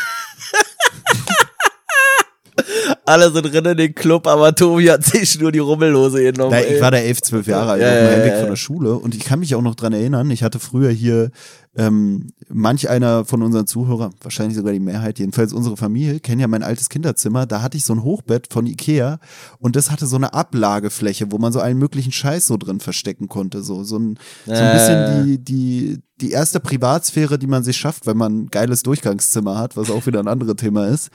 Alle 3.05 3.31
sind 3.31 3.43
drin 3.43 3.65
in 3.65 3.77
den 3.77 3.95
Club, 3.95 4.25
aber 4.27 4.53
Tobi 4.55 4.89
hat 4.89 5.03
sich 5.03 5.39
nur 5.39 5.51
die 5.51 5.59
Rubbellose 5.59 6.23
genommen. 6.23 6.51
Na, 6.51 6.61
ich 6.61 6.81
war 6.81 6.91
da 6.91 6.97
elf, 6.97 7.21
zwölf 7.21 7.45
Jahre 7.47 7.73
alt 7.73 7.81
Ja, 7.81 7.89
auf 7.89 7.93
dem 7.95 8.05
ja, 8.05 8.11
Heimweg 8.11 8.31
ja, 8.31 8.35
von 8.35 8.43
ja. 8.43 8.49
der 8.49 8.55
Schule 8.55 8.95
und 8.95 9.15
ich 9.15 9.23
kann 9.23 9.39
mich 9.39 9.53
auch 9.55 9.61
noch 9.61 9.75
dran 9.75 9.93
erinnern, 9.93 10.29
ich 10.31 10.43
hatte 10.43 10.59
früher 10.59 10.89
hier 10.89 11.31
ähm, 11.77 12.31
manch 12.47 12.89
einer 12.89 13.25
von 13.25 13.41
unseren 13.41 13.67
Zuhörern, 13.67 14.13
wahrscheinlich 14.21 14.55
sogar 14.55 14.71
die 14.71 14.79
Mehrheit, 14.79 15.19
jedenfalls 15.19 15.51
unsere 15.51 15.75
Familie, 15.75 16.19
kennen 16.19 16.39
ja 16.39 16.47
mein 16.47 16.63
altes 16.63 16.89
Kinderzimmer, 16.89 17.45
da 17.45 17.61
hatte 17.61 17.77
ich 17.77 17.85
so 17.85 17.93
ein 17.93 18.03
Hochbett 18.03 18.47
von 18.51 18.65
Ikea 18.65 19.19
und 19.59 19.75
das 19.75 19.91
hatte 19.91 20.05
so 20.05 20.15
eine 20.15 20.33
Ablagefläche, 20.33 21.31
wo 21.31 21.37
man 21.37 21.51
so 21.51 21.59
allen 21.59 21.77
möglichen 21.77 22.13
Scheiß 22.13 22.47
so 22.47 22.57
drin 22.57 22.79
verstecken 22.79 23.27
konnte, 23.27 23.61
so, 23.61 23.83
so 23.83 23.99
ein, 23.99 24.17
so 24.45 24.53
ein 24.53 24.73
bisschen 24.73 25.25
die, 25.25 25.37
die, 25.43 26.01
die 26.21 26.31
erste 26.31 26.61
Privatsphäre, 26.61 27.37
die 27.37 27.47
man 27.47 27.63
sich 27.63 27.75
schafft, 27.75 28.07
wenn 28.07 28.17
man 28.17 28.43
ein 28.43 28.47
geiles 28.47 28.83
Durchgangszimmer 28.83 29.57
hat, 29.57 29.75
was 29.75 29.91
auch 29.91 30.05
wieder 30.05 30.19
ein 30.19 30.29
anderes 30.29 30.55
Thema 30.55 30.87
ist. 30.87 31.09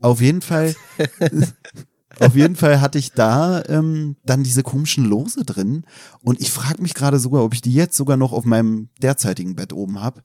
Auf 0.00 0.20
jeden 0.20 0.42
Fall 0.42 0.74
auf 2.18 2.34
jeden 2.34 2.56
Fall 2.56 2.80
hatte 2.80 2.98
ich 2.98 3.12
da 3.12 3.62
ähm, 3.66 4.16
dann 4.24 4.42
diese 4.42 4.62
komischen 4.62 5.04
Lose 5.04 5.44
drin. 5.44 5.84
Und 6.20 6.40
ich 6.40 6.50
frage 6.50 6.82
mich 6.82 6.94
gerade 6.94 7.18
sogar, 7.18 7.44
ob 7.44 7.54
ich 7.54 7.62
die 7.62 7.72
jetzt 7.72 7.96
sogar 7.96 8.16
noch 8.16 8.32
auf 8.32 8.44
meinem 8.44 8.88
derzeitigen 9.00 9.56
Bett 9.56 9.72
oben 9.72 10.00
habe, 10.00 10.22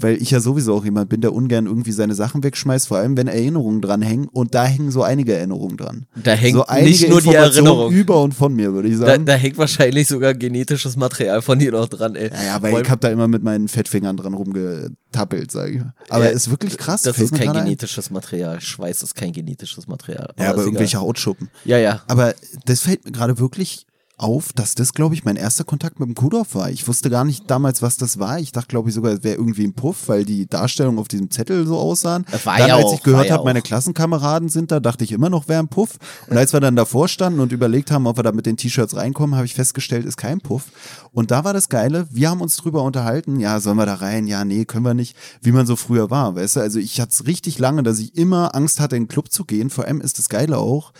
weil 0.00 0.20
ich 0.22 0.30
ja 0.30 0.40
sowieso 0.40 0.74
auch 0.74 0.84
jemand 0.84 1.08
bin, 1.08 1.20
der 1.20 1.32
ungern 1.32 1.66
irgendwie 1.66 1.92
seine 1.92 2.14
Sachen 2.14 2.42
wegschmeißt, 2.44 2.88
vor 2.88 2.98
allem 2.98 3.16
wenn 3.16 3.26
Erinnerungen 3.28 3.80
dran 3.80 4.00
hängen 4.02 4.28
und 4.28 4.54
da 4.54 4.64
hängen 4.64 4.90
so 4.90 5.02
einige 5.02 5.34
Erinnerungen 5.34 5.76
dran. 5.76 6.06
Da 6.22 6.32
hängt 6.32 6.56
so 6.56 6.64
nicht 6.80 7.08
nur 7.08 7.20
die 7.20 7.34
Erinnerung. 7.34 7.92
über 7.92 8.22
und 8.22 8.32
von 8.32 8.54
mir, 8.54 8.72
würde 8.72 8.88
ich 8.88 8.98
Da, 8.98 9.06
sagen. 9.06 9.26
da 9.26 9.34
hängt 9.34 9.58
wahrscheinlich 9.58 10.06
sogar 10.06 10.34
genetisches 10.34 10.96
Material 10.96 11.42
von 11.42 11.58
dir 11.58 11.72
noch 11.72 11.88
dran, 11.88 12.14
ey. 12.14 12.30
naja, 12.30 12.62
weil 12.62 12.80
ich 12.82 12.88
habe 12.90 13.00
da 13.00 13.08
immer 13.08 13.26
mit 13.28 13.42
meinen 13.42 13.66
Fettfingern 13.68 14.16
dran 14.16 14.34
rumgetappelt, 14.34 15.50
sage 15.50 15.72
ich 15.72 15.78
mal. 15.80 15.94
Aber 16.08 16.24
Ja, 16.26 16.30
ist 16.30 16.50
wirklich 16.50 16.78
krass. 16.78 17.02
Das 17.02 17.18
ist 17.18 17.32
kein 17.34 17.46
gerade 17.46 17.58
ein. 17.60 17.64
genetisches 17.64 18.10
Material. 18.10 18.60
Schweiß 18.60 19.02
ist 19.02 19.14
kein 19.14 19.32
genetisches 19.32 19.86
Material. 19.88 20.32
Ja, 20.38 20.50
aber 20.50 20.62
irgendwelche. 20.62 20.98
Hautschuppen. 21.00 21.48
Ja, 21.64 21.78
ja. 21.78 22.02
Aber 22.08 22.34
das 22.66 22.80
fällt 22.80 23.04
mir 23.04 23.12
gerade 23.12 23.38
wirklich 23.38 23.86
auf, 24.18 24.52
dass 24.52 24.74
das, 24.74 24.92
glaube 24.92 25.14
ich, 25.14 25.24
mein 25.24 25.36
erster 25.36 25.64
Kontakt 25.64 26.00
mit 26.00 26.08
dem 26.08 26.14
Kudorf 26.14 26.54
war. 26.54 26.70
Ich 26.70 26.86
wusste 26.88 27.08
gar 27.10 27.24
nicht 27.24 27.50
damals, 27.50 27.82
was 27.82 27.96
das 27.96 28.18
war. 28.18 28.38
Ich 28.38 28.52
dachte, 28.52 28.68
glaube 28.68 28.88
ich, 28.88 28.94
sogar, 28.94 29.12
es 29.12 29.22
wäre 29.22 29.36
irgendwie 29.36 29.64
ein 29.64 29.74
Puff, 29.74 30.08
weil 30.08 30.24
die 30.24 30.46
Darstellungen 30.46 30.98
auf 30.98 31.08
diesem 31.08 31.30
Zettel 31.30 31.66
so 31.66 31.78
aussahen. 31.78 32.26
War 32.44 32.58
dann, 32.58 32.68
ja 32.68 32.76
als 32.76 32.86
auch, 32.86 32.94
ich 32.94 33.02
gehört 33.02 33.26
ja 33.26 33.34
habe, 33.34 33.44
meine. 33.44 33.62
Klassenkameraden 33.62 34.48
sind 34.48 34.70
da, 34.70 34.80
dachte 34.80 35.04
ich 35.04 35.12
immer 35.12 35.30
noch, 35.30 35.48
wäre 35.48 35.60
ein 35.60 35.68
Puff. 35.68 35.98
Und 36.28 36.36
als 36.36 36.52
wir 36.52 36.60
dann 36.60 36.76
davor 36.76 37.08
standen 37.08 37.40
und 37.40 37.52
überlegt 37.52 37.90
haben, 37.90 38.06
ob 38.06 38.16
wir 38.16 38.22
da 38.22 38.32
mit 38.32 38.46
den 38.46 38.56
T-Shirts 38.56 38.96
reinkommen, 38.96 39.36
habe 39.36 39.46
ich 39.46 39.54
festgestellt, 39.54 40.06
ist 40.06 40.16
kein 40.16 40.40
Puff. 40.40 40.64
Und 41.12 41.30
da 41.30 41.44
war 41.44 41.52
das 41.52 41.68
Geile, 41.68 42.06
wir 42.10 42.30
haben 42.30 42.40
uns 42.40 42.56
drüber 42.56 42.82
unterhalten, 42.82 43.40
ja, 43.40 43.60
sollen 43.60 43.76
wir 43.76 43.86
da 43.86 43.94
rein? 43.94 44.26
Ja, 44.26 44.44
nee, 44.44 44.64
können 44.64 44.84
wir 44.84 44.94
nicht, 44.94 45.16
wie 45.42 45.52
man 45.52 45.66
so 45.66 45.76
früher 45.76 46.10
war, 46.10 46.34
weißt 46.34 46.56
du? 46.56 46.60
Also 46.60 46.78
ich 46.78 47.00
hatte 47.00 47.12
es 47.12 47.26
richtig 47.26 47.58
lange, 47.58 47.82
dass 47.82 47.98
ich 47.98 48.16
immer 48.16 48.54
Angst 48.54 48.80
hatte, 48.80 48.96
in 48.96 49.04
den 49.04 49.08
Club 49.08 49.30
zu 49.30 49.44
gehen. 49.44 49.70
Vor 49.70 49.84
allem 49.84 50.00
ist 50.00 50.18
das 50.18 50.28
Geile 50.28 50.58
auch, 50.58 50.92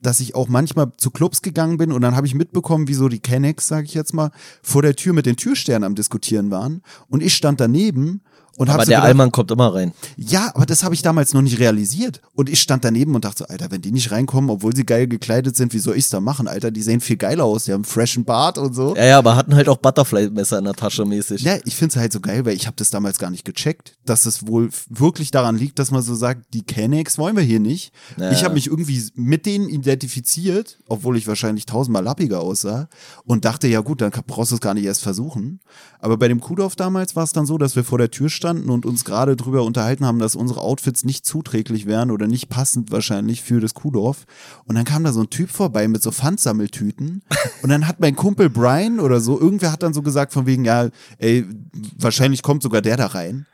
dass 0.00 0.20
ich 0.20 0.34
auch 0.34 0.48
manchmal 0.48 0.92
zu 0.96 1.10
Clubs 1.10 1.42
gegangen 1.42 1.76
bin 1.76 1.92
und 1.92 2.00
dann 2.00 2.16
habe 2.16 2.26
ich 2.26 2.34
mitbekommen, 2.34 2.88
wie 2.88 2.94
so 2.94 3.08
die 3.08 3.20
Kennex, 3.20 3.66
sage 3.66 3.86
ich 3.86 3.94
jetzt 3.94 4.14
mal, 4.14 4.30
vor 4.62 4.82
der 4.82 4.96
Tür 4.96 5.12
mit 5.12 5.26
den 5.26 5.36
Türsternen 5.36 5.84
am 5.84 5.94
Diskutieren 5.94 6.50
waren. 6.50 6.82
Und 7.08 7.22
ich 7.22 7.34
stand 7.34 7.60
daneben 7.60 8.22
und 8.60 8.68
Aber 8.68 8.84
der 8.84 8.96
gedacht, 8.96 9.04
Allmann 9.04 9.32
kommt 9.32 9.50
immer 9.50 9.74
rein. 9.74 9.94
ja, 10.18 10.50
aber 10.54 10.66
das 10.66 10.84
habe 10.84 10.94
ich 10.94 11.00
damals 11.00 11.32
noch 11.32 11.40
nicht 11.40 11.58
realisiert 11.58 12.20
und 12.34 12.50
ich 12.50 12.60
stand 12.60 12.84
daneben 12.84 13.14
und 13.14 13.24
dachte 13.24 13.38
so, 13.38 13.44
Alter, 13.46 13.70
wenn 13.70 13.80
die 13.80 13.90
nicht 13.90 14.12
reinkommen, 14.12 14.50
obwohl 14.50 14.76
sie 14.76 14.84
geil 14.84 15.08
gekleidet 15.08 15.56
sind, 15.56 15.72
wie 15.72 15.78
soll 15.78 15.96
ich's 15.96 16.10
da 16.10 16.20
machen, 16.20 16.46
Alter? 16.46 16.70
Die 16.70 16.82
sehen 16.82 17.00
viel 17.00 17.16
geiler 17.16 17.44
aus, 17.44 17.64
die 17.64 17.72
haben 17.72 17.78
einen 17.78 17.84
freshen 17.86 18.26
Bart 18.26 18.58
und 18.58 18.74
so. 18.74 18.94
Ja, 18.96 19.04
ja, 19.06 19.18
aber 19.18 19.34
hatten 19.34 19.54
halt 19.54 19.70
auch 19.70 19.78
Butterfly-Messer 19.78 20.58
in 20.58 20.66
der 20.66 20.74
Tasche 20.74 21.06
mäßig. 21.06 21.40
Ja, 21.40 21.56
ich 21.64 21.74
find's 21.74 21.96
halt 21.96 22.12
so 22.12 22.20
geil, 22.20 22.44
weil 22.44 22.54
ich 22.54 22.66
habe 22.66 22.76
das 22.76 22.90
damals 22.90 23.18
gar 23.18 23.30
nicht 23.30 23.46
gecheckt, 23.46 23.96
dass 24.04 24.26
es 24.26 24.46
wohl 24.46 24.68
wirklich 24.90 25.30
daran 25.30 25.56
liegt, 25.56 25.78
dass 25.78 25.90
man 25.90 26.02
so 26.02 26.14
sagt, 26.14 26.52
die 26.52 26.62
Kennex 26.62 27.16
wollen 27.16 27.36
wir 27.36 27.42
hier 27.42 27.60
nicht. 27.60 27.94
Ja. 28.18 28.30
Ich 28.30 28.44
habe 28.44 28.52
mich 28.52 28.66
irgendwie 28.66 29.02
mit 29.14 29.46
denen 29.46 29.70
identifiziert, 29.70 30.80
obwohl 30.86 31.16
ich 31.16 31.26
wahrscheinlich 31.26 31.64
tausendmal 31.64 32.04
lappiger 32.04 32.40
aussah 32.40 32.90
und 33.24 33.46
dachte, 33.46 33.68
ja 33.68 33.80
gut, 33.80 34.02
dann 34.02 34.10
brauchst 34.26 34.50
du 34.50 34.56
es 34.56 34.60
gar 34.60 34.74
nicht 34.74 34.84
erst 34.84 35.02
versuchen. 35.02 35.60
Aber 35.98 36.18
bei 36.18 36.28
dem 36.28 36.40
Kudorf 36.42 36.76
damals 36.76 37.16
war 37.16 37.24
es 37.24 37.32
dann 37.32 37.46
so, 37.46 37.56
dass 37.56 37.74
wir 37.74 37.84
vor 37.84 37.96
der 37.96 38.10
Tür 38.10 38.28
standen 38.28 38.49
und 38.58 38.86
uns 38.86 39.04
gerade 39.04 39.36
drüber 39.36 39.62
unterhalten 39.62 40.04
haben, 40.04 40.18
dass 40.18 40.34
unsere 40.34 40.60
Outfits 40.60 41.04
nicht 41.04 41.24
zuträglich 41.24 41.86
wären 41.86 42.10
oder 42.10 42.26
nicht 42.26 42.48
passend 42.48 42.90
wahrscheinlich 42.90 43.42
für 43.42 43.60
das 43.60 43.74
Kudorf. 43.74 44.26
Und 44.64 44.74
dann 44.74 44.84
kam 44.84 45.04
da 45.04 45.12
so 45.12 45.20
ein 45.20 45.30
Typ 45.30 45.50
vorbei 45.50 45.88
mit 45.88 46.02
so 46.02 46.10
Pfandsammeltüten 46.10 47.22
und 47.62 47.70
dann 47.70 47.86
hat 47.86 48.00
mein 48.00 48.16
Kumpel 48.16 48.50
Brian 48.50 49.00
oder 49.00 49.20
so, 49.20 49.40
irgendwer 49.40 49.72
hat 49.72 49.82
dann 49.82 49.94
so 49.94 50.02
gesagt 50.02 50.32
von 50.32 50.46
wegen, 50.46 50.64
ja, 50.64 50.88
ey, 51.18 51.46
wahrscheinlich 51.96 52.42
kommt 52.42 52.62
sogar 52.62 52.82
der 52.82 52.96
da 52.96 53.06
rein. 53.06 53.46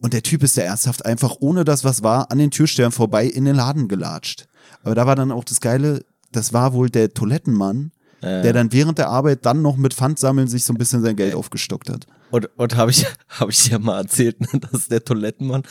Und 0.00 0.12
der 0.12 0.22
Typ 0.22 0.42
ist 0.42 0.56
ja 0.56 0.64
ernsthaft 0.64 1.06
einfach, 1.06 1.36
ohne 1.40 1.64
dass 1.64 1.84
was 1.84 2.02
war, 2.02 2.30
an 2.30 2.38
den 2.38 2.50
Türstern 2.50 2.92
vorbei 2.92 3.26
in 3.26 3.46
den 3.46 3.56
Laden 3.56 3.88
gelatscht. 3.88 4.46
Aber 4.82 4.94
da 4.94 5.06
war 5.06 5.16
dann 5.16 5.32
auch 5.32 5.44
das 5.44 5.60
Geile, 5.60 6.04
das 6.30 6.52
war 6.52 6.74
wohl 6.74 6.90
der 6.90 7.14
Toilettenmann, 7.14 7.90
Äh. 8.24 8.42
der 8.42 8.54
dann 8.54 8.72
während 8.72 8.96
der 8.96 9.10
Arbeit 9.10 9.44
dann 9.44 9.60
noch 9.60 9.76
mit 9.76 9.92
Pfandsammeln 9.92 10.48
sich 10.48 10.64
so 10.64 10.72
ein 10.72 10.78
bisschen 10.78 11.02
sein 11.02 11.14
Geld 11.14 11.34
aufgestockt 11.34 11.90
hat. 11.90 12.06
Und, 12.30 12.48
und 12.56 12.74
habe 12.74 12.90
ich, 12.90 13.06
hab 13.28 13.50
ich 13.50 13.64
dir 13.64 13.78
mal 13.78 13.98
erzählt, 13.98 14.40
ne, 14.40 14.60
dass 14.60 14.88
der 14.88 15.04
Toilettenmann, 15.04 15.62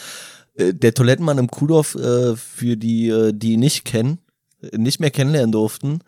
äh, 0.54 0.72
der 0.72 0.94
Toilettenmann 0.94 1.40
im 1.40 1.50
Kuhdorf, 1.50 1.96
äh, 1.96 2.36
für 2.36 2.78
die, 2.78 3.10
äh, 3.10 3.34
die 3.34 3.54
ihn 3.54 3.60
nicht 3.60 3.86
kennen, 3.86 4.20
äh, 4.62 4.78
nicht 4.78 5.00
mehr 5.00 5.10
kennenlernen 5.10 5.52
durften, 5.52 6.02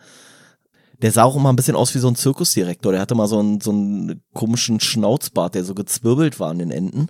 der 1.01 1.11
sah 1.11 1.23
auch 1.23 1.35
immer 1.35 1.51
ein 1.51 1.55
bisschen 1.55 1.75
aus 1.75 1.95
wie 1.95 1.99
so 1.99 2.07
ein 2.09 2.15
Zirkusdirektor. 2.15 2.91
Der 2.91 3.01
hatte 3.01 3.15
mal 3.15 3.27
so 3.27 3.39
einen, 3.39 3.59
so 3.59 3.71
einen 3.71 4.21
komischen 4.35 4.79
Schnauzbart, 4.79 5.55
der 5.55 5.63
so 5.63 5.73
gezwirbelt 5.73 6.39
war 6.39 6.51
an 6.51 6.59
den 6.59 6.71
Enden. 6.71 7.07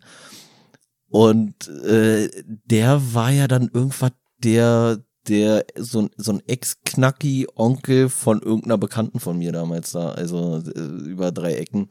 Und 1.10 1.68
äh, 1.68 2.30
der 2.46 3.14
war 3.14 3.32
ja 3.32 3.50
dann 3.50 3.70
irgendwas 3.74 4.12
der, 4.38 5.04
der, 5.28 5.66
so, 5.78 6.02
ein- 6.04 6.10
so 6.18 6.34
ein 6.34 6.42
Ex-Knacki-Onkel 6.48 8.10
von 8.10 8.42
irgendeiner 8.42 8.78
Bekannten 8.78 9.20
von 9.20 9.38
mir 9.38 9.52
damals 9.52 9.92
da, 9.92 10.10
also 10.12 10.62
äh, 10.76 10.80
über 10.80 11.32
drei 11.32 11.56
Ecken. 11.56 11.90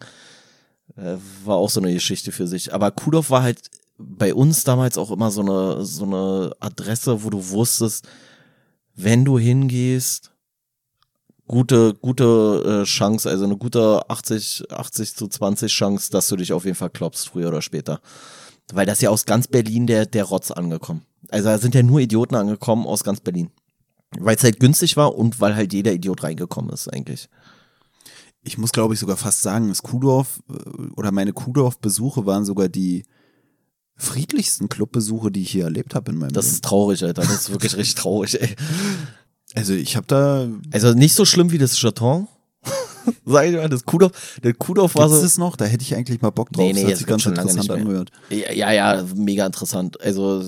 Äh, 0.97 1.17
war 1.45 1.57
auch 1.57 1.71
so 1.71 1.81
eine 1.81 1.93
Geschichte 1.93 2.31
für 2.33 2.47
sich. 2.47 2.73
Aber 2.75 2.91
Kudorf 2.91 3.31
war 3.31 3.43
halt 3.43 3.71
bei 3.99 4.35
uns 4.35 4.65
damals 4.65 4.99
auch 4.99 5.11
immer 5.11 5.31
so 5.31 5.41
eine, 5.41 5.85
so 5.85 6.05
eine 6.05 6.53
Adresse, 6.61 7.25
wo 7.25 7.31
du 7.31 7.49
wusstest, 7.51 8.07
wenn 8.95 9.25
du 9.25 9.39
hingehst, 9.39 10.31
gute, 11.47 11.95
gute 11.95 12.83
äh, 12.83 12.85
Chance, 12.85 13.29
also 13.29 13.45
eine 13.45 13.57
gute 13.57 14.09
80, 14.09 14.71
80 14.71 15.15
zu 15.17 15.29
20 15.29 15.73
Chance, 15.73 16.11
dass 16.11 16.29
du 16.29 16.37
dich 16.37 16.53
auf 16.53 16.65
jeden 16.65 16.77
Fall 16.77 16.91
klopfst, 16.91 17.29
früher 17.29 17.49
oder 17.49 17.63
später. 17.63 18.01
Weil 18.73 18.87
das 18.87 19.01
ja 19.01 19.11
aus 19.11 19.27
ganz 19.27 19.47
Berlin 19.47 19.87
der, 19.87 20.07
der 20.07 20.25
Rotz 20.25 20.51
angekommen. 20.51 21.03
Also 21.31 21.49
da 21.49 21.59
sind 21.59 21.75
ja 21.75 21.83
nur 21.83 22.01
Idioten 22.01 22.35
angekommen 22.35 22.87
aus 22.87 23.05
ganz 23.05 23.21
Berlin. 23.21 23.51
Weil 24.19 24.37
es 24.37 24.45
halt 24.45 24.61
günstig 24.61 24.97
war 24.97 25.15
und 25.17 25.41
weil 25.41 25.55
halt 25.57 25.73
jeder 25.73 25.93
Idiot 25.93 26.23
reingekommen 26.23 26.73
ist 26.73 26.89
eigentlich. 26.89 27.29
Ich 28.43 28.59
muss, 28.59 28.73
glaube 28.73 28.95
ich, 28.95 29.01
sogar 29.01 29.17
fast 29.17 29.43
sagen, 29.43 29.69
das 29.69 29.83
Kuhdorf 29.83 30.41
äh, 30.51 30.93
oder 30.97 31.11
meine 31.13 31.33
Kuhdorf-Besuche 31.33 32.27
waren 32.27 32.45
sogar 32.45 32.69
die 32.69 33.05
friedlichsten 33.97 34.69
Clubbesuche, 34.69 35.31
die 35.31 35.43
ich 35.43 35.51
hier 35.51 35.65
erlebt 35.65 35.95
habe 35.95 36.13
in 36.13 36.19
meinem 36.19 36.33
Das 36.33 36.45
Leben. 36.47 36.55
ist 36.55 36.65
traurig, 36.65 37.03
Alter. 37.05 37.23
Das 37.23 37.33
ist 37.33 37.51
wirklich 37.51 37.77
richtig 37.77 37.95
traurig, 37.95 38.41
ey. 38.41 38.55
Also 39.55 39.73
ich 39.73 39.97
habe 39.97 40.07
da, 40.07 40.49
Also 40.73 40.95
nicht 40.95 41.15
so 41.15 41.25
schlimm 41.25 41.51
wie 41.53 41.59
das 41.59 41.77
Chaton. 41.77 42.27
Sag 43.25 43.47
ich 43.47 43.57
mal, 43.57 43.69
das 43.69 43.85
Kudorf, 43.85 44.41
der 44.43 44.55
Kudorf 44.55 44.95
war 44.95 45.05
gibt's 45.05 45.19
so. 45.19 45.23
das 45.23 45.39
noch? 45.39 45.57
Da 45.57 45.65
hätte 45.65 45.83
ich 45.83 45.95
eigentlich 45.95 46.21
mal 46.21 46.31
Bock 46.31 46.51
drauf. 46.51 46.65
Nee, 46.65 46.73
nee, 46.73 46.83
das 46.83 46.91
hat 46.91 46.99
sich 46.99 47.07
ganz 47.07 47.27
interessant 47.27 47.71
angehört. 47.71 48.11
Ja, 48.31 48.73
ja, 48.73 49.05
mega 49.15 49.47
interessant. 49.47 50.01
Also 50.01 50.43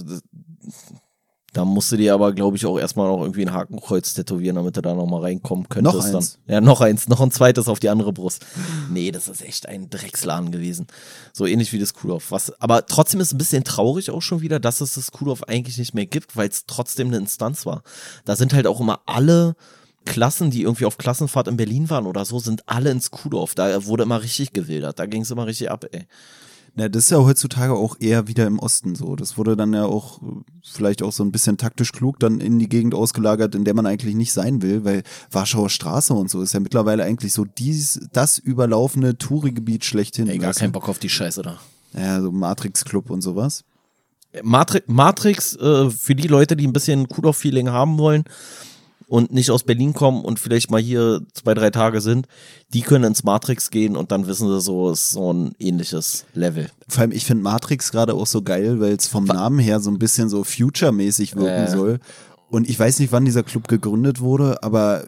da 1.57 1.65
musst 1.65 1.91
du 1.91 1.97
dir 1.97 2.13
aber, 2.13 2.35
glaube 2.35 2.59
ich, 2.59 2.67
auch 2.67 2.79
erstmal 2.79 3.09
noch 3.09 3.23
irgendwie 3.23 3.47
ein 3.47 3.53
Hakenkreuz 3.53 4.13
tätowieren, 4.13 4.57
damit 4.57 4.77
du 4.77 4.83
da 4.83 4.93
nochmal 4.93 5.23
reinkommen 5.23 5.67
könntest. 5.71 5.97
Noch 5.97 6.05
eins? 6.05 6.39
Dann. 6.47 6.55
Ja, 6.55 6.61
noch 6.61 6.83
eins, 6.83 7.09
noch 7.09 7.23
ein 7.23 7.31
zweites 7.31 7.67
auf 7.67 7.81
die 7.81 7.89
andere 7.89 8.13
Brust. 8.13 8.45
Nee, 8.91 9.11
das 9.11 9.27
ist 9.27 9.43
echt 9.43 9.67
ein 9.67 9.89
Drecksladen 9.89 10.51
gewesen. 10.51 10.87
So 11.33 11.47
ähnlich 11.47 11.73
wie 11.73 11.79
das 11.79 11.95
Kudorf. 11.95 12.31
Was, 12.31 12.61
aber 12.61 12.85
trotzdem 12.85 13.21
ist 13.21 13.33
ein 13.33 13.39
bisschen 13.39 13.65
traurig 13.65 14.11
auch 14.11 14.21
schon 14.21 14.43
wieder, 14.43 14.61
dass 14.61 14.83
es 14.83 14.97
das 14.97 15.13
Kudorf 15.13 15.45
eigentlich 15.45 15.79
nicht 15.79 15.95
mehr 15.95 16.05
gibt, 16.05 16.37
weil 16.37 16.51
es 16.51 16.67
trotzdem 16.67 17.07
eine 17.09 17.17
Instanz 17.17 17.65
war. 17.65 17.83
Da 18.27 18.37
sind 18.37 18.53
halt 18.53 18.67
auch 18.67 18.81
immer 18.81 19.01
alle 19.07 19.57
Klassen, 20.07 20.51
die 20.51 20.63
irgendwie 20.63 20.87
auf 20.87 20.97
Klassenfahrt 20.97 21.49
in 21.49 21.59
Berlin 21.59 21.91
waren 21.91 22.07
oder 22.07 22.25
so, 22.25 22.39
sind 22.39 22.67
alle 22.67 22.91
ins 22.91 23.11
Kudorf. 23.11 23.55
Da 23.55 23.85
wurde 23.85 24.05
immer 24.05 24.23
richtig 24.23 24.55
gewildert. 24.55 24.99
Da 24.99 25.05
ging 25.05 25.23
es 25.23 25.31
immer 25.31 25.47
richtig 25.47 25.71
ab, 25.71 25.85
ey. 25.93 26.07
Na, 26.79 26.91
das 26.91 27.05
ist 27.05 27.11
ja 27.11 27.19
heutzutage 27.19 27.73
auch 27.73 27.97
eher 28.01 28.29
wieder 28.29 28.47
im 28.47 28.59
Osten 28.59 28.95
so. 28.95 29.17
Das 29.17 29.39
wurde 29.39 29.57
dann 29.57 29.73
ja 29.73 29.87
auch 29.87 30.21
äh, 30.23 30.27
vielleicht 30.63 31.03
auch 31.03 31.13
so 31.13 31.25
ein 31.25 31.33
bisschen 31.33 31.57
taktisch 31.57 31.91
klug 31.91 32.21
dann 32.21 32.39
in 32.39 32.59
die 32.59 32.69
Gegend 32.69 32.95
ausgelagert, 32.95 33.55
in 33.55 33.65
der 33.65 33.73
man 33.73 33.87
eigentlich 33.87 34.15
nicht 34.15 34.33
sein 34.33 34.61
will, 34.61 34.85
weil 34.85 35.03
Warschauer 35.31 35.71
Straße 35.71 36.13
und 36.13 36.31
so 36.31 36.43
ist 36.43 36.53
ja 36.53 36.61
mittlerweile 36.61 37.03
eigentlich 37.03 37.33
so 37.33 37.47
dies, 37.47 38.01
das 38.13 38.37
überlaufene 38.37 39.17
Touri-Gebiet 39.17 39.87
schlechthin. 39.87 40.29
Ey, 40.29 40.37
gar 40.37 40.53
keinen? 40.53 40.73
Bock 40.73 40.91
auf 40.91 40.99
die 40.99 41.09
Scheiße 41.09 41.41
da. 41.41 41.59
Ja, 41.95 42.21
so 42.21 42.31
Matrix 42.31 42.85
Club 42.85 43.09
und 43.09 43.23
sowas. 43.23 43.65
Matri 44.43 44.83
Matrix, 44.87 45.57
äh, 45.57 45.89
für 45.89 46.15
die 46.15 46.29
Leute, 46.29 46.57
die 46.57 46.67
ein 46.67 46.75
bisschen 46.75 47.09
Kudorf-Feeling 47.09 47.71
haben 47.71 47.97
wollen 47.97 48.25
und 49.09 49.33
nicht 49.33 49.51
aus 49.51 49.63
Berlin 49.63 49.93
kommen 49.93 50.25
und 50.25 50.39
vielleicht 50.41 50.71
mal 50.71 50.81
hier 50.81 51.21
zwei, 51.33 51.55
drei 51.55 51.71
Tage 51.71 52.01
sind, 52.01 52.27
die 52.75 52.81
können 52.83 53.05
ins 53.05 53.23
Matrix 53.23 53.71
gehen 53.71 53.97
und 53.97 54.11
dann 54.11 54.27
wissen 54.27 54.49
sie 54.49 54.61
so, 54.61 54.91
ist 54.91 55.11
so 55.11 55.33
ein 55.33 55.53
ähnliches 55.59 56.25
Level. 56.35 56.69
Vor 56.89 57.03
allem, 57.03 57.13
ich 57.13 57.25
finde 57.25 57.45
Matrix 57.45 57.93
gerade 57.93 58.15
auch 58.15 58.27
so 58.27 58.43
geil, 58.43 58.81
weil 58.81 58.95
es 58.95 59.07
vom 59.07 59.25
Namen 59.25 59.59
her 59.61 59.79
so 59.81 59.91
ein 59.91 59.99
bisschen 59.99 60.29
so 60.29 60.43
Future-mäßig 60.43 61.37
wirken 61.37 61.67
Äh. 61.67 61.71
soll. 61.71 62.01
Und 62.49 62.69
ich 62.69 62.79
weiß 62.79 62.99
nicht, 63.01 63.13
wann 63.13 63.25
dieser 63.25 63.43
Club 63.43 63.69
gegründet 63.69 64.21
wurde, 64.21 64.63
aber 64.63 65.05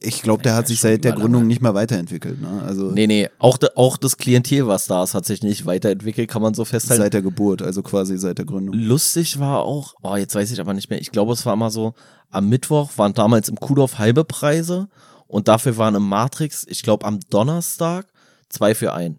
ich 0.00 0.22
glaube, 0.22 0.42
der 0.44 0.54
hat 0.54 0.68
sich 0.68 0.80
seit 0.80 1.02
der 1.02 1.12
Gründung 1.12 1.46
nicht 1.46 1.60
mehr 1.60 1.74
weiterentwickelt. 1.74 2.40
Ne? 2.40 2.62
Also 2.64 2.92
Nee, 2.92 3.08
nee, 3.08 3.28
auch, 3.38 3.58
de, 3.58 3.70
auch 3.74 3.96
das 3.96 4.16
Klientel, 4.16 4.68
was 4.68 4.86
da 4.86 5.02
ist, 5.02 5.14
hat 5.14 5.26
sich 5.26 5.42
nicht 5.42 5.66
weiterentwickelt, 5.66 6.30
kann 6.30 6.40
man 6.40 6.54
so 6.54 6.64
festhalten. 6.64 7.02
seit 7.02 7.14
der 7.14 7.22
Geburt, 7.22 7.62
also 7.62 7.82
quasi 7.82 8.16
seit 8.16 8.38
der 8.38 8.44
Gründung. 8.44 8.74
Lustig 8.76 9.40
war 9.40 9.62
auch, 9.62 9.94
oh, 10.02 10.14
jetzt 10.14 10.36
weiß 10.36 10.52
ich 10.52 10.60
aber 10.60 10.72
nicht 10.72 10.88
mehr, 10.88 11.00
ich 11.00 11.10
glaube, 11.10 11.32
es 11.32 11.44
war 11.44 11.54
immer 11.54 11.70
so, 11.70 11.94
am 12.30 12.48
Mittwoch 12.48 12.92
waren 12.96 13.12
damals 13.12 13.48
im 13.48 13.56
Kudorf 13.56 13.98
halbe 13.98 14.24
Preise 14.24 14.88
und 15.26 15.48
dafür 15.48 15.76
waren 15.78 15.96
im 15.96 16.08
Matrix, 16.08 16.64
ich 16.68 16.82
glaube, 16.82 17.04
am 17.04 17.18
Donnerstag 17.30 18.06
zwei 18.48 18.76
für 18.76 18.92
ein. 18.92 19.18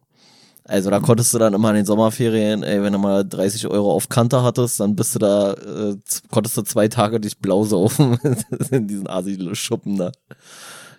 Also 0.70 0.92
da 0.92 1.00
konntest 1.00 1.34
du 1.34 1.40
dann 1.40 1.56
immer 1.56 1.72
in 1.72 1.78
den 1.78 1.86
Sommerferien, 1.88 2.62
ey, 2.62 2.84
wenn 2.84 2.94
du 2.94 3.00
mal 3.00 3.28
30 3.28 3.66
Euro 3.66 3.92
auf 3.92 4.08
Kante 4.08 4.44
hattest, 4.44 4.80
dann 4.80 4.96
bist 4.96 5.16
du 5.16 5.20
da, 5.20 5.54
äh, 5.54 5.98
konntest 6.30 6.58
du 6.58 6.62
zwei 6.62 6.88
Tage 6.88 7.20
dich 7.20 7.40
blau 7.40 7.66
saufen 7.66 8.20
in 8.70 8.88
diesen 8.88 9.08
Asi-Schuppen 9.08 9.98
da. 9.98 10.12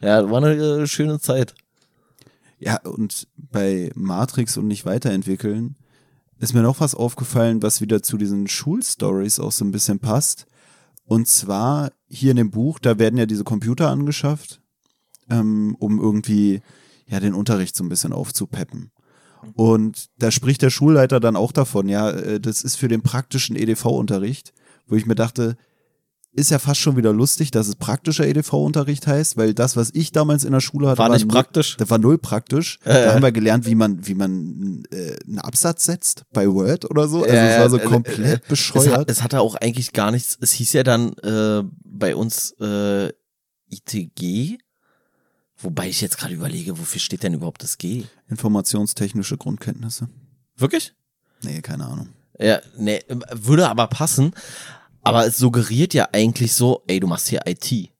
Ja, 0.03 0.29
war 0.29 0.43
eine 0.43 0.55
äh, 0.55 0.87
schöne 0.89 1.21
Zeit. 1.21 1.55
Ja, 2.59 2.81
und 2.83 3.29
bei 3.37 3.93
Matrix 3.95 4.57
und 4.57 4.67
nicht 4.67 4.87
weiterentwickeln 4.87 5.77
ist 6.41 6.53
mir 6.53 6.63
noch 6.63 6.81
was 6.81 6.97
aufgefallen, 6.97 7.63
was 7.63 7.81
wieder 7.81 8.03
zu 8.03 8.17
diesen 8.17 8.49
Schulstories 8.49 9.39
auch 9.39 9.53
so 9.53 9.65
ein 9.65 9.71
bisschen 9.71 10.01
passt. 10.01 10.47
Und 11.05 11.29
zwar 11.29 11.93
hier 12.09 12.33
in 12.33 12.39
dem 12.39 12.51
Buch, 12.51 12.81
da 12.81 12.99
werden 12.99 13.19
ja 13.19 13.27
diese 13.27 13.45
Computer 13.45 13.89
angeschafft, 13.89 14.61
ähm, 15.29 15.77
um 15.79 16.01
irgendwie 16.01 16.61
ja 17.07 17.21
den 17.21 17.35
Unterricht 17.35 17.77
so 17.77 17.85
ein 17.85 17.89
bisschen 17.89 18.13
aufzupeppen. 18.13 18.91
Und 19.55 20.07
da 20.19 20.31
spricht 20.31 20.63
der 20.63 20.71
Schulleiter 20.71 21.21
dann 21.21 21.37
auch 21.37 21.53
davon, 21.53 21.89
ja, 21.89 22.11
äh, 22.11 22.41
das 22.41 22.63
ist 22.63 22.77
für 22.77 22.89
den 22.89 23.03
praktischen 23.03 23.57
EDV-Unterricht, 23.57 24.53
wo 24.87 24.97
ich 24.97 25.07
mir 25.07 25.15
dachte, 25.15 25.57
ist 26.33 26.51
ja 26.53 26.61
fast 26.61 26.79
schon 26.81 26.97
wieder 26.97 27.13
lustig, 27.13 27.51
dass 27.51 27.67
es 27.67 27.75
praktischer 27.75 28.25
EDV-Unterricht 28.25 29.05
heißt, 29.09 29.37
weil 29.37 29.53
das, 29.53 29.77
was 29.77 29.91
ich 29.93 30.13
damals 30.13 30.45
in 30.45 30.53
der 30.53 30.61
Schule 30.61 30.87
hatte, 30.89 30.99
War 30.99 31.09
nicht 31.09 31.27
null- 31.27 31.35
praktisch? 31.35 31.77
Das 31.77 31.91
war 31.91 31.99
null 31.99 32.19
praktisch. 32.19 32.79
Da 32.85 33.15
haben 33.15 33.23
wir 33.23 33.33
gelernt, 33.33 33.67
wie 33.67 33.75
man, 33.75 34.07
wie 34.07 34.15
man 34.15 34.85
äh, 34.93 35.17
einen 35.27 35.41
Absatz 35.41 35.87
setzt 35.87 36.23
bei 36.33 36.49
Word 36.49 36.89
oder 36.89 37.09
so. 37.09 37.25
Also 37.25 37.35
es 37.35 37.59
war 37.59 37.71
so 37.71 37.79
äh, 37.79 37.83
äh, 37.83 37.85
komplett 37.85 38.19
Es, 38.21 38.33
hat, 38.35 38.49
bescheuert. 38.49 39.11
es 39.11 39.23
hatte 39.25 39.41
auch 39.41 39.57
eigentlich 39.57 39.93
gar 39.93 40.13
nichts. 40.13 40.39
Es 40.41 40.53
hieß 40.53 40.73
ja 40.75 40.85
dann 40.85 41.15
äh, 41.15 41.65
bei 41.85 42.15
uns 42.15 42.53
äh, 42.61 43.09
ITG, 43.69 44.59
wobei 45.63 45.89
ich 45.89 46.01
jetzt 46.01 46.19
gerade 46.19 46.35
überlege, 46.35 46.79
wofür 46.79 47.01
steht 47.01 47.23
denn 47.23 47.35
überhaupt 47.35 47.63
das 47.63 47.79
G? 47.79 48.05
Informationstechnische 48.29 49.37
Grundkenntnisse. 49.37 50.09
Wirklich? 50.57 50.95
Nee, 51.43 51.61
keine 51.63 51.87
Ahnung. 51.87 52.09
Ja, 52.39 52.61
nee, 52.77 53.01
würde 53.33 53.69
aber 53.69 53.87
passen. 53.87 54.33
Aber 55.03 55.27
es 55.27 55.39
suggeriert 55.39 55.95
ja 55.95 56.09
eigentlich 56.13 56.53
so, 56.53 56.83
ey, 56.87 57.01
du 57.01 57.07
machst 57.07 57.29
hier 57.29 57.43
IT. 57.47 57.91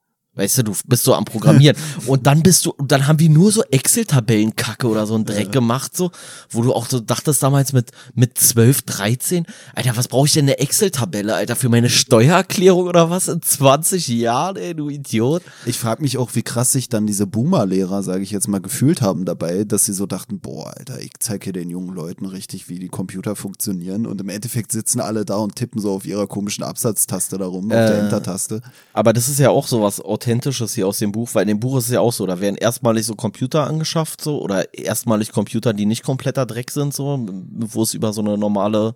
Weißt 0.41 0.57
du, 0.57 0.63
du 0.65 0.73
bist 0.87 1.05
so 1.05 1.15
am 1.15 1.27
Programmieren. 1.27 1.77
und 2.07 2.27
dann 2.27 2.43
bist 2.43 2.65
du, 2.65 2.73
dann 2.83 3.07
haben 3.07 3.19
wir 3.19 3.29
nur 3.29 3.53
so 3.53 3.63
Excel-Tabellenkacke 3.63 4.89
oder 4.89 5.07
so 5.07 5.15
einen 5.15 5.27
Dreck 5.27 5.53
gemacht, 5.53 5.95
so, 5.95 6.11
wo 6.49 6.63
du 6.63 6.73
auch 6.73 6.87
so 6.89 6.99
dachtest 6.99 7.43
damals 7.43 7.75
mit, 7.75 7.91
mit 8.15 8.39
12, 8.39 8.83
13, 8.83 9.47
Alter, 9.75 9.97
was 9.97 10.09
brauche 10.09 10.27
ich 10.27 10.33
denn 10.33 10.47
eine 10.47 10.59
Excel-Tabelle, 10.59 11.35
Alter, 11.35 11.57
für 11.57 11.69
meine 11.69 11.91
Steuererklärung 11.91 12.87
oder 12.87 13.11
was 13.11 13.29
in 13.29 13.43
20 13.43 14.09
Jahren, 14.09 14.57
ey, 14.57 14.75
du 14.75 14.89
Idiot? 14.89 15.43
Ich 15.67 15.79
frage 15.79 16.01
mich 16.01 16.17
auch, 16.17 16.35
wie 16.35 16.43
krass 16.43 16.73
sich 16.73 16.89
dann 16.89 17.07
diese 17.07 17.27
Boomer-Lehrer, 17.27 18.03
sage 18.03 18.23
ich 18.23 18.31
jetzt 18.31 18.49
mal, 18.49 18.63
gefühlt 18.63 19.03
haben 19.03 19.27
dabei, 19.27 19.65
dass 19.65 19.85
sie 19.85 19.93
so 19.93 20.07
dachten, 20.07 20.41
boah, 20.41 20.73
Alter, 20.75 21.01
ich 21.01 21.11
zeige 21.19 21.45
hier 21.45 21.53
den 21.53 21.69
jungen 21.69 21.95
Leuten 21.95 22.25
richtig, 22.25 22.71
wie 22.71 22.79
die 22.79 22.89
Computer 22.89 23.37
funktionieren. 23.37 24.07
Und 24.07 24.21
im 24.23 24.31
Endeffekt 24.31 24.73
sitzen 24.73 25.01
alle 25.01 25.27
da 25.27 25.37
und 25.37 25.57
tippen 25.57 25.83
so 25.83 25.93
auf 25.93 26.07
ihrer 26.07 26.27
komischen 26.27 26.65
Absatztaste 26.65 27.37
da 27.37 27.45
rum, 27.47 27.65
auf 27.67 27.71
der 27.71 27.95
Äh. 27.95 28.01
Enter-Taste. 28.01 28.63
Aber 28.95 29.13
das 29.13 29.29
ist 29.29 29.39
ja 29.39 29.51
auch 29.51 29.67
so 29.67 29.83
was 29.83 30.01
Authentisches 30.31 30.75
hier 30.75 30.87
aus 30.87 30.99
dem 30.99 31.11
Buch, 31.11 31.31
weil 31.33 31.43
in 31.43 31.49
dem 31.49 31.61
Buch 31.61 31.79
ist 31.79 31.87
es 31.87 31.91
ja 31.91 32.01
auch 32.01 32.13
so, 32.13 32.25
da 32.25 32.41
werden 32.41 32.55
erstmalig 32.55 33.05
so 33.05 33.15
Computer 33.15 33.67
angeschafft, 33.67 34.21
so, 34.21 34.41
oder 34.41 34.73
erstmalig 34.73 35.33
Computer, 35.33 35.73
die 35.73 35.87
nicht 35.87 36.05
kompletter 36.05 36.47
Dreck 36.47 36.71
sind, 36.71 36.95
so, 36.95 37.27
wo 37.27 37.83
es 37.83 37.95
über 37.95 38.13
so 38.13 38.21
eine 38.21 38.39
normale, 38.39 38.95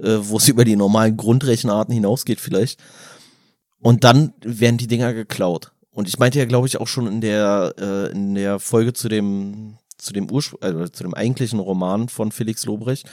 äh, 0.00 0.18
wo 0.20 0.38
es 0.38 0.48
über 0.48 0.64
die 0.64 0.74
normalen 0.74 1.16
Grundrechenarten 1.16 1.94
hinausgeht 1.94 2.40
vielleicht. 2.40 2.80
Und 3.80 4.02
dann 4.02 4.32
werden 4.40 4.76
die 4.76 4.88
Dinger 4.88 5.14
geklaut. 5.14 5.72
Und 5.92 6.08
ich 6.08 6.18
meinte 6.18 6.40
ja, 6.40 6.46
glaube 6.46 6.66
ich, 6.66 6.78
auch 6.80 6.88
schon 6.88 7.06
in 7.06 7.20
der, 7.20 7.74
äh, 7.78 8.10
in 8.10 8.34
der 8.34 8.58
Folge 8.58 8.92
zu 8.92 9.08
dem, 9.08 9.76
zu 9.98 10.12
dem 10.12 10.30
Urspr 10.30 10.56
also 10.60 10.88
zu 10.88 11.04
dem 11.04 11.14
eigentlichen 11.14 11.60
Roman 11.60 12.08
von 12.08 12.32
Felix 12.32 12.64
Lobrecht, 12.64 13.08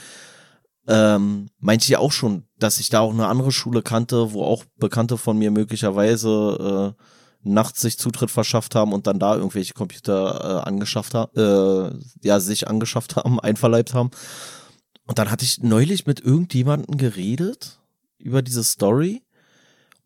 ähm, 0.88 1.50
meinte 1.60 1.84
ich 1.84 1.96
auch 1.96 2.10
schon, 2.10 2.44
dass 2.58 2.80
ich 2.80 2.88
da 2.88 3.00
auch 3.00 3.12
eine 3.12 3.28
andere 3.28 3.52
Schule 3.52 3.82
kannte, 3.82 4.32
wo 4.32 4.42
auch 4.42 4.64
Bekannte 4.76 5.18
von 5.18 5.38
mir 5.38 5.52
möglicherweise 5.52 6.96
äh, 6.98 7.02
nachts 7.42 7.80
sich 7.80 7.98
Zutritt 7.98 8.30
verschafft 8.30 8.74
haben 8.74 8.92
und 8.92 9.06
dann 9.06 9.18
da 9.18 9.34
irgendwelche 9.34 9.74
Computer 9.74 10.62
äh, 10.64 10.68
angeschafft 10.68 11.14
haben, 11.14 11.36
äh, 11.36 12.26
ja, 12.26 12.40
sich 12.40 12.68
angeschafft 12.68 13.16
haben, 13.16 13.40
einverleibt 13.40 13.94
haben. 13.94 14.10
Und 15.06 15.18
dann 15.18 15.30
hatte 15.30 15.44
ich 15.44 15.62
neulich 15.62 16.06
mit 16.06 16.20
irgendjemandem 16.20 16.96
geredet 16.96 17.80
über 18.18 18.42
diese 18.42 18.62
Story. 18.62 19.22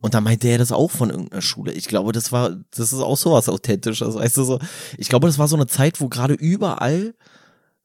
Und 0.00 0.14
dann 0.14 0.24
meinte 0.24 0.48
er 0.48 0.58
das 0.58 0.70
auch 0.70 0.90
von 0.90 1.10
irgendeiner 1.10 1.42
Schule. 1.42 1.72
Ich 1.72 1.88
glaube, 1.88 2.12
das 2.12 2.30
war, 2.30 2.50
das 2.70 2.92
ist 2.92 3.00
auch 3.00 3.16
sowas 3.16 3.48
Authentisches, 3.48 4.14
weißt 4.14 4.36
du 4.36 4.44
so. 4.44 4.58
Ich 4.98 5.08
glaube, 5.08 5.26
das 5.26 5.38
war 5.38 5.48
so 5.48 5.56
eine 5.56 5.66
Zeit, 5.66 6.00
wo 6.00 6.08
gerade 6.08 6.34
überall 6.34 7.14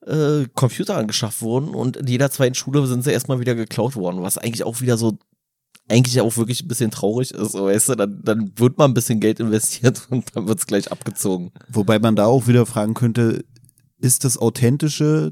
äh, 0.06 0.46
Computer 0.54 0.98
angeschafft 0.98 1.42
wurden 1.42 1.70
und 1.70 1.98
in 1.98 2.08
jeder 2.08 2.30
zweiten 2.32 2.56
Schule 2.56 2.86
sind 2.88 3.04
sie 3.04 3.12
erstmal 3.12 3.40
wieder 3.40 3.56
geklaut 3.56 3.96
worden, 3.96 4.22
was 4.22 4.38
eigentlich 4.38 4.64
auch 4.64 4.82
wieder 4.82 4.98
so 4.98 5.18
eigentlich 5.90 6.22
auch 6.22 6.38
wirklich 6.38 6.64
ein 6.64 6.68
bisschen 6.68 6.92
traurig 6.92 7.32
ist, 7.32 7.54
weißt 7.54 7.90
du, 7.90 7.96
dann, 7.96 8.22
dann 8.24 8.52
wird 8.56 8.78
mal 8.78 8.86
ein 8.86 8.94
bisschen 8.94 9.20
Geld 9.20 9.40
investiert 9.40 10.04
und 10.10 10.26
dann 10.36 10.48
wird's 10.48 10.68
gleich 10.68 10.92
abgezogen. 10.92 11.52
Wobei 11.70 12.00
man 12.00 12.16
da 12.16 12.26
auch 12.26 12.48
wieder 12.48 12.66
fragen 12.66 12.94
könnte, 12.94 13.44
ist 14.00 14.24
das 14.24 14.38
Authentische, 14.38 15.32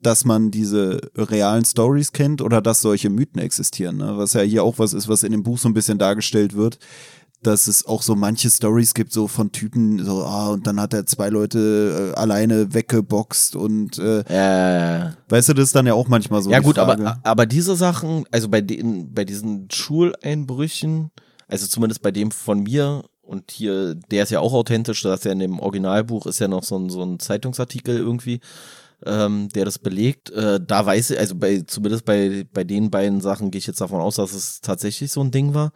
dass 0.00 0.24
man 0.24 0.50
diese 0.50 1.00
realen 1.16 1.64
Stories 1.64 2.12
kennt 2.12 2.42
oder 2.42 2.60
dass 2.60 2.82
solche 2.82 3.08
Mythen 3.08 3.40
existieren, 3.40 3.96
ne? 3.96 4.18
was 4.18 4.34
ja 4.34 4.42
hier 4.42 4.62
auch 4.62 4.78
was 4.78 4.92
ist, 4.92 5.08
was 5.08 5.22
in 5.22 5.32
dem 5.32 5.42
Buch 5.42 5.58
so 5.58 5.68
ein 5.68 5.74
bisschen 5.74 5.98
dargestellt 5.98 6.54
wird, 6.54 6.78
dass 7.46 7.68
es 7.68 7.86
auch 7.86 8.02
so 8.02 8.14
manche 8.14 8.50
Stories 8.50 8.94
gibt, 8.94 9.12
so 9.12 9.28
von 9.28 9.52
Typen, 9.52 10.04
so, 10.04 10.24
ah, 10.24 10.50
und 10.50 10.66
dann 10.66 10.80
hat 10.80 10.94
er 10.94 11.06
zwei 11.06 11.28
Leute 11.28 12.12
äh, 12.14 12.18
alleine 12.18 12.74
weggeboxt 12.74 13.56
und 13.56 13.98
äh, 13.98 14.20
Äh, 14.20 15.12
weißt 15.28 15.50
du, 15.50 15.54
das 15.54 15.66
ist 15.66 15.76
dann 15.76 15.86
ja 15.86 15.94
auch 15.94 16.08
manchmal 16.08 16.42
so. 16.42 16.50
ja 16.50 16.60
gut, 16.60 16.76
Frage. 16.76 17.02
aber, 17.02 17.20
aber 17.22 17.46
diese 17.46 17.76
Sachen, 17.76 18.24
also 18.30 18.48
bei 18.48 18.60
den, 18.60 19.12
bei 19.12 19.24
diesen 19.24 19.68
Schuleinbrüchen, 19.70 21.10
also 21.48 21.66
zumindest 21.66 22.02
bei 22.02 22.10
dem 22.10 22.30
von 22.30 22.62
mir 22.62 23.04
und 23.22 23.50
hier, 23.50 23.94
der 23.94 24.22
ist 24.24 24.30
ja 24.30 24.40
auch 24.40 24.52
authentisch, 24.52 25.02
das 25.02 25.20
ist 25.20 25.24
ja 25.24 25.32
in 25.32 25.38
dem 25.38 25.58
Originalbuch 25.58 26.26
ist 26.26 26.38
ja 26.40 26.48
noch 26.48 26.62
so 26.62 26.76
ein, 26.76 26.90
so 26.90 27.02
ein 27.02 27.18
Zeitungsartikel 27.18 27.96
irgendwie, 27.96 28.40
ähm, 29.06 29.48
der 29.50 29.64
das 29.64 29.78
belegt. 29.78 30.30
Äh, 30.30 30.60
da 30.64 30.84
weiß 30.84 31.10
ich, 31.10 31.18
also 31.18 31.34
bei, 31.34 31.62
zumindest 31.66 32.04
bei, 32.04 32.46
bei 32.52 32.64
den 32.64 32.90
beiden 32.90 33.20
Sachen 33.20 33.50
gehe 33.50 33.58
ich 33.58 33.66
jetzt 33.66 33.80
davon 33.80 34.00
aus, 34.00 34.16
dass 34.16 34.32
es 34.32 34.60
tatsächlich 34.60 35.10
so 35.10 35.20
ein 35.20 35.30
Ding 35.30 35.54
war. 35.54 35.72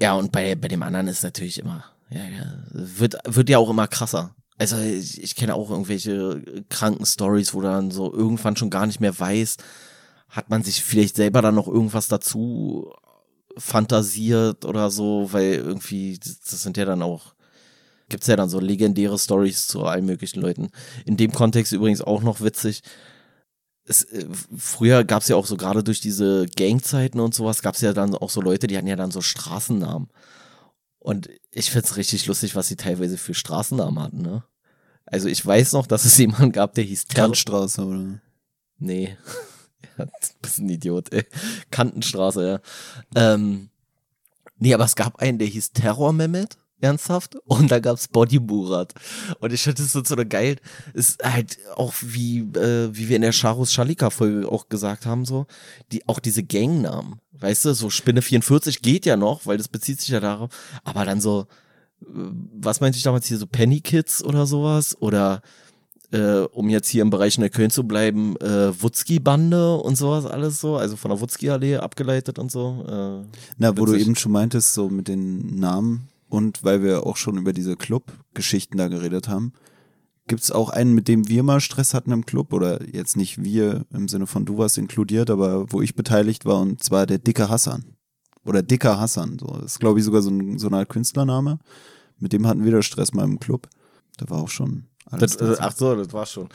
Ja, 0.00 0.14
und 0.14 0.32
bei, 0.32 0.54
bei 0.54 0.68
dem 0.68 0.82
anderen 0.82 1.08
ist 1.08 1.22
natürlich 1.22 1.58
immer, 1.58 1.84
ja, 2.10 2.24
ja, 2.24 2.52
wird, 2.70 3.16
wird 3.24 3.48
ja 3.48 3.58
auch 3.58 3.70
immer 3.70 3.86
krasser. 3.86 4.34
Also 4.56 4.78
ich, 4.78 5.22
ich 5.22 5.34
kenne 5.34 5.54
auch 5.54 5.70
irgendwelche 5.70 6.64
kranken 6.68 7.06
Stories, 7.06 7.54
wo 7.54 7.60
dann 7.60 7.90
so 7.90 8.12
irgendwann 8.12 8.56
schon 8.56 8.70
gar 8.70 8.86
nicht 8.86 9.00
mehr 9.00 9.18
weiß, 9.18 9.56
hat 10.28 10.50
man 10.50 10.62
sich 10.62 10.82
vielleicht 10.82 11.16
selber 11.16 11.42
dann 11.42 11.54
noch 11.54 11.68
irgendwas 11.68 12.08
dazu 12.08 12.92
fantasiert 13.56 14.64
oder 14.64 14.90
so, 14.90 15.32
weil 15.32 15.54
irgendwie, 15.54 16.18
das 16.18 16.62
sind 16.62 16.76
ja 16.76 16.84
dann 16.84 17.02
auch, 17.02 17.34
gibt's 18.08 18.26
ja 18.26 18.36
dann 18.36 18.48
so 18.48 18.60
legendäre 18.60 19.18
Stories 19.18 19.66
zu 19.66 19.84
allen 19.84 20.06
möglichen 20.06 20.40
Leuten. 20.40 20.70
In 21.04 21.16
dem 21.16 21.32
Kontext 21.32 21.72
übrigens 21.72 22.02
auch 22.02 22.22
noch 22.22 22.40
witzig. 22.40 22.82
Es, 23.86 24.02
äh, 24.04 24.26
früher 24.56 25.04
gab's 25.04 25.28
ja 25.28 25.36
auch 25.36 25.46
so 25.46 25.56
gerade 25.56 25.84
durch 25.84 26.00
diese 26.00 26.46
Gangzeiten 26.56 27.20
und 27.20 27.34
sowas, 27.34 27.62
gab's 27.62 27.80
ja 27.80 27.92
dann 27.92 28.14
auch 28.14 28.30
so 28.30 28.40
Leute, 28.40 28.66
die 28.66 28.76
hatten 28.76 28.86
ja 28.86 28.96
dann 28.96 29.10
so 29.10 29.20
Straßennamen. 29.20 30.08
Und 30.98 31.28
ich 31.50 31.70
find's 31.70 31.96
richtig 31.96 32.26
lustig, 32.26 32.56
was 32.56 32.68
sie 32.68 32.76
teilweise 32.76 33.18
für 33.18 33.34
Straßennamen 33.34 34.02
hatten, 34.02 34.22
ne? 34.22 34.42
Also 35.06 35.28
ich 35.28 35.44
weiß 35.44 35.74
noch, 35.74 35.86
dass 35.86 36.04
es 36.04 36.16
jemanden 36.18 36.52
gab, 36.52 36.74
der 36.74 36.84
hieß 36.84 37.06
Terror. 37.06 37.26
Kantstraße 37.28 37.84
oder? 37.84 38.20
Nee. 38.78 39.16
ja, 39.98 40.06
du 40.06 40.10
bist 40.40 40.58
ein 40.58 40.68
Idiot, 40.68 41.12
ey. 41.12 41.24
Kantenstraße, 41.70 42.48
ja. 42.48 42.60
Ähm, 43.14 43.68
nee, 44.56 44.72
aber 44.72 44.84
es 44.84 44.96
gab 44.96 45.20
einen, 45.20 45.38
der 45.38 45.48
hieß 45.48 45.72
Terror 45.72 46.12
Mehmet, 46.12 46.56
ernsthaft. 46.84 47.36
Und 47.46 47.70
da 47.70 47.80
gab's 47.80 48.08
Body 48.08 48.38
Murat. 48.38 48.94
Und 49.40 49.52
ich 49.52 49.64
das 49.64 49.92
so 49.92 50.04
so 50.04 50.14
eine 50.14 50.26
geil, 50.26 50.56
ist 50.92 51.24
halt 51.24 51.58
auch 51.74 51.94
wie, 52.02 52.40
äh, 52.40 52.90
wie 52.92 53.08
wir 53.08 53.16
in 53.16 53.22
der 53.22 53.32
Charus 53.32 53.72
Schalika 53.72 54.10
Folge 54.10 54.50
auch 54.50 54.68
gesagt 54.68 55.06
haben, 55.06 55.24
so, 55.24 55.46
die, 55.90 56.06
auch 56.08 56.20
diese 56.20 56.44
Gangnamen. 56.44 57.20
Weißt 57.32 57.64
du, 57.64 57.74
so 57.74 57.90
Spinne 57.90 58.22
44 58.22 58.82
geht 58.82 59.06
ja 59.06 59.16
noch, 59.16 59.46
weil 59.46 59.58
das 59.58 59.68
bezieht 59.68 60.00
sich 60.00 60.10
ja 60.10 60.20
darauf. 60.20 60.50
Aber 60.84 61.04
dann 61.04 61.20
so, 61.20 61.46
äh, 62.02 62.06
was 62.54 62.80
meinte 62.80 62.98
ich 62.98 63.04
damals 63.04 63.26
hier, 63.26 63.38
so 63.38 63.46
Penny 63.46 63.80
Kids 63.80 64.22
oder 64.22 64.46
sowas? 64.46 64.96
Oder 65.00 65.42
äh, 66.14 66.46
um 66.52 66.68
jetzt 66.68 66.88
hier 66.88 67.02
im 67.02 67.10
Bereich 67.10 67.38
Neukölln 67.38 67.70
zu 67.70 67.84
bleiben, 67.84 68.36
äh, 68.36 68.70
Wutzki-Bande 68.80 69.76
und 69.76 69.96
sowas 69.96 70.26
alles 70.26 70.60
so, 70.60 70.76
also 70.76 70.96
von 70.96 71.10
der 71.10 71.20
Wutzki-Allee 71.20 71.78
abgeleitet 71.78 72.38
und 72.38 72.52
so. 72.52 72.84
Äh, 72.86 73.26
Na, 73.58 73.76
wo 73.76 73.84
du 73.84 73.94
eben 73.94 74.14
schon 74.14 74.32
meintest, 74.32 74.74
so 74.74 74.88
mit 74.88 75.08
den 75.08 75.58
Namen 75.58 76.08
und 76.34 76.64
weil 76.64 76.82
wir 76.82 77.06
auch 77.06 77.16
schon 77.16 77.38
über 77.38 77.52
diese 77.52 77.76
Club-Geschichten 77.76 78.76
da 78.76 78.88
geredet 78.88 79.28
haben, 79.28 79.52
gibt's 80.26 80.50
auch 80.50 80.70
einen, 80.70 80.92
mit 80.92 81.06
dem 81.06 81.28
wir 81.28 81.42
mal 81.42 81.60
Stress 81.60 81.94
hatten 81.94 82.10
im 82.10 82.26
Club 82.26 82.52
oder 82.52 82.86
jetzt 82.88 83.16
nicht 83.16 83.42
wir 83.42 83.86
im 83.92 84.08
Sinne 84.08 84.26
von 84.26 84.44
du 84.44 84.58
warst 84.58 84.76
inkludiert, 84.76 85.30
aber 85.30 85.72
wo 85.72 85.80
ich 85.80 85.94
beteiligt 85.94 86.44
war 86.44 86.60
und 86.60 86.82
zwar 86.82 87.06
der 87.06 87.18
dicke 87.18 87.48
Hassan 87.48 87.84
oder 88.44 88.62
dicker 88.62 88.98
Hassan, 88.98 89.38
so 89.38 89.46
das 89.46 89.72
ist 89.72 89.80
glaube 89.80 90.00
ich 90.00 90.04
sogar 90.04 90.22
so, 90.22 90.30
ein, 90.30 90.58
so 90.58 90.66
eine 90.66 90.78
Art 90.78 90.88
Künstlername. 90.88 91.58
Mit 92.18 92.32
dem 92.32 92.46
hatten 92.46 92.64
wir 92.64 92.72
da 92.72 92.82
Stress 92.82 93.12
mal 93.12 93.24
im 93.24 93.38
Club. 93.38 93.68
Da 94.16 94.28
war 94.30 94.40
auch 94.40 94.48
schon 94.48 94.86
Das, 95.18 95.36
äh, 95.36 95.56
ach 95.58 95.74
so, 95.76 95.94
das 95.94 96.12
war 96.12 96.26
schon. 96.26 96.48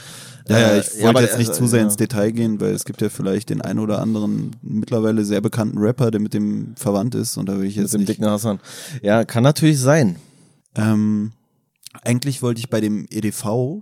Ja, 0.48 0.60
ja, 0.60 0.68
Äh, 0.70 0.80
ich 0.80 0.94
wollte 0.96 1.10
aber, 1.10 1.22
jetzt 1.22 1.38
nicht 1.38 1.52
äh, 1.52 1.54
zu 1.54 1.68
sehr 1.68 1.80
ja. 1.80 1.86
ins 1.86 1.96
Detail 1.96 2.32
gehen, 2.32 2.60
weil 2.60 2.74
es 2.74 2.86
gibt 2.86 3.02
ja 3.02 3.10
vielleicht 3.10 3.50
den 3.50 3.62
einen 3.62 3.80
oder 3.80 4.00
anderen 4.02 4.56
mittlerweile 4.62 5.24
sehr 5.26 5.42
bekannten 5.42 5.78
Rapper, 5.78 6.12
der 6.12 6.20
mit 6.22 6.34
dem 6.34 6.76
verwandt 6.76 7.16
ist 7.16 7.38
und 7.38 7.48
da 7.48 7.58
will 7.58 7.66
ich 7.66 7.76
Mit 7.76 7.84
jetzt 7.84 7.94
dem 7.94 8.00
nicht. 8.02 8.10
dicken 8.10 8.26
Hassan. 8.26 8.60
Ja, 9.02 9.24
kann 9.26 9.44
natürlich 9.44 9.80
sein. 9.80 10.18
Ähm, 10.76 11.32
eigentlich 12.04 12.42
wollte 12.42 12.60
ich 12.60 12.70
bei 12.70 12.82
dem 12.82 13.06
EDV, 13.10 13.82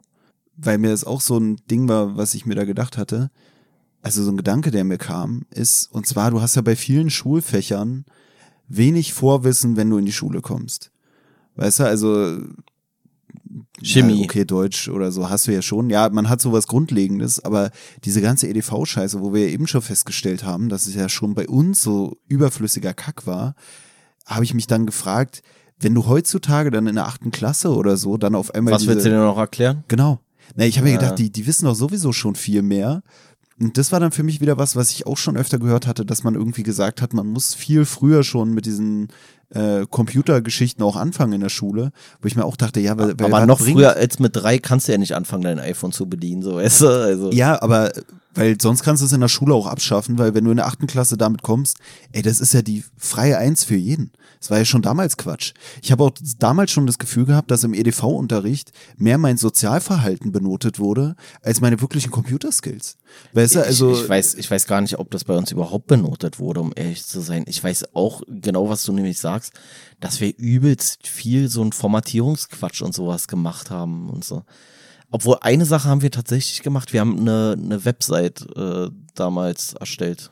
weil 0.55 0.77
mir 0.77 0.89
das 0.91 1.03
auch 1.03 1.21
so 1.21 1.37
ein 1.37 1.57
Ding 1.69 1.87
war, 1.87 2.17
was 2.17 2.33
ich 2.33 2.45
mir 2.45 2.55
da 2.55 2.65
gedacht 2.65 2.97
hatte, 2.97 3.29
also 4.01 4.23
so 4.23 4.31
ein 4.31 4.37
Gedanke, 4.37 4.71
der 4.71 4.83
mir 4.83 4.97
kam, 4.97 5.45
ist, 5.51 5.91
und 5.91 6.07
zwar, 6.07 6.31
du 6.31 6.41
hast 6.41 6.55
ja 6.55 6.61
bei 6.61 6.75
vielen 6.75 7.09
Schulfächern 7.09 8.05
wenig 8.69 9.13
Vorwissen, 9.13 9.75
wenn 9.75 9.89
du 9.89 9.97
in 9.97 10.05
die 10.05 10.13
Schule 10.13 10.41
kommst. 10.41 10.91
Weißt 11.55 11.79
du, 11.79 11.83
also 11.85 12.37
Chemie. 13.81 14.19
Ja, 14.19 14.23
okay, 14.25 14.45
Deutsch 14.45 14.87
oder 14.89 15.11
so 15.11 15.29
hast 15.29 15.47
du 15.47 15.53
ja 15.53 15.61
schon. 15.61 15.89
Ja, 15.89 16.09
man 16.09 16.29
hat 16.29 16.41
sowas 16.41 16.67
Grundlegendes, 16.67 17.43
aber 17.43 17.71
diese 18.03 18.21
ganze 18.21 18.47
EDV-Scheiße, 18.47 19.19
wo 19.21 19.33
wir 19.33 19.43
ja 19.47 19.49
eben 19.53 19.67
schon 19.67 19.81
festgestellt 19.81 20.43
haben, 20.43 20.69
dass 20.69 20.87
es 20.87 20.95
ja 20.95 21.09
schon 21.09 21.35
bei 21.35 21.47
uns 21.47 21.81
so 21.81 22.17
überflüssiger 22.27 22.93
Kack 22.93 23.27
war, 23.27 23.55
habe 24.25 24.43
ich 24.43 24.53
mich 24.53 24.67
dann 24.67 24.85
gefragt, 24.85 25.41
wenn 25.79 25.93
du 25.93 26.07
heutzutage 26.07 26.71
dann 26.71 26.87
in 26.87 26.95
der 26.95 27.05
achten 27.07 27.31
Klasse 27.31 27.69
oder 27.73 27.97
so 27.97 28.17
dann 28.17 28.35
auf 28.35 28.53
einmal 28.55 28.73
Was 28.73 28.81
diese, 28.81 28.93
willst 28.93 29.05
du 29.05 29.09
denn 29.11 29.19
noch 29.19 29.37
erklären? 29.37 29.83
Genau. 29.87 30.19
Na, 30.55 30.65
ich 30.65 30.77
habe 30.77 30.87
mir 30.87 30.93
Ja. 30.95 30.99
gedacht, 30.99 31.19
die, 31.19 31.31
die 31.31 31.45
wissen 31.45 31.65
doch 31.65 31.75
sowieso 31.75 32.13
schon 32.13 32.35
viel 32.35 32.61
mehr. 32.61 33.03
Und 33.59 33.77
das 33.77 33.91
war 33.91 33.99
dann 33.99 34.11
für 34.11 34.21
mich 34.23 34.39
wieder 34.39 34.57
was, 34.57 34.75
was 34.75 34.91
ich 34.91 35.07
auch 35.07 35.17
schon 35.17 35.35
öfter 35.35 35.57
gehört 35.59 35.87
hatte, 35.87 36.05
dass 36.05 36.23
man 36.23 36.35
irgendwie 36.35 36.61
gesagt 36.63 37.01
hat, 37.01 37.13
man 37.13 37.27
muss 37.27 37.55
viel 37.55 37.85
früher 37.85 38.23
schon 38.23 38.53
mit 38.53 38.65
diesen 38.67 39.07
äh, 39.49 39.85
Computergeschichten 39.89 40.83
auch 40.83 40.95
anfangen 40.95 41.33
in 41.33 41.41
der 41.41 41.49
Schule, 41.49 41.91
wo 42.21 42.27
ich 42.27 42.35
mir 42.35 42.43
auch 42.45 42.57
dachte, 42.57 42.79
ja, 42.79 42.97
weil, 42.97 43.17
weil 43.19 43.33
Aber 43.33 43.45
noch 43.45 43.59
bringt- 43.59 43.77
früher 43.77 43.95
als 43.95 44.19
mit 44.19 44.35
drei 44.35 44.57
kannst 44.57 44.87
du 44.87 44.91
ja 44.91 44.97
nicht 44.97 45.15
anfangen, 45.15 45.43
dein 45.43 45.59
iPhone 45.59 45.91
zu 45.91 46.07
bedienen, 46.07 46.41
so 46.41 46.55
weißt 46.55 46.81
du? 46.81 46.87
Also. 46.87 47.31
Ja, 47.31 47.61
aber 47.61 47.91
weil 48.35 48.59
sonst 48.61 48.83
kannst 48.83 49.01
du 49.01 49.05
es 49.07 49.13
in 49.13 49.21
der 49.21 49.29
Schule 49.29 49.53
auch 49.55 49.65
abschaffen, 49.67 50.17
weil 50.17 50.33
wenn 50.35 50.43
du 50.43 50.51
in 50.51 50.57
der 50.57 50.67
achten 50.67 50.85
Klasse 50.85 51.17
damit 51.17 51.41
kommst, 51.43 51.77
ey, 52.11 52.21
das 52.21 52.39
ist 52.39 52.53
ja 52.53 52.61
die 52.61 52.83
freie 52.97 53.37
Eins 53.37 53.63
für 53.63 53.75
jeden. 53.75 54.11
Das 54.39 54.51
war 54.51 54.57
ja 54.57 54.65
schon 54.65 54.81
damals 54.81 55.17
Quatsch. 55.17 55.53
Ich 55.81 55.91
habe 55.91 56.03
auch 56.03 56.11
damals 56.39 56.71
schon 56.71 56.85
das 56.85 56.97
Gefühl 56.97 57.25
gehabt, 57.25 57.51
dass 57.51 57.63
im 57.63 57.73
EDV-Unterricht 57.73 58.71
mehr 58.97 59.17
mein 59.17 59.37
Sozialverhalten 59.37 60.31
benotet 60.31 60.79
wurde, 60.79 61.15
als 61.41 61.61
meine 61.61 61.81
wirklichen 61.81 62.11
Computerskills. 62.11 62.97
Weißt 63.33 63.55
du, 63.55 63.63
also. 63.63 63.91
ich, 63.93 64.03
ich, 64.03 64.09
weiß, 64.09 64.33
ich 64.35 64.51
weiß 64.51 64.67
gar 64.67 64.81
nicht, 64.81 64.99
ob 64.99 65.11
das 65.11 65.23
bei 65.23 65.35
uns 65.35 65.51
überhaupt 65.51 65.87
benotet 65.87 66.39
wurde, 66.39 66.61
um 66.61 66.73
ehrlich 66.75 67.05
zu 67.05 67.21
sein. 67.21 67.45
Ich 67.47 67.63
weiß 67.63 67.95
auch 67.95 68.21
genau, 68.27 68.69
was 68.69 68.83
du 68.83 68.93
nämlich 68.93 69.19
sagst, 69.19 69.53
dass 69.99 70.21
wir 70.21 70.37
übelst 70.37 71.07
viel 71.07 71.49
so 71.49 71.63
ein 71.63 71.71
Formatierungsquatsch 71.71 72.81
und 72.81 72.93
sowas 72.93 73.27
gemacht 73.27 73.71
haben 73.71 74.09
und 74.09 74.23
so. 74.23 74.43
Obwohl 75.09 75.37
eine 75.41 75.65
Sache 75.65 75.87
haben 75.87 76.01
wir 76.01 76.11
tatsächlich 76.11 76.61
gemacht. 76.63 76.91
Wir 76.91 76.99
haben 76.99 77.17
eine, 77.19 77.55
eine 77.57 77.85
Website 77.85 78.45
äh, 78.55 78.89
damals 79.15 79.73
erstellt. 79.73 80.31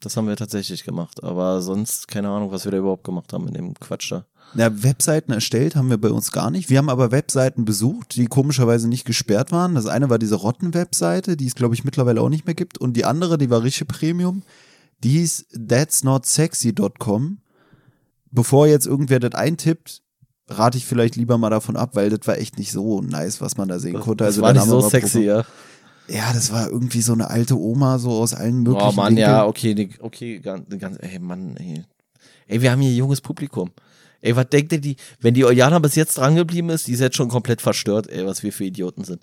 Das 0.00 0.16
haben 0.16 0.28
wir 0.28 0.36
tatsächlich 0.36 0.84
gemacht. 0.84 1.22
Aber 1.22 1.62
sonst 1.62 2.08
keine 2.08 2.28
Ahnung, 2.28 2.50
was 2.50 2.64
wir 2.64 2.72
da 2.72 2.78
überhaupt 2.78 3.04
gemacht 3.04 3.32
haben 3.32 3.48
in 3.48 3.54
dem 3.54 3.74
Quatsch 3.74 4.12
da. 4.12 4.26
Na, 4.52 4.82
Webseiten 4.82 5.32
erstellt 5.32 5.74
haben 5.74 5.90
wir 5.90 5.98
bei 5.98 6.10
uns 6.10 6.30
gar 6.30 6.50
nicht. 6.50 6.70
Wir 6.70 6.78
haben 6.78 6.90
aber 6.90 7.10
Webseiten 7.10 7.64
besucht, 7.64 8.14
die 8.16 8.26
komischerweise 8.26 8.88
nicht 8.88 9.04
gesperrt 9.04 9.50
waren. 9.50 9.74
Das 9.74 9.86
eine 9.86 10.10
war 10.10 10.18
diese 10.18 10.36
Rotten-Webseite, 10.36 11.36
die 11.36 11.46
es, 11.46 11.54
glaube 11.54 11.74
ich, 11.74 11.84
mittlerweile 11.84 12.20
auch 12.20 12.28
nicht 12.28 12.46
mehr 12.46 12.54
gibt. 12.54 12.78
Und 12.78 12.96
die 12.96 13.04
andere, 13.04 13.38
die 13.38 13.50
war 13.50 13.62
richtig 13.62 13.88
Premium, 13.88 14.42
die 15.02 15.10
hieß 15.10 15.46
that'snotsexy.com. 15.54 17.38
Bevor 18.30 18.66
jetzt 18.66 18.86
irgendwer 18.86 19.20
das 19.20 19.34
eintippt, 19.34 20.02
rate 20.48 20.78
ich 20.78 20.86
vielleicht 20.86 21.16
lieber 21.16 21.38
mal 21.38 21.50
davon 21.50 21.76
ab, 21.76 21.94
weil 21.94 22.10
das 22.10 22.26
war 22.26 22.36
echt 22.36 22.58
nicht 22.58 22.72
so 22.72 23.00
nice, 23.00 23.40
was 23.40 23.56
man 23.56 23.68
da 23.68 23.78
sehen 23.78 24.00
konnte. 24.00 24.24
das 24.24 24.34
Also 24.34 24.42
war 24.42 24.52
der 24.52 24.62
nicht 24.62 24.70
so 24.70 24.82
war 24.82 24.90
sexy, 24.90 25.20
ja. 25.22 25.44
Ja, 26.08 26.32
das 26.32 26.52
war 26.52 26.68
irgendwie 26.70 27.00
so 27.00 27.12
eine 27.12 27.30
alte 27.30 27.58
Oma, 27.58 27.98
so 27.98 28.10
aus 28.10 28.34
allen 28.34 28.62
möglichen 28.62 28.88
Oh 28.88 28.92
Mann, 28.92 29.08
Winkeln. 29.16 29.28
ja, 29.28 29.46
okay, 29.46 29.88
okay, 30.00 30.38
ganz, 30.38 30.64
ganz, 30.78 30.98
ey 31.00 31.18
Mann, 31.18 31.56
ey. 31.56 31.84
Ey, 32.46 32.60
wir 32.60 32.70
haben 32.70 32.80
hier 32.82 32.92
junges 32.94 33.20
Publikum. 33.22 33.70
Ey, 34.20 34.36
was 34.36 34.48
denkt 34.48 34.72
ihr, 34.72 34.80
die, 34.80 34.96
wenn 35.20 35.34
die 35.34 35.44
Oriana 35.44 35.78
bis 35.78 35.94
jetzt 35.94 36.16
drangeblieben 36.18 36.70
ist, 36.70 36.86
die 36.86 36.92
ist 36.92 37.00
jetzt 37.00 37.16
schon 37.16 37.28
komplett 37.28 37.60
verstört, 37.62 38.08
ey, 38.08 38.26
was 38.26 38.42
wir 38.42 38.52
für 38.52 38.64
Idioten 38.64 39.04
sind. 39.04 39.22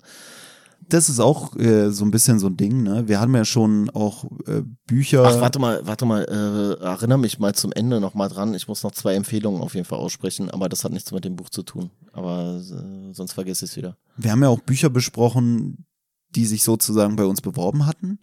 Das 0.88 1.08
ist 1.08 1.20
auch 1.20 1.56
äh, 1.56 1.90
so 1.90 2.04
ein 2.04 2.10
bisschen 2.10 2.40
so 2.40 2.48
ein 2.48 2.56
Ding, 2.56 2.82
ne? 2.82 3.06
Wir 3.06 3.20
haben 3.20 3.34
ja 3.36 3.44
schon 3.44 3.88
auch 3.90 4.24
äh, 4.48 4.62
Bücher. 4.86 5.22
Ach, 5.24 5.40
warte 5.40 5.60
mal, 5.60 5.80
warte 5.86 6.04
mal, 6.04 6.24
äh, 6.24 6.84
erinnere 6.84 7.18
mich 7.18 7.38
mal 7.38 7.54
zum 7.54 7.72
Ende 7.72 8.00
noch 8.00 8.14
mal 8.14 8.28
dran. 8.28 8.52
Ich 8.54 8.66
muss 8.66 8.82
noch 8.82 8.90
zwei 8.90 9.14
Empfehlungen 9.14 9.62
auf 9.62 9.74
jeden 9.76 9.86
Fall 9.86 10.00
aussprechen, 10.00 10.50
aber 10.50 10.68
das 10.68 10.82
hat 10.82 10.90
nichts 10.92 11.12
mit 11.12 11.24
dem 11.24 11.36
Buch 11.36 11.50
zu 11.50 11.62
tun. 11.62 11.90
Aber 12.12 12.60
äh, 12.60 13.14
sonst 13.14 13.32
vergesse 13.32 13.64
ich 13.64 13.70
es 13.70 13.76
wieder. 13.76 13.96
Wir 14.16 14.32
haben 14.32 14.42
ja 14.42 14.48
auch 14.48 14.60
Bücher 14.60 14.90
besprochen, 14.90 15.86
die 16.34 16.46
sich 16.46 16.62
sozusagen 16.62 17.16
bei 17.16 17.24
uns 17.24 17.40
beworben 17.40 17.86
hatten. 17.86 18.18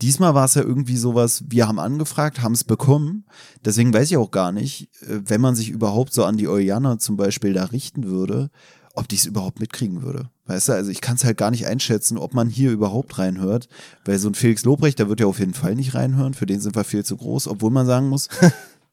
Diesmal 0.00 0.34
war 0.34 0.44
es 0.44 0.54
ja 0.54 0.62
irgendwie 0.62 0.96
sowas, 0.96 1.42
wir 1.48 1.66
haben 1.66 1.80
angefragt, 1.80 2.40
haben 2.40 2.52
es 2.52 2.62
bekommen. 2.62 3.24
Deswegen 3.64 3.92
weiß 3.92 4.10
ich 4.10 4.16
auch 4.16 4.30
gar 4.30 4.52
nicht, 4.52 4.90
äh, 5.02 5.20
wenn 5.24 5.40
man 5.40 5.56
sich 5.56 5.70
überhaupt 5.70 6.12
so 6.12 6.24
an 6.24 6.36
die 6.36 6.48
Eulianer 6.48 6.98
zum 6.98 7.16
Beispiel 7.16 7.52
da 7.52 7.64
richten 7.64 8.04
würde, 8.04 8.50
ob 8.94 9.08
die 9.08 9.16
es 9.16 9.26
überhaupt 9.26 9.60
mitkriegen 9.60 10.02
würde. 10.02 10.30
Weißt 10.46 10.68
du, 10.68 10.72
also 10.72 10.90
ich 10.90 11.00
kann 11.00 11.16
es 11.16 11.24
halt 11.24 11.36
gar 11.36 11.50
nicht 11.50 11.66
einschätzen, 11.66 12.16
ob 12.16 12.32
man 12.32 12.48
hier 12.48 12.70
überhaupt 12.70 13.18
reinhört, 13.18 13.68
weil 14.04 14.18
so 14.18 14.28
ein 14.28 14.34
Felix 14.34 14.64
Lobrecht, 14.64 14.98
der 14.98 15.08
wird 15.08 15.20
ja 15.20 15.26
auf 15.26 15.40
jeden 15.40 15.54
Fall 15.54 15.74
nicht 15.74 15.94
reinhören, 15.94 16.34
für 16.34 16.46
den 16.46 16.60
sind 16.60 16.74
wir 16.74 16.84
viel 16.84 17.04
zu 17.04 17.16
groß, 17.16 17.48
obwohl 17.48 17.70
man 17.70 17.86
sagen 17.86 18.08
muss, 18.08 18.28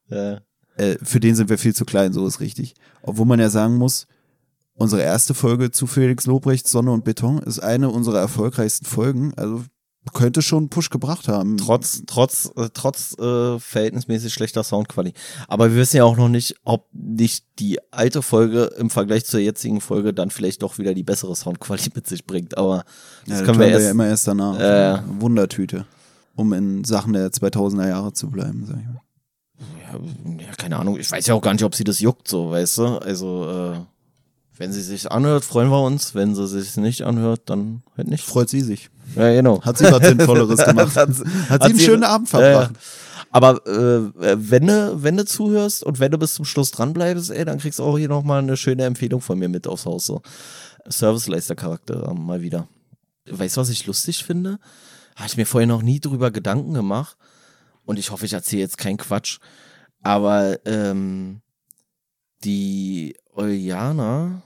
Äh, 0.10 0.38
äh, 0.78 0.98
für 1.02 1.20
den 1.20 1.36
sind 1.36 1.50
wir 1.50 1.58
viel 1.58 1.74
zu 1.74 1.86
klein, 1.86 2.14
so 2.14 2.26
ist 2.28 2.40
richtig. 2.40 2.76
Obwohl 3.02 3.26
man 3.26 3.40
ja 3.40 3.50
sagen 3.50 3.76
muss, 3.76 4.08
unsere 4.76 5.02
erste 5.02 5.34
Folge 5.34 5.72
zu 5.72 5.88
Felix 5.88 6.26
Lobrecht, 6.26 6.68
Sonne 6.68 6.92
und 6.92 7.04
Beton, 7.04 7.40
ist 7.40 7.60
eine 7.60 7.90
unserer 7.90 8.20
erfolgreichsten 8.20 8.86
Folgen. 8.86 9.34
Also 9.36 9.64
könnte 10.14 10.42
schon 10.42 10.60
einen 10.60 10.70
Push 10.70 10.90
gebracht 10.90 11.28
haben. 11.28 11.58
trotz, 11.58 12.04
trotz, 12.06 12.52
äh, 12.56 12.70
trotz 12.74 13.18
äh, 13.18 13.60
verhältnismäßig 13.60 14.34
schlechter 14.34 14.64
Soundqualität. 14.64 15.20
Aber 15.48 15.72
wir 15.72 15.78
wissen 15.78 15.98
ja 15.98 16.04
auch 16.04 16.18
noch 16.18 16.30
nicht, 16.30 16.56
ob 16.64 16.88
nicht 16.94 17.46
die 17.60 17.80
alte 17.92 18.22
Folge 18.22 18.66
im 18.78 18.90
Vergleich 18.90 19.26
zur 19.26 19.40
jetzigen 19.40 19.82
Folge 19.82 20.14
dann 20.14 20.30
vielleicht 20.30 20.62
doch 20.62 20.78
wieder 20.78 20.94
die 20.94 21.04
bessere 21.04 21.36
Soundqualität 21.36 21.96
mit 21.96 22.08
sich 22.08 22.26
bringt. 22.26 22.58
Aber 22.58 22.86
das 23.26 23.40
ja, 23.40 23.46
können 23.46 23.60
wir 23.60 23.68
erst. 23.68 23.86
ja 23.86 23.92
immer 23.92 24.08
erst 24.08 24.28
danach. 24.28 24.60
Äh. 24.60 25.02
Wundertüte. 25.20 25.86
Um 26.36 26.54
in 26.54 26.84
Sachen 26.84 27.14
der 27.14 27.30
2000er 27.30 27.88
Jahre 27.88 28.14
zu 28.14 28.30
bleiben, 28.30 28.66
sag 28.66 28.78
ich 28.78 28.86
mal. 28.86 30.42
ja, 30.44 30.52
keine 30.58 30.78
Ahnung, 30.78 31.00
ich 31.00 31.10
weiß 31.10 31.26
ja 31.28 31.34
auch 31.34 31.42
gar 31.42 31.54
nicht, 31.54 31.64
ob 31.64 31.74
sie 31.74 31.86
das 31.86 32.00
juckt, 32.00 32.28
so, 32.28 32.52
weißt 32.52 32.78
du? 32.78 32.86
Also, 32.98 33.50
äh, 33.50 33.95
wenn 34.58 34.72
sie 34.74 34.82
sich 34.82 35.12
anhört, 35.12 35.44
freuen 35.46 35.70
wir 35.70 35.82
uns. 35.84 36.16
Wenn 36.16 36.34
sie 36.36 36.48
sich 36.48 36.78
nicht 36.78 37.02
anhört, 37.04 37.42
dann 37.46 37.84
halt 37.98 38.08
nicht. 38.08 38.24
Freut 38.26 38.50
sie 38.50 38.62
sich. 38.62 38.90
Ja, 39.16 39.32
genau. 39.34 39.62
Hat 39.64 39.78
sie 39.78 39.86
was 39.86 40.06
Sinnvolleres 40.08 40.64
gemacht. 40.66 40.96
Hat- 40.96 41.10
Hat 41.50 41.64
sie 41.64 41.70
einen 41.70 41.80
schönen 41.80 42.04
Abend 42.04 42.30
verbracht. 42.30 42.72
Äh, 42.72 43.28
aber 43.32 43.66
äh, 43.68 44.12
wenn 44.38 44.68
du 44.68 45.04
wenn 45.04 45.18
du 45.18 45.26
zuhörst 45.26 45.84
und 45.84 46.00
wenn 46.00 46.12
du 46.12 46.18
bis 46.18 46.36
zum 46.36 46.46
Schluss 46.46 46.72
dranbleibst, 46.72 47.32
ey, 47.32 47.44
dann 47.44 47.58
kriegst 47.60 47.80
du 47.80 47.84
auch 47.84 47.98
hier 47.98 48.08
nochmal 48.08 48.40
eine 48.42 48.56
schöne 48.56 48.86
Empfehlung 48.86 49.20
von 49.22 49.38
mir 49.38 49.50
mit 49.50 49.68
aufs 49.68 49.86
Haus. 49.86 50.06
So. 50.06 50.22
Serviceleister-Charakter 50.88 52.08
ähm, 52.12 52.26
mal 52.26 52.42
wieder. 52.42 52.68
Weißt 53.30 53.58
du, 53.58 53.62
was 53.62 53.70
ich 53.70 53.86
lustig 53.88 54.24
finde? 54.24 54.60
Habe 55.16 55.28
ich 55.28 55.38
mir 55.38 55.46
vorher 55.46 55.68
noch 55.68 55.82
nie 55.82 56.00
drüber 56.00 56.32
Gedanken 56.32 56.74
gemacht. 56.74 57.18
Und 57.86 58.00
ich 58.00 58.12
hoffe, 58.12 58.26
ich 58.26 58.34
erzähle 58.34 58.62
jetzt 58.62 58.78
keinen 58.78 58.98
Quatsch. 58.98 59.40
Aber 60.02 60.58
ähm, 60.66 61.42
die 62.44 63.16
Euliana, 63.36 64.42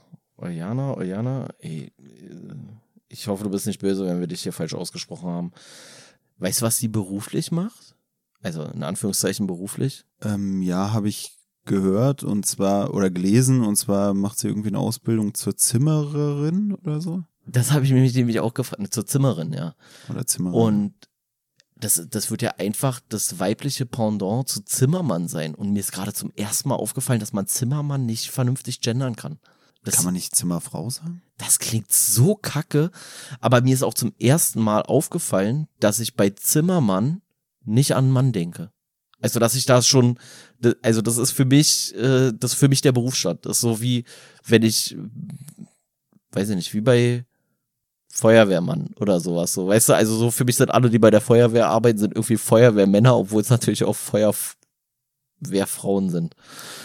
Euliana, 0.96 1.48
ey, 1.58 1.92
äh, 1.98 2.54
ich 3.08 3.26
hoffe, 3.26 3.44
du 3.44 3.50
bist 3.50 3.66
nicht 3.66 3.80
böse, 3.80 4.06
wenn 4.06 4.20
wir 4.20 4.26
dich 4.26 4.42
hier 4.42 4.52
falsch 4.52 4.74
ausgesprochen 4.74 5.28
haben. 5.28 5.52
Weißt 6.38 6.60
du, 6.60 6.66
was 6.66 6.78
sie 6.78 6.88
beruflich 6.88 7.52
macht? 7.52 7.94
Also 8.40 8.64
in 8.64 8.82
Anführungszeichen 8.82 9.46
beruflich? 9.46 10.04
Ähm, 10.22 10.62
ja, 10.62 10.92
habe 10.92 11.08
ich 11.08 11.36
gehört 11.66 12.22
und 12.22 12.46
zwar, 12.46 12.94
oder 12.94 13.10
gelesen, 13.10 13.62
und 13.62 13.76
zwar 13.76 14.14
macht 14.14 14.38
sie 14.38 14.48
irgendwie 14.48 14.68
eine 14.68 14.78
Ausbildung 14.78 15.34
zur 15.34 15.56
Zimmererin 15.56 16.72
oder 16.72 17.00
so. 17.00 17.22
Das 17.46 17.72
habe 17.72 17.84
ich 17.84 17.92
mich 17.92 18.14
nämlich 18.14 18.40
auch 18.40 18.54
gefragt, 18.54 18.94
zur 18.94 19.06
Zimmerin, 19.06 19.52
ja. 19.52 19.74
Oder 20.08 20.26
Zimmerin. 20.26 20.58
Und 20.58 20.94
das, 21.80 22.06
das 22.10 22.30
wird 22.30 22.42
ja 22.42 22.52
einfach 22.58 23.00
das 23.08 23.38
weibliche 23.38 23.86
Pendant 23.86 24.48
zu 24.48 24.64
Zimmermann 24.64 25.28
sein. 25.28 25.54
Und 25.54 25.72
mir 25.72 25.80
ist 25.80 25.92
gerade 25.92 26.12
zum 26.12 26.30
ersten 26.36 26.68
Mal 26.68 26.76
aufgefallen, 26.76 27.20
dass 27.20 27.32
man 27.32 27.46
Zimmermann 27.46 28.06
nicht 28.06 28.30
vernünftig 28.30 28.80
gendern 28.80 29.16
kann. 29.16 29.38
Das, 29.82 29.96
Kann 29.96 30.04
man 30.04 30.14
nicht 30.14 30.36
Zimmerfrau 30.36 30.90
sagen? 30.90 31.22
das 31.40 31.58
klingt 31.58 31.90
so 31.90 32.34
kacke, 32.34 32.90
aber 33.40 33.62
mir 33.62 33.74
ist 33.74 33.82
auch 33.82 33.94
zum 33.94 34.12
ersten 34.18 34.60
Mal 34.60 34.82
aufgefallen, 34.82 35.68
dass 35.80 35.98
ich 35.98 36.14
bei 36.14 36.30
Zimmermann 36.30 37.22
nicht 37.64 37.96
an 37.96 38.10
Mann 38.10 38.32
denke. 38.32 38.70
Also, 39.22 39.38
dass 39.38 39.54
ich 39.54 39.66
da 39.66 39.82
schon, 39.82 40.18
also 40.82 41.02
das 41.02 41.18
ist 41.18 41.32
für 41.32 41.44
mich, 41.44 41.94
äh, 41.94 42.32
das 42.32 42.52
ist 42.52 42.58
für 42.58 42.68
mich 42.68 42.80
der 42.80 42.92
Berufsstand. 42.92 43.44
Das 43.44 43.58
ist 43.58 43.60
so 43.60 43.80
wie, 43.80 44.04
wenn 44.46 44.62
ich, 44.62 44.96
weiß 46.32 46.50
ich 46.50 46.56
nicht, 46.56 46.74
wie 46.74 46.80
bei 46.80 47.26
Feuerwehrmann 48.12 48.90
oder 48.96 49.20
sowas. 49.20 49.54
So, 49.54 49.68
weißt 49.68 49.90
du, 49.90 49.92
also 49.94 50.16
so 50.16 50.30
für 50.30 50.44
mich 50.44 50.56
sind 50.56 50.70
alle, 50.70 50.90
die 50.90 50.98
bei 50.98 51.10
der 51.10 51.20
Feuerwehr 51.20 51.68
arbeiten, 51.68 51.98
sind 51.98 52.14
irgendwie 52.14 52.36
Feuerwehrmänner, 52.36 53.16
obwohl 53.16 53.40
es 53.40 53.50
natürlich 53.50 53.84
auch 53.84 53.96
Feuerwehrfrauen 53.96 56.10
sind. 56.10 56.34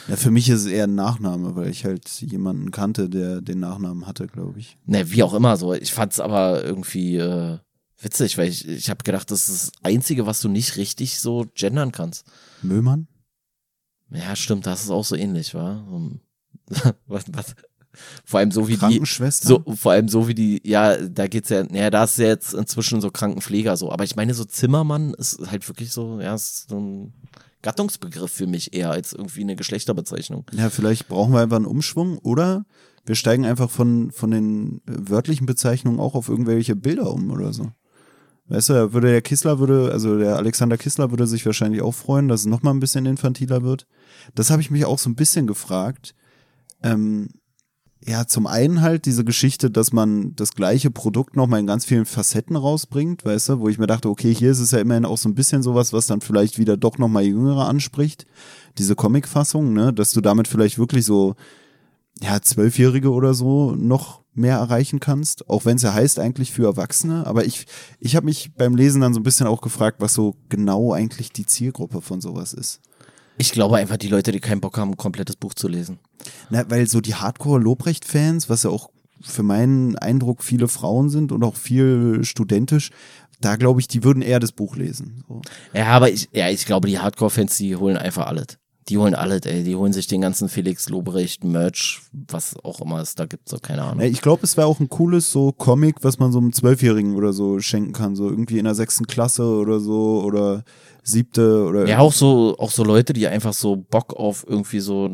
Ja, 0.07 0.17
für 0.17 0.31
mich 0.31 0.49
ist 0.49 0.61
es 0.61 0.67
eher 0.67 0.85
ein 0.85 0.95
Nachname, 0.95 1.55
weil 1.55 1.69
ich 1.69 1.83
halt 1.83 2.07
jemanden 2.21 2.69
kannte, 2.71 3.09
der 3.09 3.41
den 3.41 3.59
Nachnamen 3.59 4.05
hatte, 4.05 4.27
glaube 4.27 4.59
ich. 4.59 4.77
Ne, 4.85 5.09
wie 5.11 5.23
auch 5.23 5.33
immer 5.33 5.57
so. 5.57 5.73
Ich 5.73 5.93
fand's 5.93 6.19
aber 6.19 6.63
irgendwie 6.63 7.17
äh, 7.17 7.57
witzig, 7.99 8.37
weil 8.37 8.49
ich, 8.49 8.67
ich 8.67 8.91
habe 8.91 9.03
gedacht, 9.03 9.31
das 9.31 9.49
ist 9.49 9.67
das 9.67 9.71
Einzige, 9.83 10.27
was 10.27 10.41
du 10.41 10.47
nicht 10.47 10.77
richtig 10.77 11.19
so 11.19 11.47
gendern 11.55 11.91
kannst. 11.91 12.25
Möhmann? 12.61 13.07
Ja, 14.11 14.35
stimmt, 14.35 14.67
das 14.67 14.83
ist 14.83 14.91
auch 14.91 15.03
so 15.03 15.15
ähnlich, 15.15 15.55
wa? 15.55 15.83
Was, 17.07 17.25
was? 17.31 17.55
Vor 18.23 18.39
allem 18.39 18.51
so 18.51 18.67
wie 18.67 18.73
die, 18.73 18.79
Krankenschwester? 18.79 19.47
so, 19.47 19.63
vor 19.75 19.91
allem 19.91 20.07
so 20.07 20.27
wie 20.27 20.35
die, 20.35 20.61
ja, 20.63 20.97
da 20.97 21.27
geht's 21.27 21.49
ja, 21.49 21.63
ja, 21.71 21.89
da 21.89 22.03
ist 22.03 22.17
ja 22.17 22.27
jetzt 22.27 22.53
inzwischen 22.53 23.01
so 23.01 23.11
Krankenpfleger 23.11 23.77
so. 23.77 23.91
Aber 23.91 24.03
ich 24.03 24.15
meine, 24.15 24.33
so 24.33 24.45
Zimmermann 24.45 25.13
ist 25.13 25.39
halt 25.49 25.67
wirklich 25.67 25.91
so, 25.91 26.19
ja, 26.19 26.35
ist 26.35 26.69
so 26.69 26.79
ein 26.79 27.13
Gattungsbegriff 27.61 28.31
für 28.31 28.47
mich 28.47 28.73
eher 28.73 28.91
als 28.91 29.13
irgendwie 29.13 29.41
eine 29.41 29.55
Geschlechterbezeichnung. 29.55 30.45
Ja, 30.53 30.69
vielleicht 30.69 31.07
brauchen 31.07 31.33
wir 31.33 31.41
einfach 31.41 31.57
einen 31.57 31.65
Umschwung 31.65 32.19
oder 32.19 32.65
wir 33.05 33.15
steigen 33.15 33.45
einfach 33.45 33.69
von, 33.69 34.11
von 34.11 34.31
den 34.31 34.81
wörtlichen 34.85 35.45
Bezeichnungen 35.45 35.99
auch 35.99 36.15
auf 36.15 36.29
irgendwelche 36.29 36.75
Bilder 36.75 37.11
um 37.11 37.31
oder 37.31 37.53
so. 37.53 37.71
Weißt 38.47 38.69
du, 38.69 38.93
würde 38.93 39.07
der 39.07 39.23
Kissler 39.23 39.57
würde, 39.57 39.91
also 39.91 40.17
der 40.19 40.35
Alexander 40.35 40.77
Kissler 40.77 41.09
würde 41.09 41.25
sich 41.25 41.45
wahrscheinlich 41.45 41.81
auch 41.81 41.93
freuen, 41.93 42.27
dass 42.27 42.41
es 42.41 42.45
nochmal 42.45 42.73
ein 42.75 42.79
bisschen 42.79 43.07
infantiler 43.07 43.63
wird. 43.63 43.87
Das 44.35 44.51
habe 44.51 44.61
ich 44.61 44.69
mich 44.69 44.85
auch 44.85 44.99
so 44.99 45.09
ein 45.09 45.15
bisschen 45.15 45.47
gefragt. 45.47 46.13
Ähm, 46.83 47.29
ja, 48.07 48.27
zum 48.27 48.45
einen 48.45 48.81
halt 48.81 49.05
diese 49.05 49.25
Geschichte, 49.25 49.71
dass 49.71 49.91
man 49.91 50.35
das 50.35 50.51
gleiche 50.53 50.91
Produkt 50.91 51.35
nochmal 51.35 51.59
in 51.59 51.67
ganz 51.67 51.85
vielen 51.85 52.05
Facetten 52.05 52.55
rausbringt, 52.55 53.25
weißt 53.25 53.49
du, 53.49 53.59
wo 53.59 53.67
ich 53.67 53.79
mir 53.79 53.87
dachte, 53.87 54.09
okay, 54.09 54.33
hier 54.33 54.51
ist 54.51 54.59
es 54.59 54.71
ja 54.71 54.79
immerhin 54.79 55.05
auch 55.05 55.17
so 55.17 55.27
ein 55.27 55.33
bisschen 55.33 55.63
sowas, 55.63 55.91
was 55.91 56.05
dann 56.05 56.21
vielleicht 56.21 56.59
wieder 56.59 56.77
doch 56.77 56.99
nochmal 56.99 57.23
Jüngere 57.23 57.67
anspricht. 57.67 58.27
Diese 58.77 58.95
Comic-Fassung, 58.95 59.73
ne, 59.73 59.91
dass 59.91 60.11
du 60.11 60.21
damit 60.21 60.47
vielleicht 60.47 60.77
wirklich 60.77 61.03
so, 61.03 61.35
ja, 62.21 62.39
Zwölfjährige 62.41 63.11
oder 63.11 63.33
so 63.33 63.71
noch 63.71 64.21
mehr 64.35 64.57
erreichen 64.57 64.99
kannst, 64.99 65.49
auch 65.49 65.65
wenn 65.65 65.77
es 65.77 65.81
ja 65.81 65.93
heißt 65.93 66.19
eigentlich 66.19 66.51
für 66.51 66.65
Erwachsene. 66.65 67.25
Aber 67.25 67.45
ich, 67.45 67.65
ich 67.99 68.15
habe 68.15 68.25
mich 68.25 68.53
beim 68.55 68.75
Lesen 68.75 69.01
dann 69.01 69.13
so 69.13 69.19
ein 69.19 69.23
bisschen 69.23 69.47
auch 69.47 69.61
gefragt, 69.61 69.97
was 69.99 70.13
so 70.13 70.35
genau 70.49 70.93
eigentlich 70.93 71.31
die 71.31 71.45
Zielgruppe 71.45 72.01
von 72.01 72.21
sowas 72.21 72.53
ist. 72.53 72.81
Ich 73.37 73.51
glaube 73.51 73.77
einfach, 73.77 73.97
die 73.97 74.07
Leute, 74.07 74.31
die 74.31 74.39
keinen 74.39 74.61
Bock 74.61 74.77
haben, 74.77 74.91
ein 74.91 74.97
komplettes 74.97 75.35
Buch 75.35 75.53
zu 75.53 75.67
lesen. 75.67 75.99
Na, 76.49 76.69
weil 76.69 76.87
so 76.87 77.01
die 77.01 77.15
Hardcore-Lobrecht-Fans, 77.15 78.49
was 78.49 78.63
ja 78.63 78.69
auch 78.69 78.89
für 79.21 79.43
meinen 79.43 79.97
Eindruck 79.97 80.43
viele 80.43 80.67
Frauen 80.67 81.09
sind 81.09 81.31
und 81.31 81.43
auch 81.43 81.55
viel 81.55 82.23
studentisch, 82.23 82.91
da 83.41 83.55
glaube 83.55 83.81
ich, 83.81 83.87
die 83.87 84.03
würden 84.03 84.21
eher 84.21 84.39
das 84.39 84.51
Buch 84.51 84.75
lesen. 84.75 85.23
So. 85.27 85.41
Ja, 85.73 85.87
aber 85.87 86.09
ich, 86.09 86.29
ja, 86.31 86.49
ich 86.49 86.65
glaube, 86.65 86.87
die 86.87 86.99
Hardcore-Fans, 86.99 87.57
die 87.57 87.75
holen 87.75 87.97
einfach 87.97 88.27
alles. 88.27 88.57
Die 88.89 88.99
holen 88.99 89.15
alles, 89.15 89.41
ey. 89.45 89.63
Die 89.63 89.75
holen 89.75 89.93
sich 89.93 90.05
den 90.05 90.21
ganzen 90.21 90.47
Felix 90.47 90.89
Lobrecht 90.89 91.43
Merch, 91.43 92.01
was 92.11 92.55
auch 92.63 92.81
immer 92.81 93.01
es 93.01 93.15
da 93.15 93.25
gibt, 93.25 93.49
so 93.49 93.57
keine 93.57 93.81
Ahnung. 93.83 94.05
Ich 94.05 94.21
glaube, 94.21 94.43
es 94.43 94.57
wäre 94.57 94.67
auch 94.67 94.79
ein 94.79 94.89
cooles 94.89 95.31
so 95.31 95.51
Comic, 95.51 95.97
was 96.03 96.19
man 96.19 96.31
so 96.31 96.37
einem 96.37 96.53
Zwölfjährigen 96.53 97.15
oder 97.15 97.33
so 97.33 97.59
schenken 97.59 97.93
kann, 97.93 98.15
so 98.15 98.29
irgendwie 98.29 98.59
in 98.59 98.65
der 98.65 98.75
sechsten 98.75 99.07
Klasse 99.07 99.43
oder 99.43 99.79
so 99.79 100.21
oder 100.23 100.63
siebte 101.01 101.65
oder 101.65 101.87
Ja, 101.87 101.99
auch 101.99 102.13
so, 102.13 102.55
auch 102.59 102.69
so 102.69 102.83
Leute, 102.83 103.13
die 103.13 103.27
einfach 103.27 103.53
so 103.53 103.75
Bock 103.75 104.13
auf 104.13 104.45
irgendwie 104.47 104.79
so, 104.79 105.09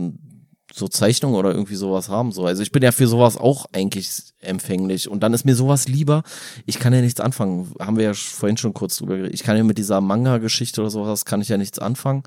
so 0.74 0.90
Zeichnungen 0.90 1.38
oder 1.38 1.52
irgendwie 1.52 1.76
sowas 1.76 2.10
haben. 2.10 2.34
So. 2.34 2.46
Also 2.46 2.64
ich 2.64 2.74
bin 2.74 2.84
ja 2.84 2.92
für 2.92 3.08
sowas 3.08 3.38
auch 3.38 3.68
eigentlich 3.72 4.10
empfänglich. 4.40 5.08
Und 5.10 5.22
dann 5.24 5.34
ist 5.34 5.46
mir 5.46 5.56
sowas 5.56 5.88
lieber. 5.88 6.24
Ich 6.66 6.78
kann 6.78 6.94
ja 6.94 7.00
nichts 7.00 7.22
anfangen. 7.22 7.72
Haben 7.80 7.96
wir 7.96 8.04
ja 8.04 8.14
vorhin 8.14 8.58
schon 8.58 8.74
kurz 8.74 8.98
drüber 8.98 9.16
geredet. 9.16 9.34
Ich 9.34 9.44
kann 9.44 9.56
ja 9.56 9.64
mit 9.64 9.78
dieser 9.78 10.02
Manga-Geschichte 10.02 10.82
oder 10.82 10.90
sowas, 10.90 11.24
kann 11.24 11.42
ich 11.42 11.48
ja 11.48 11.58
nichts 11.58 11.80
anfangen. 11.80 12.24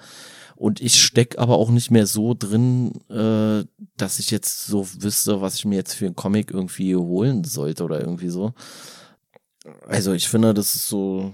Und 0.56 0.80
ich 0.80 1.02
steck 1.02 1.38
aber 1.38 1.56
auch 1.56 1.70
nicht 1.70 1.90
mehr 1.90 2.06
so 2.06 2.34
drin, 2.38 2.92
äh, 3.10 3.64
dass 3.96 4.18
ich 4.18 4.30
jetzt 4.30 4.66
so 4.66 4.86
wüsste, 4.98 5.40
was 5.40 5.56
ich 5.56 5.64
mir 5.64 5.76
jetzt 5.76 5.94
für 5.94 6.06
einen 6.06 6.16
Comic 6.16 6.50
irgendwie 6.52 6.94
holen 6.94 7.44
sollte 7.44 7.84
oder 7.84 8.00
irgendwie 8.00 8.28
so. 8.28 8.52
Also 9.86 10.12
ich 10.12 10.28
finde, 10.28 10.54
das 10.54 10.76
ist 10.76 10.88
so. 10.88 11.32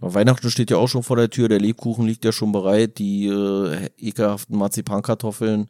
Weihnachten 0.00 0.50
steht 0.50 0.70
ja 0.70 0.76
auch 0.76 0.88
schon 0.88 1.02
vor 1.02 1.16
der 1.16 1.30
Tür, 1.30 1.48
der 1.48 1.60
Lebkuchen 1.60 2.04
liegt 2.04 2.24
ja 2.24 2.32
schon 2.32 2.52
bereit, 2.52 2.98
die 2.98 3.26
äh, 3.26 3.88
ekelhaften 3.96 4.58
Marzipankartoffeln 4.58 5.68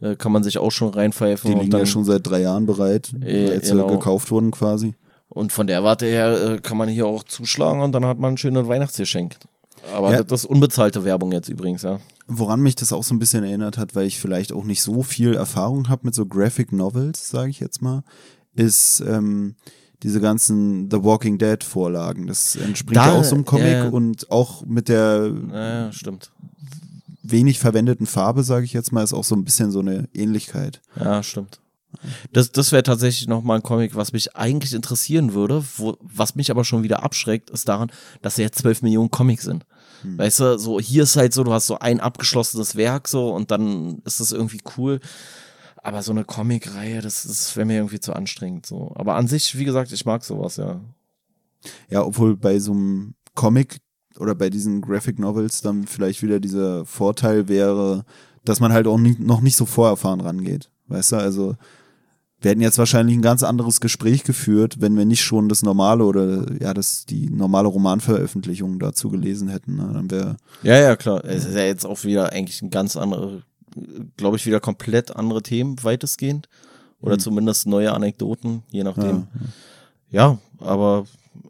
äh, 0.00 0.16
kann 0.16 0.32
man 0.32 0.42
sich 0.42 0.58
auch 0.58 0.70
schon 0.70 0.90
reinpfeifen. 0.90 1.50
Die 1.50 1.58
liegen 1.58 1.70
dann, 1.70 1.80
ja 1.80 1.86
schon 1.86 2.04
seit 2.04 2.26
drei 2.26 2.42
Jahren 2.42 2.66
bereit, 2.66 3.12
Äh, 3.22 3.50
als 3.50 3.68
genau. 3.68 3.88
sie 3.88 3.94
gekauft 3.94 4.30
wurden 4.30 4.50
quasi. 4.50 4.94
Und 5.28 5.52
von 5.52 5.66
der 5.66 5.84
Warte 5.84 6.06
her 6.06 6.52
äh, 6.54 6.58
kann 6.58 6.76
man 6.76 6.88
hier 6.88 7.06
auch 7.06 7.22
zuschlagen 7.22 7.80
und 7.82 7.92
dann 7.92 8.04
hat 8.04 8.18
man 8.18 8.34
ein 8.34 8.38
schönes 8.38 8.66
Weihnachtsgeschenk. 8.66 9.36
Aber 9.94 10.12
Ja. 10.12 10.22
das 10.22 10.40
ist 10.44 10.46
unbezahlte 10.46 11.04
Werbung 11.04 11.32
jetzt 11.32 11.48
übrigens, 11.48 11.82
ja. 11.82 12.00
Woran 12.26 12.60
mich 12.60 12.76
das 12.76 12.92
auch 12.92 13.02
so 13.02 13.14
ein 13.14 13.18
bisschen 13.18 13.42
erinnert 13.44 13.76
hat, 13.78 13.94
weil 13.96 14.06
ich 14.06 14.18
vielleicht 14.20 14.52
auch 14.52 14.64
nicht 14.64 14.82
so 14.82 15.02
viel 15.02 15.34
Erfahrung 15.34 15.88
habe 15.88 16.02
mit 16.04 16.14
so 16.14 16.26
Graphic 16.26 16.72
Novels, 16.72 17.28
sage 17.28 17.50
ich 17.50 17.58
jetzt 17.60 17.82
mal, 17.82 18.04
ist 18.54 19.00
ähm, 19.06 19.56
diese 20.02 20.20
ganzen 20.20 20.88
The 20.90 21.02
Walking 21.02 21.38
Dead 21.38 21.62
Vorlagen. 21.64 22.26
Das 22.26 22.56
entspringt 22.56 22.96
Da, 22.96 23.06
ja 23.14 23.18
auch 23.20 23.24
so 23.24 23.34
einem 23.34 23.44
Comic 23.44 23.84
äh, 23.84 23.88
und 23.88 24.30
auch 24.30 24.64
mit 24.64 24.88
der 24.88 25.32
Ja, 25.52 25.92
stimmt. 25.92 26.30
wenig 27.22 27.58
verwendeten 27.58 28.06
Farbe, 28.06 28.42
sage 28.44 28.64
ich 28.64 28.72
jetzt 28.72 28.92
mal, 28.92 29.02
ist 29.02 29.12
auch 29.12 29.24
so 29.24 29.34
ein 29.34 29.44
bisschen 29.44 29.70
so 29.70 29.80
eine 29.80 30.08
Ähnlichkeit. 30.14 30.80
Ja, 30.96 31.22
stimmt. 31.22 31.60
Das, 32.32 32.52
das 32.52 32.70
wäre 32.70 32.84
tatsächlich 32.84 33.26
nochmal 33.28 33.56
ein 33.58 33.62
Comic, 33.64 33.96
was 33.96 34.12
mich 34.12 34.36
eigentlich 34.36 34.72
interessieren 34.74 35.34
würde, 35.34 35.64
wo, 35.76 35.96
was 36.00 36.36
mich 36.36 36.50
aber 36.52 36.64
schon 36.64 36.84
wieder 36.84 37.02
abschreckt, 37.02 37.50
ist 37.50 37.68
daran, 37.68 37.90
dass 38.22 38.36
ja 38.36 38.44
jetzt 38.44 38.58
12 38.60 38.82
Millionen 38.82 39.10
Comics 39.10 39.42
sind. 39.44 39.66
Weißt 40.02 40.40
du, 40.40 40.58
so 40.58 40.80
hier 40.80 41.02
ist 41.04 41.16
halt 41.16 41.34
so, 41.34 41.44
du 41.44 41.52
hast 41.52 41.66
so 41.66 41.78
ein 41.78 42.00
abgeschlossenes 42.00 42.76
Werk 42.76 43.08
so 43.08 43.34
und 43.34 43.50
dann 43.50 44.00
ist 44.04 44.20
das 44.20 44.32
irgendwie 44.32 44.60
cool. 44.76 45.00
Aber 45.82 46.02
so 46.02 46.12
eine 46.12 46.24
Comic-Reihe, 46.24 47.00
das, 47.00 47.22
das 47.22 47.56
wäre 47.56 47.66
mir 47.66 47.76
irgendwie 47.76 48.00
zu 48.00 48.12
anstrengend 48.12 48.66
so. 48.66 48.92
Aber 48.96 49.16
an 49.16 49.28
sich, 49.28 49.56
wie 49.56 49.64
gesagt, 49.64 49.92
ich 49.92 50.04
mag 50.04 50.24
sowas, 50.24 50.56
ja. 50.56 50.80
Ja, 51.88 52.04
obwohl 52.04 52.36
bei 52.36 52.58
so 52.58 52.72
einem 52.72 53.14
Comic 53.34 53.78
oder 54.18 54.34
bei 54.34 54.50
diesen 54.50 54.80
Graphic 54.80 55.18
Novels 55.18 55.62
dann 55.62 55.86
vielleicht 55.86 56.22
wieder 56.22 56.40
dieser 56.40 56.84
Vorteil 56.84 57.48
wäre, 57.48 58.04
dass 58.44 58.60
man 58.60 58.72
halt 58.72 58.86
auch 58.86 58.98
nie, 58.98 59.16
noch 59.18 59.40
nicht 59.40 59.56
so 59.56 59.66
vorerfahren 59.66 60.20
rangeht. 60.20 60.70
Weißt 60.88 61.12
du, 61.12 61.16
also 61.16 61.56
wir 62.40 62.50
hätten 62.50 62.60
jetzt 62.62 62.78
wahrscheinlich 62.78 63.16
ein 63.16 63.22
ganz 63.22 63.42
anderes 63.42 63.80
Gespräch 63.80 64.24
geführt, 64.24 64.76
wenn 64.80 64.96
wir 64.96 65.04
nicht 65.04 65.22
schon 65.22 65.48
das 65.48 65.62
normale 65.62 66.04
oder 66.04 66.46
ja, 66.60 66.72
das 66.72 67.04
die 67.04 67.28
normale 67.28 67.68
Romanveröffentlichung 67.68 68.78
dazu 68.78 69.10
gelesen 69.10 69.48
hätten. 69.48 69.76
Ne? 69.76 69.90
Dann 69.92 70.10
wäre 70.10 70.36
Ja, 70.62 70.78
ja, 70.78 70.96
klar. 70.96 71.24
Es 71.24 71.44
ist 71.44 71.54
ja 71.54 71.64
jetzt 71.64 71.84
auch 71.84 72.04
wieder 72.04 72.32
eigentlich 72.32 72.62
ein 72.62 72.70
ganz 72.70 72.96
andere, 72.96 73.42
glaube 74.16 74.36
ich, 74.36 74.46
wieder 74.46 74.60
komplett 74.60 75.14
andere 75.14 75.42
Themen, 75.42 75.82
weitestgehend. 75.82 76.48
Oder 77.02 77.18
zumindest 77.18 77.66
neue 77.66 77.92
Anekdoten, 77.92 78.62
je 78.70 78.84
nachdem. 78.84 79.26
Ja, 80.10 80.38
aber 80.58 81.06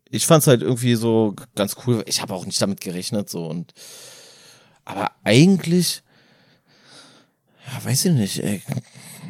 ich 0.08 0.26
fand's 0.26 0.46
halt 0.46 0.62
irgendwie 0.62 0.94
so 0.94 1.34
ganz 1.54 1.76
cool. 1.86 2.04
Ich 2.06 2.22
habe 2.22 2.34
auch 2.34 2.46
nicht 2.46 2.60
damit 2.62 2.80
gerechnet, 2.80 3.28
so 3.28 3.46
und 3.46 3.72
aber 4.84 5.12
eigentlich, 5.22 6.02
ja, 7.66 7.84
weiß 7.84 8.06
ich 8.06 8.12
nicht, 8.12 8.42
ey. 8.42 8.62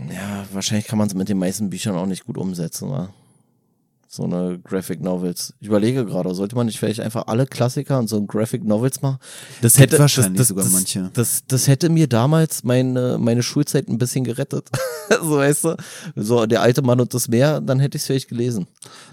Ja, 0.09 0.47
wahrscheinlich 0.53 0.87
kann 0.87 0.99
man 0.99 1.09
es 1.09 1.15
mit 1.15 1.29
den 1.29 1.39
meisten 1.39 1.71
Büchern 1.71 1.97
auch 1.97 2.07
nicht 2.07 2.25
gut 2.25 2.39
umsetzen, 2.39 2.91
wa? 2.91 3.13
So 4.13 4.25
eine 4.25 4.59
Graphic 4.59 5.01
Novels. 5.01 5.55
Ich 5.61 5.69
überlege 5.69 6.05
gerade, 6.05 6.35
sollte 6.35 6.57
man 6.57 6.67
nicht 6.67 6.81
vielleicht 6.81 6.99
einfach 6.99 7.29
alle 7.29 7.47
Klassiker 7.47 7.97
und 7.97 8.09
so 8.09 8.17
ein 8.17 8.27
Graphic 8.27 8.65
Novels 8.65 9.03
machen? 9.03 9.19
Das 9.63 9.75
Gibt 9.77 9.93
hätte 9.93 10.01
wahrscheinlich 10.01 10.33
das, 10.33 10.39
das, 10.39 10.49
sogar 10.49 10.65
das, 10.65 10.73
manche. 10.73 11.11
Das, 11.15 11.45
das 11.47 11.69
hätte 11.69 11.91
mir 11.91 12.09
damals 12.09 12.65
meine, 12.65 13.19
meine 13.19 13.45
Schulzeit 13.45 13.87
ein 13.87 13.99
bisschen 13.99 14.25
gerettet. 14.25 14.69
so 15.23 15.37
weißt 15.37 15.63
du, 15.63 15.77
so 16.17 16.45
der 16.47 16.61
alte 16.61 16.83
Mann 16.83 16.99
und 16.99 17.15
das 17.15 17.29
Meer, 17.29 17.61
dann 17.61 17.79
hätte 17.79 17.99
ich 17.99 18.03
es 18.03 18.07
vielleicht 18.09 18.29
gelesen. 18.29 18.67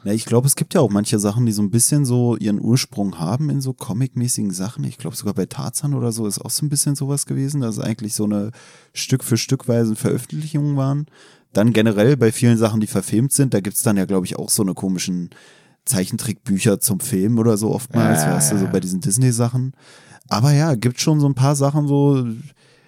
Na, 0.03 0.13
ich 0.13 0.25
glaube, 0.25 0.47
es 0.47 0.55
gibt 0.55 0.73
ja 0.73 0.81
auch 0.81 0.89
manche 0.89 1.19
Sachen, 1.19 1.45
die 1.45 1.51
so 1.51 1.61
ein 1.61 1.69
bisschen 1.69 2.03
so 2.03 2.35
ihren 2.35 2.59
Ursprung 2.59 3.19
haben 3.19 3.51
in 3.51 3.61
so 3.61 3.73
comic-mäßigen 3.73 4.49
Sachen. 4.51 4.83
Ich 4.83 4.97
glaube, 4.97 5.15
sogar 5.15 5.35
bei 5.35 5.45
Tarzan 5.45 5.93
oder 5.93 6.11
so 6.11 6.25
ist 6.25 6.39
auch 6.39 6.49
so 6.49 6.65
ein 6.65 6.69
bisschen 6.69 6.95
sowas 6.95 7.27
gewesen, 7.27 7.61
dass 7.61 7.77
es 7.77 7.83
eigentlich 7.83 8.15
so 8.15 8.23
eine 8.23 8.49
Stück 8.93 9.23
für 9.23 9.37
Stückweise 9.37 9.95
Veröffentlichungen 9.95 10.75
waren. 10.75 11.05
Dann 11.53 11.73
generell 11.73 12.17
bei 12.17 12.31
vielen 12.31 12.57
Sachen, 12.57 12.79
die 12.81 12.87
verfilmt 12.87 13.31
sind, 13.33 13.53
da 13.53 13.59
gibt's 13.61 13.83
dann 13.83 13.97
ja, 13.97 14.05
glaube 14.05 14.25
ich, 14.25 14.37
auch 14.37 14.49
so 14.49 14.61
eine 14.63 14.73
komischen 14.73 15.29
Zeichentrickbücher 15.85 16.79
zum 16.79 16.99
Film 16.99 17.39
oder 17.39 17.57
so 17.57 17.71
oftmals, 17.73 18.21
Ja, 18.23 18.35
weißt 18.35 18.51
du, 18.51 18.57
so 18.59 18.65
ja. 18.65 18.71
bei 18.71 18.79
diesen 18.79 18.99
Disney-Sachen. 19.01 19.73
Aber 20.27 20.51
ja, 20.51 20.75
gibt 20.75 20.99
schon 20.99 21.19
so 21.19 21.27
ein 21.27 21.35
paar 21.35 21.55
Sachen 21.55 21.87
so, 21.87 22.25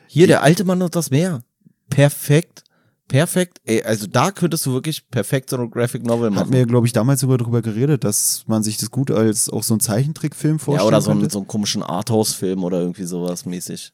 Hier, 0.07 0.27
der 0.27 0.44
alte 0.44 0.65
Mann 0.65 0.81
und 0.81 0.95
das 0.95 1.10
Meer. 1.10 1.41
Perfekt. 1.90 2.64
Perfekt. 3.07 3.60
Ey, 3.65 3.81
also 3.81 4.06
da 4.06 4.30
könntest 4.30 4.68
du 4.68 4.73
wirklich 4.73 5.10
perfekt 5.10 5.49
so 5.49 5.57
eine 5.57 5.68
Graphic 5.68 6.06
Novel 6.06 6.30
hat 6.30 6.36
machen. 6.36 6.49
mir, 6.52 6.68
glaube 6.68 6.86
ich, 6.86 6.94
damals 6.94 7.22
sogar 7.22 7.40
drüber 7.40 7.64
geredet, 7.64 8.03
dass 8.03 8.44
man 8.45 8.61
sich 8.61 8.77
das 8.77 8.91
gut 8.91 9.10
als 9.10 9.49
auch 9.49 9.64
so 9.64 9.73
ein 9.73 9.80
Zeichentrickfilm 9.80 10.57
ja, 10.57 10.60
vorstellen 10.60 10.88
oder 10.88 11.02
so, 11.02 11.11
einen, 11.11 11.27
so 11.27 11.40
einen 11.40 11.48
komischen 11.48 11.81
Arthouse-Film 11.81 12.64
oder 12.64 12.81
irgendwie 12.81 13.06
sowas 13.06 13.45
mäßig. 13.48 13.94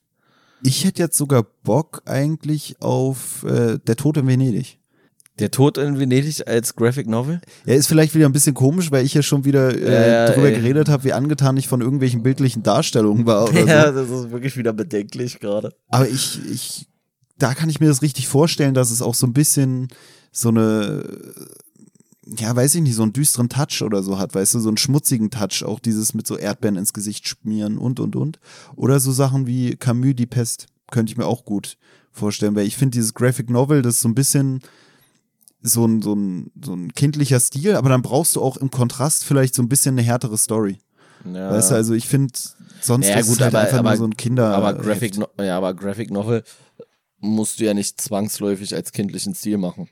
Ich 0.65 0.83
hätte 0.83 1.01
jetzt 1.03 1.17
sogar 1.17 1.43
Bock 1.63 2.01
eigentlich 2.05 2.75
auf 2.81 3.43
äh, 3.43 3.77
Der 3.85 3.95
Tod 3.95 4.17
in 4.17 4.27
Venedig. 4.27 4.79
Der 5.37 5.51
Tod 5.51 5.77
in 5.77 5.99
Venedig 5.99 6.47
als 6.47 6.75
Graphic 6.75 7.07
Novel? 7.07 7.41
Er 7.65 7.75
ist 7.75 7.87
vielleicht 7.87 8.15
wieder 8.15 8.25
ein 8.25 8.31
bisschen 8.31 8.53
komisch, 8.53 8.89
weil 8.91 9.05
ich 9.05 9.13
ja 9.13 9.21
schon 9.21 9.43
wieder 9.45 9.75
äh, 9.75 10.09
Ja, 10.27 10.31
drüber 10.31 10.47
ey. 10.47 10.55
geredet 10.55 10.87
habe, 10.89 11.03
wie 11.03 11.13
angetan 11.13 11.57
ich 11.57 11.67
von 11.67 11.81
irgendwelchen 11.81 12.23
bildlichen 12.23 12.63
Darstellungen 12.63 13.25
war 13.25 13.49
oder 13.49 13.59
Ja, 13.67 13.91
so. 13.93 13.99
das 13.99 14.09
ist 14.09 14.31
wirklich 14.31 14.55
wieder 14.57 14.71
bedenklich 14.73 15.39
gerade. 15.39 15.73
Aber 15.89 16.07
ich, 16.07 16.39
ich, 16.49 16.87
da 17.37 17.53
kann 17.53 17.69
ich 17.69 17.79
mir 17.81 17.87
das 17.87 18.01
richtig 18.01 18.27
vorstellen, 18.29 18.73
dass 18.73 18.91
es 18.91 19.01
auch 19.01 19.13
so 19.13 19.27
ein 19.27 19.33
bisschen 19.33 19.89
so 20.31 20.49
eine, 20.49 21.03
ja, 22.25 22.55
weiß 22.55 22.75
ich 22.75 22.81
nicht, 22.81 22.95
so 22.95 23.03
einen 23.03 23.13
düsteren 23.13 23.49
Touch 23.49 23.81
oder 23.83 24.01
so 24.03 24.17
hat, 24.17 24.33
weißt 24.33 24.55
du, 24.55 24.59
so 24.59 24.69
einen 24.69 24.77
schmutzigen 24.77 25.29
Touch, 25.29 25.63
auch 25.63 25.79
dieses 25.79 26.13
mit 26.13 26.25
so 26.25 26.37
Erdbeeren 26.37 26.75
ins 26.77 26.93
Gesicht 26.93 27.27
schmieren 27.27 27.77
und, 27.77 27.99
und, 27.99 28.15
und. 28.15 28.39
Oder 28.75 28.99
so 28.99 29.11
Sachen 29.11 29.45
wie 29.47 29.75
Camus, 29.75 30.15
die 30.15 30.25
Pest, 30.25 30.67
könnte 30.91 31.11
ich 31.11 31.17
mir 31.17 31.25
auch 31.27 31.45
gut 31.45 31.77
vorstellen, 32.11 32.55
weil 32.55 32.65
ich 32.65 32.77
finde 32.77 32.91
dieses 32.95 33.13
Graphic 33.13 33.49
Novel, 33.49 33.81
das 33.81 33.95
ist 33.95 34.01
so 34.01 34.09
ein 34.09 34.15
bisschen 34.15 34.61
so 35.61 35.85
ein, 35.85 36.01
so 36.01 36.13
ein, 36.13 36.51
so 36.63 36.73
ein 36.73 36.93
kindlicher 36.93 37.39
Stil, 37.39 37.75
aber 37.75 37.89
dann 37.89 38.01
brauchst 38.01 38.35
du 38.35 38.41
auch 38.41 38.57
im 38.57 38.69
Kontrast 38.71 39.23
vielleicht 39.25 39.55
so 39.55 39.61
ein 39.63 39.69
bisschen 39.69 39.95
eine 39.95 40.03
härtere 40.03 40.37
Story. 40.37 40.77
Ja. 41.25 41.49
Weißt 41.51 41.71
du, 41.71 41.75
also 41.75 41.93
ich 41.93 42.07
finde, 42.07 42.33
sonst 42.81 43.07
Ja, 43.07 43.17
ist 43.19 43.27
gut, 43.27 43.39
halt 43.41 43.53
aber- 43.55 43.63
einfach 43.65 43.79
aber- 43.79 43.89
nur 43.89 43.97
so 43.97 44.05
ein 44.05 44.15
Kinder. 44.17 44.53
aber 44.55 44.73
Graphic, 44.75 45.17
no 45.17 45.27
ja, 45.39 45.57
aber 45.57 45.73
Graphic 45.73 46.11
Novel 46.11 46.43
musst 47.19 47.59
du 47.59 47.65
ja 47.65 47.73
nicht 47.73 47.99
zwangsläufig 47.99 48.75
als 48.75 48.91
kindlichen 48.91 49.33
Stil 49.33 49.57
machen. 49.57 49.89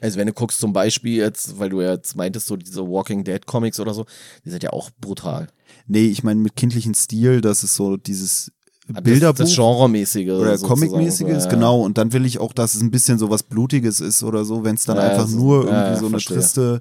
Also 0.00 0.18
wenn 0.18 0.26
du 0.26 0.32
guckst 0.32 0.60
zum 0.60 0.72
Beispiel 0.72 1.16
jetzt, 1.16 1.58
weil 1.58 1.70
du 1.70 1.80
ja 1.80 1.92
jetzt 1.92 2.16
meintest, 2.16 2.46
so 2.46 2.56
diese 2.56 2.86
Walking 2.86 3.24
Dead 3.24 3.44
Comics 3.46 3.80
oder 3.80 3.94
so, 3.94 4.04
die 4.44 4.50
sind 4.50 4.62
ja 4.62 4.70
auch 4.70 4.90
brutal. 5.00 5.48
Nee, 5.86 6.06
ich 6.06 6.22
meine 6.22 6.40
mit 6.40 6.54
kindlichen 6.56 6.94
Stil, 6.94 7.40
das 7.40 7.64
ist 7.64 7.74
so 7.76 7.96
dieses 7.96 8.52
Das- 8.88 9.02
Bilderbuch 9.02 9.38
Das 9.38 9.54
Genremäßige. 9.54 10.28
oder 10.30 10.58
Comic-mäßige 10.58 11.28
ist, 11.28 11.44
ja. 11.46 11.50
genau. 11.50 11.80
Und 11.82 11.98
dann 11.98 12.12
will 12.12 12.24
ich 12.26 12.38
auch, 12.38 12.52
dass 12.52 12.74
es 12.74 12.82
ein 12.82 12.90
bisschen 12.90 13.18
so 13.18 13.30
was 13.30 13.42
Blutiges 13.42 14.00
ist 14.00 14.22
oder 14.22 14.44
so, 14.44 14.62
wenn 14.64 14.76
es 14.76 14.84
dann 14.84 14.96
Ja, 14.96 15.04
einfach 15.10 15.26
so- 15.26 15.36
nur 15.38 15.56
irgendwie 15.64 15.74
ja, 15.74 15.96
so 15.96 16.06
eine 16.06 16.10
verstehe. 16.10 16.36
triste 16.36 16.80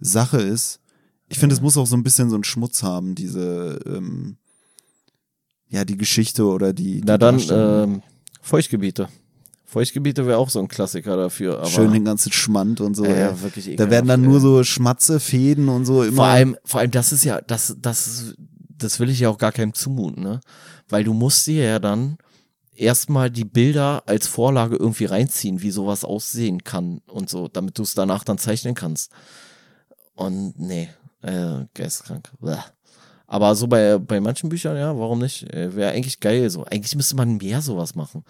Sache 0.00 0.38
ist. 0.42 0.80
Ich 1.28 1.38
finde, 1.38 1.54
es 1.54 1.60
muss 1.60 1.76
auch 1.76 1.86
so 1.86 1.96
ein 1.96 2.02
bisschen 2.02 2.28
so 2.30 2.36
einen 2.36 2.44
Schmutz 2.44 2.82
haben, 2.82 3.14
diese, 3.14 3.78
ähm, 3.86 4.36
ja, 5.68 5.84
die 5.84 5.96
Geschichte 5.96 6.44
oder 6.44 6.72
die. 6.72 7.00
die 7.00 7.02
Na 7.06 7.18
dann, 7.18 7.40
ähm, 7.50 8.02
Feuchtgebiete. 8.42 9.08
Feuchtgebiete 9.68 10.26
wäre 10.26 10.38
auch 10.38 10.48
so 10.48 10.60
ein 10.60 10.68
Klassiker 10.68 11.18
dafür. 11.18 11.62
Schön 11.66 11.92
den 11.92 12.06
ganzen 12.06 12.32
Schmand 12.32 12.80
und 12.80 12.94
so. 12.94 13.04
Ja, 13.04 13.10
ey. 13.10 13.20
ja, 13.20 13.42
wirklich 13.42 13.76
da 13.76 13.90
werden 13.90 14.08
dann 14.08 14.22
ekelhaft, 14.22 14.42
nur 14.42 14.56
so 14.56 14.64
Schmatze, 14.64 15.20
Fäden 15.20 15.68
und 15.68 15.84
so 15.84 16.02
immer. 16.02 16.16
Vor 16.16 16.24
allem, 16.24 16.56
vor 16.64 16.80
allem, 16.80 16.90
das 16.90 17.12
ist 17.12 17.22
ja, 17.22 17.42
das, 17.42 17.76
das, 17.78 18.34
das 18.70 18.98
will 18.98 19.10
ich 19.10 19.20
ja 19.20 19.28
auch 19.28 19.36
gar 19.36 19.52
keinem 19.52 19.74
zumuten, 19.74 20.22
ne? 20.22 20.40
Weil 20.88 21.04
du 21.04 21.12
musst 21.12 21.46
dir 21.46 21.64
ja 21.64 21.78
dann 21.78 22.16
erstmal 22.74 23.30
die 23.30 23.44
Bilder 23.44 24.04
als 24.06 24.26
Vorlage 24.26 24.76
irgendwie 24.76 25.04
reinziehen, 25.04 25.60
wie 25.60 25.70
sowas 25.70 26.02
aussehen 26.02 26.64
kann 26.64 27.02
und 27.06 27.28
so, 27.28 27.48
damit 27.48 27.76
du 27.76 27.82
es 27.82 27.92
danach 27.92 28.24
dann 28.24 28.38
zeichnen 28.38 28.74
kannst. 28.74 29.12
Und 30.14 30.58
nee, 30.58 30.88
äh, 31.20 31.66
geistkrank. 31.74 32.30
Bäh. 32.40 32.56
Aber 33.26 33.54
so 33.54 33.66
bei, 33.66 33.98
bei 33.98 34.18
manchen 34.18 34.48
Büchern, 34.48 34.78
ja, 34.78 34.98
warum 34.98 35.18
nicht? 35.18 35.42
Äh, 35.52 35.76
Wäre 35.76 35.90
eigentlich 35.90 36.20
geil. 36.20 36.48
So, 36.48 36.64
eigentlich 36.64 36.96
müsste 36.96 37.16
man 37.16 37.36
mehr 37.36 37.60
sowas 37.60 37.94
machen. 37.94 38.24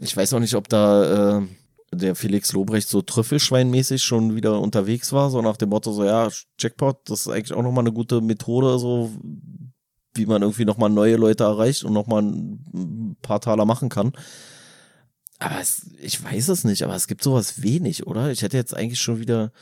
Ich 0.00 0.16
weiß 0.16 0.34
auch 0.34 0.40
nicht, 0.40 0.54
ob 0.54 0.68
da 0.68 1.38
äh, 1.38 1.46
der 1.92 2.14
Felix 2.14 2.52
Lobrecht 2.52 2.88
so 2.88 3.02
Trüffelschweinmäßig 3.02 4.02
schon 4.02 4.34
wieder 4.34 4.60
unterwegs 4.60 5.12
war, 5.12 5.30
so 5.30 5.40
nach 5.42 5.56
dem 5.56 5.70
Motto, 5.70 5.92
so 5.92 6.04
ja, 6.04 6.28
Jackpot, 6.58 7.08
das 7.08 7.22
ist 7.22 7.28
eigentlich 7.28 7.52
auch 7.52 7.62
nochmal 7.62 7.84
eine 7.84 7.92
gute 7.92 8.20
Methode, 8.20 8.78
so 8.78 9.10
wie 10.14 10.26
man 10.26 10.42
irgendwie 10.42 10.64
nochmal 10.64 10.90
neue 10.90 11.16
Leute 11.16 11.44
erreicht 11.44 11.84
und 11.84 11.92
nochmal 11.92 12.22
ein 12.22 13.16
paar 13.22 13.40
Taler 13.40 13.64
machen 13.64 13.88
kann. 13.88 14.12
Aber 15.38 15.60
es, 15.60 15.90
ich 16.00 16.22
weiß 16.22 16.48
es 16.48 16.64
nicht, 16.64 16.82
aber 16.82 16.94
es 16.94 17.08
gibt 17.08 17.22
sowas 17.22 17.62
wenig, 17.62 18.06
oder? 18.06 18.30
Ich 18.30 18.42
hätte 18.42 18.56
jetzt 18.56 18.74
eigentlich 18.74 19.00
schon 19.00 19.18
wieder, 19.18 19.52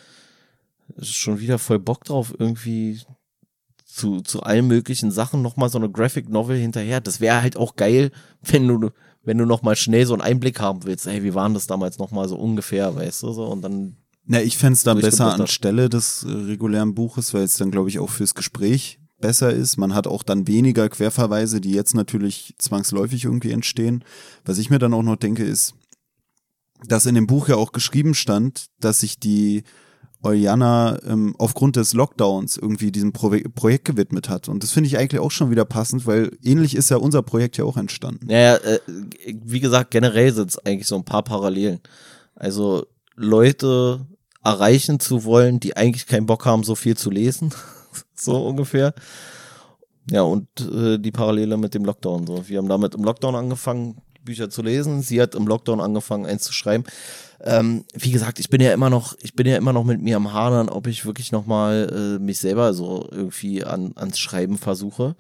schon 1.01 1.41
wieder 1.41 1.59
voll 1.59 1.81
Bock 1.81 2.05
drauf, 2.05 2.33
irgendwie 2.39 3.01
zu, 3.85 4.21
zu 4.21 4.43
allen 4.43 4.67
möglichen 4.67 5.11
Sachen 5.11 5.43
nochmal 5.43 5.69
so 5.69 5.79
eine 5.79 5.91
Graphic 5.91 6.29
Novel 6.29 6.57
hinterher. 6.57 7.01
Das 7.01 7.21
wäre 7.21 7.43
halt 7.43 7.57
auch 7.57 7.77
geil, 7.77 8.13
wenn 8.43 8.69
du, 8.69 8.91
wenn 9.25 9.39
du 9.39 9.47
nochmal 9.47 9.77
schnell 9.77 10.07
so 10.07 10.15
einen 10.15 10.23
Einblick 10.23 10.61
haben 10.61 10.85
willst. 10.85 11.07
Ey, 11.07 11.23
wie 11.23 11.35
waren 11.35 11.55
das 11.55 11.67
damals 11.67 11.99
nochmal 11.99 12.29
so 12.29 12.37
ungefähr, 12.37 12.95
weißt 12.95 13.23
du, 13.23 13.33
so, 13.33 13.47
und 13.47 13.63
dann 13.63 13.97
Na, 14.27 14.43
ich 14.43 14.57
fänd's 14.57 14.83
dann 14.83 15.01
besser 15.01 15.35
anstelle 15.35 15.89
des 15.89 16.25
äh, 16.25 16.31
regulären 16.31 16.95
Buches, 16.95 17.35
weil 17.35 17.43
es 17.43 17.57
dann, 17.57 17.71
glaube 17.71 17.89
ich, 17.89 17.99
auch 17.99 18.11
fürs 18.11 18.35
Gespräch 18.35 18.99
besser 19.21 19.53
ist. 19.53 19.77
Man 19.79 19.95
hat 19.95 20.07
auch 20.07 20.23
dann 20.23 20.47
weniger 20.47 20.89
Querverweise, 20.89 21.61
die 21.61 21.73
jetzt 21.73 21.95
natürlich 21.95 22.55
zwangsläufig 22.59 23.25
irgendwie 23.25 23.53
entstehen. 23.53 24.05
Was 24.45 24.59
ich 24.59 24.71
mir 24.71 24.79
dann 24.79 24.93
auch 24.93 25.03
noch 25.03 25.17
denke, 25.17 25.45
ist, 25.45 25.75
dass 26.87 27.07
in 27.07 27.15
dem 27.15 27.27
Buch 27.27 27.49
ja 27.49 27.57
auch 27.57 27.73
geschrieben 27.73 28.15
stand, 28.15 28.67
dass 28.81 29.01
sich 29.01 29.19
die 29.19 29.65
Euliana 30.25 30.99
ähm, 31.07 31.35
aufgrund 31.39 31.77
des 31.77 31.93
Lockdowns 31.93 32.57
irgendwie 32.57 32.91
diesem 32.91 33.13
Pro 33.13 33.31
Projekt 33.55 33.85
gewidmet 33.85 34.29
hat. 34.29 34.49
Und 34.49 34.63
das 34.63 34.73
finde 34.73 34.89
ich 34.89 34.99
eigentlich 34.99 35.21
auch 35.21 35.31
schon 35.31 35.51
wieder 35.51 35.65
passend, 35.65 36.07
weil 36.07 36.37
ähnlich 36.43 36.75
ist 36.75 36.91
ja 36.91 36.97
unser 36.97 37.23
Projekt 37.23 37.57
ja 37.57 37.65
auch 37.65 37.77
entstanden. 37.77 38.27
Naja, 38.27 38.57
äh, 38.57 38.81
wie 39.27 39.61
gesagt, 39.61 39.91
generell 39.91 40.33
sind 40.33 40.51
es 40.51 40.59
eigentlich 40.59 40.87
so 40.87 40.97
ein 40.97 41.05
paar 41.05 41.23
Parallelen. 41.23 41.81
Also 42.35 42.87
Leute 43.17 44.07
erreichen 44.43 45.01
zu 45.01 45.25
wollen, 45.25 45.61
die 45.61 45.77
eigentlich 45.77 46.07
keinen 46.07 46.27
Bock 46.27 46.45
haben, 46.45 46.65
so 46.65 46.75
viel 46.75 46.97
zu 46.97 47.11
lesen. 47.11 47.53
so 48.15 48.47
ungefähr. 48.47 48.95
Ja, 50.11 50.23
und 50.23 50.49
äh, 50.61 50.99
die 50.99 51.13
Parallele 51.13 51.57
mit 51.57 51.75
dem 51.75 51.85
Lockdown. 51.85 52.27
So. 52.27 52.49
Wir 52.49 52.59
haben 52.59 52.69
damit 52.69 52.95
im 52.95 53.05
Lockdown 53.05 53.35
angefangen, 53.35 53.97
Bücher 54.23 54.51
zu 54.51 54.63
lesen. 54.63 55.03
Sie 55.03 55.21
hat 55.21 55.35
im 55.35 55.47
Lockdown 55.47 55.81
angefangen, 55.81 56.27
eins 56.27 56.43
zu 56.43 56.53
schreiben. 56.53 56.85
Ähm, 57.47 57.85
wie 57.93 58.11
gesagt, 58.11 58.39
ich 58.39 58.49
bin 58.49 58.63
ja 58.63 58.73
immer 58.73 58.89
noch, 58.89 59.15
ich 59.21 59.35
bin 59.35 59.47
ja 59.47 59.57
immer 59.57 59.75
noch 59.75 59.85
mit 59.85 60.01
mir 60.01 60.17
am 60.17 60.33
Hadern, 60.33 60.71
ob 60.71 60.87
ich 60.87 61.05
wirklich 61.05 61.31
nochmal 61.31 62.17
äh, 62.19 62.23
mich 62.23 62.39
selber 62.39 62.73
so 62.73 63.07
irgendwie 63.11 63.63
an, 63.63 63.93
ans 63.97 64.19
Schreiben 64.19 64.57
versuche. 64.57 65.15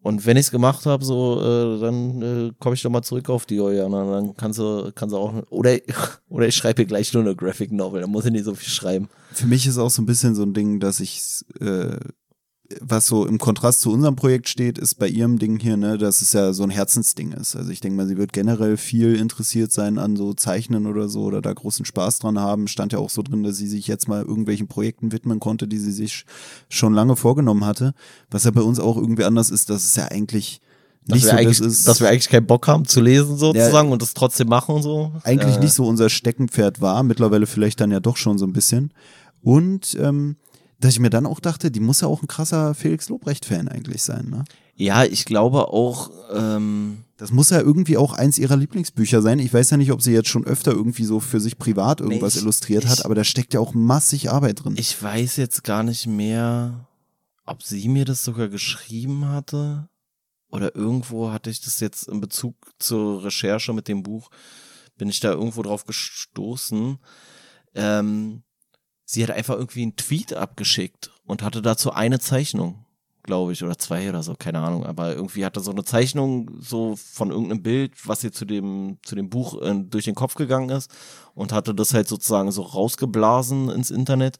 Und 0.00 0.26
wenn 0.26 0.36
ich 0.36 0.46
es 0.46 0.50
gemacht 0.50 0.86
habe, 0.86 1.04
so, 1.04 1.40
äh, 1.40 1.80
dann 1.80 2.22
äh, 2.22 2.52
komme 2.58 2.74
ich 2.74 2.82
doch 2.82 2.90
mal 2.90 3.02
zurück 3.02 3.30
auf 3.30 3.46
die 3.46 3.56
Juliana. 3.56 4.10
Dann 4.10 4.36
kannst 4.36 4.58
du, 4.58 4.90
kannst 4.94 5.12
du 5.12 5.18
auch, 5.18 5.34
oder, 5.50 5.76
oder 6.28 6.48
ich 6.48 6.56
schreibe 6.56 6.86
gleich 6.86 7.12
nur 7.12 7.22
eine 7.22 7.36
Graphic 7.36 7.70
Novel, 7.72 8.00
dann 8.00 8.10
muss 8.10 8.24
ich 8.24 8.32
nicht 8.32 8.44
so 8.44 8.54
viel 8.54 8.70
schreiben. 8.70 9.08
Für 9.32 9.46
mich 9.46 9.66
ist 9.66 9.78
auch 9.78 9.90
so 9.90 10.02
ein 10.02 10.06
bisschen 10.06 10.34
so 10.34 10.42
ein 10.42 10.54
Ding, 10.54 10.80
dass 10.80 10.98
ich, 11.00 11.44
äh, 11.60 11.98
was 12.80 13.06
so 13.06 13.26
im 13.26 13.38
Kontrast 13.38 13.80
zu 13.80 13.90
unserem 13.90 14.14
Projekt 14.14 14.48
steht, 14.48 14.76
ist 14.76 14.96
bei 14.96 15.08
ihrem 15.08 15.38
Ding 15.38 15.58
hier, 15.58 15.78
ne, 15.78 15.96
dass 15.96 16.20
es 16.20 16.34
ja 16.34 16.52
so 16.52 16.64
ein 16.64 16.70
Herzensding 16.70 17.32
ist. 17.32 17.56
Also 17.56 17.70
ich 17.70 17.80
denke 17.80 17.96
mal, 17.96 18.06
sie 18.06 18.18
wird 18.18 18.34
generell 18.34 18.76
viel 18.76 19.14
interessiert 19.14 19.72
sein 19.72 19.98
an 19.98 20.16
so 20.16 20.34
Zeichnen 20.34 20.86
oder 20.86 21.08
so 21.08 21.22
oder 21.22 21.40
da 21.40 21.52
großen 21.52 21.86
Spaß 21.86 22.18
dran 22.18 22.38
haben. 22.38 22.68
Stand 22.68 22.92
ja 22.92 22.98
auch 22.98 23.08
so 23.08 23.22
drin, 23.22 23.42
dass 23.42 23.56
sie 23.56 23.68
sich 23.68 23.86
jetzt 23.86 24.06
mal 24.06 24.22
irgendwelchen 24.22 24.68
Projekten 24.68 25.12
widmen 25.12 25.40
konnte, 25.40 25.66
die 25.66 25.78
sie 25.78 25.92
sich 25.92 26.26
schon 26.68 26.92
lange 26.92 27.16
vorgenommen 27.16 27.64
hatte. 27.64 27.94
Was 28.30 28.44
ja 28.44 28.50
bei 28.50 28.62
uns 28.62 28.80
auch 28.80 28.98
irgendwie 28.98 29.24
anders 29.24 29.50
ist, 29.50 29.70
dass 29.70 29.86
es 29.86 29.96
ja 29.96 30.08
eigentlich 30.10 30.60
nicht 31.06 31.24
dass, 31.24 31.30
so 31.30 31.42
das 31.42 31.60
ist. 31.60 31.88
dass 31.88 32.00
wir 32.00 32.10
eigentlich 32.10 32.28
keinen 32.28 32.46
Bock 32.46 32.68
haben 32.68 32.84
zu 32.84 33.00
lesen 33.00 33.38
sozusagen 33.38 33.92
und 33.92 34.02
das 34.02 34.12
trotzdem 34.12 34.48
machen 34.48 34.74
und 34.74 34.82
so. 34.82 35.12
eigentlich 35.22 35.56
Äh, 35.56 35.60
nicht 35.60 35.72
so 35.72 35.86
unser 35.86 36.10
Steckenpferd 36.10 36.82
war, 36.82 37.02
mittlerweile 37.02 37.46
vielleicht 37.46 37.80
dann 37.80 37.90
ja 37.90 38.00
doch 38.00 38.18
schon 38.18 38.36
so 38.36 38.46
ein 38.46 38.52
bisschen. 38.52 38.92
Und 39.42 39.96
ähm, 39.98 40.36
dass 40.80 40.92
ich 40.92 41.00
mir 41.00 41.10
dann 41.10 41.26
auch 41.26 41.40
dachte, 41.40 41.70
die 41.70 41.80
muss 41.80 42.00
ja 42.00 42.08
auch 42.08 42.22
ein 42.22 42.28
krasser 42.28 42.74
Felix 42.74 43.08
Lobrecht-Fan 43.08 43.68
eigentlich 43.68 44.02
sein, 44.02 44.28
ne? 44.30 44.44
Ja, 44.76 45.04
ich 45.04 45.24
glaube 45.24 45.68
auch, 45.72 46.10
ähm, 46.32 47.04
Das 47.16 47.32
muss 47.32 47.50
ja 47.50 47.58
irgendwie 47.60 47.96
auch 47.96 48.12
eins 48.12 48.38
ihrer 48.38 48.54
Lieblingsbücher 48.56 49.22
sein. 49.22 49.40
Ich 49.40 49.52
weiß 49.52 49.70
ja 49.70 49.76
nicht, 49.76 49.90
ob 49.90 50.00
sie 50.02 50.12
jetzt 50.12 50.28
schon 50.28 50.44
öfter 50.44 50.70
irgendwie 50.70 51.04
so 51.04 51.18
für 51.18 51.40
sich 51.40 51.58
privat 51.58 52.00
irgendwas 52.00 52.36
ich- 52.36 52.42
illustriert 52.42 52.84
ich- 52.84 52.90
hat, 52.90 53.04
aber 53.04 53.16
da 53.16 53.24
steckt 53.24 53.54
ja 53.54 53.58
auch 53.60 53.74
massig 53.74 54.30
Arbeit 54.30 54.62
drin. 54.62 54.74
ich 54.78 55.02
weiß 55.02 55.34
jetzt 55.36 55.64
gar 55.64 55.82
nicht 55.82 56.06
mehr, 56.06 56.86
ob 57.44 57.64
sie 57.64 57.88
mir 57.88 58.04
das 58.04 58.22
sogar 58.22 58.46
geschrieben 58.46 59.26
hatte 59.28 59.88
oder 60.50 60.76
irgendwo 60.76 61.32
hatte 61.32 61.50
ich 61.50 61.60
das 61.60 61.80
jetzt 61.80 62.06
in 62.06 62.20
Bezug 62.20 62.54
zur 62.78 63.24
Recherche 63.24 63.72
mit 63.72 63.88
dem 63.88 64.04
Buch, 64.04 64.30
bin 64.96 65.08
ich 65.08 65.18
da 65.18 65.32
irgendwo 65.32 65.62
drauf 65.62 65.84
gestoßen. 65.86 66.98
Ähm, 67.74 68.42
sie 69.10 69.22
hat 69.22 69.30
einfach 69.30 69.54
irgendwie 69.56 69.82
einen 69.82 69.96
Tweet 69.96 70.34
abgeschickt 70.34 71.10
und 71.24 71.42
hatte 71.42 71.62
dazu 71.62 71.92
eine 71.92 72.20
Zeichnung, 72.20 72.84
glaube 73.22 73.52
ich, 73.52 73.64
oder 73.64 73.78
zwei 73.78 74.06
oder 74.08 74.22
so, 74.22 74.34
keine 74.38 74.58
Ahnung, 74.58 74.84
aber 74.84 75.14
irgendwie 75.14 75.46
hatte 75.46 75.60
so 75.60 75.70
eine 75.70 75.82
Zeichnung 75.82 76.50
so 76.60 76.94
von 76.94 77.30
irgendeinem 77.30 77.62
Bild, 77.62 77.92
was 78.06 78.22
ihr 78.22 78.32
zu 78.32 78.44
dem, 78.44 78.98
zu 79.02 79.16
dem 79.16 79.30
Buch 79.30 79.62
äh, 79.62 79.74
durch 79.82 80.04
den 80.04 80.14
Kopf 80.14 80.34
gegangen 80.34 80.68
ist 80.68 80.90
und 81.34 81.52
hatte 81.52 81.74
das 81.74 81.94
halt 81.94 82.06
sozusagen 82.06 82.52
so 82.52 82.60
rausgeblasen 82.62 83.70
ins 83.70 83.90
Internet. 83.90 84.36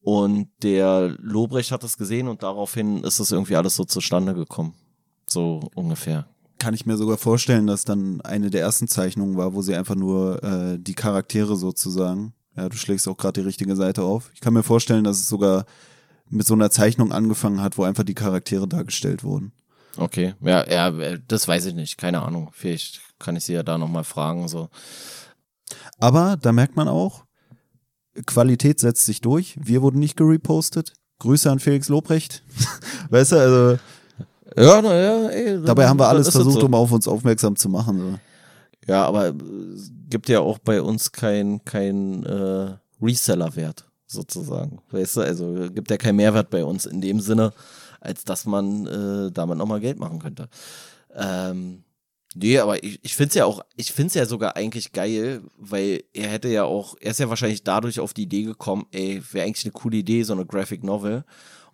Und 0.00 0.48
der 0.62 1.14
Lobrecht 1.20 1.70
hat 1.70 1.82
das 1.82 1.98
gesehen 1.98 2.28
und 2.28 2.42
daraufhin 2.42 3.04
ist 3.04 3.20
das 3.20 3.30
irgendwie 3.30 3.56
alles 3.56 3.76
so 3.76 3.84
zustande 3.84 4.32
gekommen. 4.32 4.72
So 5.26 5.60
ungefähr. 5.74 6.28
Kann 6.58 6.72
ich 6.72 6.86
mir 6.86 6.96
sogar 6.96 7.18
vorstellen, 7.18 7.66
dass 7.66 7.84
dann 7.84 8.22
eine 8.22 8.48
der 8.48 8.62
ersten 8.62 8.88
Zeichnungen 8.88 9.36
war, 9.36 9.52
wo 9.52 9.60
sie 9.60 9.76
einfach 9.76 9.96
nur 9.96 10.42
äh, 10.42 10.78
die 10.78 10.94
Charaktere 10.94 11.56
sozusagen, 11.56 12.32
ja, 12.58 12.68
du 12.68 12.76
schlägst 12.76 13.06
auch 13.06 13.16
gerade 13.16 13.40
die 13.40 13.46
richtige 13.46 13.76
Seite 13.76 14.02
auf. 14.02 14.30
Ich 14.34 14.40
kann 14.40 14.52
mir 14.52 14.64
vorstellen, 14.64 15.04
dass 15.04 15.18
es 15.18 15.28
sogar 15.28 15.64
mit 16.28 16.46
so 16.46 16.54
einer 16.54 16.70
Zeichnung 16.70 17.12
angefangen 17.12 17.62
hat, 17.62 17.78
wo 17.78 17.84
einfach 17.84 18.02
die 18.02 18.14
Charaktere 18.14 18.66
dargestellt 18.66 19.22
wurden. 19.22 19.52
Okay, 19.96 20.34
ja, 20.40 20.68
ja, 20.68 20.88
äh, 20.98 21.20
das 21.26 21.46
weiß 21.46 21.66
ich 21.66 21.74
nicht, 21.74 21.98
keine 21.98 22.22
Ahnung. 22.22 22.50
Vielleicht 22.52 23.00
kann 23.18 23.36
ich 23.36 23.44
sie 23.44 23.54
ja 23.54 23.62
da 23.62 23.78
nochmal 23.78 24.04
fragen. 24.04 24.48
So. 24.48 24.68
Aber 25.98 26.36
da 26.36 26.52
merkt 26.52 26.76
man 26.76 26.88
auch, 26.88 27.24
Qualität 28.26 28.80
setzt 28.80 29.06
sich 29.06 29.20
durch. 29.20 29.56
Wir 29.60 29.80
wurden 29.82 30.00
nicht 30.00 30.16
gerepostet. 30.16 30.94
Grüße 31.20 31.50
an 31.50 31.60
Felix 31.60 31.88
Lobrecht. 31.88 32.42
weißt 33.10 33.32
du, 33.32 33.36
also 33.36 33.78
Ja, 34.56 34.82
na, 34.82 34.94
ja, 34.94 35.28
ey, 35.28 35.62
dabei 35.64 35.88
haben 35.88 35.98
wir 35.98 36.08
alles 36.08 36.28
versucht, 36.30 36.60
so. 36.60 36.66
um 36.66 36.74
auf 36.74 36.90
uns 36.90 37.06
aufmerksam 37.06 37.54
zu 37.54 37.68
machen. 37.68 37.98
So. 37.98 38.18
Ja, 38.88 39.04
aber 39.04 39.28
äh, 39.28 39.32
es 39.74 39.92
gibt 40.08 40.28
ja 40.28 40.40
auch 40.40 40.58
bei 40.58 40.82
uns 40.82 41.12
kein, 41.12 41.64
kein 41.64 42.24
äh, 42.24 42.76
Reseller-Wert, 43.00 43.84
sozusagen. 44.06 44.80
Weißt 44.90 45.18
du, 45.18 45.20
also 45.20 45.68
gibt 45.70 45.90
ja 45.90 45.98
keinen 45.98 46.16
Mehrwert 46.16 46.50
bei 46.50 46.64
uns 46.64 46.86
in 46.86 47.00
dem 47.00 47.20
Sinne, 47.20 47.52
als 48.00 48.24
dass 48.24 48.46
man 48.46 48.86
äh, 48.86 49.30
damit 49.30 49.58
nochmal 49.58 49.80
Geld 49.80 49.98
machen 49.98 50.18
könnte. 50.18 50.48
Ähm, 51.14 51.84
nee, 52.34 52.58
aber 52.58 52.82
ich, 52.82 52.98
ich 53.02 53.14
finde 53.14 53.28
es 53.28 53.34
ja 53.34 53.44
auch, 53.44 53.60
ich 53.76 53.92
finde 53.92 54.08
es 54.08 54.14
ja 54.14 54.24
sogar 54.24 54.56
eigentlich 54.56 54.92
geil, 54.92 55.42
weil 55.58 56.04
er 56.14 56.28
hätte 56.28 56.48
ja 56.48 56.64
auch, 56.64 56.96
er 57.00 57.10
ist 57.10 57.20
ja 57.20 57.28
wahrscheinlich 57.28 57.64
dadurch 57.64 58.00
auf 58.00 58.14
die 58.14 58.22
Idee 58.22 58.44
gekommen, 58.44 58.86
ey, 58.92 59.22
wäre 59.32 59.46
eigentlich 59.46 59.66
eine 59.66 59.72
coole 59.72 59.98
Idee, 59.98 60.22
so 60.22 60.32
eine 60.32 60.46
Graphic 60.46 60.82
Novel. 60.82 61.24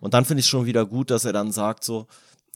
Und 0.01 0.13
dann 0.13 0.25
finde 0.25 0.41
ich 0.41 0.47
schon 0.47 0.65
wieder 0.65 0.85
gut, 0.85 1.09
dass 1.11 1.23
er 1.23 1.33
dann 1.33 1.53
sagt 1.53 1.85
so, 1.85 2.07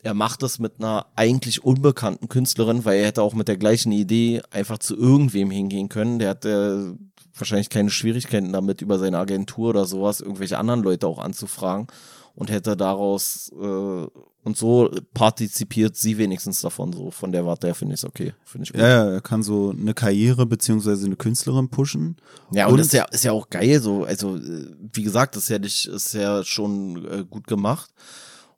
er 0.03 0.13
macht 0.13 0.43
das 0.43 0.59
mit 0.59 0.73
einer 0.79 1.07
eigentlich 1.15 1.63
unbekannten 1.63 2.29
Künstlerin, 2.29 2.85
weil 2.85 2.99
er 2.99 3.07
hätte 3.07 3.21
auch 3.21 3.33
mit 3.33 3.47
der 3.47 3.57
gleichen 3.57 3.91
Idee 3.91 4.41
einfach 4.51 4.77
zu 4.77 4.95
irgendwem 4.97 5.51
hingehen 5.51 5.89
können. 5.89 6.19
Der 6.19 6.29
hatte 6.29 6.97
wahrscheinlich 7.35 7.69
keine 7.69 7.89
Schwierigkeiten 7.89 8.51
damit, 8.51 8.81
über 8.81 8.99
seine 8.99 9.17
Agentur 9.17 9.69
oder 9.69 9.85
sowas 9.85 10.21
irgendwelche 10.21 10.57
anderen 10.57 10.83
Leute 10.83 11.07
auch 11.07 11.19
anzufragen 11.19 11.87
und 12.35 12.49
hätte 12.51 12.77
daraus 12.77 13.51
äh, 13.59 14.07
und 14.41 14.55
so 14.57 14.89
partizipiert 15.13 15.97
sie 15.97 16.17
wenigstens 16.17 16.61
davon 16.61 16.93
so. 16.93 17.11
Von 17.11 17.33
der 17.33 17.45
Warte 17.45 17.67
her 17.67 17.75
finde 17.75 17.93
ich 17.95 18.01
es 18.01 18.05
okay. 18.05 18.33
Finde 18.45 18.63
ich 18.63 18.71
gut. 18.71 18.81
Ja, 18.81 19.05
er 19.11 19.21
kann 19.21 19.43
so 19.43 19.71
eine 19.77 19.93
Karriere 19.93 20.45
beziehungsweise 20.45 21.05
eine 21.05 21.17
Künstlerin 21.17 21.69
pushen. 21.69 22.15
Ja, 22.51 22.65
und, 22.67 22.73
Und- 22.73 22.77
das 22.79 22.87
ist 22.87 22.93
ja, 22.93 23.03
ist 23.11 23.23
ja 23.25 23.33
auch 23.33 23.49
geil 23.49 23.81
so. 23.81 24.05
Also, 24.05 24.37
äh, 24.37 24.67
wie 24.93 25.03
gesagt, 25.03 25.35
das 25.35 25.43
ist 25.43 25.49
ja, 25.49 25.59
nicht, 25.59 25.85
ist 25.87 26.13
ja 26.13 26.43
schon 26.45 27.05
äh, 27.05 27.25
gut 27.29 27.47
gemacht. 27.47 27.91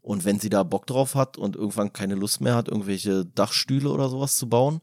Und 0.02 0.26
wenn 0.26 0.40
sie 0.40 0.50
da 0.50 0.64
Bock 0.64 0.88
drauf 0.88 1.14
hat 1.14 1.38
und 1.38 1.56
irgendwann 1.56 1.94
keine 1.94 2.16
Lust 2.16 2.42
mehr 2.42 2.56
hat, 2.56 2.68
irgendwelche 2.68 3.26
Dachstühle 3.26 3.90
oder 3.90 4.10
sowas 4.10 4.36
zu 4.36 4.50
bauen, 4.50 4.82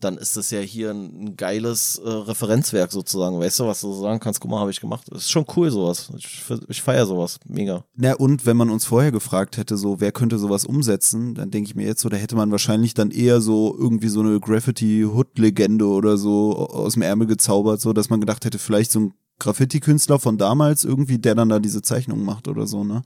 dann 0.00 0.18
ist 0.18 0.36
das 0.36 0.50
ja 0.50 0.60
hier 0.60 0.90
ein, 0.90 1.36
geiles 1.36 1.98
äh, 1.98 2.08
Referenzwerk 2.08 2.92
sozusagen. 2.92 3.38
Weißt 3.38 3.60
du, 3.60 3.66
was 3.66 3.80
du 3.80 3.92
so 3.92 4.02
sagen 4.02 4.20
kannst? 4.20 4.40
Guck 4.40 4.50
mal, 4.50 4.60
habe 4.60 4.70
ich 4.70 4.80
gemacht. 4.80 5.06
Das 5.10 5.22
ist 5.22 5.30
schon 5.30 5.46
cool 5.56 5.70
sowas. 5.70 6.10
Ich, 6.18 6.42
ich 6.68 6.82
feiere 6.82 7.06
sowas. 7.06 7.38
Mega. 7.46 7.84
Na, 7.94 8.14
und 8.14 8.44
wenn 8.44 8.56
man 8.56 8.68
uns 8.68 8.84
vorher 8.84 9.12
gefragt 9.12 9.56
hätte, 9.56 9.76
so, 9.76 10.00
wer 10.00 10.12
könnte 10.12 10.38
sowas 10.38 10.64
umsetzen, 10.64 11.34
dann 11.34 11.50
denke 11.50 11.70
ich 11.70 11.76
mir 11.76 11.86
jetzt 11.86 12.02
so, 12.02 12.08
da 12.08 12.16
hätte 12.16 12.36
man 12.36 12.50
wahrscheinlich 12.50 12.92
dann 12.92 13.10
eher 13.10 13.40
so 13.40 13.74
irgendwie 13.78 14.08
so 14.08 14.20
eine 14.20 14.38
Graffiti-Hood-Legende 14.38 15.86
oder 15.86 16.18
so 16.18 16.68
aus 16.68 16.94
dem 16.94 17.02
Ärmel 17.02 17.26
gezaubert, 17.26 17.80
so, 17.80 17.92
dass 17.92 18.10
man 18.10 18.20
gedacht 18.20 18.44
hätte, 18.44 18.58
vielleicht 18.58 18.90
so 18.90 19.00
ein 19.00 19.14
Graffiti-Künstler 19.38 20.18
von 20.18 20.38
damals 20.38 20.84
irgendwie, 20.84 21.18
der 21.18 21.34
dann 21.34 21.48
da 21.48 21.58
diese 21.58 21.82
Zeichnung 21.82 22.24
macht 22.24 22.48
oder 22.48 22.66
so, 22.66 22.84
ne? 22.84 23.02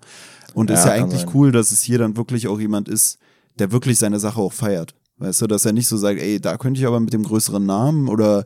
Und 0.55 0.71
ist 0.71 0.85
Ja, 0.85 0.91
ja 0.91 0.97
kann 0.97 1.05
eigentlich 1.05 1.23
sein. 1.23 1.31
cool, 1.35 1.53
dass 1.53 1.71
es 1.71 1.83
hier 1.83 1.99
dann 1.99 2.17
wirklich 2.17 2.49
auch 2.49 2.61
jemand 2.61 2.89
ist, 2.89 3.19
der 3.59 3.73
wirklich 3.73 3.99
seine 3.99 4.19
Sache 4.21 4.41
auch 4.41 4.53
feiert. 4.53 4.95
Weißt 5.19 5.43
du, 5.43 5.47
dass 5.47 5.67
er 5.67 5.73
nicht 5.73 5.87
so 5.87 5.97
sagt, 5.99 6.19
ey, 6.21 6.41
da 6.41 6.57
könnte 6.57 6.81
ich 6.81 6.87
aber 6.87 6.99
mit 6.99 7.13
dem 7.13 7.25
größeren 7.25 7.65
Namen 7.65 8.09
oder 8.09 8.45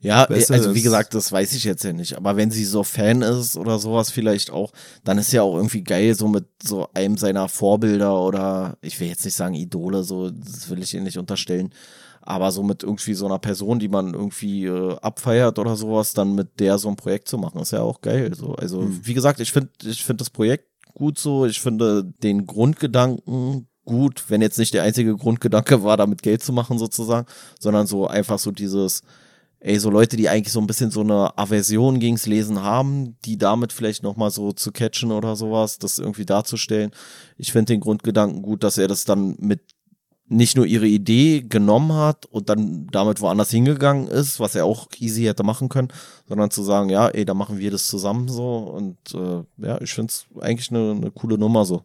Ja, 0.00 0.26
Weißt 0.28 0.50
du, 0.50 0.54
also 0.54 0.74
wie 0.74 0.82
gesagt, 0.82 1.14
das 1.14 1.30
weiß 1.30 1.52
ich 1.52 1.64
jetzt 1.64 1.84
ja 1.84 1.92
nicht. 1.92 2.16
Aber 2.16 2.36
wenn 2.36 2.50
sie 2.50 2.64
so 2.64 2.82
Fan 2.82 3.22
ist 3.22 3.56
oder 3.56 3.78
sowas 3.78 4.10
vielleicht 4.10 4.50
auch, 4.50 4.72
dann 5.04 5.18
ist 5.18 5.30
ja 5.32 5.42
auch 5.42 5.54
irgendwie 5.56 5.84
geil, 5.84 6.14
so 6.14 6.26
mit 6.26 6.46
so 6.62 6.88
einem 6.94 7.16
seiner 7.18 7.48
Vorbilder 7.48 8.18
oder 8.20 8.76
ich 8.80 8.98
will 8.98 9.08
jetzt 9.08 9.24
nicht 9.24 9.34
sagen 9.36 9.54
Idole, 9.54 10.02
so, 10.02 10.30
das 10.30 10.68
will 10.70 10.82
ich 10.82 10.94
ihr 10.94 11.02
nicht 11.02 11.18
unterstellen. 11.18 11.70
Aber 12.22 12.52
so 12.52 12.62
mit 12.62 12.82
irgendwie 12.82 13.14
so 13.14 13.26
einer 13.26 13.38
Person, 13.38 13.78
die 13.78 13.88
man 13.88 14.12
irgendwie 14.12 14.66
äh, 14.66 14.96
abfeiert 15.00 15.58
oder 15.58 15.76
sowas, 15.76 16.12
dann 16.12 16.34
mit 16.34 16.60
der 16.60 16.78
so 16.78 16.88
ein 16.88 16.96
Projekt 16.96 17.28
zu 17.28 17.38
machen, 17.38 17.60
ist 17.60 17.72
ja 17.72 17.80
auch 17.80 18.00
geil. 18.00 18.34
So. 18.34 18.54
Also, 18.54 18.86
wie 19.04 19.14
gesagt, 19.14 19.40
ich 19.40 19.52
finde 19.52 19.70
ich 19.84 20.04
finde 20.04 20.22
das 20.22 20.30
Projekt 20.30 20.66
gut 20.94 21.18
so. 21.18 21.46
Ich 21.46 21.60
finde 21.60 22.04
den 22.22 22.46
Grundgedanken 22.46 23.68
gut, 23.84 24.24
wenn 24.28 24.42
jetzt 24.42 24.58
nicht 24.58 24.74
der 24.74 24.82
einzige 24.82 25.16
Grundgedanke 25.16 25.82
war, 25.82 25.96
damit 25.96 26.22
Geld 26.22 26.42
zu 26.42 26.52
machen 26.52 26.78
sozusagen, 26.78 27.26
sondern 27.58 27.86
so 27.86 28.06
einfach 28.06 28.38
so 28.38 28.50
dieses, 28.50 29.02
ey, 29.58 29.78
so 29.78 29.90
Leute, 29.90 30.16
die 30.16 30.28
eigentlich 30.28 30.52
so 30.52 30.60
ein 30.60 30.66
bisschen 30.66 30.90
so 30.90 31.00
eine 31.00 31.36
Aversion 31.36 31.98
gegens 32.00 32.26
Lesen 32.26 32.62
haben, 32.62 33.16
die 33.24 33.36
damit 33.36 33.72
vielleicht 33.72 34.02
nochmal 34.02 34.30
so 34.30 34.52
zu 34.52 34.72
catchen 34.72 35.12
oder 35.12 35.36
sowas, 35.36 35.78
das 35.78 35.98
irgendwie 35.98 36.24
darzustellen. 36.24 36.92
Ich 37.36 37.52
finde 37.52 37.72
den 37.72 37.80
Grundgedanken 37.80 38.42
gut, 38.42 38.62
dass 38.62 38.78
er 38.78 38.88
das 38.88 39.04
dann 39.04 39.36
mit 39.38 39.60
nicht 40.30 40.56
nur 40.56 40.64
ihre 40.64 40.86
Idee 40.86 41.42
genommen 41.42 41.92
hat 41.92 42.24
und 42.26 42.48
dann 42.48 42.86
damit 42.92 43.20
woanders 43.20 43.50
hingegangen 43.50 44.06
ist, 44.06 44.38
was 44.38 44.54
er 44.54 44.64
auch 44.64 44.86
easy 44.98 45.24
hätte 45.24 45.42
machen 45.42 45.68
können, 45.68 45.88
sondern 46.28 46.52
zu 46.52 46.62
sagen, 46.62 46.88
ja, 46.88 47.08
ey, 47.08 47.24
da 47.24 47.34
machen 47.34 47.58
wir 47.58 47.72
das 47.72 47.88
zusammen 47.88 48.28
so 48.28 48.58
und 48.58 48.96
äh, 49.12 49.42
ja, 49.66 49.80
ich 49.80 49.92
finde 49.92 50.10
es 50.10 50.26
eigentlich 50.40 50.70
eine, 50.70 50.92
eine 50.92 51.10
coole 51.10 51.36
Nummer 51.36 51.64
so. 51.64 51.82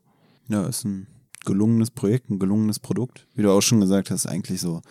Ja, 0.47 0.67
ist 0.67 0.85
ein 0.85 1.07
gelungenes 1.43 1.89
Projekt, 1.89 2.29
ein 2.29 2.37
gelungenes 2.37 2.79
Produkt. 2.79 3.25
Wie 3.33 3.41
du 3.41 3.51
auch 3.51 3.61
schon 3.61 3.81
gesagt 3.81 4.11
hast, 4.11 4.27
eigentlich 4.27 4.61
so, 4.61 4.81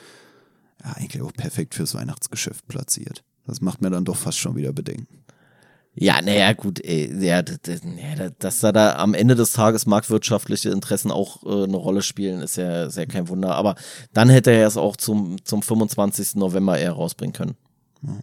ja, 0.85 0.93
eigentlich 0.95 1.23
auch 1.23 1.33
perfekt 1.33 1.77
fürs 1.77 1.95
Weihnachtsgeschäft 1.95 2.67
platziert. 2.67 3.23
Das 3.47 3.61
macht 3.61 3.81
mir 3.81 3.91
dann 3.91 4.05
doch 4.05 4.17
fast 4.17 4.39
schon 4.39 4.57
wieder 4.57 4.73
Bedenken. 4.73 5.24
Ja, 5.97 6.21
naja, 6.21 6.53
gut, 6.55 6.85
ey, 6.85 7.13
ja, 7.25 7.43
dass 7.43 8.61
da, 8.61 8.73
da 8.73 8.97
am 8.97 9.15
Ende 9.15 9.37
des 9.37 9.53
Tages 9.53 9.87
marktwirtschaftliche 9.87 10.71
Interessen 10.71 11.13
auch 11.13 11.45
äh, 11.45 11.65
eine 11.65 11.77
Rolle 11.77 12.03
spielen, 12.03 12.41
ist 12.41 12.57
ja, 12.57 12.87
ist 12.87 12.97
ja 12.97 13.07
kein 13.07 13.29
Wunder. 13.29 13.55
Aber 13.55 13.77
dann 14.13 14.29
hätte 14.29 14.51
er 14.51 14.67
es 14.67 14.77
auch 14.77 14.97
zum, 14.97 15.37
zum 15.45 15.63
25. 15.63 16.35
November 16.35 16.79
eher 16.79 16.93
rausbringen 16.93 17.33
können. 17.33 17.57
Ja. 18.03 18.19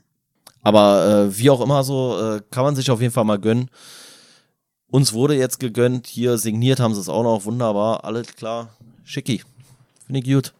Aber 0.64 1.08
äh, 1.30 1.38
wie 1.38 1.50
auch 1.50 1.62
immer 1.62 1.84
so, 1.84 2.20
äh, 2.20 2.42
kann 2.52 2.64
man 2.66 2.76
sich 2.76 2.92
auf 2.92 3.00
jeden 3.00 3.14
Fall 3.14 3.24
mal 3.24 3.40
gönnen. 3.40 3.70
Uns 4.88 5.14
wurde 5.14 5.36
jetzt 5.36 5.62
gegönnt, 5.62 6.08
hier 6.08 6.38
signiert 6.38 6.82
haben 6.82 6.94
sie 6.94 7.00
es 7.00 7.08
auch 7.08 7.24
noch, 7.24 7.46
wunderbar, 7.46 8.04
alles 8.04 8.36
klar, 8.36 8.70
schicki. 9.06 9.42
Finde 10.06 10.20
ich 10.20 10.26
gut. 10.26 10.54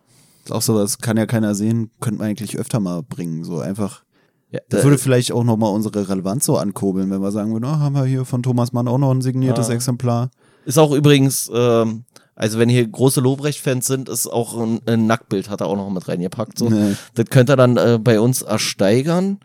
Auch 0.50 0.62
so, 0.62 0.78
das 0.78 1.00
kann 1.00 1.18
ja 1.18 1.26
keiner 1.26 1.54
sehen, 1.56 1.92
könnte 2.00 2.20
man 2.20 2.30
eigentlich 2.30 2.58
öfter 2.58 2.80
mal 2.80 3.04
bringen, 3.04 3.44
so 3.44 3.60
einfach 3.60 4.04
ja, 4.52 4.60
das 4.70 4.84
würde 4.84 4.98
vielleicht 4.98 5.32
auch 5.32 5.44
nochmal 5.44 5.74
unsere 5.74 6.10
Relevanz 6.10 6.46
so 6.46 6.58
ankurbeln, 6.58 7.10
wenn 7.10 7.22
wir 7.22 7.32
sagen 7.32 7.54
würden, 7.54 7.66
oh, 7.66 7.80
haben 7.80 7.96
wir 7.96 8.04
hier 8.04 8.26
von 8.26 8.44
Thomas 8.44 8.74
Mann 8.74 8.88
auch 8.88 8.98
noch 8.98 9.12
ein 9.12 9.22
signiertes 9.22 9.70
ja. 9.70 9.76
Exemplar. 9.76 10.30
Ist 10.66 10.78
auch 10.78 10.92
übrigens, 10.92 11.50
ähm, 11.54 12.04
also 12.36 12.60
wenn 12.60 12.68
hier 12.68 12.86
große 12.86 13.22
Lobrecht-Fans 13.22 13.88
sind, 13.88 14.10
ist 14.10 14.28
auch 14.28 14.58
ein, 14.58 14.82
ein, 14.86 15.08
Nacktbild, 15.08 15.50
hat 15.50 15.62
er 15.62 15.68
auch 15.68 15.78
noch 15.78 15.90
mit 15.90 16.08
reingepackt. 16.08 16.58
So. 16.58 16.70
Nee. 16.70 16.96
Das 17.16 17.26
könnt 17.28 17.50
ihr 17.50 17.56
dann 17.56 17.78
äh, 17.78 17.98
bei 18.02 18.20
uns 18.20 18.42
ersteigern. 18.42 19.40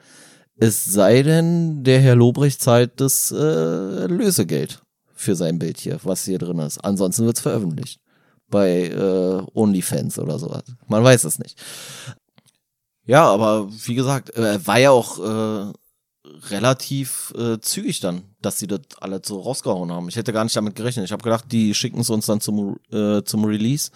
Es 0.56 0.84
sei 0.84 1.22
denn, 1.22 1.84
der 1.84 2.00
Herr 2.00 2.16
Lobrecht 2.16 2.60
zahlt 2.60 3.00
das 3.00 3.30
äh, 3.30 4.06
Lösegeld 4.06 4.82
für 5.14 5.36
sein 5.36 5.58
Bild 5.58 5.78
hier, 5.78 6.00
was 6.02 6.24
hier 6.24 6.38
drin 6.38 6.58
ist. 6.58 6.78
Ansonsten 6.78 7.26
wird's 7.26 7.40
veröffentlicht. 7.40 8.00
Bei 8.48 8.86
äh, 8.88 9.42
OnlyFans 9.54 10.18
oder 10.18 10.38
sowas. 10.38 10.64
Man 10.88 11.04
weiß 11.04 11.24
es 11.24 11.38
nicht. 11.38 11.60
Ja, 13.06 13.24
aber 13.24 13.68
wie 13.70 13.94
gesagt, 13.94 14.36
äh, 14.36 14.64
war 14.66 14.78
ja 14.78 14.90
auch 14.90 15.18
äh, 15.18 15.72
relativ 16.50 17.32
äh, 17.38 17.58
zügig 17.60 18.00
dann, 18.00 18.22
dass 18.42 18.58
sie 18.58 18.66
das 18.66 18.80
alle 19.00 19.20
so 19.24 19.40
rausgehauen 19.40 19.92
haben. 19.92 20.08
Ich 20.08 20.16
hätte 20.16 20.32
gar 20.32 20.44
nicht 20.44 20.56
damit 20.56 20.74
gerechnet. 20.74 21.04
Ich 21.04 21.12
habe 21.12 21.22
gedacht, 21.22 21.44
die 21.50 21.74
schicken 21.74 22.00
es 22.00 22.10
uns 22.10 22.26
dann 22.26 22.40
zum, 22.40 22.76
äh, 22.92 23.22
zum 23.22 23.44
Release. 23.44 23.90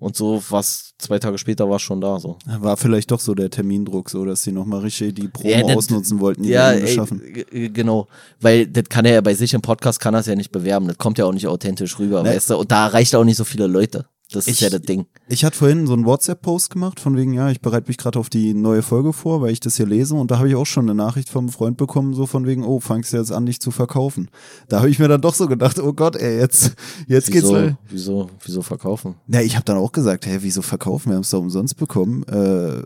Und 0.00 0.14
so 0.14 0.40
was 0.50 0.94
zwei 0.98 1.18
Tage 1.18 1.38
später 1.38 1.68
war 1.68 1.80
schon 1.80 2.00
da 2.00 2.20
so. 2.20 2.38
War 2.46 2.76
vielleicht 2.76 3.10
doch 3.10 3.18
so 3.18 3.34
der 3.34 3.50
Termindruck, 3.50 4.10
so 4.10 4.24
dass 4.24 4.44
sie 4.44 4.52
nochmal 4.52 4.80
richtig 4.80 5.16
die 5.16 5.26
Promo 5.26 5.48
ja, 5.48 5.62
das, 5.62 5.76
ausnutzen 5.76 6.20
wollten, 6.20 6.44
die 6.44 6.50
ja, 6.50 6.70
ey, 6.70 7.68
Genau, 7.70 8.06
weil 8.40 8.68
das 8.68 8.84
kann 8.88 9.04
er 9.06 9.14
ja 9.14 9.20
bei 9.20 9.34
sich 9.34 9.54
im 9.54 9.60
Podcast 9.60 9.98
kann 9.98 10.14
er 10.14 10.20
es 10.20 10.26
ja 10.26 10.36
nicht 10.36 10.52
bewerben. 10.52 10.86
Das 10.86 10.98
kommt 10.98 11.18
ja 11.18 11.24
auch 11.24 11.32
nicht 11.32 11.48
authentisch 11.48 11.98
rüber, 11.98 12.22
nee. 12.22 12.28
weißt 12.28 12.50
du? 12.50 12.58
Und 12.58 12.70
da 12.70 12.86
erreicht 12.86 13.12
auch 13.16 13.24
nicht 13.24 13.36
so 13.36 13.44
viele 13.44 13.66
Leute. 13.66 14.06
Das 14.30 14.46
ich, 14.46 14.54
ist 14.54 14.60
ja 14.60 14.68
das 14.68 14.82
Ding. 14.82 15.06
Ich 15.28 15.42
hatte 15.42 15.56
vorhin 15.56 15.86
so 15.86 15.94
einen 15.94 16.04
WhatsApp-Post 16.04 16.68
gemacht, 16.70 17.00
von 17.00 17.16
wegen, 17.16 17.32
ja, 17.32 17.50
ich 17.50 17.62
bereite 17.62 17.88
mich 17.88 17.96
gerade 17.96 18.18
auf 18.18 18.28
die 18.28 18.52
neue 18.52 18.82
Folge 18.82 19.14
vor, 19.14 19.40
weil 19.40 19.52
ich 19.52 19.60
das 19.60 19.76
hier 19.76 19.86
lese. 19.86 20.14
Und 20.16 20.30
da 20.30 20.38
habe 20.38 20.48
ich 20.48 20.54
auch 20.54 20.66
schon 20.66 20.84
eine 20.84 20.94
Nachricht 20.94 21.30
vom 21.30 21.48
Freund 21.48 21.78
bekommen, 21.78 22.12
so 22.12 22.26
von 22.26 22.46
wegen, 22.46 22.62
oh, 22.62 22.78
fangst 22.78 23.12
du 23.12 23.16
jetzt 23.16 23.32
an, 23.32 23.46
dich 23.46 23.60
zu 23.60 23.70
verkaufen. 23.70 24.28
Da 24.68 24.80
habe 24.80 24.90
ich 24.90 24.98
mir 24.98 25.08
dann 25.08 25.22
doch 25.22 25.34
so 25.34 25.46
gedacht, 25.46 25.78
oh 25.78 25.94
Gott, 25.94 26.14
ey, 26.16 26.38
jetzt, 26.38 26.74
jetzt 27.06 27.32
wieso, 27.32 27.54
geht's. 27.54 27.76
Wieso, 27.88 28.30
wieso 28.44 28.60
verkaufen? 28.60 29.14
Ja, 29.28 29.40
ich 29.40 29.54
habe 29.54 29.64
dann 29.64 29.78
auch 29.78 29.92
gesagt, 29.92 30.26
hä, 30.26 30.38
wieso 30.42 30.60
verkaufen? 30.60 31.08
Wir 31.08 31.14
haben 31.14 31.22
es 31.22 31.30
doch 31.30 31.40
umsonst 31.40 31.78
bekommen. 31.78 32.22
Äh, 32.24 32.82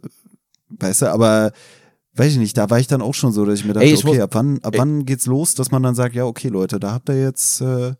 weißt 0.78 1.02
du, 1.02 1.06
aber 1.10 1.50
weiß 2.14 2.32
ich 2.32 2.38
nicht, 2.38 2.56
da 2.56 2.70
war 2.70 2.78
ich 2.78 2.86
dann 2.86 3.02
auch 3.02 3.14
schon 3.14 3.32
so, 3.32 3.44
dass 3.44 3.58
ich 3.58 3.64
mir 3.64 3.72
dachte, 3.72 3.86
ey, 3.86 3.94
ich 3.94 4.04
okay, 4.04 4.20
ab 4.20 4.34
wann, 4.34 4.60
ab 4.62 4.74
wann 4.76 5.04
geht's 5.06 5.26
los, 5.26 5.56
dass 5.56 5.72
man 5.72 5.82
dann 5.82 5.96
sagt, 5.96 6.14
ja, 6.14 6.24
okay, 6.24 6.48
Leute, 6.48 6.78
da 6.78 6.92
habt 6.92 7.08
ihr 7.08 7.20
jetzt. 7.20 7.60
Äh, 7.62 7.94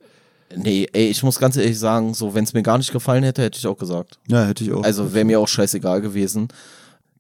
Nee, 0.57 0.89
ey, 0.93 1.09
ich 1.09 1.23
muss 1.23 1.39
ganz 1.39 1.57
ehrlich 1.57 1.79
sagen, 1.79 2.15
so, 2.15 2.35
wenn 2.35 2.45
es 2.45 2.53
mir 2.53 2.63
gar 2.63 2.79
nicht 2.79 2.93
gefallen 2.93 3.25
hätte, 3.25 3.43
hätte 3.43 3.59
ich 3.59 3.67
auch 3.67 3.79
gesagt. 3.79 4.19
Ja, 4.29 4.45
hätte 4.45 4.65
ich 4.65 4.73
auch. 4.73 4.83
Also 4.83 5.15
wäre 5.15 5.25
mir 5.25 5.41
auch 5.41 5.49
scheißegal 5.49 6.01
gewesen. 6.01 6.49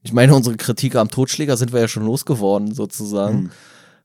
Ich 0.02 0.12
meine, 0.12 0.34
unsere 0.34 0.56
Kritik 0.56 0.96
am 0.96 1.10
Totschläger 1.10 1.56
sind 1.56 1.72
wir 1.72 1.80
ja 1.80 1.88
schon 1.88 2.04
losgeworden, 2.04 2.74
sozusagen. 2.74 3.38
Hm. 3.38 3.50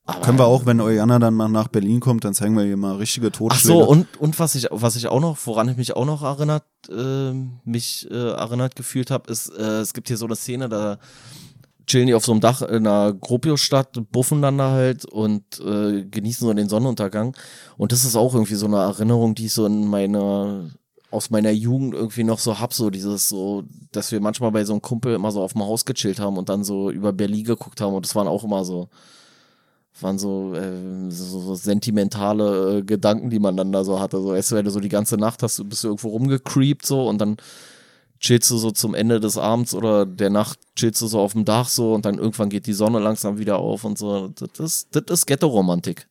Aber 0.05 0.21
Können 0.21 0.39
wir 0.39 0.45
auch, 0.45 0.65
wenn 0.65 0.79
Eujanna 0.79 1.19
dann 1.19 1.33
mal 1.33 1.49
nach 1.49 1.67
Berlin 1.67 1.99
kommt, 1.99 2.23
dann 2.23 2.33
zeigen 2.33 2.55
wir 2.55 2.63
ihr 2.63 2.77
mal 2.77 2.95
richtige 2.95 3.29
Totschläge. 3.29 3.73
Ach 3.73 3.85
so, 3.85 3.89
und, 3.89 4.07
und 4.21 4.39
was 4.39 4.55
ich, 4.55 4.67
was 4.71 4.95
ich 4.95 5.07
auch 5.07 5.19
noch, 5.19 5.37
woran 5.43 5.67
ich 5.67 5.75
mich 5.75 5.97
auch 5.97 6.05
noch 6.05 6.23
erinnert, 6.23 6.63
äh, 6.89 7.33
mich 7.65 8.07
äh, 8.09 8.29
erinnert 8.29 8.77
gefühlt 8.77 9.11
habe, 9.11 9.29
ist, 9.29 9.49
äh, 9.49 9.81
es 9.81 9.93
gibt 9.93 10.07
hier 10.07 10.15
so 10.15 10.25
eine 10.25 10.37
Szene, 10.37 10.69
da 10.69 10.97
chillen 11.87 12.07
die 12.07 12.13
auf 12.13 12.25
so 12.25 12.33
einem 12.33 12.41
Dach 12.41 12.61
in 12.61 12.85
einer 12.85 13.13
Gropio-Stadt, 13.13 13.99
buffen 14.11 14.41
dann 14.41 14.57
da 14.57 14.71
halt 14.71 15.05
und 15.05 15.43
äh, 15.59 16.03
genießen 16.03 16.45
so 16.45 16.53
den 16.53 16.69
Sonnenuntergang. 16.69 17.35
Und 17.77 17.91
das 17.91 18.05
ist 18.05 18.15
auch 18.15 18.33
irgendwie 18.33 18.55
so 18.55 18.67
eine 18.67 18.77
Erinnerung, 18.77 19.33
die 19.33 19.45
ich 19.45 19.53
so 19.53 19.65
in 19.65 19.87
meiner 19.87 20.69
aus 21.09 21.29
meiner 21.29 21.51
Jugend 21.51 21.93
irgendwie 21.93 22.25
noch 22.25 22.39
so 22.39 22.59
hab, 22.59 22.73
so 22.73 22.89
dieses 22.89 23.29
so, 23.29 23.63
dass 23.91 24.11
wir 24.11 24.19
manchmal 24.19 24.51
bei 24.51 24.65
so 24.65 24.73
einem 24.73 24.81
Kumpel 24.81 25.15
immer 25.15 25.31
so 25.31 25.41
auf 25.41 25.53
dem 25.53 25.63
Haus 25.63 25.85
gechillt 25.85 26.19
haben 26.19 26.37
und 26.37 26.49
dann 26.49 26.65
so 26.65 26.91
über 26.91 27.13
Berlin 27.13 27.45
geguckt 27.45 27.79
haben 27.79 27.93
und 27.93 28.05
das 28.05 28.13
waren 28.13 28.27
auch 28.27 28.43
immer 28.43 28.65
so, 28.65 28.89
waren 30.01 30.19
so, 30.19 30.53
äh, 30.53 31.09
so, 31.09 31.39
so 31.39 31.55
sentimentale 31.55 32.79
äh, 32.79 32.83
Gedanken, 32.83 33.29
die 33.29 33.39
man 33.39 33.55
dann 33.55 33.71
da 33.71 33.83
so 33.83 33.99
hatte. 33.99 34.21
So, 34.21 34.33
du, 34.33 34.55
wenn 34.55 34.65
du 34.65 34.71
so 34.71 34.79
die 34.81 34.89
ganze 34.89 35.15
Nacht 35.15 35.43
hast, 35.43 35.67
bist 35.69 35.83
du 35.83 35.87
irgendwo 35.87 36.09
rumgecreept 36.09 36.85
so 36.85 37.07
und 37.07 37.19
dann 37.19 37.37
chillst 38.19 38.49
du 38.49 38.57
so 38.57 38.71
zum 38.71 38.93
Ende 38.93 39.19
des 39.19 39.37
Abends 39.37 39.73
oder 39.73 40.05
der 40.05 40.29
Nacht 40.29 40.59
chillst 40.75 41.01
du 41.01 41.07
so 41.07 41.19
auf 41.19 41.33
dem 41.33 41.45
Dach 41.45 41.69
so 41.69 41.93
und 41.93 42.05
dann 42.05 42.17
irgendwann 42.17 42.49
geht 42.49 42.67
die 42.67 42.73
Sonne 42.73 42.99
langsam 42.99 43.37
wieder 43.37 43.57
auf 43.57 43.83
und 43.83 43.97
so. 43.97 44.29
Das, 44.57 44.87
das 44.89 45.03
ist 45.07 45.25
Ghetto-Romantik. 45.27 46.07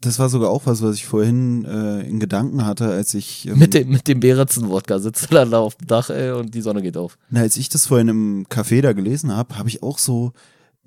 Das 0.00 0.18
war 0.18 0.30
sogar 0.30 0.48
auch 0.48 0.64
was, 0.64 0.80
was 0.80 0.96
ich 0.96 1.04
vorhin 1.04 1.64
äh, 1.66 2.00
in 2.08 2.20
Gedanken 2.20 2.64
hatte, 2.64 2.86
als 2.86 3.12
ich. 3.12 3.46
Ähm, 3.46 3.58
mit 3.58 3.74
dem, 3.74 3.90
mit 3.90 4.08
dem 4.08 4.20
Beretzen-Wodka 4.20 4.98
sitzt 4.98 5.30
du 5.30 5.34
dann 5.34 5.50
da 5.50 5.58
auf 5.58 5.74
dem 5.74 5.86
Dach, 5.88 6.08
ey, 6.08 6.32
und 6.32 6.54
die 6.54 6.62
Sonne 6.62 6.80
geht 6.80 6.96
auf. 6.96 7.18
Na, 7.28 7.40
als 7.40 7.58
ich 7.58 7.68
das 7.68 7.86
vorhin 7.86 8.08
im 8.08 8.46
Café 8.46 8.80
da 8.80 8.94
gelesen 8.94 9.36
habe, 9.36 9.58
habe 9.58 9.68
ich 9.68 9.82
auch 9.82 9.98
so 9.98 10.32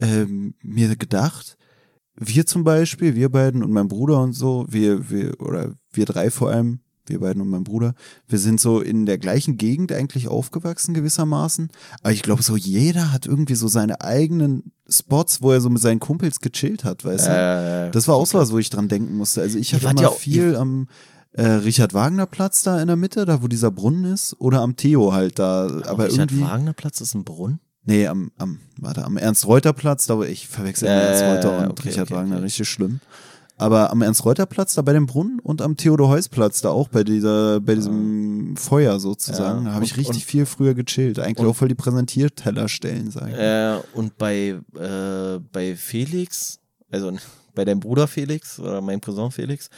ähm, 0.01 0.55
mir 0.63 0.95
gedacht, 0.95 1.57
wir 2.15 2.45
zum 2.45 2.63
Beispiel, 2.63 3.15
wir 3.15 3.29
beiden 3.29 3.63
und 3.63 3.71
mein 3.71 3.87
Bruder 3.87 4.21
und 4.21 4.33
so, 4.33 4.65
wir, 4.69 5.09
wir, 5.09 5.39
oder 5.39 5.73
wir 5.91 6.05
drei 6.05 6.31
vor 6.31 6.49
allem, 6.49 6.79
wir 7.05 7.19
beiden 7.19 7.41
und 7.41 7.49
mein 7.49 7.63
Bruder, 7.63 7.93
wir 8.27 8.39
sind 8.39 8.59
so 8.59 8.81
in 8.81 9.05
der 9.05 9.17
gleichen 9.17 9.57
Gegend 9.57 9.91
eigentlich 9.91 10.27
aufgewachsen 10.27 10.93
gewissermaßen. 10.93 11.69
Aber 12.01 12.13
ich 12.13 12.23
glaube, 12.23 12.43
so 12.43 12.55
jeder 12.55 13.11
hat 13.11 13.25
irgendwie 13.25 13.55
so 13.55 13.67
seine 13.67 14.01
eigenen 14.01 14.71
Spots, 14.87 15.41
wo 15.41 15.51
er 15.51 15.61
so 15.61 15.69
mit 15.69 15.81
seinen 15.81 15.99
Kumpels 15.99 16.39
gechillt 16.39 16.83
hat, 16.83 17.03
weißt 17.05 17.27
du? 17.27 17.31
Äh, 17.31 17.91
das 17.91 18.07
war 18.07 18.15
auch 18.15 18.27
so 18.27 18.37
was, 18.37 18.51
wo 18.51 18.57
ich 18.57 18.69
dran 18.69 18.87
denken 18.87 19.17
musste. 19.17 19.41
Also 19.41 19.57
ich 19.57 19.73
hatte 19.73 19.87
immer 19.87 20.01
ja 20.01 20.11
viel 20.11 20.55
am 20.55 20.87
äh, 21.33 21.45
Richard 21.45 21.93
Wagner 21.93 22.25
Platz 22.25 22.63
da 22.63 22.81
in 22.81 22.87
der 22.87 22.95
Mitte, 22.95 23.25
da 23.25 23.41
wo 23.41 23.47
dieser 23.47 23.71
Brunnen 23.71 24.05
ist, 24.05 24.35
oder 24.39 24.61
am 24.61 24.75
Theo 24.75 25.13
halt 25.13 25.39
da. 25.39 25.65
Aber, 25.65 25.89
Aber 25.89 26.05
Richard 26.05 26.31
irgendwie, 26.31 26.43
Wagner 26.43 26.73
Platz 26.73 27.01
ist 27.01 27.15
ein 27.15 27.23
Brunnen? 27.23 27.59
Nee, 27.85 28.07
am, 28.07 28.31
am, 28.37 28.59
warte, 28.79 29.03
am 29.03 29.17
Ernst-Reuter-Platz, 29.17 30.05
da 30.05 30.17
wo 30.17 30.23
ich 30.23 30.47
verwechsel 30.47 30.87
äh, 30.87 30.91
Ernst-Reuter 30.91 31.57
und 31.59 31.71
okay, 31.71 31.89
Richard 31.89 32.11
okay, 32.11 32.15
Wagner, 32.15 32.35
okay. 32.35 32.43
richtig 32.45 32.69
schlimm. 32.69 33.01
Aber 33.57 33.91
am 33.91 34.01
Ernst-Reuter-Platz, 34.01 34.73
da 34.73 34.81
bei 34.81 34.93
dem 34.93 35.05
Brunnen 35.05 35.39
und 35.39 35.61
am 35.61 35.77
Theodor-Heuss-Platz, 35.77 36.61
da 36.61 36.69
auch 36.69 36.87
bei 36.87 37.03
dieser, 37.03 37.61
bei 37.61 37.75
diesem 37.75 38.57
Feuer 38.57 38.99
sozusagen, 38.99 39.65
ja. 39.65 39.73
habe 39.73 39.85
ich 39.85 39.95
richtig 39.95 40.15
und, 40.15 40.23
viel 40.23 40.45
früher 40.45 40.73
gechillt. 40.73 41.19
Eigentlich 41.19 41.47
auch 41.47 41.55
voll 41.55 41.67
die 41.67 41.75
Präsentiertellerstellen, 41.75 43.11
sag 43.11 43.29
ich. 43.29 43.35
Äh, 43.35 43.77
und 43.93 44.17
bei, 44.17 44.59
äh, 44.75 45.39
bei 45.51 45.75
Felix, 45.75 46.59
also 46.91 47.11
bei 47.55 47.63
deinem 47.63 47.79
Bruder 47.79 48.07
Felix 48.07 48.59
oder 48.59 48.81
meinem 48.81 49.01
Cousin 49.01 49.31
Felix, 49.31 49.69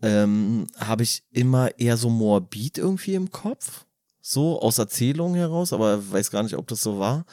ähm, 0.00 0.66
habe 0.78 1.02
ich 1.02 1.22
immer 1.30 1.78
eher 1.78 1.96
so 1.96 2.08
morbid 2.08 2.78
irgendwie 2.78 3.14
im 3.14 3.30
Kopf. 3.30 3.84
So 4.20 4.60
aus 4.60 4.78
Erzählungen 4.78 5.34
heraus, 5.34 5.72
aber 5.72 6.10
weiß 6.10 6.30
gar 6.30 6.44
nicht, 6.44 6.56
ob 6.56 6.66
das 6.68 6.80
so 6.80 6.98
war. 6.98 7.24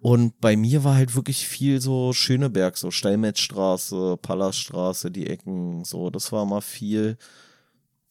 Und 0.00 0.40
bei 0.40 0.56
mir 0.56 0.84
war 0.84 0.94
halt 0.94 1.14
wirklich 1.14 1.48
viel 1.48 1.80
so 1.80 2.12
Schöneberg, 2.12 2.76
so 2.76 2.90
Steinmetzstraße, 2.90 4.18
Palaststraße, 4.20 5.10
die 5.10 5.26
Ecken, 5.26 5.84
so, 5.84 6.10
das 6.10 6.32
war 6.32 6.44
mal 6.44 6.60
viel. 6.60 7.16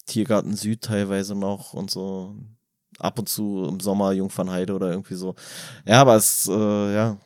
Tiergarten 0.06 0.56
Süd 0.56 0.82
teilweise 0.82 1.36
noch 1.36 1.74
und 1.74 1.90
so. 1.90 2.36
Ab 3.00 3.20
und 3.20 3.28
zu 3.28 3.66
im 3.68 3.80
Sommer 3.80 4.14
Jungfernheide 4.14 4.74
oder 4.74 4.90
irgendwie 4.92 5.16
so. 5.16 5.36
Ja, 5.86 6.02
aber 6.02 6.16
es, 6.16 6.48
äh, 6.48 6.94
ja, 6.94 7.18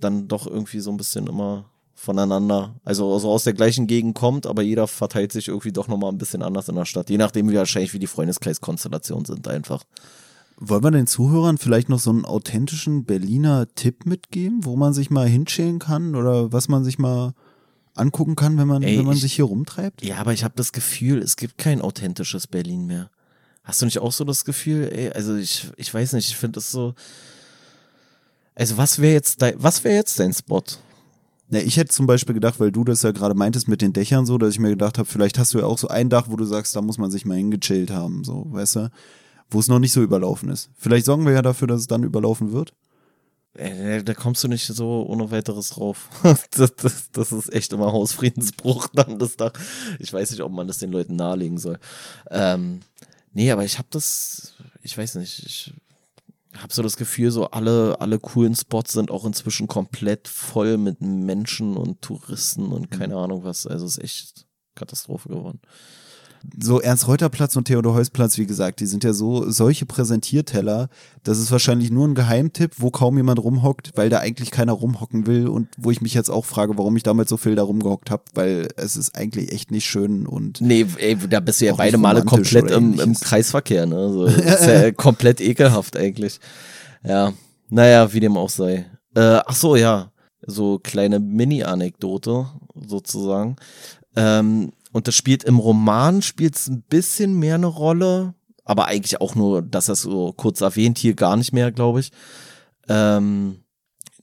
dann 0.00 0.28
doch 0.28 0.46
irgendwie 0.46 0.80
so 0.80 0.90
ein 0.90 0.96
bisschen 0.96 1.26
immer 1.26 1.70
voneinander. 1.94 2.78
Also, 2.84 3.12
also 3.12 3.30
aus 3.30 3.44
der 3.44 3.54
gleichen 3.54 3.86
Gegend 3.86 4.14
kommt, 4.14 4.46
aber 4.46 4.62
jeder 4.62 4.86
verteilt 4.86 5.32
sich 5.32 5.48
irgendwie 5.48 5.72
doch 5.72 5.88
nochmal 5.88 6.12
ein 6.12 6.18
bisschen 6.18 6.42
anders 6.42 6.68
in 6.68 6.76
der 6.76 6.84
Stadt. 6.84 7.10
Je 7.10 7.18
nachdem, 7.18 7.48
wie 7.50 7.56
wahrscheinlich 7.56 7.94
wie 7.94 7.98
die 7.98 8.06
Freundeskreiskonstellationen 8.06 9.24
sind 9.24 9.48
einfach. 9.48 9.82
Wollen 10.58 10.82
wir 10.84 10.90
den 10.90 11.06
Zuhörern 11.06 11.58
vielleicht 11.58 11.88
noch 11.88 11.98
so 11.98 12.10
einen 12.10 12.24
authentischen 12.24 13.04
Berliner 13.04 13.66
Tipp 13.74 14.06
mitgeben, 14.06 14.64
wo 14.64 14.76
man 14.76 14.94
sich 14.94 15.10
mal 15.10 15.28
hinschälen 15.28 15.78
kann 15.78 16.14
oder 16.14 16.52
was 16.52 16.68
man 16.68 16.82
sich 16.82 16.98
mal 16.98 17.34
angucken 17.94 18.36
kann, 18.36 18.56
wenn 18.56 18.66
man, 18.68 18.82
Ey, 18.82 18.98
wenn 18.98 19.04
man 19.06 19.16
ich- 19.16 19.20
sich 19.22 19.34
hier 19.34 19.44
rumtreibt? 19.44 20.02
Ja, 20.02 20.16
aber 20.16 20.32
ich 20.32 20.44
habe 20.44 20.54
das 20.56 20.72
Gefühl, 20.72 21.18
es 21.18 21.36
gibt 21.36 21.58
kein 21.58 21.80
authentisches 21.82 22.46
Berlin 22.46 22.86
mehr. 22.86 23.10
Hast 23.64 23.82
du 23.82 23.84
nicht 23.86 23.98
auch 23.98 24.12
so 24.12 24.24
das 24.24 24.44
Gefühl, 24.44 24.88
ey, 24.92 25.10
also 25.10 25.34
ich, 25.36 25.70
ich 25.76 25.92
weiß 25.92 26.12
nicht, 26.14 26.28
ich 26.28 26.36
finde 26.36 26.56
das 26.56 26.70
so. 26.70 26.94
Also 28.54 28.76
was 28.78 29.00
wäre 29.00 29.12
jetzt 29.12 29.42
dein, 29.42 29.54
was 29.58 29.84
wäre 29.84 29.94
jetzt 29.96 30.18
dein 30.18 30.32
Spot? 30.32 30.62
Ja, 31.50 31.60
ich 31.60 31.76
hätte 31.76 31.92
zum 31.94 32.06
Beispiel 32.06 32.34
gedacht, 32.34 32.58
weil 32.58 32.72
du 32.72 32.82
das 32.84 33.02
ja 33.02 33.12
gerade 33.12 33.34
meintest 33.34 33.68
mit 33.68 33.82
den 33.82 33.92
Dächern 33.92 34.24
so, 34.26 34.38
dass 34.38 34.50
ich 34.54 34.58
mir 34.58 34.70
gedacht 34.70 34.98
habe, 34.98 35.08
vielleicht 35.08 35.38
hast 35.38 35.52
du 35.54 35.58
ja 35.58 35.64
auch 35.66 35.78
so 35.78 35.88
ein 35.88 36.08
Dach, 36.08 36.26
wo 36.28 36.36
du 36.36 36.44
sagst, 36.44 36.74
da 36.74 36.80
muss 36.82 36.98
man 36.98 37.10
sich 37.10 37.24
mal 37.24 37.36
hingechillt 37.36 37.90
haben, 37.90 38.24
so, 38.24 38.46
weißt 38.48 38.76
du? 38.76 38.90
Wo 39.50 39.60
es 39.60 39.68
noch 39.68 39.78
nicht 39.78 39.92
so 39.92 40.02
überlaufen 40.02 40.48
ist. 40.48 40.70
Vielleicht 40.76 41.06
sorgen 41.06 41.24
wir 41.24 41.32
ja 41.32 41.42
dafür, 41.42 41.68
dass 41.68 41.80
es 41.80 41.86
dann 41.86 42.02
überlaufen 42.02 42.52
wird. 42.52 42.72
Äh, 43.54 44.02
da 44.02 44.12
kommst 44.12 44.44
du 44.44 44.48
nicht 44.48 44.66
so 44.66 45.06
ohne 45.06 45.30
weiteres 45.30 45.70
drauf. 45.70 46.08
das, 46.50 46.74
das, 46.76 47.10
das 47.10 47.32
ist 47.32 47.52
echt 47.52 47.72
immer 47.72 47.92
Hausfriedensbruch 47.92 48.88
dann 48.92 49.18
das 49.18 49.36
Dach. 49.36 49.52
Ich 49.98 50.12
weiß 50.12 50.30
nicht, 50.30 50.42
ob 50.42 50.52
man 50.52 50.66
das 50.66 50.78
den 50.78 50.92
Leuten 50.92 51.16
nahelegen 51.16 51.58
soll. 51.58 51.78
Ähm, 52.30 52.80
nee, 53.32 53.50
aber 53.50 53.64
ich 53.64 53.78
habe 53.78 53.88
das, 53.90 54.54
ich 54.82 54.96
weiß 54.96 55.14
nicht, 55.16 55.44
ich 55.46 55.72
habe 56.58 56.72
so 56.72 56.82
das 56.82 56.96
Gefühl, 56.96 57.30
so 57.30 57.50
alle, 57.50 58.00
alle 58.00 58.18
coolen 58.18 58.54
Spots 58.54 58.92
sind 58.92 59.10
auch 59.10 59.24
inzwischen 59.24 59.68
komplett 59.68 60.28
voll 60.28 60.76
mit 60.78 61.00
Menschen 61.00 61.76
und 61.76 62.02
Touristen 62.02 62.72
und 62.72 62.90
keine 62.90 63.16
Ahnung 63.16 63.44
was. 63.44 63.66
Also 63.66 63.86
es 63.86 63.98
ist 63.98 64.04
echt 64.04 64.46
Katastrophe 64.74 65.28
geworden. 65.28 65.60
So 66.60 66.80
Ernst-Reuter-Platz 66.80 67.56
und 67.56 67.64
Theodor-Heuss-Platz, 67.64 68.38
wie 68.38 68.46
gesagt, 68.46 68.80
die 68.80 68.86
sind 68.86 69.04
ja 69.04 69.12
so 69.12 69.50
solche 69.50 69.86
Präsentierteller, 69.86 70.88
das 71.22 71.38
ist 71.38 71.50
wahrscheinlich 71.50 71.90
nur 71.90 72.06
ein 72.06 72.14
Geheimtipp, 72.14 72.72
wo 72.78 72.90
kaum 72.90 73.16
jemand 73.16 73.42
rumhockt, 73.42 73.92
weil 73.96 74.08
da 74.08 74.18
eigentlich 74.18 74.50
keiner 74.50 74.72
rumhocken 74.72 75.26
will 75.26 75.48
und 75.48 75.68
wo 75.76 75.90
ich 75.90 76.00
mich 76.00 76.14
jetzt 76.14 76.30
auch 76.30 76.44
frage, 76.44 76.76
warum 76.78 76.96
ich 76.96 77.02
damals 77.02 77.30
so 77.30 77.36
viel 77.36 77.54
da 77.54 77.62
rumgehockt 77.62 78.10
habe, 78.10 78.22
weil 78.34 78.68
es 78.76 78.96
ist 78.96 79.16
eigentlich 79.16 79.52
echt 79.52 79.70
nicht 79.70 79.86
schön 79.86 80.26
und 80.26 80.60
Nee, 80.60 80.86
ey, 80.98 81.16
da 81.16 81.40
bist 81.40 81.60
du 81.60 81.66
ja 81.66 81.74
beide 81.74 81.98
Male 81.98 82.24
komplett 82.24 82.70
im, 82.70 82.98
im. 82.98 83.14
Kreisverkehr, 83.14 83.86
ne? 83.86 84.12
So, 84.12 84.26
das 84.26 84.36
ist 84.60 84.66
ja 84.66 84.92
komplett 84.92 85.40
ekelhaft 85.40 85.96
eigentlich. 85.96 86.40
Ja, 87.04 87.32
naja, 87.68 88.12
wie 88.12 88.20
dem 88.20 88.36
auch 88.36 88.50
sei. 88.50 88.86
Äh, 89.14 89.40
ach 89.46 89.54
so, 89.54 89.76
ja, 89.76 90.10
so 90.46 90.78
kleine 90.78 91.18
Mini-Anekdote 91.18 92.46
sozusagen. 92.86 93.56
Ähm, 94.14 94.72
und 94.96 95.06
das 95.06 95.14
spielt 95.14 95.44
im 95.44 95.58
Roman 95.58 96.22
spielt 96.22 96.56
es 96.56 96.68
ein 96.68 96.80
bisschen 96.80 97.38
mehr 97.38 97.56
eine 97.56 97.66
Rolle, 97.66 98.32
aber 98.64 98.86
eigentlich 98.86 99.20
auch 99.20 99.34
nur, 99.34 99.60
dass 99.60 99.84
das 99.84 100.00
so 100.00 100.32
kurz 100.32 100.62
erwähnt 100.62 100.96
hier 100.96 101.12
gar 101.12 101.36
nicht 101.36 101.52
mehr, 101.52 101.70
glaube 101.70 102.00
ich. 102.00 102.12
Ähm, 102.88 103.62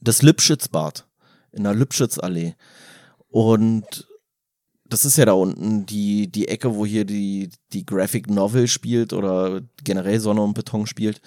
das 0.02 0.24
Lipschitzbad 0.24 1.08
in 1.52 1.64
der 1.64 1.76
Lipschitzallee. 1.76 2.56
Und 3.30 4.08
das 4.84 5.06
ist 5.06 5.16
ja 5.16 5.26
da 5.26 5.34
unten 5.34 5.86
die, 5.86 6.32
die 6.32 6.48
Ecke, 6.48 6.74
wo 6.74 6.88
hier 6.88 7.06
die, 7.06 7.52
die 7.72 7.86
Graphic 7.86 8.28
Novel 8.28 8.68
spielt 8.68 9.14
oder 9.14 9.62
generell 9.84 10.20
Sonne 10.20 10.42
und 10.42 10.56
Beton 10.56 10.88
spielt. 10.88 11.22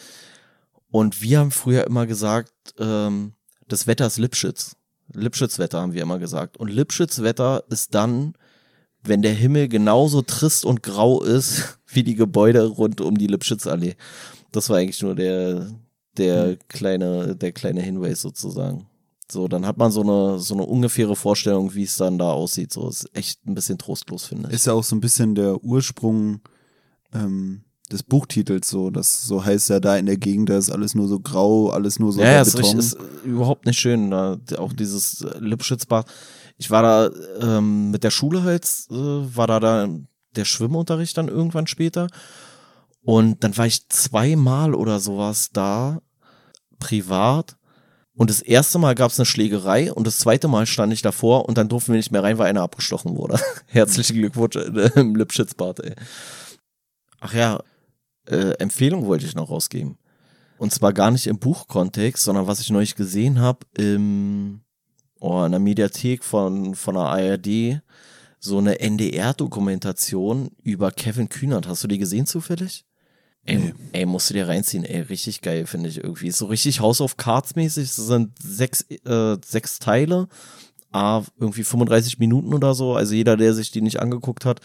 Und 0.91 1.23
wir 1.23 1.39
haben 1.39 1.53
früher 1.53 1.87
immer 1.87 2.09
gesagt, 2.09 2.53
ähm, 2.81 3.35
das 3.69 3.87
Wetter 3.87 4.09
ist 4.09 4.19
Lipschitz. 4.19 4.75
Lipschitz-Wetter 5.13 5.81
haben 5.81 5.93
wir 5.93 6.03
immer 6.03 6.19
gesagt. 6.19 6.57
Und 6.57 6.67
Lipschitz-Wetter 6.67 7.63
ist 7.69 7.95
dann, 7.95 8.35
wenn 9.09 9.23
der 9.23 9.35
Himmel 9.35 9.69
genauso 9.69 10.23
trist 10.23 10.65
und 10.65 10.83
grau 10.83 11.23
ist, 11.23 11.79
wie 11.87 12.03
die 12.03 12.15
Gebäude 12.15 12.67
rund 12.67 13.01
um 13.01 13.17
die 13.17 13.27
Lipschitzallee. 13.27 13.97
Das 14.53 14.71
war 14.71 14.79
eigentlich 14.79 15.03
nur 15.03 15.15
der, 15.15 15.69
der 16.17 16.57
kleine, 16.69 17.37
der 17.37 17.53
kleine 17.53 17.83
Hinweis 17.83 18.23
sozusagen. 18.23 18.87
So, 19.31 19.49
dann 19.49 19.67
hat 19.67 19.77
man 19.77 19.91
so 19.91 20.03
eine, 20.03 20.39
so 20.39 20.55
eine 20.55 20.65
ungefähre 20.65 21.17
Vorstellung, 21.17 21.75
wie 21.75 21.83
es 21.83 21.97
dann 21.97 22.19
da 22.19 22.31
aussieht. 22.31 22.73
So, 22.73 22.89
ist 22.89 23.11
echt 23.13 23.45
ein 23.47 23.55
bisschen 23.55 23.77
trostlos, 23.77 24.25
finde 24.25 24.49
ich. 24.49 24.55
ist 24.55 24.67
ja 24.67 24.73
auch 24.73 24.85
so 24.85 24.95
ein 24.95 25.01
bisschen 25.01 25.35
der 25.35 25.63
Ursprung 25.65 26.41
ähm, 27.13 27.63
des 27.91 28.03
Buchtitels 28.03 28.69
so, 28.69 28.91
das 28.91 29.23
so 29.23 29.45
heißt 29.45 29.71
ja 29.71 29.81
da 29.81 29.97
in 29.97 30.07
der 30.07 30.17
Gegend, 30.17 30.49
da 30.49 30.59
ist 30.59 30.71
alles 30.71 30.95
nur 30.95 31.07
so 31.07 31.21
grau, 31.21 31.71
alles 31.71 31.99
nur 31.99 32.13
so 32.13 32.21
ja, 32.21 32.33
ja, 32.33 32.43
ist, 32.43 32.57
Beton. 32.57 32.79
richtig, 32.79 32.79
ist 32.79 33.25
überhaupt 33.25 33.67
nicht 33.67 33.79
schön. 33.79 34.11
Da, 34.11 34.39
auch 34.59 34.73
dieses 34.73 35.25
Lipschitzbad. 35.39 36.07
Ich 36.59 36.71
war 36.71 36.83
da 36.83 37.11
ähm, 37.41 37.91
mit 37.91 38.05
der 38.05 38.11
Schule 38.11 38.43
halt, 38.43 38.65
äh, 38.91 38.95
war 38.95 39.47
da, 39.47 39.61
da 39.61 39.89
der 40.35 40.45
Schwimmunterricht 40.45 41.17
dann 41.17 41.29
irgendwann 41.29 41.67
später. 41.67 42.09
Und 43.03 43.45
dann 43.45 43.57
war 43.57 43.67
ich 43.67 43.89
zweimal 43.89 44.75
oder 44.75 44.99
sowas 45.01 45.51
da, 45.53 46.01
privat. 46.79 47.57
Und 48.15 48.31
das 48.31 48.41
erste 48.41 48.79
Mal 48.79 48.95
gab 48.95 49.11
es 49.11 49.19
eine 49.19 49.27
Schlägerei 49.27 49.93
und 49.93 50.07
das 50.07 50.19
zweite 50.19 50.49
Mal 50.49 50.67
stand 50.67 50.93
ich 50.93 51.03
davor 51.03 51.47
und 51.47 51.59
dann 51.59 51.69
durften 51.69 51.93
wir 51.93 51.99
nicht 51.99 52.13
mehr 52.13 52.23
rein, 52.23 52.39
weil 52.39 52.49
einer 52.49 52.63
abgestochen 52.63 53.17
wurde. 53.17 53.39
Herzlichen 53.67 54.17
Glückwunsch 54.17 54.57
äh, 54.57 54.91
im 54.99 55.15
Lipschitzbad, 55.15 55.81
ey. 55.81 55.95
Ach 57.21 57.35
ja, 57.35 57.61
äh, 58.27 58.53
Empfehlung 58.59 59.07
wollte 59.07 59.27
ich 59.27 59.35
noch 59.35 59.51
rausgeben. 59.51 59.99
Und 60.59 60.73
zwar 60.73 60.95
gar 60.95 61.11
nicht 61.11 61.27
im 61.27 61.39
Buchkontext, 61.39 62.25
sondern 62.25 62.47
was 62.47 62.61
ich 62.61 62.71
neulich 62.71 62.95
gesehen 62.95 63.41
habe 63.41 63.61
im 63.77 64.63
oh, 65.21 65.45
in 65.45 65.53
der 65.53 65.61
Mediathek 65.61 66.25
von, 66.25 66.75
von 66.75 66.95
der 66.95 67.05
ARD, 67.05 67.81
so 68.39 68.59
eine 68.59 68.81
NDR-Dokumentation 68.81 70.51
über 70.63 70.91
Kevin 70.91 71.29
Kühnert. 71.29 71.67
Hast 71.67 71.83
du 71.85 71.89
die 71.89 71.99
gesehen 71.99 72.27
zufällig? 72.27 72.85
Ey, 73.45 73.59
Nee. 73.59 73.75
ey, 73.93 74.07
musst 74.07 74.31
du 74.31 74.35
dir 74.35 74.49
reinziehen, 74.49 74.85
ey, 74.85 75.03
richtig 75.03 75.41
geil, 75.41 75.67
finde 75.67 75.89
ich 75.89 76.03
irgendwie. 76.03 76.29
Ist 76.29 76.39
so 76.39 76.47
richtig 76.47 76.81
House 76.81 77.01
of 77.01 77.17
Cards 77.17 77.55
mäßig. 77.55 77.85
Es 77.85 77.97
sind 77.97 78.33
sechs, 78.43 78.83
äh, 79.05 79.37
sechs 79.45 79.79
Teile, 79.79 80.29
ah, 80.93 81.23
irgendwie 81.39 81.63
35 81.63 82.19
Minuten 82.19 82.53
oder 82.55 82.75
so. 82.75 82.95
Also 82.95 83.15
jeder, 83.15 83.37
der 83.37 83.55
sich 83.55 83.71
die 83.71 83.83
nicht 83.83 84.01
angeguckt 84.01 84.45
hat, 84.45 84.61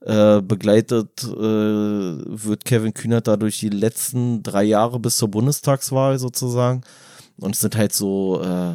äh, 0.00 0.40
begleitet 0.40 1.22
äh, 1.24 1.28
wird 1.36 2.64
Kevin 2.64 2.94
Kühnert 2.94 3.26
da 3.28 3.36
durch 3.36 3.58
die 3.60 3.68
letzten 3.68 4.42
drei 4.42 4.64
Jahre 4.64 4.98
bis 5.00 5.16
zur 5.16 5.28
Bundestagswahl 5.28 6.18
sozusagen. 6.18 6.82
Und 7.38 7.54
es 7.54 7.60
sind 7.60 7.76
halt 7.76 7.92
so, 7.92 8.40
äh, 8.42 8.74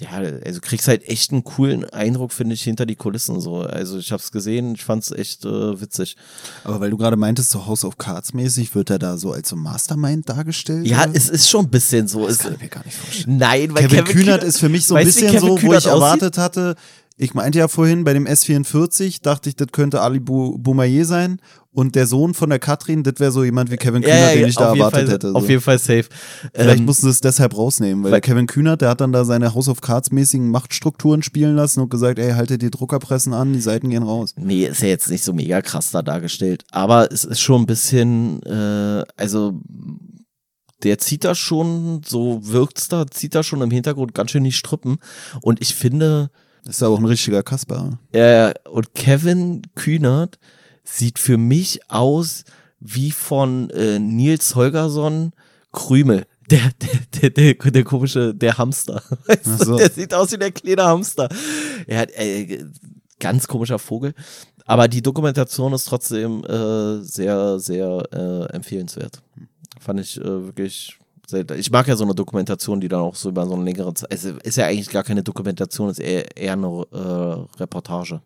ja, 0.00 0.10
also 0.44 0.60
kriegst 0.60 0.88
halt 0.88 1.06
echt 1.08 1.32
einen 1.32 1.44
coolen 1.44 1.84
Eindruck, 1.84 2.32
finde 2.32 2.54
ich, 2.54 2.62
hinter 2.62 2.86
die 2.86 2.96
Kulissen 2.96 3.40
so. 3.40 3.60
Also 3.60 3.98
ich 3.98 4.10
hab's 4.10 4.32
gesehen, 4.32 4.74
ich 4.74 4.84
fand's 4.84 5.10
echt 5.10 5.44
äh, 5.44 5.80
witzig. 5.80 6.16
Aber 6.64 6.80
weil 6.80 6.90
du 6.90 6.96
gerade 6.96 7.16
meintest, 7.16 7.50
so 7.50 7.66
House 7.66 7.84
of 7.84 7.98
Cards 7.98 8.32
mäßig, 8.32 8.74
wird 8.74 8.90
er 8.90 8.98
da 8.98 9.18
so 9.18 9.32
als 9.32 9.50
so 9.50 9.56
Mastermind 9.56 10.28
dargestellt? 10.28 10.86
Ja, 10.86 11.04
oder? 11.04 11.12
es 11.14 11.28
ist 11.28 11.48
schon 11.48 11.66
ein 11.66 11.70
bisschen 11.70 12.08
so. 12.08 12.26
das 12.26 12.38
kann 12.38 12.54
ich 12.54 12.60
mir 12.60 12.68
gar 12.68 12.84
nicht 12.84 12.96
vorstellen. 12.96 13.36
nein, 13.36 13.74
weil 13.74 13.82
Kevin, 13.82 14.04
Kevin, 14.04 14.16
Kühnert 14.16 14.44
ist 14.44 14.58
für 14.58 14.70
mich 14.70 14.86
so 14.86 14.94
ein 14.94 15.04
bisschen 15.04 15.38
so, 15.38 15.50
wo 15.50 15.54
Kühnert 15.56 15.82
ich 15.82 15.90
aussieht? 15.90 16.02
erwartet 16.02 16.38
hatte, 16.38 16.76
ich 17.22 17.34
meinte 17.34 17.58
ja 17.58 17.68
vorhin, 17.68 18.02
bei 18.04 18.12
dem 18.14 18.26
S44 18.26 19.22
dachte 19.22 19.48
ich, 19.48 19.54
das 19.56 19.68
könnte 19.70 20.00
Ali 20.00 20.18
Boumaier 20.18 21.04
sein 21.04 21.40
und 21.70 21.94
der 21.94 22.06
Sohn 22.06 22.34
von 22.34 22.50
der 22.50 22.58
Katrin, 22.58 23.02
das 23.04 23.14
wäre 23.18 23.30
so 23.30 23.44
jemand 23.44 23.70
wie 23.70 23.76
Kevin 23.76 24.02
Kühnert, 24.02 24.18
ja, 24.18 24.28
ja, 24.30 24.34
den 24.40 24.48
ich 24.48 24.56
da 24.56 24.72
erwartet 24.74 25.04
Fall, 25.04 25.08
hätte. 25.08 25.28
So. 25.30 25.34
Auf 25.36 25.48
jeden 25.48 25.60
Fall 25.62 25.78
safe. 25.78 26.04
Vielleicht 26.52 26.80
Ähm, 26.80 26.84
mussten 26.84 27.06
sie 27.06 27.10
es 27.10 27.20
deshalb 27.20 27.56
rausnehmen, 27.56 28.02
weil, 28.04 28.12
weil- 28.12 28.20
Kevin 28.20 28.46
Kühnert, 28.46 28.80
der 28.80 28.88
hat 28.90 29.00
dann 29.00 29.12
da 29.12 29.24
seine 29.24 29.54
House 29.54 29.68
of 29.68 29.80
Cards 29.80 30.10
mäßigen 30.10 30.50
Machtstrukturen 30.50 31.22
spielen 31.22 31.54
lassen 31.54 31.80
und 31.80 31.90
gesagt, 31.90 32.18
ey, 32.18 32.32
haltet 32.32 32.60
die 32.60 32.70
Druckerpressen 32.70 33.32
an, 33.32 33.52
die 33.52 33.60
Seiten 33.60 33.88
gehen 33.90 34.02
raus. 34.02 34.34
Nee, 34.36 34.66
ist 34.66 34.82
ja 34.82 34.88
jetzt 34.88 35.08
nicht 35.08 35.22
so 35.22 35.32
mega 35.32 35.62
krass 35.62 35.92
da 35.92 36.02
dargestellt. 36.02 36.64
Aber 36.72 37.10
es 37.12 37.24
ist 37.24 37.40
schon 37.40 37.62
ein 37.62 37.66
bisschen, 37.66 38.42
äh, 38.42 39.04
also 39.16 39.60
der 40.82 40.98
zieht 40.98 41.24
da 41.24 41.34
schon, 41.36 42.00
so 42.04 42.40
wirkt's 42.42 42.88
da, 42.88 43.06
zieht 43.06 43.36
da 43.36 43.44
schon 43.44 43.62
im 43.62 43.70
Hintergrund 43.70 44.14
ganz 44.14 44.32
schön 44.32 44.42
die 44.44 44.50
Strippen. 44.52 44.96
Und 45.40 45.60
ich 45.62 45.74
finde, 45.76 46.30
Das 46.64 46.76
ist 46.76 46.80
ja 46.80 46.88
auch 46.88 46.98
ein 46.98 47.04
richtiger 47.04 47.42
Kasper. 47.42 47.98
äh, 48.12 48.52
und 48.68 48.94
Kevin 48.94 49.62
Kühnert 49.74 50.38
sieht 50.84 51.18
für 51.18 51.36
mich 51.36 51.80
aus 51.90 52.44
wie 52.80 53.10
von 53.10 53.70
äh, 53.70 53.98
Nils 53.98 54.54
Holgersson 54.54 55.32
Krümel. 55.72 56.26
Der, 56.50 56.70
der, 56.80 57.30
der, 57.30 57.54
der, 57.54 57.70
der 57.70 57.84
komische, 57.84 58.34
der 58.34 58.58
Hamster. 58.58 59.02
So. 59.44 59.76
Der 59.76 59.90
sieht 59.90 60.12
aus 60.12 60.32
wie 60.32 60.38
der 60.38 60.52
kleine 60.52 60.84
Hamster. 60.84 61.28
Er 61.86 62.00
hat, 62.00 62.10
äh, 62.12 62.64
ganz 63.18 63.46
komischer 63.46 63.78
Vogel. 63.78 64.14
Aber 64.66 64.88
die 64.88 65.02
Dokumentation 65.02 65.72
ist 65.72 65.84
trotzdem 65.84 66.44
äh, 66.44 67.00
sehr, 67.02 67.58
sehr 67.58 68.02
äh, 68.12 68.54
empfehlenswert. 68.54 69.22
Fand 69.80 70.00
ich 70.00 70.20
äh, 70.20 70.24
wirklich 70.24 70.98
ich 71.32 71.70
mag 71.70 71.86
ja 71.88 71.96
so 71.96 72.04
eine 72.04 72.14
Dokumentation, 72.14 72.80
die 72.80 72.88
dann 72.88 73.00
auch 73.00 73.14
so 73.14 73.28
über 73.28 73.46
so 73.46 73.54
eine 73.54 73.64
längere 73.64 73.92
Zeit, 73.94 74.12
es 74.12 74.24
ist 74.24 74.56
ja 74.56 74.66
eigentlich 74.66 74.90
gar 74.90 75.04
keine 75.04 75.22
Dokumentation, 75.22 75.88
es 75.88 75.98
ist 75.98 76.04
eher, 76.04 76.36
eher 76.36 76.52
eine 76.52 76.86
äh, 76.92 77.58
Reportage. 77.60 78.20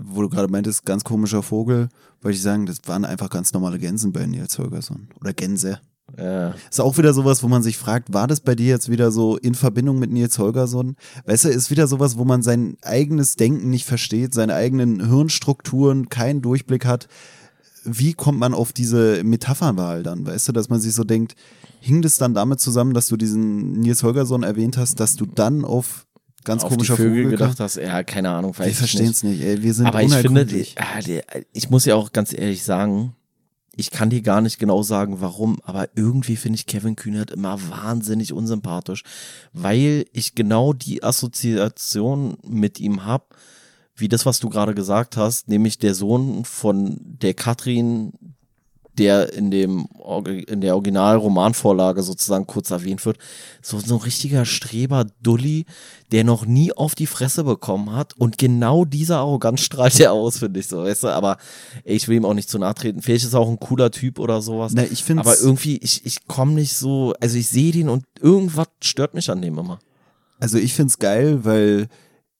Wo 0.00 0.22
du 0.22 0.28
gerade 0.28 0.48
meintest, 0.48 0.84
ganz 0.84 1.02
komischer 1.02 1.42
Vogel, 1.42 1.88
wollte 2.20 2.36
ich 2.36 2.42
sagen, 2.42 2.66
das 2.66 2.78
waren 2.86 3.04
einfach 3.04 3.30
ganz 3.30 3.52
normale 3.52 3.78
Gänsen 3.78 4.12
bei 4.12 4.26
Nils 4.26 4.58
Holgersson. 4.58 5.08
Oder 5.20 5.32
Gänse. 5.32 5.80
Ja. 6.16 6.54
Ist 6.70 6.80
auch 6.80 6.96
wieder 6.96 7.12
sowas, 7.12 7.42
wo 7.42 7.48
man 7.48 7.62
sich 7.62 7.76
fragt, 7.76 8.12
war 8.14 8.26
das 8.26 8.40
bei 8.40 8.54
dir 8.54 8.68
jetzt 8.68 8.90
wieder 8.90 9.10
so 9.10 9.36
in 9.36 9.54
Verbindung 9.54 9.98
mit 9.98 10.10
Nils 10.10 10.38
Holgersson? 10.38 10.96
Weißt 11.26 11.44
du, 11.44 11.48
ist 11.48 11.70
wieder 11.70 11.86
sowas, 11.86 12.16
wo 12.16 12.24
man 12.24 12.42
sein 12.42 12.76
eigenes 12.82 13.36
Denken 13.36 13.70
nicht 13.70 13.84
versteht, 13.84 14.32
seine 14.32 14.54
eigenen 14.54 15.08
Hirnstrukturen, 15.08 16.08
keinen 16.08 16.40
Durchblick 16.40 16.86
hat. 16.86 17.08
wie 17.84 18.12
kommt 18.12 18.38
man 18.38 18.54
auf 18.54 18.72
diese 18.72 19.22
Metapherwahl 19.24 20.02
dann? 20.02 20.26
Weißt 20.26 20.48
du, 20.48 20.52
dass 20.52 20.68
man 20.68 20.80
sich 20.80 20.94
so 20.94 21.04
denkt, 21.04 21.36
hing 21.80 22.02
das 22.02 22.16
dann 22.18 22.34
damit 22.34 22.60
zusammen, 22.60 22.94
dass 22.94 23.08
du 23.08 23.16
diesen 23.16 23.72
Nils 23.72 24.02
Holgersson 24.02 24.42
erwähnt 24.42 24.76
hast, 24.76 25.00
dass 25.00 25.16
du 25.16 25.26
dann 25.26 25.64
auf 25.64 26.06
ganz 26.44 26.62
auf 26.64 26.70
komischer 26.70 26.96
die 26.96 27.02
Vögel, 27.02 27.24
Vogel 27.24 27.38
gedacht 27.38 27.60
hast, 27.60 27.76
ja, 27.76 28.02
keine 28.02 28.30
Ahnung, 28.30 28.56
weiß 28.56 28.66
Wir 28.66 28.72
ich 28.72 28.78
verstehen 28.78 29.02
nicht. 29.02 29.16
es 29.16 29.22
nicht, 29.22 29.42
ey. 29.42 29.62
Wir 29.62 29.74
sind 29.74 29.86
Aber 29.86 30.02
ich 30.02 30.12
finde, 30.12 30.28
unergründlich. 30.28 30.76
ah, 30.78 31.00
ich 31.52 31.70
muss 31.70 31.84
ja 31.84 31.94
auch 31.94 32.12
ganz 32.12 32.32
ehrlich 32.32 32.64
sagen, 32.64 33.14
ich 33.76 33.92
kann 33.92 34.10
dir 34.10 34.22
gar 34.22 34.40
nicht 34.40 34.58
genau 34.58 34.82
sagen, 34.82 35.20
warum, 35.20 35.58
aber 35.62 35.88
irgendwie 35.94 36.34
finde 36.36 36.56
ich 36.56 36.66
Kevin 36.66 36.96
Kühnert 36.96 37.30
immer 37.30 37.58
wahnsinnig 37.70 38.32
unsympathisch, 38.32 39.04
weil 39.52 40.04
ich 40.12 40.34
genau 40.34 40.72
die 40.72 41.04
Assoziation 41.04 42.38
mit 42.44 42.80
ihm 42.80 43.04
hab, 43.04 43.36
wie 43.94 44.08
das, 44.08 44.26
was 44.26 44.40
du 44.40 44.48
gerade 44.48 44.74
gesagt 44.74 45.16
hast, 45.16 45.48
nämlich 45.48 45.78
der 45.78 45.94
Sohn 45.94 46.44
von 46.44 46.98
der 47.00 47.34
Katrin, 47.34 48.12
der 48.98 49.32
in 49.32 49.50
dem 49.50 49.86
in 50.48 50.60
der 50.60 50.74
Originalromanvorlage 50.74 52.02
sozusagen 52.02 52.46
kurz 52.46 52.70
erwähnt 52.70 53.04
wird, 53.06 53.18
so 53.62 53.78
so 53.78 53.96
ein 53.96 54.00
richtiger 54.02 54.44
Streber 54.44 55.06
Dulli, 55.22 55.64
der 56.12 56.24
noch 56.24 56.46
nie 56.46 56.72
auf 56.72 56.94
die 56.94 57.06
Fresse 57.06 57.44
bekommen 57.44 57.92
hat 57.92 58.14
und 58.18 58.38
genau 58.38 58.84
diese 58.84 59.16
Arroganz 59.16 59.60
strahlt 59.60 59.98
er 60.00 60.12
aus, 60.12 60.38
finde 60.38 60.60
ich 60.60 60.66
so, 60.66 60.78
weißt 60.84 61.04
du, 61.04 61.08
aber 61.08 61.36
ey, 61.84 61.96
ich 61.96 62.08
will 62.08 62.16
ihm 62.16 62.24
auch 62.24 62.34
nicht 62.34 62.48
zu 62.50 62.58
nahe 62.58 62.74
treten. 62.74 63.02
Vielleicht 63.02 63.24
ist 63.24 63.34
er 63.34 63.40
auch 63.40 63.48
ein 63.50 63.60
cooler 63.60 63.90
Typ 63.90 64.18
oder 64.18 64.42
sowas. 64.42 64.72
Na, 64.74 64.84
ich 64.84 65.04
find's- 65.04 65.20
aber 65.26 65.38
irgendwie 65.38 65.76
ich 65.78 66.04
ich 66.04 66.26
komme 66.26 66.52
nicht 66.52 66.74
so, 66.74 67.14
also 67.20 67.36
ich 67.38 67.48
sehe 67.48 67.72
den 67.72 67.88
und 67.88 68.04
irgendwas 68.20 68.68
stört 68.82 69.14
mich 69.14 69.30
an 69.30 69.42
dem 69.42 69.58
immer. 69.58 69.78
Also 70.40 70.58
ich 70.58 70.74
find's 70.74 70.98
geil, 70.98 71.44
weil 71.44 71.88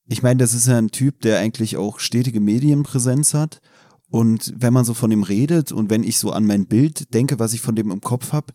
ich 0.07 0.23
meine, 0.23 0.39
das 0.39 0.53
ist 0.55 0.67
ja 0.67 0.77
ein 0.77 0.89
Typ, 0.89 1.21
der 1.21 1.37
eigentlich 1.39 1.77
auch 1.77 1.99
stetige 1.99 2.39
Medienpräsenz 2.39 3.33
hat. 3.35 3.61
Und 4.09 4.53
wenn 4.57 4.73
man 4.73 4.85
so 4.85 4.93
von 4.93 5.11
ihm 5.11 5.23
redet 5.23 5.71
und 5.71 5.89
wenn 5.89 6.03
ich 6.03 6.17
so 6.17 6.31
an 6.31 6.45
mein 6.45 6.65
Bild 6.65 7.13
denke, 7.13 7.37
was 7.39 7.53
ich 7.53 7.61
von 7.61 7.75
dem 7.75 7.91
im 7.91 8.01
Kopf 8.01 8.31
hab, 8.33 8.51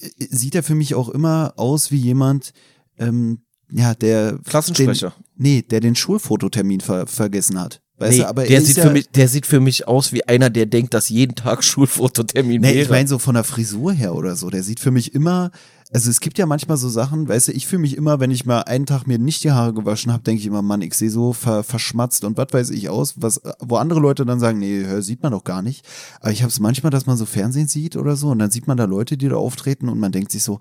äh, 0.00 0.08
sieht 0.30 0.54
er 0.54 0.62
für 0.62 0.74
mich 0.74 0.94
auch 0.94 1.08
immer 1.08 1.54
aus 1.56 1.90
wie 1.90 1.96
jemand, 1.96 2.52
ähm, 2.98 3.42
ja, 3.70 3.94
der 3.94 4.38
Klassensprecher. 4.44 5.10
Den, 5.18 5.24
nee, 5.36 5.62
der 5.62 5.80
den 5.80 5.94
Schulfototermin 5.94 6.80
ver 6.80 7.06
vergessen 7.06 7.58
hat. 7.60 7.80
Weißt 7.98 8.12
Nee, 8.12 8.18
du, 8.22 8.28
aber 8.28 8.42
der 8.44 8.56
er 8.56 8.62
sieht 8.62 8.76
ja, 8.78 8.86
für 8.86 8.92
mich 8.92 9.08
der 9.10 9.28
sieht 9.28 9.46
für 9.46 9.60
mich 9.60 9.86
aus 9.88 10.12
wie 10.12 10.26
einer, 10.26 10.50
der 10.50 10.66
denkt, 10.66 10.92
dass 10.94 11.08
jeden 11.08 11.34
Tag 11.36 11.62
Schulfototermin 11.64 12.60
Nee, 12.60 12.68
wäre. 12.74 12.82
ich 12.82 12.90
meine 12.90 13.08
so 13.08 13.18
von 13.18 13.34
der 13.34 13.44
Frisur 13.44 13.92
her 13.92 14.14
oder 14.14 14.34
so. 14.36 14.50
Der 14.50 14.62
sieht 14.62 14.80
für 14.80 14.90
mich 14.90 15.14
immer, 15.14 15.50
also 15.92 16.08
es 16.08 16.20
gibt 16.20 16.38
ja 16.38 16.46
manchmal 16.46 16.78
so 16.78 16.88
Sachen, 16.88 17.28
weißt 17.28 17.48
du, 17.48 17.52
ich 17.52 17.66
fühle 17.66 17.82
mich 17.82 17.96
immer, 17.96 18.18
wenn 18.18 18.30
ich 18.30 18.46
mal 18.46 18.62
einen 18.62 18.86
Tag 18.86 19.06
mir 19.06 19.18
nicht 19.18 19.44
die 19.44 19.50
Haare 19.50 19.74
gewaschen 19.74 20.10
habe, 20.10 20.22
denke 20.22 20.40
ich 20.40 20.46
immer, 20.46 20.62
Mann, 20.62 20.80
ich 20.80 20.94
sehe 20.94 21.10
so 21.10 21.32
ver 21.32 21.62
verschmatzt 21.62 22.24
und 22.24 22.38
was 22.38 22.48
weiß 22.50 22.70
ich 22.70 22.88
aus, 22.88 23.14
was, 23.18 23.42
wo 23.60 23.76
andere 23.76 24.00
Leute 24.00 24.24
dann 24.24 24.40
sagen, 24.40 24.58
nee, 24.58 25.00
sieht 25.00 25.22
man 25.22 25.32
doch 25.32 25.44
gar 25.44 25.60
nicht. 25.60 25.86
Aber 26.20 26.30
ich 26.30 26.42
habe 26.42 26.50
es 26.50 26.60
manchmal, 26.60 26.90
dass 26.90 27.06
man 27.06 27.16
so 27.16 27.26
Fernsehen 27.26 27.68
sieht 27.68 27.96
oder 27.96 28.16
so 28.16 28.30
und 28.30 28.38
dann 28.38 28.50
sieht 28.50 28.66
man 28.66 28.78
da 28.78 28.84
Leute, 28.84 29.16
die 29.16 29.28
da 29.28 29.36
auftreten 29.36 29.88
und 29.88 29.98
man 29.98 30.12
denkt 30.12 30.32
sich 30.32 30.42
so, 30.42 30.60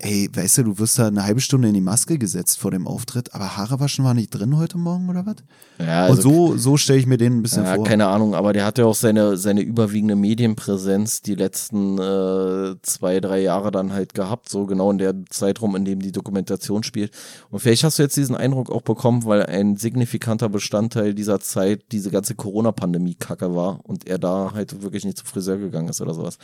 ey, 0.00 0.30
weißt 0.32 0.58
du, 0.58 0.62
du 0.62 0.78
wirst 0.78 0.98
da 1.00 1.08
eine 1.08 1.24
halbe 1.24 1.40
Stunde 1.40 1.66
in 1.66 1.74
die 1.74 1.80
Maske 1.80 2.18
gesetzt 2.18 2.58
vor 2.60 2.70
dem 2.70 2.86
Auftritt, 2.86 3.34
aber 3.34 3.56
Haare 3.56 3.80
waschen 3.80 4.04
war 4.04 4.14
nicht 4.14 4.30
drin 4.30 4.56
heute 4.56 4.78
Morgen 4.78 5.10
oder 5.10 5.26
was? 5.26 5.36
ja, 5.84 6.06
und 6.06 6.22
so, 6.22 6.56
so 6.56 6.76
stelle 6.76 7.00
ich 7.00 7.06
mir 7.06 7.18
den 7.18 7.38
ein 7.38 7.42
bisschen 7.42 7.64
Ja, 7.64 7.74
vor. 7.74 7.84
keine 7.84 8.06
Ahnung, 8.06 8.36
aber 8.36 8.52
der 8.52 8.64
hat 8.64 8.78
ja 8.78 8.84
auch 8.84 8.94
seine, 8.94 9.36
seine 9.36 9.60
überwiegende 9.60 10.14
Medienpräsenz 10.14 11.22
die 11.22 11.34
letzten 11.34 11.98
äh, 11.98 12.76
zwei, 12.82 13.18
drei 13.18 13.40
Jahre 13.40 13.72
dann 13.72 13.92
halt 13.92 14.14
gehabt, 14.14 14.48
so 14.48 14.66
genau 14.66 14.92
in 14.92 14.98
der 14.98 15.14
Zeitraum, 15.30 15.74
in 15.74 15.84
dem 15.84 15.98
die 16.00 16.12
Dokumentation 16.12 16.84
spielt. 16.84 17.12
Und 17.50 17.58
vielleicht 17.58 17.82
hast 17.82 17.98
du 17.98 18.04
jetzt 18.04 18.16
diesen 18.16 18.36
Eindruck 18.36 18.70
auch 18.70 18.82
bekommen, 18.82 19.24
weil 19.24 19.46
ein 19.46 19.76
signifikanter 19.76 20.48
Bestandteil 20.48 21.12
dieser 21.12 21.40
Zeit 21.40 21.82
diese 21.90 22.10
ganze 22.12 22.36
Corona-Pandemie-Kacke 22.36 23.56
war 23.56 23.80
und 23.84 24.06
er 24.06 24.18
da 24.18 24.52
halt 24.54 24.80
wirklich 24.80 25.04
nicht 25.04 25.18
zum 25.18 25.26
Friseur 25.26 25.58
gegangen 25.58 25.88
ist 25.88 26.00
oder 26.00 26.14
sowas. 26.14 26.38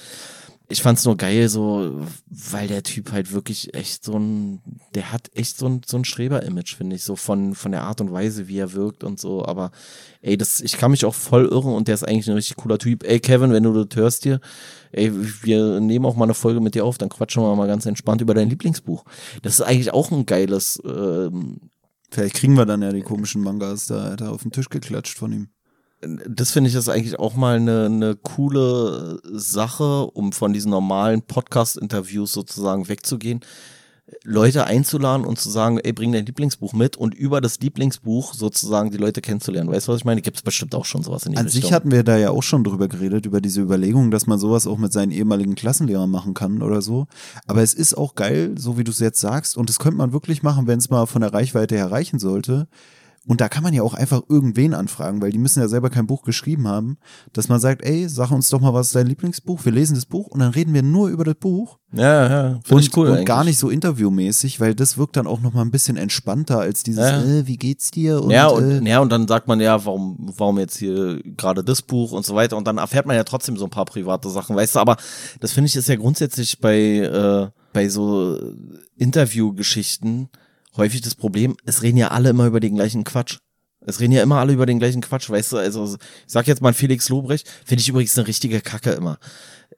Ich 0.69 0.81
fand's 0.81 1.05
nur 1.05 1.17
geil, 1.17 1.49
so, 1.51 2.07
weil 2.31 2.69
der 2.69 2.83
Typ 2.83 3.13
halt 3.13 3.33
wirklich 3.33 3.75
echt 3.75 4.03
so 4.03 4.19
ein, 4.19 4.61
der 4.95 5.13
hat 5.13 5.31
echt 5.35 5.59
so 5.59 5.67
ein, 5.67 5.83
so 5.87 5.99
ein 5.99 6.07
Streber-Image, 6.07 6.75
finde 6.77 6.97
ich, 6.97 7.05
so 7.05 7.17
von, 7.17 7.55
von 7.55 7.71
der 7.71 7.83
Art 7.83 8.01
und 8.01 8.13
Weise, 8.13 8.49
wie 8.49 8.59
er 8.59 8.73
wirkt 8.73 9.05
und 9.05 9.21
so, 9.21 9.45
aber 9.45 9.73
ey, 10.23 10.39
das, 10.39 10.63
ich 10.63 10.79
kann 10.79 10.91
mich 10.91 11.05
auch 11.05 11.15
voll 11.15 11.45
irren 11.45 11.75
und 11.75 11.87
der 11.87 11.95
ist 11.95 12.05
eigentlich 12.05 12.29
ein 12.29 12.35
richtig 12.35 12.57
cooler 12.57 12.79
Typ. 12.79 13.05
Ey, 13.05 13.21
Kevin, 13.21 13.53
wenn 13.53 13.63
du 13.63 13.85
das 13.85 13.95
hörst 13.97 14.23
hier, 14.23 14.41
ey, 14.93 15.13
wir 15.43 15.81
nehmen 15.81 16.07
auch 16.07 16.17
mal 16.17 16.25
eine 16.25 16.35
Folge 16.35 16.61
mit 16.61 16.75
dir 16.75 16.87
auf, 16.87 16.97
dann 16.97 17.11
quatschen 17.11 17.43
wir 17.43 17.55
mal 17.57 17.69
ganz 17.69 17.85
entspannt 17.85 18.23
über 18.23 18.33
dein 18.33 18.49
Lieblingsbuch. 18.49 19.05
Das 19.43 19.55
ist 19.55 19.61
eigentlich 19.61 19.93
auch 19.93 20.11
ein 20.11 20.25
geiles, 20.25 20.81
ähm, 20.87 21.61
Vielleicht 22.15 22.37
kriegen 22.37 22.55
wir 22.55 22.65
dann 22.65 22.81
ja 22.81 22.93
die 22.93 23.03
komischen 23.03 23.43
Mangas 23.43 23.87
da, 23.87 24.05
Alter, 24.05 24.31
auf 24.31 24.43
den 24.43 24.53
Tisch 24.53 24.69
geklatscht 24.69 25.19
von 25.19 25.33
ihm. 25.33 25.49
Das 26.29 26.51
finde 26.51 26.71
ich 26.71 26.77
ist 26.77 26.89
eigentlich 26.89 27.19
auch 27.19 27.35
mal 27.35 27.57
eine, 27.57 27.87
eine 27.87 28.17
coole 28.17 29.21
Sache, 29.33 30.07
um 30.07 30.33
von 30.33 30.53
diesen 30.53 30.71
normalen 30.71 31.23
Podcast-Interviews 31.23 32.33
sozusagen 32.33 32.89
wegzugehen. 32.89 33.41
Leute 34.23 34.67
einzuladen 34.67 35.25
und 35.25 35.39
zu 35.39 35.49
sagen, 35.49 35.79
ey, 35.79 35.93
bring 35.93 36.13
dein 36.13 36.27
Lieblingsbuch 36.27 36.75
mit 36.75 36.97
und 36.97 37.15
über 37.15 37.41
das 37.41 37.61
Lieblingsbuch 37.61 38.35
sozusagen 38.35 38.91
die 38.91 38.99
Leute 38.99 39.23
kennenzulernen. 39.23 39.71
Weißt 39.71 39.89
du, 39.89 39.93
was 39.93 40.01
ich 40.01 40.05
meine? 40.05 40.21
Gibt 40.21 40.37
es 40.37 40.43
bestimmt 40.43 40.75
auch 40.75 40.85
schon 40.85 41.03
sowas 41.03 41.25
in 41.25 41.33
die 41.33 41.39
An 41.39 41.47
Richtung. 41.47 41.63
sich 41.63 41.73
hatten 41.73 41.91
wir 41.91 42.03
da 42.05 42.17
ja 42.19 42.31
auch 42.31 42.43
schon 42.43 42.65
drüber 42.65 42.89
geredet, 42.89 43.25
über 43.27 43.41
diese 43.41 43.63
Überlegung, 43.63 44.11
dass 44.11 44.27
man 44.27 44.39
sowas 44.39 44.67
auch 44.67 44.79
mit 44.79 44.93
seinen 44.93 45.11
ehemaligen 45.11 45.55
Klassenlehrern 45.55 46.11
machen 46.11 46.35
kann 46.35 46.63
oder 46.63 46.83
so. 46.83 47.07
Aber 47.47 47.63
es 47.63 47.73
ist 47.73 47.95
auch 47.95 48.15
geil, 48.15 48.55
so 48.59 48.77
wie 48.77 48.85
du 48.85 48.93
es 48.93 48.99
jetzt 48.99 49.21
sagst, 49.21 49.57
und 49.57 49.69
das 49.69 49.79
könnte 49.79 49.97
man 49.97 50.13
wirklich 50.13 50.43
machen, 50.43 50.67
wenn 50.67 50.79
es 50.79 50.91
mal 50.91 51.07
von 51.07 51.23
der 51.23 51.33
Reichweite 51.33 51.75
her 51.75 51.91
reichen 51.91 52.19
sollte. 52.19 52.69
Und 53.27 53.41
da 53.41 53.49
kann 53.49 53.63
man 53.63 53.73
ja 53.73 53.83
auch 53.83 53.95
einfach 53.95 54.21
irgendwen 54.29 54.75
anfragen, 54.75 55.23
weil 55.23 55.31
die 55.33 55.39
müssen 55.39 55.61
ja 55.61 55.67
selber 55.69 55.89
kein 55.89 56.07
Buch 56.07 56.25
geschrieben 56.25 56.69
haben, 56.69 56.99
dass 57.33 57.49
man 57.49 57.59
sagt, 57.59 57.83
ey, 57.83 58.07
sag 58.07 58.31
uns 58.31 58.51
doch 58.51 58.61
mal, 58.61 58.75
was 58.75 58.89
ist 58.89 58.97
dein 58.97 59.07
Lieblingsbuch? 59.07 59.65
Wir 59.65 59.73
lesen 59.73 59.95
das 59.95 60.05
Buch 60.05 60.27
und 60.27 60.41
dann 60.41 60.51
reden 60.51 60.75
wir 60.75 60.83
nur 60.83 61.09
über 61.09 61.25
das 61.25 61.37
Buch. 61.37 61.79
ja, 61.93 62.29
ja, 62.29 62.49
finde 62.63 62.75
Und, 62.75 62.83
ich 62.83 62.97
cool. 62.97 63.09
und 63.09 63.25
gar 63.25 63.39
eigentlich. 63.39 63.53
nicht 63.53 63.59
so 63.61 63.71
interviewmäßig, 63.71 64.61
weil 64.61 64.75
das 64.75 64.99
wirkt 64.99 65.17
dann 65.17 65.27
auch 65.27 65.41
noch 65.41 65.55
mal 65.55 65.63
ein 65.63 65.71
bisschen 65.71 65.97
entspannter 65.97 66.59
als 66.61 66.83
dieses, 66.83 67.03
Ja. 67.11 67.23
äh, 67.23 67.47
wie 67.47 67.57
geht's 67.57 67.91
dir? 67.91 68.23
Und, 68.23 68.31
ja, 68.31 68.49
äh, 68.51 68.53
und, 68.53 68.85
ja, 68.87 68.99
und 69.01 69.11
dann 69.11 69.27
sagt 69.27 69.49
man 69.49 69.59
ja, 69.59 69.83
warum, 69.87 70.17
warum 70.37 70.59
jetzt 70.59 70.77
hier 70.77 71.21
gerade 71.37 71.65
das 71.65 71.81
Buch 71.81 72.13
und 72.13 72.27
so 72.27 72.35
weiter. 72.35 72.59
Und 72.59 72.67
dann 72.67 72.77
erfährt 72.77 73.07
man 73.07 73.17
ja 73.17 73.25
trotzdem 73.25 73.57
so 73.57 73.65
ein 73.65 73.71
paar 73.71 73.87
private 73.87 74.29
Sachen, 74.29 74.55
weißt 74.55 74.75
du, 74.75 74.81
aber 74.81 74.99
das 75.41 75.53
finde 75.53 75.69
ich 75.69 75.77
ist 75.77 75.89
ja 75.89 75.97
grundsätzlich 75.97 76.61
bei, 76.61 76.77
äh, 76.99 77.49
bei 77.73 77.89
so 77.89 78.39
Interviewgeschichten 79.25 80.29
häufig 80.77 81.01
das 81.01 81.15
Problem, 81.15 81.57
es 81.65 81.83
reden 81.83 81.97
ja 81.97 82.09
alle 82.09 82.31
immer 82.31 82.47
über 82.47 82.61
den 82.61 82.75
gleichen 82.75 83.05
Quatsch. 83.05 83.39
Es 83.87 84.01
reden 84.01 84.13
ja 84.13 84.23
immer 84.23 84.39
alle 84.39 84.53
über 84.53 84.67
den 84.67 84.79
gleichen 84.79 85.03
Quatsch, 85.03 85.29
weißt 85.29 85.53
du, 85.53 85.57
also 85.59 85.95
ich 85.95 86.01
sag 86.27 86.47
jetzt 86.47 86.63
mal 86.63 86.73
Felix 86.73 87.09
Lobrecht, 87.09 87.49
finde 87.67 87.83
ich 87.83 87.89
übrigens 87.89 88.17
eine 88.17 88.27
richtige 88.27 88.61
Kacke 88.61 88.93
immer. 88.93 89.19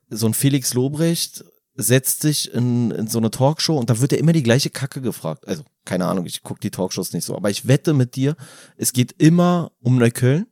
So 0.09 0.27
ein 0.27 0.35
Felix 0.35 0.74
Lobrecht 0.74 1.44
setzt 1.74 2.23
sich 2.23 2.52
in, 2.55 2.90
in 2.90 3.09
so 3.09 3.18
eine 3.18 3.31
Talkshow 3.31 3.78
und 3.78 3.90
da 3.90 4.01
wird 4.01 4.12
er 4.12 4.18
immer 4.18 4.32
die 4.32 4.43
gleiche 4.43 4.70
Kacke 4.70 5.01
gefragt. 5.01 5.47
Also, 5.47 5.62
keine 5.85 6.06
Ahnung, 6.06 6.27
ich 6.27 6.43
gucke 6.43 6.60
die 6.60 6.70
Talkshows 6.70 7.12
nicht 7.12 7.24
so, 7.24 7.36
aber 7.36 7.51
ich 7.51 7.68
wette 7.68 7.93
mit 7.93 8.16
dir, 8.16 8.36
es 8.77 8.93
geht 8.93 9.14
immer 9.18 9.73
um 9.81 9.98
Neukölln. 9.98 10.47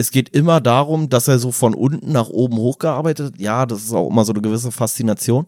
Es 0.00 0.12
geht 0.12 0.28
immer 0.28 0.60
darum, 0.60 1.08
dass 1.08 1.26
er 1.26 1.40
so 1.40 1.50
von 1.50 1.74
unten 1.74 2.12
nach 2.12 2.28
oben 2.28 2.56
hochgearbeitet 2.56 3.32
hat. 3.32 3.40
Ja, 3.40 3.66
das 3.66 3.82
ist 3.82 3.92
auch 3.92 4.08
immer 4.08 4.24
so 4.24 4.32
eine 4.32 4.42
gewisse 4.42 4.70
Faszination. 4.70 5.46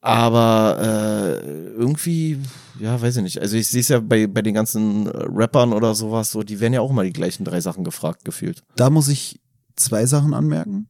Aber 0.00 0.78
äh, 0.80 1.70
irgendwie, 1.70 2.38
ja, 2.78 3.00
weiß 3.00 3.16
ich 3.16 3.22
nicht. 3.22 3.40
Also 3.40 3.56
ich 3.56 3.66
sehe 3.68 3.80
es 3.80 3.88
ja 3.88 4.00
bei, 4.00 4.26
bei 4.26 4.42
den 4.42 4.54
ganzen 4.54 5.08
Rappern 5.08 5.72
oder 5.72 5.94
sowas, 5.94 6.30
so, 6.30 6.42
die 6.42 6.60
werden 6.60 6.74
ja 6.74 6.80
auch 6.80 6.90
immer 6.90 7.02
die 7.02 7.12
gleichen 7.12 7.44
drei 7.44 7.60
Sachen 7.60 7.84
gefragt, 7.84 8.24
gefühlt. 8.24 8.62
da 8.76 8.90
muss 8.90 9.08
ich 9.08 9.40
zwei 9.74 10.06
Sachen 10.06 10.34
anmerken. 10.34 10.88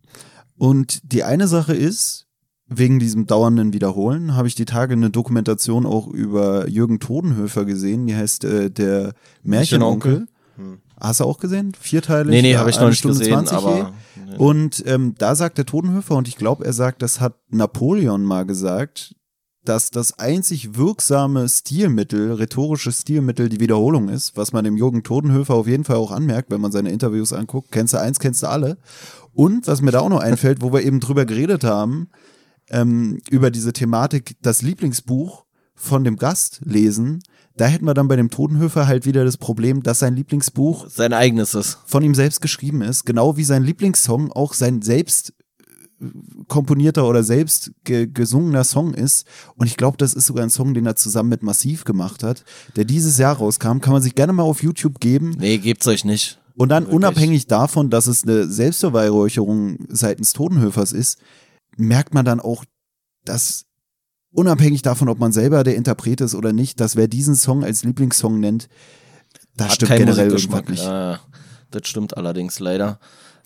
Und 0.56 1.12
die 1.12 1.24
eine 1.24 1.48
Sache 1.48 1.74
ist, 1.74 2.26
wegen 2.66 2.98
diesem 2.98 3.26
dauernden 3.26 3.72
Wiederholen, 3.72 4.34
habe 4.34 4.48
ich 4.48 4.54
die 4.54 4.66
Tage 4.66 4.92
eine 4.92 5.10
Dokumentation 5.10 5.86
auch 5.86 6.06
über 6.08 6.68
Jürgen 6.68 7.00
Todenhöfer 7.00 7.64
gesehen, 7.64 8.06
die 8.06 8.14
heißt 8.16 8.44
äh, 8.44 8.70
Der 8.70 9.14
Märchenonkel. 9.42 10.26
Hast 11.00 11.20
du 11.20 11.24
auch 11.24 11.38
gesehen? 11.38 11.72
Vierteilig? 11.78 12.30
Nee, 12.30 12.42
nee, 12.42 12.56
habe 12.56 12.70
ich 12.70 12.76
eine 12.76 12.86
noch 12.86 12.90
nicht 12.90 12.98
Stunde 12.98 13.18
gesehen, 13.18 13.46
20 13.46 13.58
je. 13.58 13.64
aber. 13.66 13.92
Und 14.36 14.82
ähm, 14.86 15.14
da 15.18 15.34
sagt 15.34 15.58
der 15.58 15.66
Totenhöfer, 15.66 16.16
und 16.16 16.28
ich 16.28 16.36
glaube, 16.36 16.64
er 16.64 16.72
sagt, 16.72 17.02
das 17.02 17.20
hat 17.20 17.34
Napoleon 17.50 18.22
mal 18.22 18.44
gesagt, 18.44 19.14
dass 19.64 19.90
das 19.90 20.18
einzig 20.18 20.76
wirksame 20.76 21.48
Stilmittel, 21.48 22.32
rhetorische 22.32 22.90
Stilmittel 22.90 23.48
die 23.48 23.60
Wiederholung 23.60 24.08
ist, 24.08 24.36
was 24.36 24.52
man 24.52 24.64
dem 24.64 24.76
Jürgen 24.76 25.02
Totenhöfer 25.02 25.54
auf 25.54 25.66
jeden 25.66 25.84
Fall 25.84 25.96
auch 25.96 26.10
anmerkt, 26.10 26.50
wenn 26.50 26.60
man 26.60 26.72
seine 26.72 26.90
Interviews 26.90 27.32
anguckt. 27.32 27.70
Kennst 27.70 27.92
du 27.92 28.00
eins, 28.00 28.18
kennst 28.18 28.42
du 28.42 28.48
alle. 28.48 28.78
Und 29.34 29.66
was 29.66 29.82
mir 29.82 29.90
da 29.90 30.00
auch 30.00 30.08
noch 30.08 30.20
einfällt, 30.20 30.62
wo 30.62 30.72
wir 30.72 30.82
eben 30.82 31.00
drüber 31.00 31.26
geredet 31.26 31.64
haben, 31.64 32.08
ähm, 32.70 33.20
über 33.30 33.50
diese 33.50 33.72
Thematik, 33.72 34.36
das 34.42 34.62
Lieblingsbuch 34.62 35.44
von 35.74 36.02
dem 36.02 36.16
Gast 36.16 36.60
lesen, 36.64 37.22
da 37.58 37.66
hätten 37.66 37.84
wir 37.84 37.94
dann 37.94 38.08
bei 38.08 38.16
dem 38.16 38.30
Totenhöfer 38.30 38.86
halt 38.86 39.04
wieder 39.04 39.24
das 39.24 39.36
Problem, 39.36 39.82
dass 39.82 39.98
sein 39.98 40.16
Lieblingsbuch 40.16 40.88
Sein 40.88 41.12
eigenes 41.12 41.54
ist. 41.54 41.78
von 41.86 42.02
ihm 42.02 42.14
selbst 42.14 42.40
geschrieben 42.40 42.82
ist, 42.82 43.04
genau 43.04 43.36
wie 43.36 43.44
sein 43.44 43.64
Lieblingssong 43.64 44.32
auch 44.32 44.54
sein 44.54 44.80
selbst 44.80 45.34
äh, 46.00 46.06
komponierter 46.46 47.06
oder 47.06 47.22
selbst 47.22 47.72
ge 47.84 48.06
gesungener 48.06 48.64
Song 48.64 48.94
ist. 48.94 49.26
Und 49.56 49.66
ich 49.66 49.76
glaube, 49.76 49.96
das 49.96 50.14
ist 50.14 50.26
sogar 50.26 50.44
ein 50.44 50.50
Song, 50.50 50.72
den 50.72 50.86
er 50.86 50.96
zusammen 50.96 51.28
mit 51.28 51.42
Massiv 51.42 51.84
gemacht 51.84 52.22
hat, 52.22 52.44
der 52.76 52.84
dieses 52.84 53.18
Jahr 53.18 53.36
rauskam. 53.36 53.80
Kann 53.80 53.92
man 53.92 54.02
sich 54.02 54.14
gerne 54.14 54.32
mal 54.32 54.44
auf 54.44 54.62
YouTube 54.62 55.00
geben. 55.00 55.34
Nee, 55.38 55.58
gebt's 55.58 55.86
euch 55.86 56.04
nicht. 56.04 56.40
Und 56.56 56.70
dann 56.70 56.84
Wirklich. 56.84 56.96
unabhängig 56.96 57.46
davon, 57.46 57.88
dass 57.90 58.06
es 58.06 58.24
eine 58.24 58.48
Selbstbeweihräucherung 58.48 59.78
seitens 59.88 60.32
Totenhöfers 60.32 60.92
ist, 60.92 61.18
merkt 61.76 62.14
man 62.14 62.24
dann 62.24 62.40
auch, 62.40 62.64
dass 63.24 63.64
unabhängig 64.32 64.82
davon, 64.82 65.08
ob 65.08 65.18
man 65.18 65.32
selber 65.32 65.64
der 65.64 65.76
Interpret 65.76 66.20
ist 66.20 66.34
oder 66.34 66.52
nicht, 66.52 66.80
dass 66.80 66.96
wer 66.96 67.08
diesen 67.08 67.34
Song 67.34 67.64
als 67.64 67.84
Lieblingssong 67.84 68.40
nennt, 68.40 68.68
da 69.56 69.66
Hat 69.66 69.72
stimmt 69.72 69.96
generell 69.96 70.30
irgendwas 70.30 70.68
nicht. 70.68 70.82
Ja, 70.82 71.20
das 71.70 71.88
stimmt 71.88 72.16
allerdings 72.16 72.60
leider. 72.60 72.98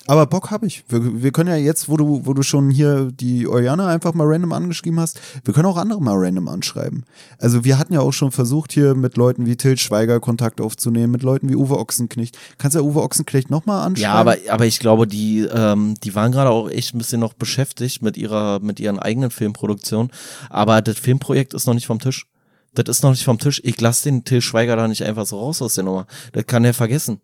Aber 0.06 0.26
Bock 0.26 0.50
habe 0.50 0.66
ich. 0.66 0.84
Wir, 0.88 1.22
wir 1.22 1.32
können 1.32 1.48
ja 1.48 1.56
jetzt, 1.56 1.88
wo 1.88 1.96
du, 1.96 2.26
wo 2.26 2.34
du 2.34 2.42
schon 2.42 2.70
hier 2.70 3.10
die 3.12 3.46
Oriana 3.46 3.88
einfach 3.88 4.14
mal 4.14 4.26
random 4.26 4.52
angeschrieben 4.52 4.98
hast, 4.98 5.20
wir 5.44 5.54
können 5.54 5.66
auch 5.66 5.76
andere 5.76 6.00
mal 6.00 6.16
random 6.16 6.48
anschreiben. 6.48 7.04
Also 7.38 7.64
wir 7.64 7.78
hatten 7.78 7.94
ja 7.94 8.00
auch 8.00 8.12
schon 8.12 8.32
versucht, 8.32 8.72
hier 8.72 8.94
mit 8.94 9.16
Leuten 9.16 9.46
wie 9.46 9.56
Til 9.56 9.78
Schweiger 9.78 10.18
Kontakt 10.18 10.60
aufzunehmen, 10.60 11.12
mit 11.12 11.22
Leuten 11.22 11.48
wie 11.48 11.56
Uwe 11.56 11.78
Ochsenknecht. 11.78 12.36
Kannst 12.58 12.74
du 12.74 12.80
ja 12.80 12.84
Uwe 12.84 13.02
Ochsenknecht 13.02 13.50
nochmal 13.50 13.86
anschreiben? 13.86 14.02
Ja, 14.02 14.14
aber, 14.14 14.36
aber 14.48 14.66
ich 14.66 14.80
glaube, 14.80 15.06
die, 15.06 15.46
ähm, 15.52 15.94
die 16.02 16.14
waren 16.14 16.32
gerade 16.32 16.50
auch 16.50 16.68
echt 16.68 16.94
ein 16.94 16.98
bisschen 16.98 17.20
noch 17.20 17.34
beschäftigt 17.34 18.02
mit 18.02 18.16
ihrer, 18.16 18.60
mit 18.60 18.80
ihren 18.80 18.98
eigenen 18.98 19.30
Filmproduktionen. 19.30 20.10
Aber 20.50 20.82
das 20.82 20.98
Filmprojekt 20.98 21.54
ist 21.54 21.66
noch 21.66 21.74
nicht 21.74 21.86
vom 21.86 22.00
Tisch. 22.00 22.26
Das 22.74 22.88
ist 22.88 23.02
noch 23.02 23.10
nicht 23.10 23.24
vom 23.24 23.38
Tisch. 23.38 23.60
Ich 23.64 23.80
lasse 23.80 24.04
den 24.04 24.24
Till 24.24 24.40
Schweiger 24.40 24.76
da 24.76 24.88
nicht 24.88 25.04
einfach 25.04 25.26
so 25.26 25.38
raus 25.38 25.60
aus 25.60 25.74
der 25.74 25.84
Nummer. 25.84 26.06
Das 26.32 26.46
kann 26.46 26.64
er 26.64 26.72
vergessen. 26.72 27.20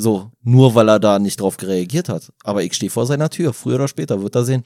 So, 0.00 0.30
nur 0.44 0.76
weil 0.76 0.88
er 0.88 1.00
da 1.00 1.18
nicht 1.18 1.40
drauf 1.40 1.56
reagiert 1.60 2.08
hat. 2.08 2.32
Aber 2.44 2.62
ich 2.62 2.72
stehe 2.74 2.88
vor 2.88 3.04
seiner 3.04 3.30
Tür. 3.30 3.52
Früher 3.52 3.74
oder 3.74 3.88
später 3.88 4.22
wird 4.22 4.36
er 4.36 4.44
sehen. 4.44 4.62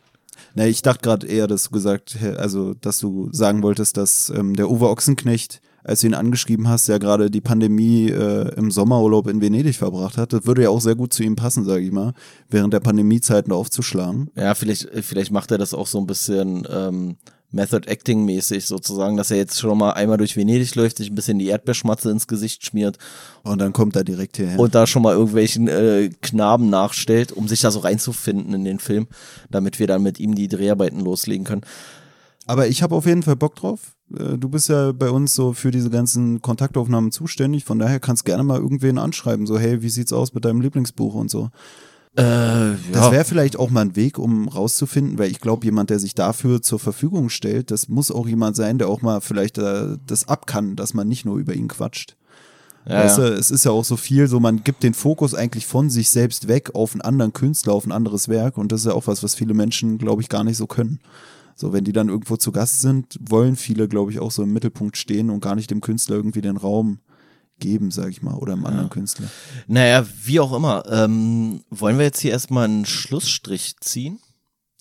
Nee, 0.54 0.68
ich 0.68 0.82
dachte 0.82 1.00
gerade 1.00 1.26
eher, 1.26 1.46
dass 1.46 1.64
du 1.64 1.70
gesagt, 1.70 2.18
also 2.36 2.74
dass 2.74 2.98
du 2.98 3.30
sagen 3.32 3.62
wolltest, 3.62 3.96
dass 3.96 4.28
ähm, 4.28 4.54
der 4.54 4.70
Uwe 4.70 4.90
Ochsenknecht, 4.90 5.62
als 5.84 6.00
du 6.00 6.08
ihn 6.08 6.14
angeschrieben 6.14 6.68
hast, 6.68 6.86
ja 6.86 6.98
gerade 6.98 7.30
die 7.30 7.40
Pandemie 7.40 8.10
äh, 8.10 8.54
im 8.56 8.70
Sommerurlaub 8.70 9.26
in 9.26 9.40
Venedig 9.40 9.76
verbracht 9.76 10.18
hat. 10.18 10.34
Das 10.34 10.44
würde 10.44 10.64
ja 10.64 10.68
auch 10.68 10.82
sehr 10.82 10.96
gut 10.96 11.14
zu 11.14 11.22
ihm 11.22 11.34
passen, 11.34 11.64
sage 11.64 11.82
ich 11.82 11.92
mal, 11.92 12.12
während 12.50 12.74
der 12.74 12.80
Pandemiezeiten 12.80 13.54
aufzuschlagen. 13.54 14.30
Ja, 14.36 14.54
vielleicht, 14.54 14.90
vielleicht 15.00 15.30
macht 15.30 15.50
er 15.50 15.56
das 15.56 15.72
auch 15.72 15.86
so 15.86 15.98
ein 15.98 16.06
bisschen 16.06 16.68
ähm, 16.70 17.16
Method 17.52 17.86
Acting 17.88 18.24
mäßig 18.24 18.66
sozusagen, 18.66 19.16
dass 19.16 19.30
er 19.30 19.36
jetzt 19.36 19.60
schon 19.60 19.78
mal 19.78 19.92
einmal 19.92 20.16
durch 20.18 20.36
Venedig 20.36 20.74
läuft, 20.74 20.96
sich 20.96 21.10
ein 21.10 21.14
bisschen 21.14 21.38
die 21.38 21.46
Erdbeerschmatze 21.48 22.10
ins 22.10 22.26
Gesicht 22.26 22.64
schmiert 22.66 22.98
Und 23.42 23.60
dann 23.60 23.72
kommt 23.72 23.94
er 23.94 24.04
direkt 24.04 24.36
hierher. 24.38 24.58
und 24.58 24.74
da 24.74 24.86
schon 24.86 25.02
mal 25.02 25.14
irgendwelchen 25.14 25.68
äh, 25.68 26.10
Knaben 26.22 26.70
nachstellt, 26.70 27.32
um 27.32 27.46
sich 27.48 27.60
da 27.60 27.70
so 27.70 27.80
reinzufinden 27.80 28.54
in 28.54 28.64
den 28.64 28.78
Film, 28.78 29.06
damit 29.50 29.78
wir 29.78 29.86
dann 29.86 30.02
mit 30.02 30.18
ihm 30.18 30.34
die 30.34 30.48
Dreharbeiten 30.48 31.00
loslegen 31.00 31.44
können. 31.44 31.62
Aber 32.46 32.66
ich 32.66 32.82
habe 32.82 32.94
auf 32.94 33.06
jeden 33.06 33.22
Fall 33.22 33.36
Bock 33.36 33.54
drauf. 33.54 33.94
Äh, 34.18 34.36
Du 34.38 34.48
bist 34.48 34.68
ja 34.68 34.92
bei 34.92 35.10
uns 35.10 35.34
so 35.34 35.52
für 35.52 35.70
diese 35.70 35.90
ganzen 35.90 36.42
Kontaktaufnahmen 36.42 37.12
zuständig, 37.12 37.64
von 37.64 37.78
daher 37.78 38.00
kannst 38.00 38.24
gerne 38.24 38.42
mal 38.42 38.58
irgendwen 38.58 38.98
anschreiben, 38.98 39.46
so 39.46 39.58
hey, 39.58 39.82
wie 39.82 39.90
sieht's 39.90 40.12
aus 40.12 40.34
mit 40.34 40.44
deinem 40.44 40.60
Lieblingsbuch 40.60 41.14
und 41.14 41.30
so. 41.30 41.50
Äh, 42.14 42.74
Das 42.92 43.10
wäre 43.10 43.24
vielleicht 43.24 43.58
auch 43.58 43.70
mal 43.70 43.80
ein 43.80 43.96
Weg, 43.96 44.18
um 44.18 44.48
rauszufinden, 44.48 45.18
weil 45.18 45.30
ich 45.30 45.40
glaube, 45.40 45.64
jemand, 45.64 45.90
der 45.90 45.98
sich 45.98 46.14
dafür 46.14 46.60
zur 46.60 46.78
Verfügung 46.78 47.30
stellt, 47.30 47.70
das 47.70 47.88
muss 47.88 48.10
auch 48.10 48.28
jemand 48.28 48.54
sein, 48.56 48.78
der 48.78 48.88
auch 48.88 49.00
mal 49.00 49.20
vielleicht 49.20 49.56
äh, 49.58 49.96
das 50.06 50.28
ab 50.28 50.46
kann, 50.46 50.76
dass 50.76 50.92
man 50.92 51.08
nicht 51.08 51.24
nur 51.24 51.38
über 51.38 51.54
ihn 51.54 51.68
quatscht. 51.68 52.16
ja, 52.86 53.04
weißt 53.04 53.18
ja. 53.18 53.28
du, 53.30 53.34
es 53.34 53.50
ist 53.50 53.64
ja 53.64 53.70
auch 53.70 53.84
so 53.84 53.96
viel, 53.96 54.26
so 54.28 54.40
man 54.40 54.62
gibt 54.62 54.82
den 54.82 54.92
Fokus 54.92 55.34
eigentlich 55.34 55.66
von 55.66 55.88
sich 55.88 56.10
selbst 56.10 56.48
weg 56.48 56.74
auf 56.74 56.92
einen 56.92 57.00
anderen 57.00 57.32
Künstler, 57.32 57.72
auf 57.72 57.86
ein 57.86 57.92
anderes 57.92 58.28
Werk 58.28 58.58
und 58.58 58.72
das 58.72 58.80
ist 58.80 58.86
ja 58.86 58.92
auch 58.92 59.06
was, 59.06 59.22
was 59.22 59.34
viele 59.34 59.54
Menschen, 59.54 59.96
glaube 59.96 60.20
ich, 60.20 60.28
gar 60.28 60.44
nicht 60.44 60.58
so 60.58 60.66
können. 60.66 61.00
So, 61.54 61.72
wenn 61.72 61.84
die 61.84 61.92
dann 61.92 62.08
irgendwo 62.08 62.36
zu 62.36 62.50
Gast 62.50 62.80
sind, 62.80 63.18
wollen 63.20 63.56
viele, 63.56 63.86
glaube 63.86 64.10
ich, 64.10 64.18
auch 64.18 64.30
so 64.30 64.42
im 64.42 64.52
Mittelpunkt 64.52 64.96
stehen 64.96 65.30
und 65.30 65.40
gar 65.40 65.54
nicht 65.54 65.70
dem 65.70 65.80
Künstler 65.80 66.16
irgendwie 66.16 66.40
den 66.40 66.56
Raum 66.56 66.98
geben, 67.62 67.90
sag 67.90 68.10
ich 68.10 68.20
mal, 68.20 68.34
oder 68.34 68.52
einem 68.52 68.66
anderen 68.66 68.90
Künstler. 68.90 69.28
Naja, 69.66 70.04
wie 70.24 70.38
auch 70.40 70.52
immer. 70.52 70.84
Ähm, 70.90 71.62
wollen 71.70 71.96
wir 71.96 72.04
jetzt 72.04 72.20
hier 72.20 72.32
erstmal 72.32 72.64
einen 72.66 72.84
Schlussstrich 72.84 73.76
ziehen? 73.80 74.18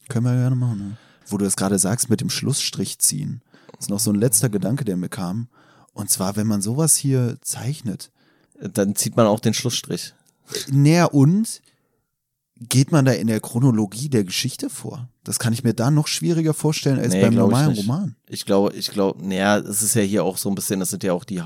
Können 0.09 0.25
wir 0.25 0.33
gerne 0.33 0.57
machen. 0.57 0.77
Ne? 0.79 0.97
Wo 1.27 1.37
du 1.37 1.45
das 1.45 1.55
gerade 1.55 1.79
sagst 1.79 2.09
mit 2.09 2.19
dem 2.19 2.29
Schlussstrich 2.29 2.99
ziehen, 2.99 3.41
ist 3.79 3.89
noch 3.89 3.99
so 4.01 4.11
ein 4.11 4.19
letzter 4.19 4.49
Gedanke, 4.49 4.83
der 4.83 4.97
mir 4.97 5.07
kam. 5.09 5.47
Und 5.93 6.09
zwar, 6.09 6.35
wenn 6.35 6.47
man 6.47 6.61
sowas 6.61 6.95
hier 6.95 7.37
zeichnet, 7.41 8.11
Dann 8.61 8.95
zieht 8.95 9.15
man 9.15 9.25
auch 9.27 9.39
den 9.39 9.53
Schlussstrich. 9.53 10.13
näher 10.69 11.13
und 11.13 11.61
geht 12.59 12.91
man 12.91 13.05
da 13.05 13.11
in 13.13 13.27
der 13.27 13.39
Chronologie 13.39 14.07
der 14.09 14.23
Geschichte 14.23 14.69
vor? 14.69 15.09
Das 15.23 15.39
kann 15.39 15.51
ich 15.53 15.63
mir 15.63 15.73
da 15.73 15.89
noch 15.89 16.07
schwieriger 16.07 16.53
vorstellen 16.53 16.99
als 16.99 17.13
Nee, 17.13 17.21
beim 17.21 17.31
ich 17.33 17.39
normalen 17.39 17.71
nicht. 17.71 17.87
Roman. 17.87 18.15
Ich 18.27 18.45
glaube, 18.45 18.73
ich 18.75 18.91
glaube, 18.91 19.25
naja, 19.25 19.57
es 19.57 19.81
ist 19.81 19.95
ja 19.95 20.01
hier 20.03 20.23
auch 20.23 20.37
so 20.37 20.49
ein 20.49 20.55
bisschen, 20.55 20.79
das 20.79 20.89
sind 20.91 21.03
ja 21.03 21.13
auch 21.13 21.23
die 21.23 21.41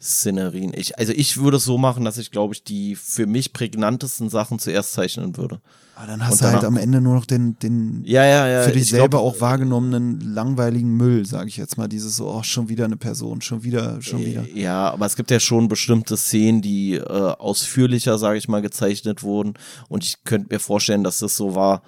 Hauptszenerien. 0.00 0.72
Ich, 0.74 0.98
also 0.98 1.12
ich 1.12 1.36
würde 1.36 1.58
es 1.58 1.64
so 1.64 1.76
machen, 1.76 2.04
dass 2.04 2.16
ich, 2.16 2.30
glaube 2.30 2.54
ich, 2.54 2.64
die 2.64 2.96
für 2.96 3.26
mich 3.26 3.52
prägnantesten 3.52 4.30
Sachen 4.30 4.58
zuerst 4.58 4.92
zeichnen 4.92 5.36
würde. 5.36 5.60
Aber 5.94 6.06
dann 6.06 6.24
hast 6.24 6.32
Und 6.32 6.40
du 6.40 6.46
halt 6.46 6.64
am 6.64 6.78
Ende 6.78 7.02
nur 7.02 7.14
noch 7.14 7.26
den, 7.26 7.58
den 7.58 8.02
Ja, 8.06 8.24
ja, 8.24 8.48
ja. 8.48 8.62
für 8.62 8.72
dich 8.72 8.84
ich 8.84 8.88
selber 8.88 9.18
glaub, 9.18 9.34
auch 9.34 9.40
wahrgenommenen 9.42 10.20
langweiligen 10.20 10.96
Müll, 10.96 11.26
sage 11.26 11.48
ich 11.48 11.58
jetzt 11.58 11.76
mal. 11.76 11.88
Dieses 11.88 12.16
so, 12.16 12.30
oh, 12.30 12.42
schon 12.42 12.70
wieder 12.70 12.86
eine 12.86 12.96
Person, 12.96 13.42
schon 13.42 13.62
wieder, 13.62 14.00
schon 14.00 14.24
wieder. 14.24 14.46
Ja, 14.54 14.90
aber 14.90 15.04
es 15.04 15.16
gibt 15.16 15.30
ja 15.30 15.38
schon 15.38 15.68
bestimmte 15.68 16.16
Szenen, 16.16 16.62
die 16.62 16.94
äh, 16.94 17.02
ausführlicher, 17.02 18.16
sage 18.16 18.38
ich 18.38 18.48
mal, 18.48 18.62
gezeichnet 18.62 19.22
wurden. 19.22 19.54
Und 19.88 20.02
ich 20.04 20.24
könnte 20.24 20.54
mir 20.54 20.60
vorstellen, 20.60 21.04
dass 21.04 21.18
das 21.18 21.36
so 21.36 21.54
war, 21.54 21.82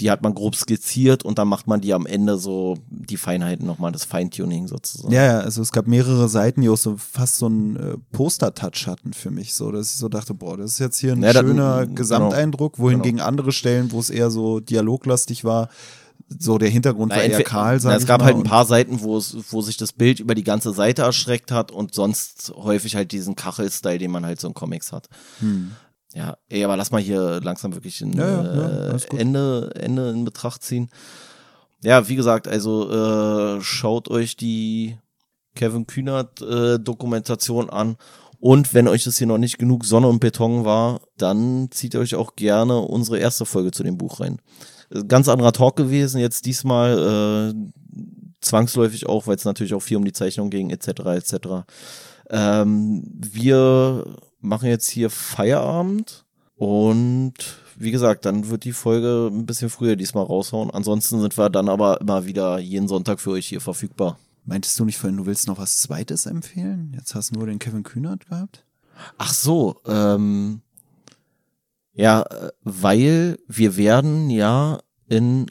die 0.00 0.10
hat 0.10 0.22
man 0.22 0.34
grob 0.34 0.54
skizziert 0.54 1.24
und 1.24 1.38
dann 1.38 1.48
macht 1.48 1.66
man 1.66 1.80
die 1.80 1.92
am 1.94 2.06
Ende 2.06 2.38
so 2.38 2.76
die 2.88 3.16
Feinheiten 3.16 3.66
nochmal, 3.66 3.92
das 3.92 4.04
Feintuning 4.04 4.68
sozusagen. 4.68 5.12
Ja, 5.12 5.24
ja, 5.24 5.38
also 5.40 5.60
es 5.62 5.72
gab 5.72 5.86
mehrere 5.86 6.28
Seiten, 6.28 6.60
die 6.60 6.68
auch 6.68 6.76
so 6.76 6.96
fast 6.96 7.36
so 7.38 7.46
einen 7.46 7.76
äh, 7.76 7.96
Poster-Touch 8.12 8.86
hatten 8.86 9.12
für 9.12 9.30
mich, 9.30 9.54
so 9.54 9.72
dass 9.72 9.90
ich 9.92 9.96
so 9.96 10.08
dachte, 10.08 10.34
boah, 10.34 10.56
das 10.56 10.72
ist 10.72 10.78
jetzt 10.78 10.98
hier 10.98 11.12
ein 11.12 11.22
Ja, 11.22 11.32
das- 11.32 11.42
schöner 11.42 11.84
genau. 11.86 11.94
Gesamteindruck, 11.96 12.78
wohingegen 12.78 13.20
andere 13.20 13.52
Stellen, 13.52 13.90
wo 13.92 14.00
es 14.00 14.10
eher 14.10 14.30
so 14.30 14.60
dialoglastig 14.60 15.44
war, 15.44 15.68
so 16.38 16.58
der 16.58 16.68
Hintergrund 16.68 17.10
Na, 17.10 17.16
war 17.16 17.24
eher 17.24 17.42
kahl, 17.42 17.80
sag 17.80 17.90
na, 17.90 17.96
es 17.96 18.06
gab 18.06 18.20
mal, 18.20 18.26
halt 18.26 18.36
ein 18.36 18.42
paar 18.42 18.66
Seiten, 18.66 19.00
wo 19.00 19.16
es, 19.16 19.34
wo 19.50 19.62
sich 19.62 19.78
das 19.78 19.92
Bild 19.92 20.20
über 20.20 20.34
die 20.34 20.44
ganze 20.44 20.72
Seite 20.74 21.02
erstreckt 21.02 21.50
hat 21.50 21.70
und 21.72 21.94
sonst 21.94 22.52
häufig 22.54 22.96
halt 22.96 23.12
diesen 23.12 23.34
Kachel-Style, 23.34 23.98
den 23.98 24.10
man 24.10 24.26
halt 24.26 24.38
so 24.40 24.46
in 24.48 24.54
Comics 24.54 24.92
hat. 24.92 25.08
Ja, 26.14 26.38
ey, 26.48 26.64
aber 26.64 26.76
lass 26.76 26.90
mal 26.90 27.00
hier 27.00 27.40
langsam 27.42 27.74
wirklich 27.74 28.00
ein. 28.00 28.12
Ja, 28.14 28.42
ja, 28.42 28.94
äh. 28.94 29.16
Ende, 29.16 29.72
Ende 29.74 30.10
in 30.10 30.24
Betracht 30.24 30.62
ziehen. 30.62 30.90
Ja, 31.82 32.08
wie 32.08 32.16
gesagt, 32.16 32.48
also 32.48 32.90
äh, 32.90 33.60
schaut 33.60 34.08
euch 34.08 34.36
die 34.36 34.98
Kevin 35.54 35.86
Kühnert 35.86 36.40
äh, 36.40 36.78
Dokumentation 36.78 37.70
an. 37.70 37.96
Und 38.40 38.72
wenn 38.72 38.88
euch 38.88 39.04
das 39.04 39.18
hier 39.18 39.26
noch 39.26 39.38
nicht 39.38 39.58
genug 39.58 39.84
Sonne 39.84 40.08
und 40.08 40.20
Beton 40.20 40.64
war, 40.64 41.00
dann 41.16 41.68
zieht 41.70 41.96
euch 41.96 42.14
auch 42.14 42.36
gerne 42.36 42.78
unsere 42.78 43.18
erste 43.18 43.44
Folge 43.44 43.72
zu 43.72 43.82
dem 43.82 43.98
Buch 43.98 44.20
rein. 44.20 44.40
Äh, 44.90 45.04
Ganz 45.04 45.28
anderer 45.28 45.52
Talk 45.52 45.76
gewesen, 45.76 46.20
jetzt 46.20 46.46
diesmal 46.46 47.52
äh, 47.52 47.82
zwangsläufig 48.40 49.06
auch, 49.06 49.26
weil 49.26 49.36
es 49.36 49.44
natürlich 49.44 49.74
auch 49.74 49.82
viel 49.82 49.96
um 49.96 50.04
die 50.04 50.12
Zeichnung 50.12 50.50
ging, 50.50 50.70
etc. 50.70 50.88
etc. 50.88 51.34
Ähm, 52.30 53.02
wir 53.14 54.04
machen 54.40 54.68
jetzt 54.68 54.88
hier 54.88 55.10
Feierabend 55.10 56.24
und 56.56 57.34
wie 57.76 57.92
gesagt, 57.92 58.24
dann 58.24 58.48
wird 58.48 58.64
die 58.64 58.72
Folge 58.72 59.28
ein 59.32 59.46
bisschen 59.46 59.70
früher 59.70 59.94
diesmal 59.94 60.24
raushauen. 60.24 60.70
Ansonsten 60.70 61.20
sind 61.20 61.38
wir 61.38 61.48
dann 61.48 61.68
aber 61.68 62.00
immer 62.00 62.26
wieder 62.26 62.58
jeden 62.58 62.88
Sonntag 62.88 63.20
für 63.20 63.30
euch 63.30 63.46
hier 63.46 63.60
verfügbar. 63.60 64.18
Meintest 64.44 64.78
du 64.80 64.84
nicht 64.84 64.98
vorhin, 64.98 65.18
du 65.18 65.26
willst 65.26 65.46
noch 65.46 65.58
was 65.58 65.78
Zweites 65.78 66.26
empfehlen? 66.26 66.92
Jetzt 66.96 67.14
hast 67.14 67.30
du 67.30 67.38
nur 67.38 67.46
den 67.46 67.60
Kevin 67.60 67.84
Kühnert 67.84 68.26
gehabt? 68.26 68.64
Ach 69.16 69.32
so, 69.32 69.76
ähm, 69.86 70.62
ja, 71.92 72.24
weil 72.64 73.38
wir 73.46 73.76
werden 73.76 74.30
ja 74.30 74.80
in 75.08 75.46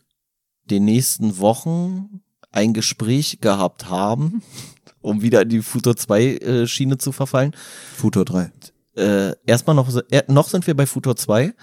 den 0.66 0.86
nächsten 0.86 1.38
Wochen 1.38 2.22
ein 2.52 2.74
Gespräch 2.74 3.40
gehabt 3.40 3.90
haben, 3.90 4.42
um 5.02 5.22
wieder 5.22 5.44
in 5.44 5.50
die 5.50 5.62
Futur 5.62 5.96
2 5.96 6.24
äh, 6.24 6.68
Schiene 6.68 6.98
zu 6.98 7.12
verfallen. 7.12 7.54
Futur 7.96 8.26
3. 8.26 8.52
Äh, 8.98 9.36
erstmal 9.46 9.76
noch, 9.76 9.90
äh, 10.10 10.24
noch 10.28 10.50
sind 10.50 10.68
wir 10.68 10.76
bei 10.76 10.86
Futur 10.86 11.16
2. 11.16 11.54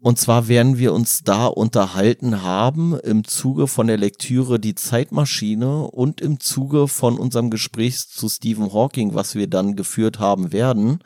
Und 0.00 0.18
zwar 0.18 0.48
werden 0.48 0.78
wir 0.78 0.92
uns 0.92 1.22
da 1.22 1.46
unterhalten 1.46 2.42
haben 2.42 2.98
im 2.98 3.24
Zuge 3.24 3.68
von 3.68 3.86
der 3.86 3.98
Lektüre 3.98 4.58
Die 4.58 4.74
Zeitmaschine 4.74 5.84
und 5.84 6.20
im 6.20 6.40
Zuge 6.40 6.88
von 6.88 7.18
unserem 7.18 7.50
Gespräch 7.50 8.08
zu 8.08 8.28
Stephen 8.28 8.72
Hawking, 8.72 9.14
was 9.14 9.36
wir 9.36 9.46
dann 9.46 9.76
geführt 9.76 10.18
haben 10.18 10.52
werden. 10.52 10.98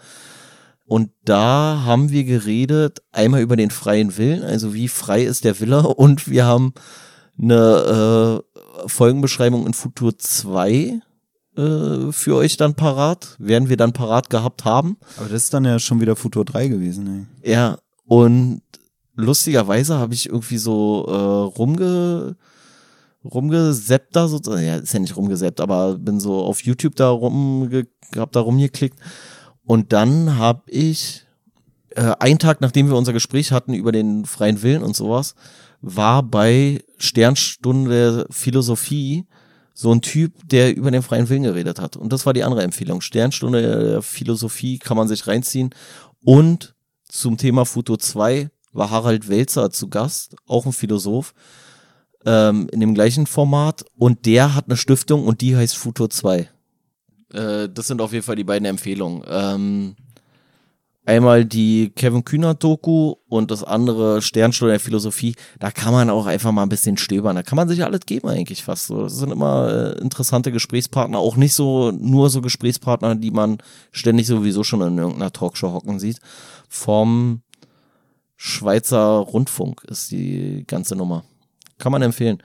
Und 0.87 1.11
da 1.25 1.83
haben 1.85 2.11
wir 2.11 2.25
geredet 2.25 3.03
einmal 3.13 3.43
über 3.43 3.57
den 3.57 3.71
freien 3.71 4.17
Willen, 4.17 4.43
also 4.43 4.73
wie 4.73 4.89
frei 4.89 5.25
ist 5.25 5.45
der 5.45 5.61
Wille 5.61 5.83
und 5.83 6.29
wir 6.31 6.47
haben 6.47 6.73
eine 7.39 8.43
äh, 8.85 8.89
Folgenbeschreibung 8.89 9.67
in 9.67 9.75
Futur 9.75 10.17
2 10.17 11.01
äh, 11.57 12.13
für 12.13 12.37
euch 12.37 12.57
dann 12.57 12.75
parat, 12.75 13.37
werden 13.39 13.69
wir 13.69 13.77
dann 13.77 13.93
parat 13.93 14.31
gehabt 14.31 14.65
haben. 14.65 14.97
Aber 15.17 15.29
das 15.29 15.45
ist 15.45 15.55
dann 15.55 15.65
ja 15.65 15.79
schon 15.79 16.01
wieder 16.01 16.17
Futur 16.17 16.45
3 16.45 16.69
gewesen, 16.69 17.29
ey. 17.43 17.53
Ja, 17.53 17.79
und 18.07 18.63
lustigerweise 19.15 19.99
habe 19.99 20.15
ich 20.15 20.29
irgendwie 20.29 20.59
so 20.59 21.07
äh, 21.09 21.59
rumge 21.59 22.37
rumgeseppt 23.25 24.15
da 24.15 24.29
so, 24.29 24.39
ja, 24.57 24.77
ist 24.77 24.93
ja 24.93 25.01
nicht 25.01 25.17
rumgeseppt, 25.17 25.61
aber 25.61 25.99
bin 25.99 26.21
so 26.21 26.45
auf 26.45 26.63
YouTube 26.63 26.95
da 26.95 27.09
rumge 27.11 27.89
hab 28.17 28.31
da 28.31 28.39
rumgeklickt 28.39 28.99
und 29.65 29.93
dann 29.93 30.39
habe 30.39 30.63
ich 30.69 31.27
äh, 31.97 32.15
ein 32.21 32.39
Tag, 32.39 32.61
nachdem 32.61 32.89
wir 32.89 32.97
unser 32.97 33.13
Gespräch 33.13 33.51
hatten 33.51 33.75
über 33.75 33.91
den 33.91 34.25
freien 34.27 34.63
Willen 34.63 34.85
und 34.85 34.95
sowas, 34.95 35.35
war 35.81 36.23
bei 36.23 36.85
Sternstunde 36.99 38.27
Philosophie 38.31 39.27
so 39.79 39.93
ein 39.93 40.01
Typ, 40.01 40.33
der 40.49 40.75
über 40.75 40.91
den 40.91 41.03
freien 41.03 41.29
Willen 41.29 41.43
geredet 41.43 41.79
hat. 41.79 41.97
Und 41.97 42.11
das 42.11 42.25
war 42.25 42.33
die 42.33 42.45
andere 42.45 42.63
Empfehlung. 42.63 43.03
Sternstunde 43.03 44.01
Philosophie 44.01 44.79
kann 44.79 44.97
man 44.97 45.07
sich 45.07 45.27
reinziehen. 45.27 45.71
Und 46.25 46.75
zum 47.09 47.37
Thema 47.37 47.67
Futur 47.67 47.99
2 47.99 48.49
war 48.73 48.91
Harald 48.91 49.29
Welzer 49.29 49.71
zu 49.71 49.89
Gast, 49.89 50.35
auch 50.47 50.65
ein 50.65 50.73
Philosoph, 50.73 51.35
ähm, 52.25 52.69
in 52.73 52.81
dem 52.81 52.95
gleichen 52.95 53.27
Format. 53.27 53.85
Und 53.99 54.25
der 54.25 54.55
hat 54.55 54.65
eine 54.67 54.79
Stiftung 54.79 55.27
und 55.27 55.43
die 55.43 55.55
heißt 55.55 55.77
Futur 55.77 56.09
2. 56.09 56.49
Äh, 57.35 57.69
das 57.69 57.87
sind 57.87 58.01
auf 58.01 58.15
jeden 58.15 58.25
Fall 58.25 58.37
die 58.37 58.45
beiden 58.45 58.65
Empfehlungen. 58.65 59.25
Ähm, 59.29 59.97
Einmal 61.07 61.45
die 61.45 61.93
Kevin 61.95 62.25
Kühner 62.25 62.55
Doku 62.55 63.15
und 63.29 63.53
das 63.53 63.63
andere 63.63 64.21
Sternstunde 64.21 64.73
der 64.73 64.81
Philosophie. 64.81 65.37
Da 65.61 65.71
kann 65.71 65.93
man 65.93 66.11
auch 66.11 66.27
einfach 66.27 66.51
mal 66.51 66.65
ein 66.65 66.69
bisschen 66.69 66.97
stöbern. 66.97 67.37
Da 67.37 67.45
kann 67.45 67.55
man 67.55 67.69
sich 67.69 67.85
alles 67.85 68.01
geben 68.07 68.29
eigentlich 68.29 68.65
fast. 68.65 68.89
So, 68.89 69.05
das 69.05 69.17
sind 69.17 69.31
immer 69.31 69.95
äh, 69.97 70.01
interessante 70.01 70.51
Gesprächspartner. 70.51 71.19
Auch 71.19 71.37
nicht 71.37 71.55
so 71.55 71.93
nur 71.93 72.29
so 72.29 72.41
Gesprächspartner, 72.41 73.15
die 73.15 73.31
man 73.31 73.59
ständig 73.93 74.27
sowieso 74.27 74.65
schon 74.65 74.83
in 74.83 74.99
irgendeiner 74.99 75.33
Talkshow 75.33 75.73
hocken 75.73 76.01
sieht. 76.01 76.19
Vom 76.69 77.43
Schweizer 78.35 79.19
Rundfunk 79.19 79.85
ist 79.85 80.11
die 80.11 80.65
ganze 80.67 80.97
Nummer. 80.97 81.25
Kann 81.79 81.93
man 81.93 82.03
empfehlen. 82.03 82.43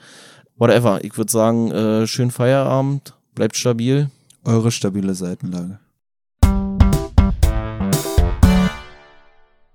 Whatever. 0.56 1.04
Ich 1.04 1.18
würde 1.18 1.32
sagen, 1.32 1.72
äh, 1.72 2.06
schönen 2.06 2.30
Feierabend. 2.30 3.16
Bleibt 3.34 3.58
stabil. 3.58 4.12
Eure 4.44 4.72
stabile 4.72 5.16
Seitenlage. 5.16 5.80